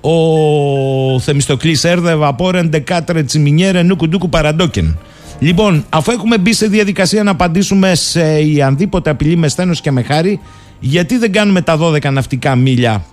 ο 0.01 1.21
Θεμιστοκλής 1.21 1.85
erdhe 1.85 2.15
vapore 2.15 2.63
me 2.63 2.80
katër 2.80 3.23
çiminiere 3.23 3.83
nuku 3.83 4.09
duku 4.09 4.29
para 4.29 4.57
doken. 4.57 4.99
Λοιπόν, 5.39 5.85
αφού 5.89 6.11
έχουμε 6.13 6.39
μπει 6.39 6.53
σε 6.53 6.67
διαδικασία 6.67 7.23
να 7.23 7.31
απαντήσουμε 7.31 7.95
σε 7.95 8.39
οιανδήποτε 8.41 9.11
απειλή 9.11 9.37
με 9.37 9.49
σθένος 9.49 9.81
και 9.81 9.91
με 9.91 10.03
χάρη, 10.03 10.41
γιατί 10.81 11.19
δεν 11.19 11.33
κάνουμε 11.33 11.61
τα 11.61 11.79
12 11.81 12.13
ναυτικά 12.13 12.57
μίλια 12.57 13.05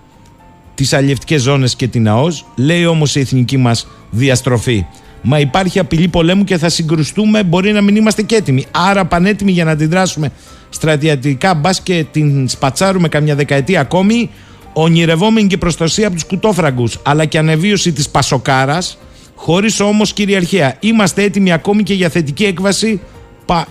τις 0.74 0.92
αλλιευτικές 0.92 1.42
ζώνες 1.42 1.76
και 1.76 1.88
την 1.88 2.08
ΑΟΖ, 2.08 2.44
λέει 2.56 2.86
όμως 2.86 3.16
η 3.16 3.20
εθνική 3.20 3.56
μας 3.56 3.86
διαστροφή. 4.10 4.86
Μα 5.22 5.38
υπάρχει 5.38 5.78
απειλή 5.78 6.08
πολέμου 6.08 6.44
και 6.44 6.58
θα 6.58 6.68
συγκρουστούμε, 6.68 7.42
μπορεί 7.42 7.72
να 7.72 7.80
μην 7.80 7.96
είμαστε 7.96 8.22
και 8.22 8.34
έτοιμοι. 8.34 8.64
Άρα 8.70 9.04
πανέτοιμοι 9.04 9.52
για 9.52 9.64
να 9.64 9.70
αντιδράσουμε 9.70 10.30
στρατιωτικά, 10.68 11.54
μπας 11.54 11.80
και 11.80 12.04
την 12.10 12.48
σπατσάρουμε 12.48 13.08
καμιά 13.08 13.34
δεκαετία 13.34 13.80
ακόμη, 13.80 14.30
ονειρευόμενη 14.72 15.46
και 15.46 15.58
προστασία 15.58 16.06
από 16.06 16.14
τους 16.14 16.24
κουτόφραγκους, 16.24 16.98
αλλά 17.02 17.24
και 17.24 17.38
ανεβίωση 17.38 17.92
της 17.92 18.08
Πασοκάρας, 18.08 18.98
χωρίς 19.34 19.80
όμως 19.80 20.12
κυριαρχία. 20.12 20.76
Είμαστε 20.80 21.22
έτοιμοι 21.22 21.52
ακόμη 21.52 21.82
και 21.82 21.94
για 21.94 22.08
θετική 22.08 22.44
έκβαση 22.44 23.00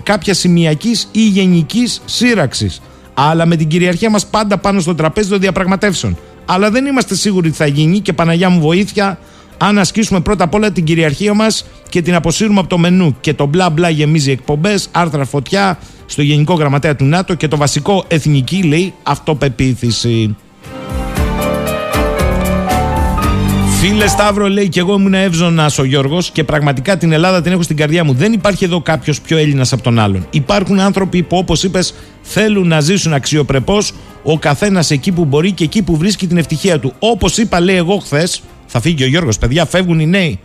κάποια 0.04 0.34
σημειακής 0.34 1.08
ή 1.12 1.28
γενικής 1.28 2.02
σύραξης. 2.06 2.82
Αλλά 3.14 3.46
με 3.46 3.56
την 3.56 3.68
κυριαρχία 3.68 4.10
μας 4.10 4.26
πάντα 4.26 4.58
πάνω 4.58 4.80
στο 4.80 4.96
τραπέζι 4.96 5.30
των 5.30 5.40
διαπραγματεύσεων 5.40 6.18
αλλά 6.46 6.72
δεν 6.72 6.86
είμαστε 6.86 7.16
σίγουροι 7.16 7.50
τι 7.50 7.56
θα 7.56 7.68
γίνει 7.68 8.00
και 8.00 8.14
Παναγιά 8.14 8.50
μου 8.50 8.60
βοήθεια 8.60 9.20
αν 9.58 9.78
ασκήσουμε 9.78 10.20
πρώτα 10.20 10.44
απ' 10.44 10.54
όλα 10.54 10.72
την 10.72 10.84
κυριαρχία 10.84 11.34
μας 11.34 11.66
και 11.90 12.02
την 12.02 12.16
αποσύρουμε 12.16 12.60
από 12.60 12.70
το 12.70 12.78
μενού. 12.78 13.16
Και 13.22 13.34
το 13.34 13.46
μπλα 13.46 13.70
μπλα 13.70 13.90
γεμίζει 13.90 14.32
εκπομπές, 14.32 14.88
άρθρα 14.92 15.26
φωτιά 15.26 15.78
στο 16.06 16.22
Γενικό 16.22 16.54
Γραμματέα 16.54 16.96
του 16.96 17.06
ΝΑΤΟ 17.06 17.34
και 17.34 17.48
το 17.48 17.58
βασικό 17.58 18.06
εθνική 18.08 18.64
λέει 18.64 18.94
αυτοπεποίθηση. 19.04 20.36
Φίλε 23.80 24.08
Σταύρο, 24.08 24.48
λέει 24.48 24.70
και 24.70 24.80
εγώ 24.80 24.94
ήμουν 24.94 25.14
εύζωνας 25.14 25.78
ο 25.78 25.84
Γιώργος 25.84 26.32
και 26.32 26.44
πραγματικά 26.44 26.98
την 26.98 27.12
Ελλάδα 27.12 27.42
την 27.42 27.52
έχω 27.52 27.62
στην 27.62 27.78
καρδιά 27.78 28.04
μου. 28.04 28.14
Δεν 28.14 28.34
υπάρχει 28.34 28.64
εδώ 28.64 28.82
κάποιος 28.82 29.22
πιο 29.22 29.38
Έλληνας 29.38 29.74
από 29.74 29.84
τον 29.84 30.00
άλλον. 30.00 30.28
Υπάρχουν 30.30 30.80
άνθρωποι 30.80 31.24
που, 31.24 31.38
όπως 31.38 31.64
είπες, 31.64 31.94
θέλουν 32.22 32.68
να 32.68 32.80
ζήσουν 32.80 33.14
αξιοπρεπώς 33.14 33.94
ο 34.24 34.40
καθένα 34.40 34.84
εκεί 34.90 35.12
που 35.12 35.26
μπορεί 35.26 35.52
και 35.52 35.64
εκεί 35.64 35.82
που 35.82 35.98
βρίσκει 35.98 36.28
την 36.28 36.38
ευτυχία 36.38 36.80
του. 36.80 36.94
Όπω 37.00 37.28
είπα, 37.36 37.60
λέει 37.60 37.76
εγώ 37.76 37.98
χθε, 37.98 38.28
θα 38.66 38.82
φύγει 38.82 39.04
ο 39.04 39.08
Γιώργο, 39.08 39.30
παιδιά, 39.40 39.66
φεύγουν 39.66 40.00
οι 40.00 40.06
νέοι. 40.06 40.40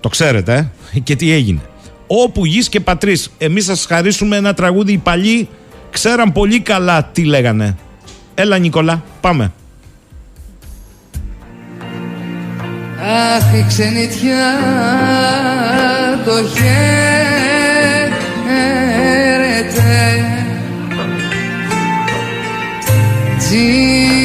Το 0.00 0.08
ξέρετε, 0.08 0.70
ε? 0.92 0.98
και 0.98 1.16
τι 1.16 1.32
έγινε. 1.32 1.60
Όπου 2.06 2.46
γη 2.46 2.68
και 2.68 2.80
πατρί, 2.80 3.22
εμεί 3.38 3.60
θα 3.60 3.74
σα 3.74 3.94
χαρίσουμε 3.94 4.36
ένα 4.36 4.54
τραγούδι. 4.54 4.92
Οι 4.92 4.98
παλιοί 4.98 5.48
ξέραν 5.90 6.32
πολύ 6.32 6.60
καλά 6.60 7.04
τι 7.04 7.24
λέγανε. 7.24 7.76
Έλα, 8.34 8.58
Νικολά, 8.58 9.02
πάμε. 9.20 9.52
Αχ, 13.36 13.54
η 13.54 13.64
ξενιτιά 13.68 14.58
το 16.24 16.32
χαίρεται 16.48 17.18
see 23.50 24.17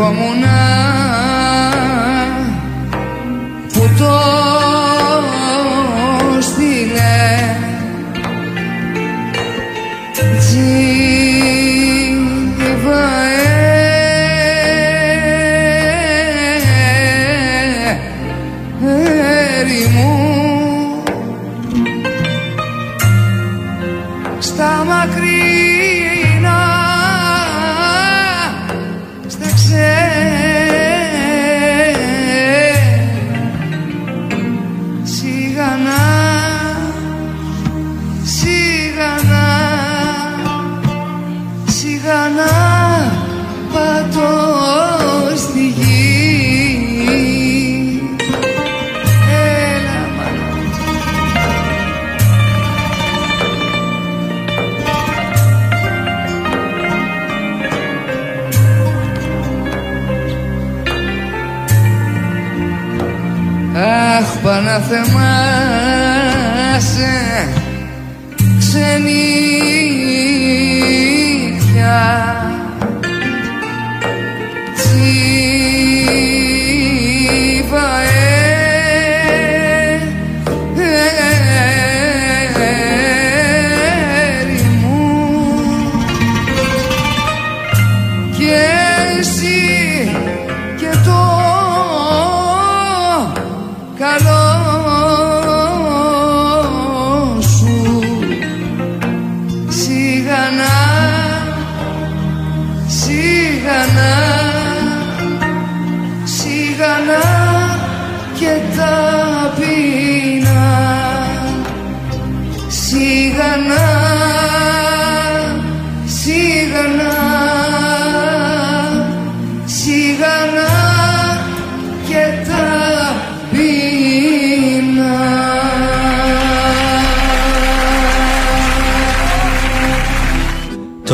como 0.00 0.30
on. 0.30 0.39
Αχ 64.70 64.76
Παναθεμάσαι 64.76 65.39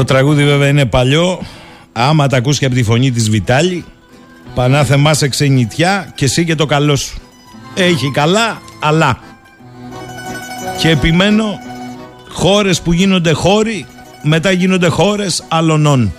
τραγούδι 0.06 0.44
βέβαια 0.44 0.68
είναι 0.68 0.84
παλιό. 0.84 1.40
Άμα 1.92 2.26
τα 2.26 2.36
ακούσει 2.36 2.58
και 2.58 2.66
από 2.66 2.74
τη 2.74 2.82
φωνή 2.82 3.10
της 3.10 3.30
Βιτάλη, 3.30 3.84
πανάθεμά 4.54 5.14
σε 5.14 5.28
ξενιτιά 5.28 6.12
και 6.14 6.24
εσύ 6.24 6.44
και 6.44 6.54
το 6.54 6.66
καλό 6.66 6.96
σου. 6.96 7.18
Έχει 7.74 8.10
καλά, 8.10 8.60
αλλά. 8.80 9.18
Και 10.78 10.88
επιμένω, 10.88 11.58
χώρες 12.28 12.80
που 12.80 12.92
γίνονται 12.92 13.32
χώροι, 13.32 13.86
μετά 14.22 14.50
γίνονται 14.50 14.88
χώρες 14.88 15.44
αλωνών. 15.48 16.12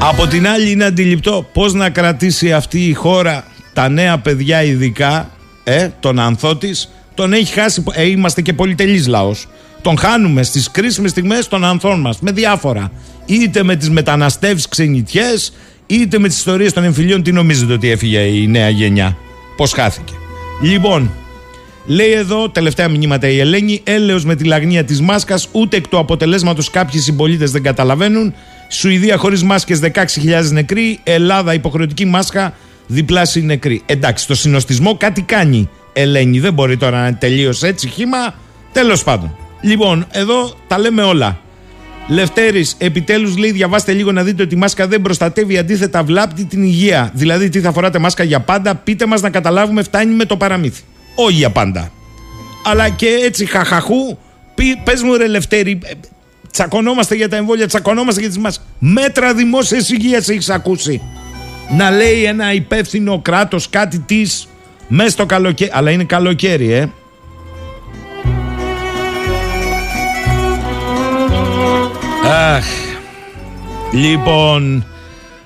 Από 0.00 0.26
την 0.26 0.48
άλλη 0.48 0.70
είναι 0.70 0.84
αντιληπτό 0.84 1.46
πώς 1.52 1.72
να 1.72 1.90
κρατήσει 1.90 2.52
αυτή 2.52 2.88
η 2.88 2.92
χώρα 2.92 3.44
τα 3.72 3.88
νέα 3.88 4.18
παιδιά 4.18 4.62
ειδικά, 4.62 5.30
ε, 5.64 5.88
τον 6.00 6.18
ανθό 6.18 6.56
της, 6.56 6.92
τον 7.14 7.32
έχει 7.32 7.52
χάσει, 7.52 7.84
ε, 7.92 8.02
είμαστε 8.02 8.42
και 8.42 8.52
πολυτελής 8.52 9.06
λαός. 9.06 9.46
Τον 9.84 9.98
χάνουμε 9.98 10.42
στις 10.42 10.70
κρίσιμες 10.70 11.10
στιγμές 11.10 11.48
των 11.48 11.64
ανθών 11.64 12.00
μας 12.00 12.20
με 12.20 12.30
διάφορα. 12.30 12.92
Είτε 13.26 13.62
με 13.62 13.76
τις 13.76 13.90
μεταναστεύσεις 13.90 14.68
ξενιτιές, 14.68 15.52
είτε 15.86 16.18
με 16.18 16.28
τις 16.28 16.36
ιστορίες 16.36 16.72
των 16.72 16.84
εμφυλίων. 16.84 17.22
Τι 17.22 17.32
νομίζετε 17.32 17.72
ότι 17.72 17.90
έφυγε 17.90 18.18
η 18.18 18.46
νέα 18.46 18.68
γενιά; 18.68 19.16
Πώς 19.56 19.72
χάθηκε; 19.72 20.12
Λοιπόν, 20.62 21.10
λέει 21.86 22.12
εδώ, 22.12 22.50
τελευταία 22.50 22.88
μηνύματα 22.88 23.28
η 23.28 23.38
Ελένη, 23.38 23.80
έλεος 23.84 24.24
με 24.24 24.34
τη 24.34 24.44
λαγνία 24.44 24.84
της 24.84 25.00
μάσκας, 25.00 25.48
ούτε 25.52 25.76
εκ 25.76 25.88
του 25.88 25.98
αποτελέσματος 25.98 26.70
κάποιοι 26.70 27.00
συμπολίτες 27.00 27.50
δεν 27.50 27.62
καταλαβαίνουν. 27.62 28.34
Σουηδία 28.68 29.16
χωρίς 29.16 29.42
μάσκες 29.42 29.80
16.000 29.82 30.50
νεκροί. 30.50 31.00
Ελλάδα 31.02 31.54
υποχρεωτική 31.54 32.04
μάσκα, 32.04 32.54
διπλάσιοι 32.86 33.42
νεκροί. 33.44 33.82
Εντάξει, 33.86 34.26
το 34.26 34.34
συνοστισμό 34.34 34.96
κάτι 34.96 35.22
κάνει. 35.22 35.68
Ελένη, 35.92 36.40
δεν 36.40 36.52
μπορεί 36.52 36.76
τώρα 36.76 37.00
να 37.00 37.06
είναι 37.06 37.16
τελείως 37.20 37.62
έτσι 37.62 37.88
χήμα. 37.88 38.34
Τέλος 38.72 39.04
πάντων. 39.04 39.36
Λοιπόν, 39.64 40.06
εδώ 40.10 40.54
τα 40.66 40.78
λέμε 40.78 41.02
όλα. 41.02 41.38
Λευτέρης, 42.08 42.74
επιτέλους 42.78 43.36
λέει: 43.36 43.52
Διαβάστε 43.52 43.92
λίγο 43.92 44.12
να 44.12 44.22
δείτε 44.22 44.42
ότι 44.42 44.54
η 44.54 44.58
μάσκα 44.58 44.86
δεν 44.86 45.02
προστατεύει, 45.02 45.58
αντίθετα 45.58 46.02
βλάπτει 46.02 46.44
την 46.44 46.62
υγεία. 46.62 47.10
Δηλαδή, 47.14 47.48
τι 47.48 47.60
θα 47.60 47.72
φοράτε 47.72 47.98
μάσκα 47.98 48.24
για 48.24 48.40
πάντα, 48.40 48.74
πείτε 48.74 49.06
μας 49.06 49.20
να 49.20 49.30
καταλάβουμε, 49.30 49.82
φτάνει 49.82 50.14
με 50.14 50.24
το 50.24 50.36
παραμύθι. 50.36 50.82
Όχι 51.14 51.32
για 51.32 51.50
πάντα. 51.50 51.90
Αλλά 52.64 52.88
και 52.88 53.06
έτσι 53.06 53.46
χαχαχού, 53.46 54.18
πες 54.84 55.02
μου 55.02 55.16
ρε 55.16 55.26
Λευτέρη, 55.26 55.78
ε, 55.84 55.92
τσακωνόμαστε 56.50 57.14
για 57.14 57.28
τα 57.28 57.36
εμβόλια, 57.36 57.66
τσακωνόμαστε 57.66 58.20
για 58.20 58.28
τις 58.28 58.38
μάσκε. 58.38 58.62
Μέτρα 58.78 59.34
δημόσιας 59.34 59.90
υγείας 59.90 60.28
έχεις 60.28 60.50
ακούσει. 60.50 61.00
Να 61.76 61.90
λέει 61.90 62.24
ένα 62.24 62.52
υπεύθυνο 62.52 63.20
κράτος 63.20 63.68
κάτι 63.70 63.98
της 63.98 64.48
μέσα 64.88 65.10
στο 65.10 65.26
καλοκαίρι. 65.26 65.70
Αλλά 65.74 65.90
είναι 65.90 66.04
καλοκαίρι, 66.04 66.72
ε. 66.72 66.88
Αχ. 72.30 72.64
Λοιπόν, 73.92 74.84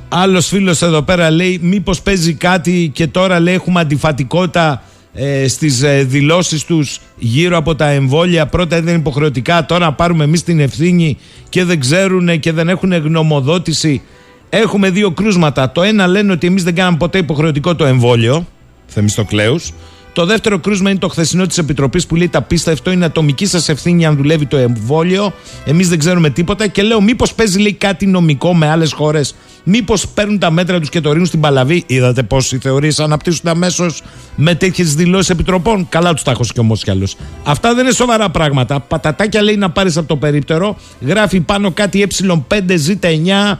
άλλος 0.09 0.47
φίλος 0.47 0.83
εδώ 0.83 1.03
πέρα 1.03 1.31
λέει 1.31 1.59
μήπως 1.63 2.01
παίζει 2.01 2.35
κάτι 2.35 2.91
και 2.95 3.07
τώρα 3.07 3.41
λέει 3.41 3.55
έχουμε 3.55 3.81
αντιφατικότητα 3.81 4.83
ε, 5.15 5.49
στις 5.49 5.83
ε, 5.83 6.03
δηλώσεις 6.03 6.65
τους 6.65 7.01
γύρω 7.19 7.57
από 7.57 7.75
τα 7.75 7.89
εμβόλια. 7.89 8.47
Πρώτα 8.47 8.77
ήταν 8.77 8.95
υποχρεωτικά 8.95 9.67
τώρα 9.67 9.85
να 9.85 9.93
πάρουμε 9.93 10.25
εμείς 10.25 10.43
την 10.43 10.61
ευθύνη 10.61 11.19
και 11.49 11.65
δεν 11.65 11.81
ξέρουν 11.81 12.41
και 12.41 12.53
δεν 12.53 12.69
έχουν 12.69 12.93
γνωμοδότηση. 12.93 14.03
Έχουμε 14.49 14.91
δύο 14.91 15.11
κρούσματα. 15.11 15.73
Το 15.73 15.83
ένα 15.83 16.07
λένε 16.07 16.33
ότι 16.33 16.47
εμείς 16.47 16.63
δεν 16.63 16.75
κάναμε 16.75 16.97
ποτέ 16.97 17.19
υποχρεωτικό 17.19 17.75
το 17.75 17.85
εμβόλιο 17.85 18.47
Θεμιστοκλέους 18.87 19.73
το 20.19 20.27
δεύτερο 20.27 20.59
κρούσμα 20.59 20.90
είναι 20.90 20.99
το 20.99 21.09
χθεσινό 21.09 21.47
της 21.47 21.59
Επιτροπής 21.59 22.07
που 22.07 22.16
λέει 22.16 22.28
τα 22.28 22.43
πίστα. 22.43 22.73
Αυτό 22.73 22.90
είναι 22.90 23.05
ατομική 23.05 23.47
σας 23.47 23.69
ευθύνη 23.69 24.07
αν 24.07 24.16
δουλεύει 24.16 24.47
το 24.47 24.57
εμβόλιο. 24.57 25.32
Εμείς 25.65 25.89
δεν 25.89 25.99
ξέρουμε 25.99 26.31
τίποτα. 26.31 26.66
Και 26.66 26.82
λέω, 26.82 27.01
μήπως 27.01 27.35
παίζει 27.35 27.59
λέει, 27.59 27.73
κάτι 27.73 28.07
νομικό 28.07 28.55
με 28.55 28.69
άλλες 28.69 28.93
χώρες; 28.93 29.35
Μήπως 29.65 30.09
παίρνουν 30.09 30.39
τα 30.39 30.51
μέτρα 30.51 30.78
τους 30.78 30.89
και 30.89 31.01
το 31.01 31.09
ρίχνουν 31.09 31.27
στην 31.27 31.40
Παλαβή; 31.40 31.85
Είδατε 31.86 32.23
πώς 32.23 32.53
οι 32.53 32.59
θεωρίες 32.59 33.01
αναπτύσσονται 33.01 33.51
αμέσως 33.51 34.03
με 34.36 34.55
τέτοιες 34.55 34.95
δηλώσεις 34.95 35.31
επιτροπών; 35.31 35.86
Καλά 35.89 36.15
τους 36.15 36.23
τα 36.23 36.31
έχω 36.31 36.45
και 36.53 36.61
όμω 36.61 36.77
κι 36.77 36.90
άλλο. 36.90 37.09
Αυτά 37.45 37.74
δεν 37.74 37.85
είναι 37.85 37.95
σοβαρά 37.95 38.31
πράγματα. 38.31 38.81
Πατατάκια 38.81 39.43
λέει 39.43 39.57
να 39.57 39.70
πάρεις 39.70 39.97
από 39.97 40.09
το 40.09 40.16
περίπτερο. 40.16 40.77
Γράφει 41.01 41.40
πάνω 41.40 41.70
κάτι 41.70 42.07
ε5Z9 42.09 43.57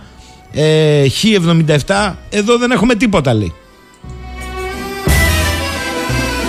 ε, 0.53 1.05
Χ77. 1.09 2.15
Εδώ 2.31 2.59
δεν 2.59 2.71
έχουμε 2.71 2.95
τίποτα 2.95 3.35
λέει. 3.35 3.53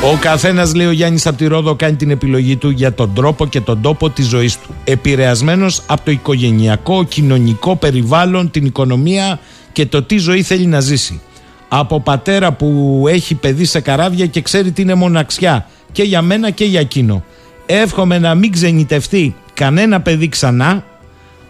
Ο 0.04 0.18
καθένας, 0.22 0.76
λέει 0.76 0.88
ο 0.88 0.92
Γιάννης 0.92 1.28
από 1.28 1.38
τη 1.38 1.48
Ρόδο, 1.48 1.76
κάνει 1.76 1.96
την 1.96 2.10
επιλογή 2.10 2.56
του 2.56 2.70
για 2.70 2.94
τον 2.94 3.14
τρόπο 3.14 3.46
και 3.46 3.62
τον 3.62 3.82
τόπο 3.82 4.10
της 4.10 4.28
ζωής 4.28 4.60
του. 4.60 4.76
Επηρεασμένος 4.84 5.82
από 5.88 6.02
το 6.06 6.12
οικογενειακό, 6.12 7.04
κοινωνικό 7.04 7.76
περιβάλλον, 7.76 8.52
την 8.52 8.66
οικονομία 8.66 9.40
και 9.72 9.86
το 9.86 10.04
τι 10.04 10.18
ζωή 10.18 10.42
θέλει 10.42 10.66
να 10.66 10.80
ζήσει. 10.80 11.22
Από 11.68 12.00
πατέρα 12.02 12.52
που 12.52 13.04
έχει 13.10 13.36
παιδί 13.36 13.66
σε 13.66 13.80
καράβια 13.80 14.26
και 14.26 14.42
ξέρει 14.42 14.72
τι 14.72 14.82
είναι 14.82 14.94
μοναξιά 14.94 15.68
και 15.92 16.04
για 16.04 16.22
μένα 16.22 16.50
και 16.50 16.66
για 16.66 16.80
εκείνο. 16.80 17.24
Εύχομαι 17.66 18.20
να 18.20 18.36
μην 18.36 18.52
ξενιτευτεί 18.52 19.36
κανένα 19.54 20.02
παιδί 20.02 20.30
ξανά, 20.30 20.84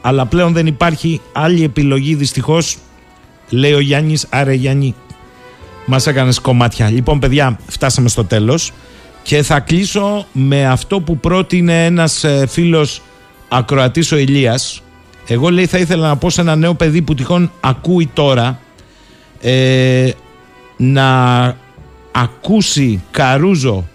αλλά 0.02 0.26
πλέον 0.26 0.54
δεν 0.54 0.68
υπάρχει 0.68 1.22
άλλη 1.32 1.64
επιλογή 1.64 2.16
δυστυχώς, 2.16 2.78
λέει 3.50 3.74
ο 3.74 3.80
Γιάννης. 3.80 4.26
Άρα, 4.30 4.54
Γιάννη, 4.54 4.96
Μας 5.86 6.08
έκανες 6.08 6.40
κομμάτια. 6.40 6.90
Λοιπόν, 6.90 7.20
παιδιά, 7.20 7.60
φτάσαμε 7.68 8.10
στο 8.10 8.26
τέλος. 8.26 8.72
Και 9.22 9.44
θα 9.44 9.60
κλείσω 9.60 10.26
με 10.32 10.66
αυτό 10.66 11.00
που 11.00 11.18
πρότεινε 11.18 11.86
ένας 11.86 12.24
ε, 12.24 12.46
φίλος 12.48 13.02
ακροατής 13.50 14.12
ο 14.12 14.18
Ηλίας. 14.18 14.82
Εγώ 15.28 15.50
λέει 15.50 15.66
θα 15.66 15.78
ήθελα 15.78 16.08
να 16.08 16.18
πω 16.18 16.30
σε 16.30 16.42
ένα 16.42 16.56
νέο 16.56 16.74
παιδί 16.74 17.02
που 17.02 17.14
τυχόν 17.14 17.52
ακούει 17.60 18.10
τώρα 18.14 18.60
ε, 19.42 20.10
να 20.78 21.56
ακούσει 22.12 23.02
Καρούζο 23.12 23.88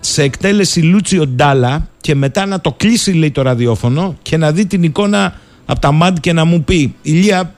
σε 0.00 0.22
εκτέλεση 0.22 0.80
Λούτσιο 0.82 1.26
Ντάλα 1.26 1.88
και 2.00 2.14
μετά 2.14 2.46
να 2.46 2.60
το 2.60 2.72
κλείσει 2.72 3.12
λέει 3.12 3.30
το 3.30 3.42
ραδιόφωνο 3.42 4.16
και 4.22 4.36
να 4.36 4.52
δει 4.52 4.66
την 4.66 4.82
εικόνα 4.82 5.34
από 5.66 5.80
τα 5.80 5.92
μάτια 5.92 6.20
και 6.20 6.32
να 6.32 6.44
μου 6.44 6.64
πει 6.64 6.94
Ηλία 7.02 7.54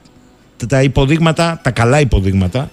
τα 0.68 0.82
υποδείγματα, 0.82 1.60
τα 1.62 1.70
καλά 1.70 2.00
υποδείγματα 2.00 2.70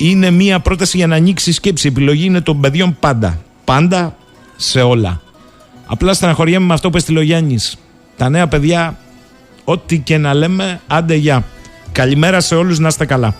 είναι 0.00 0.30
μία 0.30 0.60
πρόταση 0.60 0.96
για 0.96 1.06
να 1.06 1.16
ανοίξει 1.16 1.52
σκέψη. 1.52 1.86
Η 1.86 1.90
επιλογή 1.90 2.24
είναι 2.24 2.40
των 2.40 2.60
παιδιών 2.60 2.96
πάντα. 3.00 3.40
Πάντα 3.64 4.16
σε 4.56 4.80
όλα. 4.80 5.20
Απλά 5.86 6.12
στεναχωριέμαι 6.12 6.66
με 6.66 6.74
αυτό 6.74 6.90
που 6.90 6.96
έστειλε 6.96 7.18
ο 7.18 7.22
Γιάννης. 7.22 7.76
Τα 8.16 8.28
νέα 8.28 8.48
παιδιά, 8.48 8.98
ό,τι 9.64 9.98
και 9.98 10.18
να 10.18 10.34
λέμε, 10.34 10.80
άντε 10.86 11.14
γεια. 11.14 11.44
Καλημέρα 11.92 12.40
σε 12.40 12.54
όλους, 12.54 12.78
να 12.78 12.88
είστε 12.88 13.04
καλά. 13.04 13.34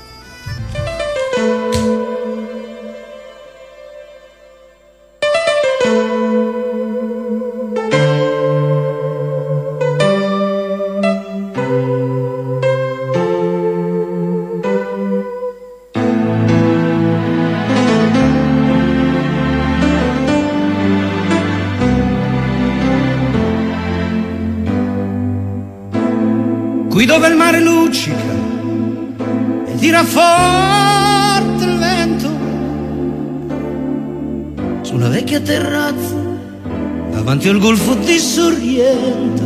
Davanti 37.40 37.48
al 37.48 37.58
golfo 37.58 37.94
di 37.94 38.18
Sorrento. 38.18 39.42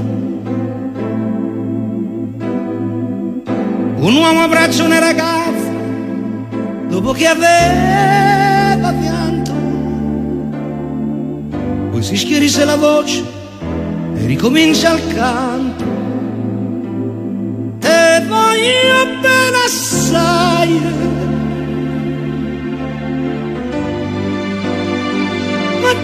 Un 3.97 4.15
uomo 4.17 4.43
abbraccia 4.43 4.83
una 4.83 4.99
ragazza 4.99 5.73
dopo 6.89 7.13
che 7.13 7.27
aveva 7.27 8.93
pianto, 8.93 9.53
poi 11.91 12.03
si 12.03 12.17
schierisse 12.17 12.65
la 12.65 12.77
voce 12.77 13.23
e 14.17 14.27
ricomincia 14.27 14.93
il 14.93 15.15
canto. 15.15 15.85
Te 17.79 18.25
voglio 18.27 19.21
bene 19.21 19.57
assai. 19.65 21.14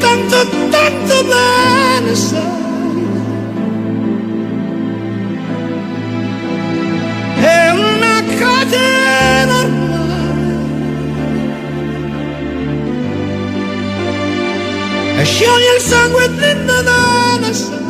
Tanto, 0.01 0.37
tanto 0.71 1.25
bene 1.25 2.15
sai. 2.15 2.59
È 7.37 7.71
una 7.71 8.23
catena 8.39 9.59
ormai. 9.61 9.99
E 15.19 15.25
scioglie 15.25 15.75
il 15.77 15.83
sangue 15.83 16.35
dentro 16.35 16.83
da 16.83 17.53
sai. 17.53 17.90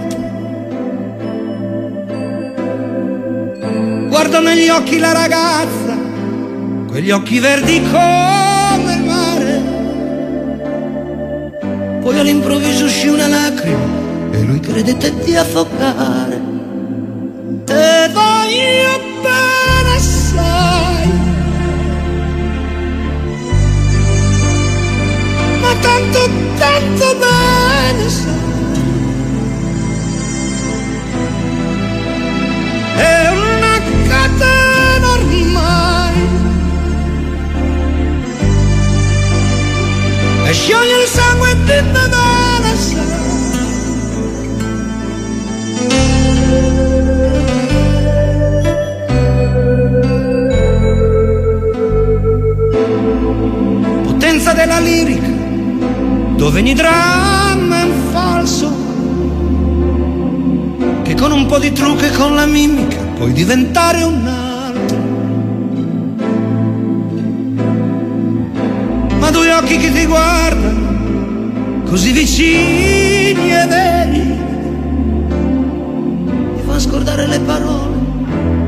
Guardo 4.31 4.49
negli 4.49 4.69
occhi 4.69 4.97
la 4.97 5.11
ragazza, 5.11 5.93
quegli 6.87 7.11
occhi 7.11 7.39
verdi 7.39 7.81
come 7.81 8.93
il 8.93 9.03
mare. 9.03 9.61
Poi 11.99 12.17
all'improvviso 12.17 12.85
uscì 12.85 13.09
una 13.09 13.27
lacrima 13.27 13.83
e 14.31 14.41
lui 14.43 14.61
credette 14.61 15.13
di 15.25 15.35
affogare. 15.35 16.41
Te 17.65 18.09
voglio 18.13 19.01
bene 19.21 19.95
assai, 19.97 21.11
ma 25.59 25.75
tanto, 25.81 26.29
tanto 26.57 27.17
bene 27.19 28.09
sai. 28.09 28.39
È 32.95 33.29
una 33.29 33.50
catena 34.37 35.11
ormai 35.11 36.29
E 40.45 40.53
scioglie 40.53 41.01
il 41.01 41.07
sangue 41.07 41.55
dentro 41.65 42.07
da 42.07 42.17
una 42.17 42.39
Potenza 54.03 54.53
della 54.53 54.79
lirica 54.79 55.27
Dove 56.35 56.59
ogni 56.59 56.73
dramma 56.73 57.79
è 57.79 57.83
un 57.83 58.11
falso 58.11 58.71
Che 61.03 61.15
con 61.15 61.31
un 61.31 61.45
po' 61.45 61.59
di 61.59 61.71
trucco 61.71 62.03
e 62.03 62.11
con 62.11 62.35
la 62.35 62.45
mimica 62.45 63.00
Puoi 63.21 63.33
diventare 63.33 64.01
un 64.01 64.25
altro. 64.25 64.97
Ma 69.19 69.29
due 69.29 69.53
occhi 69.53 69.77
che 69.77 69.91
ti 69.91 70.05
guardano 70.07 71.83
Così 71.85 72.13
vicini 72.13 73.51
e 73.51 73.67
veri 73.67 74.39
Ti 76.55 76.61
fa 76.65 76.79
scordare 76.79 77.27
le 77.27 77.39
parole 77.41 77.95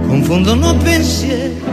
Confondono 0.05 0.77
pensieri. 0.77 1.63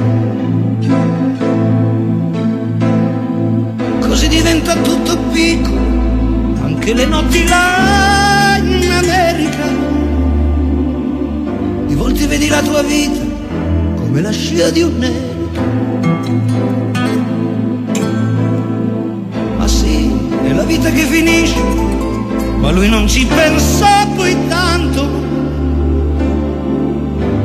Così 4.01 4.29
diventa 4.29 4.75
tutto 4.77 5.19
piccolo 5.33 5.81
Anche 6.63 6.95
le 6.95 7.05
notti 7.05 7.47
là 7.47 8.20
Volte 12.21 12.37
vedi 12.37 12.51
la 12.51 12.61
tua 12.61 12.83
vita 12.83 13.25
Come 13.97 14.21
la 14.21 14.31
scia 14.31 14.69
di 14.69 14.83
un'elica 14.83 15.63
Ma 19.57 19.67
sì, 19.67 20.13
è 20.43 20.53
la 20.53 20.65
vita 20.65 20.91
che 20.91 21.05
finisce 21.05 21.59
Ma 22.59 22.73
lui 22.73 22.91
non 22.91 23.09
ci 23.09 23.25
pensò 23.25 24.07
poi 24.15 24.37
tanto. 24.49 25.09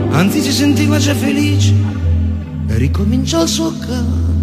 Anzi 0.10 0.42
si 0.42 0.52
sentiva 0.52 0.98
già 0.98 1.16
felice 1.16 1.74
E 2.68 2.78
ricominciò 2.78 3.44
il 3.44 3.48
suo 3.48 3.72
canto 3.78 4.35